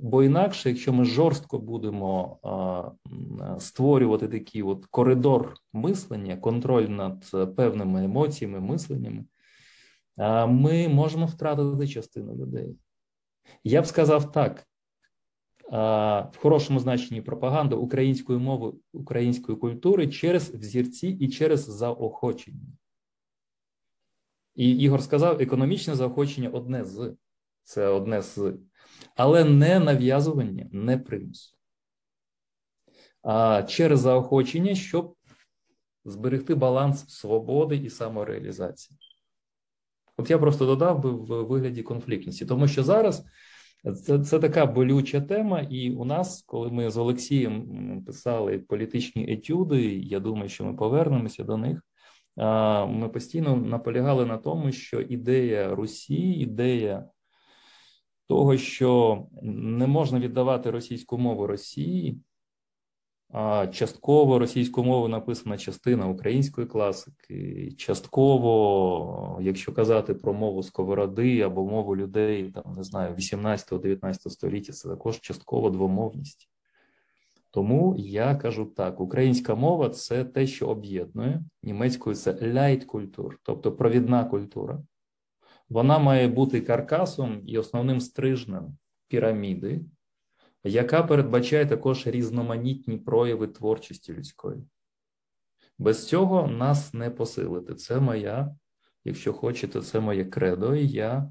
Бо 0.00 0.22
інакше, 0.22 0.68
якщо 0.68 0.92
ми 0.92 1.04
жорстко 1.04 1.58
будемо 1.58 2.38
створювати 3.58 4.28
такий 4.28 4.62
от 4.62 4.86
коридор 4.86 5.54
мислення, 5.72 6.36
контроль 6.36 6.86
над 6.88 7.30
певними 7.56 8.04
емоціями, 8.04 8.60
мисленнями, 8.60 9.24
ми 10.48 10.88
можемо 10.88 11.26
втратити 11.26 11.88
частину 11.88 12.36
людей. 12.36 12.76
Я 13.64 13.82
б 13.82 13.86
сказав 13.86 14.32
так: 14.32 14.64
в 16.32 16.36
хорошому 16.38 16.80
значенні 16.80 17.22
пропаганди 17.22 17.76
української 17.76 18.38
мови, 18.38 18.72
української 18.92 19.58
культури 19.58 20.08
через 20.08 20.50
взірці 20.54 21.08
і 21.08 21.28
через 21.28 21.60
заохочення. 21.60 22.66
І 24.54 24.76
Ігор 24.76 25.02
сказав, 25.02 25.40
економічне 25.40 25.94
заохочення 25.94 26.48
одне 26.48 26.84
з 26.84 27.16
це 27.62 27.86
одне 27.86 28.22
з 28.22 28.54
але 29.18 29.44
не 29.44 29.80
нав'язування, 29.80 30.68
не 30.72 30.98
примус. 30.98 31.56
А 33.22 33.62
через 33.62 34.00
заохочення, 34.00 34.74
щоб 34.74 35.14
зберегти 36.04 36.54
баланс 36.54 37.08
свободи 37.08 37.76
і 37.76 37.90
самореалізації. 37.90 38.98
От 40.16 40.30
я 40.30 40.38
просто 40.38 40.66
додав 40.66 41.02
би 41.02 41.10
в 41.10 41.46
вигляді 41.46 41.82
конфліктності, 41.82 42.46
тому 42.46 42.68
що 42.68 42.82
зараз 42.82 43.24
це 44.04 44.18
це 44.18 44.38
така 44.38 44.66
болюча 44.66 45.20
тема, 45.20 45.60
і 45.60 45.90
у 45.90 46.04
нас, 46.04 46.42
коли 46.46 46.70
ми 46.70 46.90
з 46.90 46.96
Олексієм 46.96 48.04
писали 48.06 48.58
політичні 48.58 49.32
етюди, 49.32 49.98
я 49.98 50.20
думаю, 50.20 50.48
що 50.48 50.64
ми 50.64 50.74
повернемося 50.74 51.44
до 51.44 51.56
них. 51.56 51.82
Ми 52.88 53.08
постійно 53.08 53.56
наполягали 53.56 54.26
на 54.26 54.38
тому, 54.38 54.72
що 54.72 55.00
ідея 55.00 55.74
Русі, 55.74 56.32
ідея 56.32 57.08
того, 58.28 58.56
що 58.56 59.22
не 59.42 59.86
можна 59.86 60.20
віддавати 60.20 60.70
російську 60.70 61.18
мову 61.18 61.46
Росії, 61.46 62.20
а 63.30 63.66
частково 63.66 64.38
російською 64.38 64.86
мовою 64.86 65.08
написана 65.08 65.58
частина 65.58 66.08
української 66.08 66.66
класики, 66.66 67.72
частково, 67.78 69.38
якщо 69.42 69.72
казати 69.72 70.14
про 70.14 70.34
мову 70.34 70.62
сковороди 70.62 71.40
або 71.40 71.66
мову 71.66 71.96
людей, 71.96 72.50
там 72.50 72.72
не 72.76 72.82
знаю, 72.82 73.14
18-19 73.14 74.12
століття, 74.30 74.72
це 74.72 74.88
також 74.88 75.20
частково 75.20 75.70
двомовність. 75.70 76.50
Тому 77.50 77.94
я 77.98 78.36
кажу 78.36 78.64
так: 78.64 79.00
українська 79.00 79.54
мова 79.54 79.88
це 79.88 80.24
те, 80.24 80.46
що 80.46 80.66
об'єднує 80.66 81.44
німецькою 81.62 82.16
це 82.16 82.32
ляйт-культур, 82.32 83.38
тобто 83.42 83.72
провідна 83.72 84.24
культура. 84.24 84.82
Вона 85.68 85.98
має 85.98 86.28
бути 86.28 86.60
каркасом 86.60 87.42
і 87.46 87.58
основним 87.58 88.00
стрижнем 88.00 88.76
піраміди, 89.08 89.80
яка 90.64 91.02
передбачає 91.02 91.66
також 91.66 92.06
різноманітні 92.06 92.98
прояви 92.98 93.48
творчості 93.48 94.12
людської. 94.12 94.62
Без 95.78 96.08
цього 96.08 96.46
нас 96.46 96.94
не 96.94 97.10
посилити. 97.10 97.74
Це 97.74 98.00
моя, 98.00 98.56
якщо 99.04 99.32
хочете, 99.32 99.80
це 99.80 100.00
моє 100.00 100.24
кредо, 100.24 100.74
і 100.74 100.88
я 100.88 101.30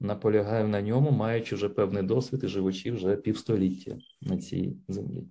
наполягаю 0.00 0.68
на 0.68 0.82
ньому, 0.82 1.10
маючи 1.10 1.54
вже 1.54 1.68
певний 1.68 2.02
досвід 2.02 2.44
і 2.44 2.48
живучи 2.48 2.92
вже 2.92 3.16
півстоліття 3.16 3.96
на 4.20 4.38
цій 4.38 4.76
землі. 4.88 5.24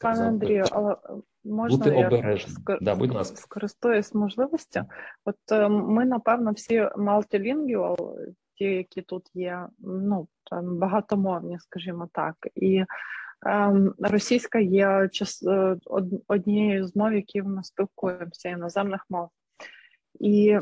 Пане 0.00 0.28
Андрію, 0.28 0.64
але 0.70 0.96
можна 1.44 1.78
бути 1.78 2.06
обережним. 2.06 2.56
Скор... 2.56 2.78
Да, 2.80 2.94
будь 2.94 3.14
ласка. 3.14 3.36
скористуюсь 3.36 4.14
можливістю. 4.14 4.84
От 5.24 5.36
е, 5.52 5.68
ми, 5.68 6.04
напевно, 6.04 6.52
всі 6.52 6.88
мультилінгвал, 6.96 8.16
ті, 8.54 8.64
які 8.64 9.02
тут 9.02 9.30
є, 9.34 9.66
ну 9.78 10.28
багатомовні, 10.62 11.58
скажімо 11.58 12.08
так, 12.12 12.34
і 12.54 12.84
ем, 13.46 13.94
російська 13.98 14.58
є 14.58 15.08
час 15.12 15.42
е, 15.42 15.76
однією 16.28 16.86
з 16.86 16.96
мов, 16.96 17.12
які 17.12 17.42
ми 17.42 17.64
спілкуємося 17.64 18.48
іноземних 18.48 19.06
мов. 19.10 19.28
І 20.20 20.58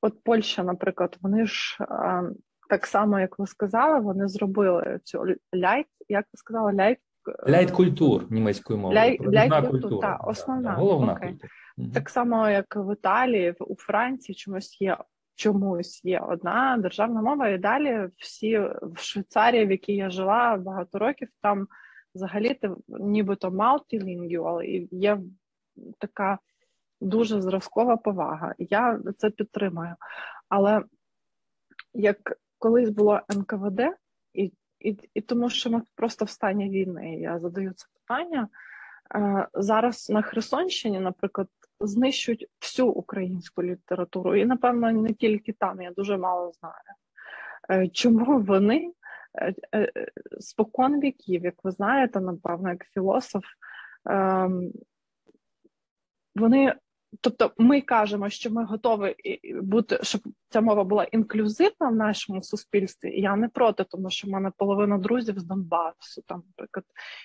от 0.00 0.24
Польща, 0.24 0.62
наприклад, 0.62 1.16
вони 1.20 1.46
ж 1.46 1.78
ем, 1.90 2.36
так 2.68 2.86
само, 2.86 3.20
як 3.20 3.38
ви 3.38 3.46
сказали, 3.46 4.00
вони 4.00 4.28
зробили 4.28 5.00
цю 5.04 5.24
ляйт, 5.54 5.86
як 6.08 6.24
ви 6.32 6.36
сказали, 6.36 6.72
ляйт. 6.72 6.98
Е, 7.28 7.50
ляйт 7.50 7.70
культур 7.70 8.26
німецькою 8.30 8.78
мовою. 8.78 9.00
Ляй, 9.00 9.20
ляйт 9.20 9.68
культур, 9.68 10.00
так, 10.00 10.28
основна. 10.28 10.70
Да, 10.70 10.76
головна 10.76 11.12
Окей. 11.12 11.28
культура. 11.28 11.50
Так 11.94 12.10
само, 12.10 12.50
як 12.50 12.76
в 12.76 12.92
Італії, 12.92 13.54
у 13.60 13.76
Франції 13.76 14.36
чомусь 14.36 14.80
є 14.80 14.96
чомусь 15.34 16.04
є 16.04 16.20
одна 16.20 16.78
державна 16.78 17.22
мова, 17.22 17.48
і 17.48 17.58
далі 17.58 18.08
всі 18.16 18.58
в 18.82 18.98
Швейцарії, 18.98 19.66
в 19.66 19.70
якій 19.70 19.96
я 19.96 20.10
жила 20.10 20.56
багато 20.56 20.98
років, 20.98 21.28
там 21.42 21.68
взагалі 22.14 22.54
ти 22.54 22.70
нібито 22.88 23.48
multilingual, 23.48 24.62
і 24.62 24.88
є 24.90 25.20
така 25.98 26.38
дуже 27.00 27.40
зразкова 27.40 27.96
повага. 27.96 28.54
Я 28.58 29.00
це 29.18 29.30
підтримую. 29.30 29.94
Але 30.48 30.82
як 31.94 32.38
колись 32.58 32.90
було 32.90 33.20
НКВД, 33.28 33.80
і 34.34 34.52
і, 34.84 34.98
і 35.14 35.20
тому, 35.20 35.50
що 35.50 35.70
ми 35.70 35.82
просто 35.94 36.24
в 36.24 36.30
стані 36.30 36.70
війни, 36.70 37.14
я 37.14 37.38
задаю 37.38 37.72
це 37.72 37.86
питання. 37.94 38.48
Е, 39.14 39.48
зараз 39.54 40.10
на 40.10 40.22
Херсонщині, 40.22 41.00
наприклад, 41.00 41.48
знищують 41.80 42.48
всю 42.60 42.88
українську 42.88 43.62
літературу, 43.62 44.36
і 44.36 44.44
напевно 44.44 44.92
не 44.92 45.12
тільки 45.12 45.52
там. 45.52 45.82
Я 45.82 45.90
дуже 45.90 46.18
мало 46.18 46.52
знаю. 46.52 46.74
Е, 47.70 47.88
чому 47.88 48.40
вони 48.40 48.92
е, 49.74 49.92
спокон 50.40 51.00
віків, 51.00 51.44
як 51.44 51.64
ви 51.64 51.70
знаєте, 51.70 52.20
напевно, 52.20 52.68
як 52.68 52.86
філософ, 52.86 53.44
ем, 54.06 54.72
вони 56.36 56.74
Тобто 57.20 57.52
ми 57.58 57.80
кажемо, 57.80 58.30
що 58.30 58.50
ми 58.50 58.64
готові 58.64 59.14
бути, 59.62 59.98
щоб 60.02 60.20
ця 60.48 60.60
мова 60.60 60.84
була 60.84 61.04
інклюзивна 61.04 61.88
в 61.88 61.94
нашому 61.94 62.42
суспільстві. 62.42 63.20
Я 63.20 63.36
не 63.36 63.48
проти, 63.48 63.84
тому 63.84 64.10
що 64.10 64.28
в 64.28 64.30
мене 64.30 64.52
половина 64.56 64.98
друзів 64.98 65.38
з 65.38 65.44
Донбасу, 65.44 66.22
там, 66.26 66.42
наприклад, 66.48 66.84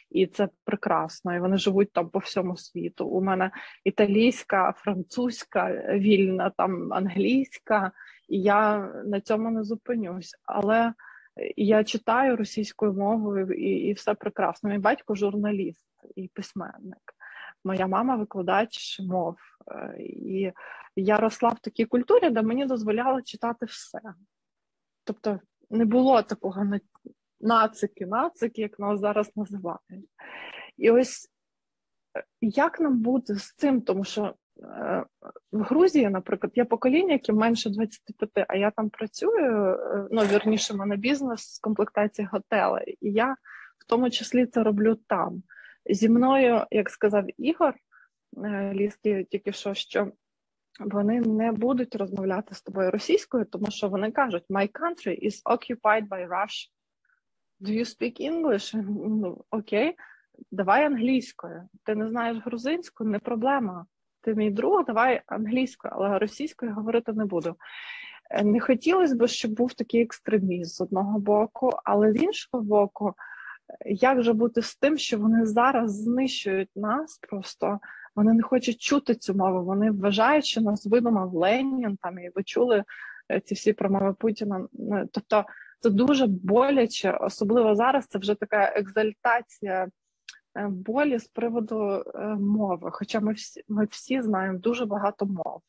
і 0.10 0.28
це 0.28 0.50
прекрасно. 0.66 1.36
І 1.36 1.40
вони 1.40 1.58
живуть 1.58 1.92
там 1.92 2.10
по 2.10 2.20
всьому 2.20 2.58
світу. 2.58 3.06
У 3.06 3.22
мене 3.22 3.52
італійська, 3.84 4.74
французька, 4.78 5.84
вільна, 5.94 6.50
там 6.58 6.94
англійська, 6.94 7.92
і 8.28 8.42
я 8.42 8.78
на 9.06 9.22
цьому 9.22 9.52
не 9.52 9.64
зупинюсь. 9.64 10.36
Але 10.46 10.94
я 11.58 11.84
читаю 11.84 12.36
російською 12.36 12.94
мовою, 12.94 13.54
і, 13.54 13.70
і 13.70 13.94
все 13.94 14.14
прекрасно. 14.14 14.70
Мій 14.70 14.78
батько 14.78 15.16
журналіст 15.16 15.88
і 16.16 16.28
письменник. 16.28 17.16
Моя 17.64 17.88
мама 17.88 18.16
викладач 18.16 19.00
мов, 19.00 19.38
е, 19.72 19.96
і 20.00 20.52
я 20.96 21.18
росла 21.18 21.50
в 21.50 21.60
такій 21.60 21.86
культурі, 21.86 22.30
де 22.30 22.42
мені 22.42 22.66
дозволяли 22.66 23.22
читати 23.24 23.66
все. 23.66 24.00
Тобто 25.04 25.40
не 25.70 25.86
було 25.86 26.22
такого 26.22 26.66
нацики, 27.42 28.06
нацики, 28.06 28.62
як 28.62 28.80
нас 28.80 29.00
зараз 29.00 29.32
називають. 29.36 30.10
І 30.78 30.92
ось 30.92 31.30
е, 32.18 32.24
як 32.42 32.80
нам 32.80 33.00
бути 33.00 33.36
з 33.36 33.54
цим, 33.54 33.82
тому 33.82 34.04
що 34.04 34.34
е, 34.64 35.06
в 35.52 35.62
Грузії, 35.62 36.10
наприклад, 36.10 36.54
є 36.56 36.66
покоління, 36.66 37.14
яке 37.14 37.34
менше 37.34 37.70
25, 37.70 38.46
а 38.50 38.56
я 38.56 38.72
там 38.72 38.90
працюю, 38.90 39.78
ну 40.12 40.22
вірніше, 40.22 40.74
мене 40.74 40.96
бізнес 40.96 41.42
з 41.42 41.60
комплектації 41.60 42.28
готелей, 42.32 42.98
і 43.02 43.12
я 43.12 43.36
в 43.78 43.86
тому 43.88 44.10
числі 44.10 44.46
це 44.46 44.64
роблю 44.64 44.96
там. 44.96 45.44
Зі 45.90 46.10
мною, 46.10 46.66
як 46.72 46.90
сказав 46.90 47.26
Ігор 47.38 47.76
е, 48.46 48.74
Ліски, 48.74 49.28
тільки 49.30 49.52
що, 49.52 49.74
що 49.74 50.12
вони 50.80 51.22
не 51.22 51.52
будуть 51.52 51.96
розмовляти 51.96 52.56
з 52.56 52.62
тобою 52.62 52.92
російською, 52.92 53.46
тому 53.46 53.72
що 53.72 53.90
вони 53.90 54.12
кажуть: 54.12 54.44
My 54.50 54.72
country 54.72 55.28
is 55.28 55.44
occupied 55.44 56.08
by 56.08 56.28
Russia. 56.28 56.70
Do 57.62 57.70
you 57.70 57.86
speak 57.86 58.22
English? 58.32 58.84
Ну, 59.10 59.46
Окей, 59.52 59.96
давай 60.52 60.86
англійською. 60.86 61.70
Ти 61.84 61.96
не 61.96 62.10
знаєш 62.10 62.38
грузинську, 62.46 63.04
не 63.04 63.20
проблема. 63.20 63.86
Ти 64.22 64.36
мій 64.36 64.52
друг, 64.52 64.86
давай 64.86 65.22
англійською, 65.28 65.94
але 65.96 66.20
російською 66.20 66.74
говорити 66.74 67.14
не 67.14 67.26
буду. 67.26 67.56
Е, 68.32 68.44
не 68.44 68.60
хотілося 68.60 69.16
б, 69.16 69.28
щоб 69.28 69.52
був 69.52 69.74
такий 69.74 70.02
екстремізм 70.02 70.70
з 70.70 70.82
одного 70.82 71.20
боку, 71.20 71.72
але 71.84 72.14
з 72.14 72.24
іншого 72.24 72.64
боку, 72.64 73.14
як 73.86 74.24
же 74.24 74.34
бути 74.34 74.62
з 74.62 74.76
тим, 74.76 74.98
що 74.98 75.18
вони 75.20 75.46
зараз 75.46 76.02
знищують 76.02 76.70
нас 76.76 77.18
просто, 77.18 77.80
вони 78.16 78.34
не 78.34 78.44
хочуть 78.44 78.82
чути 78.82 79.16
цю 79.16 79.34
мову. 79.34 79.66
Вони 79.66 79.92
вважають, 79.92 80.46
що 80.46 80.62
нас 80.62 80.86
видумав 80.86 81.34
Ленін 81.34 81.98
там 82.02 82.20
і 82.20 82.32
ви 82.36 82.44
чули 82.44 82.84
е, 83.32 83.40
ці 83.40 83.54
всі 83.54 83.74
промови 83.74 84.14
Путіна. 84.14 84.68
Ну, 84.74 85.10
тобто 85.12 85.46
це 85.80 85.90
дуже 85.90 86.28
боляче, 86.28 87.12
особливо 87.12 87.76
зараз. 87.76 88.06
Це 88.06 88.20
вже 88.20 88.36
така 88.36 88.64
екзальтація 88.64 89.88
е, 90.58 90.68
болі 90.68 91.20
з 91.20 91.28
приводу 91.28 92.04
е, 92.16 92.20
мови. 92.36 92.90
Хоча 92.92 93.20
ми 93.20 93.34
всі 93.34 93.64
ми 93.68 93.88
всі 93.92 94.22
знаємо 94.22 94.60
дуже 94.60 94.86
багато 94.86 95.26
мов. 95.26 95.62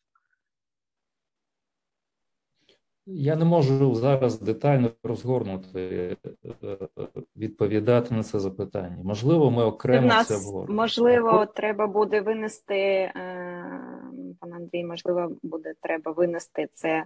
Я 3.12 3.36
не 3.36 3.44
можу 3.44 3.94
зараз 3.94 4.40
детально 4.40 4.90
розгорнути 5.02 6.16
е, 6.44 6.76
відповідати 7.36 8.14
на 8.14 8.22
це 8.22 8.40
запитання. 8.40 8.98
Можливо, 9.04 9.50
ми 9.50 9.64
окремо 9.64 10.06
нас, 10.06 10.26
це 10.26 10.36
обговоримо. 10.36 10.82
Можливо, 10.82 11.46
треба 11.46 11.86
буде 11.86 12.20
винести, 12.20 12.74
е, 12.74 13.12
пан 14.40 14.52
Андрій, 14.52 14.84
можливо, 14.84 15.36
буде 15.42 15.74
треба 15.82 16.12
винести 16.12 16.68
це 16.72 17.04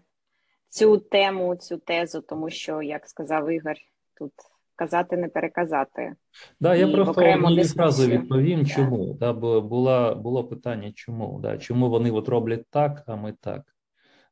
цю 0.68 0.98
тему, 0.98 1.56
цю 1.56 1.76
тезу, 1.76 2.20
тому 2.20 2.51
що, 2.51 2.82
як 2.82 3.06
сказав 3.06 3.51
Ігор, 3.51 3.74
тут 4.18 4.32
казати 4.76 5.16
не 5.16 5.28
переказати. 5.28 6.14
Да, 6.60 6.74
я 6.74 6.89
просто 6.89 7.20
однією 7.20 7.68
фразою 7.68 8.18
відповім, 8.18 8.66
чому 8.66 9.14
да, 9.20 9.32
бо 9.32 9.60
була 9.60 10.14
було 10.14 10.44
питання, 10.44 10.93
чому 10.94 11.39
да, 11.43 11.59
чому 11.59 11.90
вони 11.90 12.10
от 12.10 12.28
роблять 12.28 12.66
так, 12.70 13.02
а 13.06 13.16
ми 13.16 13.35
так. 13.40 13.73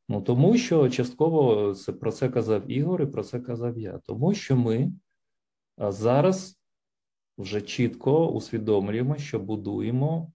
Ну 0.09 0.21
тому 0.21 0.57
що 0.57 0.89
частково 0.89 1.73
це 1.73 1.93
про 1.93 2.11
це 2.11 2.29
казав 2.29 2.71
Ігор, 2.71 3.01
і 3.01 3.05
про 3.05 3.23
це 3.23 3.39
казав 3.39 3.77
я. 3.77 3.97
Тому 3.97 4.33
що 4.33 4.55
ми 4.55 4.91
зараз 5.77 6.59
вже 7.37 7.61
чітко 7.61 8.27
усвідомлюємо, 8.27 9.17
що 9.17 9.39
будуємо 9.39 10.31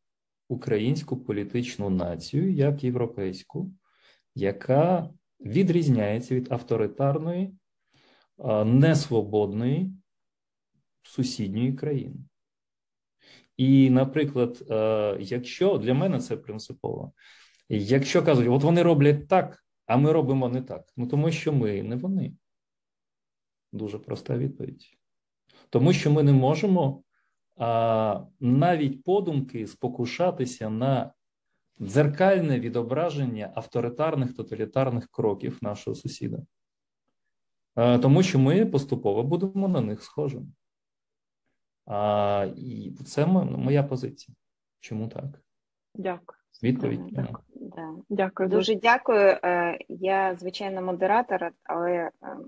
українську 0.48 1.16
політичну 1.16 1.90
націю 1.90 2.52
як 2.52 2.84
європейську, 2.84 3.72
яка 4.34 5.10
відрізняється 5.40 6.34
від 6.34 6.52
авторитарної, 6.52 7.54
несвободної 8.64 9.92
сусідньої 11.02 11.72
країни. 11.72 12.16
І, 13.56 13.90
наприклад, 13.90 14.64
якщо 15.20 15.78
для 15.78 15.94
мене 15.94 16.18
це 16.20 16.36
принципово. 16.36 17.12
Якщо 17.68 18.22
кажуть, 18.22 18.48
от 18.48 18.62
вони 18.62 18.82
роблять 18.82 19.28
так, 19.28 19.64
а 19.86 19.96
ми 19.96 20.12
робимо 20.12 20.48
не 20.48 20.62
так. 20.62 20.92
Ну 20.96 21.06
тому 21.06 21.30
що 21.30 21.52
ми 21.52 21.82
не 21.82 21.96
вони. 21.96 22.34
Дуже 23.72 23.98
проста 23.98 24.38
відповідь. 24.38 24.98
Тому 25.70 25.92
що 25.92 26.10
ми 26.10 26.22
не 26.22 26.32
можемо 26.32 27.02
а, 27.56 28.24
навіть 28.40 29.04
подумки 29.04 29.66
спокушатися 29.66 30.70
на 30.70 31.12
дзеркальне 31.80 32.60
відображення 32.60 33.52
авторитарних 33.54 34.34
тоталітарних 34.34 35.08
кроків 35.10 35.58
нашого 35.62 35.94
сусіда. 35.94 36.38
А, 37.74 37.98
Тому 37.98 38.22
що 38.22 38.38
ми 38.38 38.66
поступово 38.66 39.22
будемо 39.22 39.68
на 39.68 39.80
них 39.80 40.02
схожими. 40.02 40.46
А, 41.86 42.48
І 42.56 42.90
це 43.06 43.26
моя 43.26 43.82
позиція. 43.82 44.36
Чому 44.80 45.08
так? 45.08 45.42
Дякую. 45.94 46.37
Відповідь. 46.62 47.00
Дякую. 47.10 47.38
Да. 47.54 47.94
Дякую. 48.08 48.48
Дуже 48.48 48.74
дякую. 48.74 49.36
Е, 49.44 49.78
я, 49.88 50.36
звичайно, 50.40 50.82
модератор, 50.82 51.50
але 51.64 52.10
ем, 52.22 52.44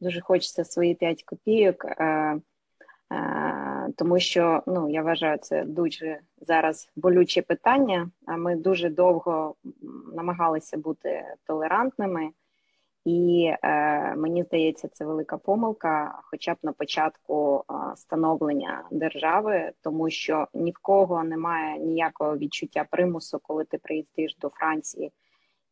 дуже 0.00 0.20
хочеться 0.20 0.64
свої 0.64 0.94
п'ять 0.94 1.22
копійок, 1.22 1.84
е, 1.84 2.04
е, 2.04 2.40
тому 3.96 4.20
що 4.20 4.62
ну, 4.66 4.90
я 4.90 5.02
вважаю, 5.02 5.38
це 5.38 5.64
дуже 5.64 6.20
зараз 6.40 6.90
болюче 6.96 7.42
питання. 7.42 8.10
А 8.26 8.36
ми 8.36 8.56
дуже 8.56 8.90
довго 8.90 9.54
намагалися 10.14 10.76
бути 10.76 11.24
толерантними. 11.46 12.30
І 13.04 13.50
е, 13.62 14.16
мені 14.16 14.42
здається, 14.42 14.88
це 14.88 15.04
велика 15.04 15.38
помилка, 15.38 16.20
хоча 16.22 16.54
б 16.54 16.56
на 16.62 16.72
початку 16.72 17.64
е, 17.70 17.96
становлення 17.96 18.84
держави, 18.90 19.72
тому 19.80 20.10
що 20.10 20.48
ні 20.54 20.70
в 20.70 20.78
кого 20.82 21.24
немає 21.24 21.78
ніякого 21.78 22.36
відчуття 22.36 22.86
примусу, 22.90 23.38
коли 23.42 23.64
ти 23.64 23.78
приїздиш 23.78 24.36
до 24.36 24.48
Франції 24.48 25.12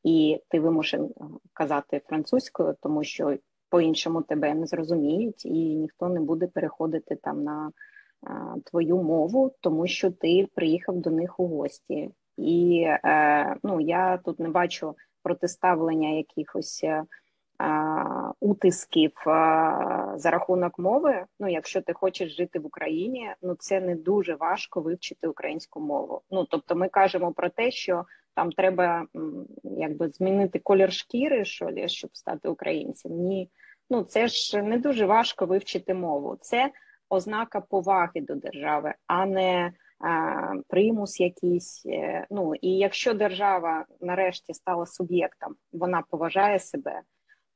і 0.02 0.40
ти 0.48 0.60
вимушен 0.60 1.10
казати 1.52 2.00
французькою, 2.06 2.76
тому 2.80 3.04
що 3.04 3.36
по-іншому 3.68 4.22
тебе 4.22 4.54
не 4.54 4.66
зрозуміють, 4.66 5.46
і 5.46 5.76
ніхто 5.76 6.08
не 6.08 6.20
буде 6.20 6.46
переходити 6.46 7.16
там 7.16 7.44
на 7.44 7.72
твою 8.64 9.02
мову, 9.02 9.54
тому 9.60 9.86
що 9.86 10.10
ти 10.10 10.48
приїхав 10.54 10.96
до 10.96 11.10
них 11.10 11.40
у 11.40 11.46
гості. 11.46 12.10
І 12.36 12.84
е, 12.86 13.56
ну, 13.62 13.80
я 13.80 14.16
тут 14.16 14.40
не 14.40 14.48
бачу 14.48 14.94
протиставлення 15.22 16.08
якихось 16.08 16.80
е, 16.84 17.04
утисків 18.40 19.12
за 20.14 20.30
рахунок 20.30 20.78
мови. 20.78 21.24
Ну, 21.40 21.48
якщо 21.48 21.80
ти 21.80 21.92
хочеш 21.92 22.36
жити 22.36 22.58
в 22.58 22.66
Україні, 22.66 23.34
ну 23.42 23.54
це 23.58 23.80
не 23.80 23.94
дуже 23.94 24.34
важко 24.34 24.80
вивчити 24.80 25.28
українську 25.28 25.80
мову. 25.80 26.22
Ну 26.30 26.44
тобто, 26.44 26.76
ми 26.76 26.88
кажемо 26.88 27.32
про 27.32 27.48
те, 27.48 27.70
що 27.70 28.04
там 28.34 28.52
треба 28.52 29.06
якби 29.62 30.08
змінити 30.08 30.58
колір 30.58 30.92
шкіри, 30.92 31.44
що 31.44 31.66
ли, 31.66 31.88
щоб 31.88 32.10
стати 32.16 32.48
українцем. 32.48 33.12
Ні, 33.12 33.50
ну 33.90 34.02
це 34.02 34.28
ж 34.28 34.62
не 34.62 34.78
дуже 34.78 35.06
важко 35.06 35.46
вивчити 35.46 35.94
мову. 35.94 36.36
Це 36.40 36.70
ознака 37.08 37.60
поваги 37.60 38.20
до 38.20 38.34
держави, 38.34 38.94
а 39.06 39.26
не 39.26 39.72
примус 40.68 41.20
якийсь. 41.20 41.86
Е, 41.86 42.26
ну 42.30 42.54
і 42.54 42.68
якщо 42.68 43.14
держава 43.14 43.86
нарешті 44.00 44.54
стала 44.54 44.86
суб'єктом, 44.86 45.54
вона 45.72 46.02
поважає 46.10 46.58
себе, 46.58 47.00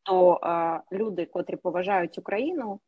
то 0.05 0.39
а, 0.43 0.81
люди, 0.93 1.27
котрі 1.27 1.57
поважають 1.57 2.19
Україну, 2.19 2.81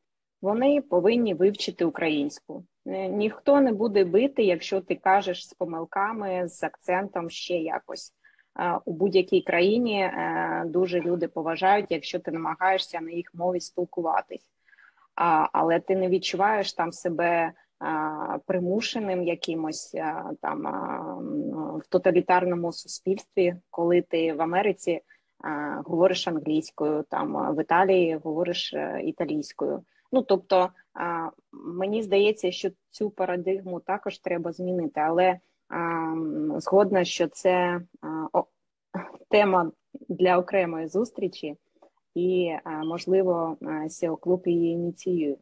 вони 0.42 0.80
повинні 0.80 1.34
вивчити 1.34 1.84
українську. 1.84 2.64
Е, 2.86 3.08
ніхто 3.08 3.60
не 3.60 3.72
буде 3.72 4.04
бити, 4.04 4.42
якщо 4.42 4.80
ти 4.80 4.94
кажеш 4.94 5.48
з 5.48 5.54
помилками, 5.54 6.48
з 6.48 6.62
акцентом 6.62 7.30
ще 7.30 7.54
якось. 7.54 8.12
У 8.84 8.92
будь-якій 8.92 9.42
країні 9.42 10.00
е, 10.00 10.64
дуже 10.66 11.00
люди 11.00 11.28
поважають, 11.28 11.86
якщо 11.90 12.18
ти 12.18 12.30
намагаєшся 12.30 13.00
на 13.00 13.10
їх 13.10 13.34
мові 13.34 13.60
спілкуватись 13.60 14.50
але 15.52 15.80
ти 15.80 15.96
не 15.96 16.08
відчуваєш 16.08 16.72
там 16.72 16.92
себе 16.92 17.52
примушеним 18.46 19.22
якимось 19.22 19.96
там 20.42 20.62
в 21.84 21.86
тоталітарному 21.88 22.72
суспільстві, 22.72 23.56
коли 23.70 24.02
ти 24.02 24.32
в 24.32 24.42
Америці 24.42 25.00
говориш 25.84 26.28
англійською, 26.28 27.02
там 27.02 27.54
в 27.56 27.62
Італії 27.62 28.20
говориш 28.24 28.74
е, 28.74 29.00
італійською. 29.04 29.84
Ну 30.12 30.22
тобто 30.22 30.70
мені 31.52 32.02
здається, 32.02 32.52
що 32.52 32.70
цю 32.90 33.10
парадигму 33.10 33.80
також 33.80 34.18
треба 34.18 34.52
змінити, 34.52 35.00
але 35.00 35.38
згодна, 36.56 37.04
що 37.04 37.28
це 37.28 37.80
тема 39.28 39.72
для 40.08 40.38
окремої 40.38 40.88
зустрічі 40.88 41.56
і 42.14 42.52
можливо 42.84 43.56
SEO 43.62 44.18
клуб 44.18 44.42
її 44.46 44.72
ініціює. 44.72 45.36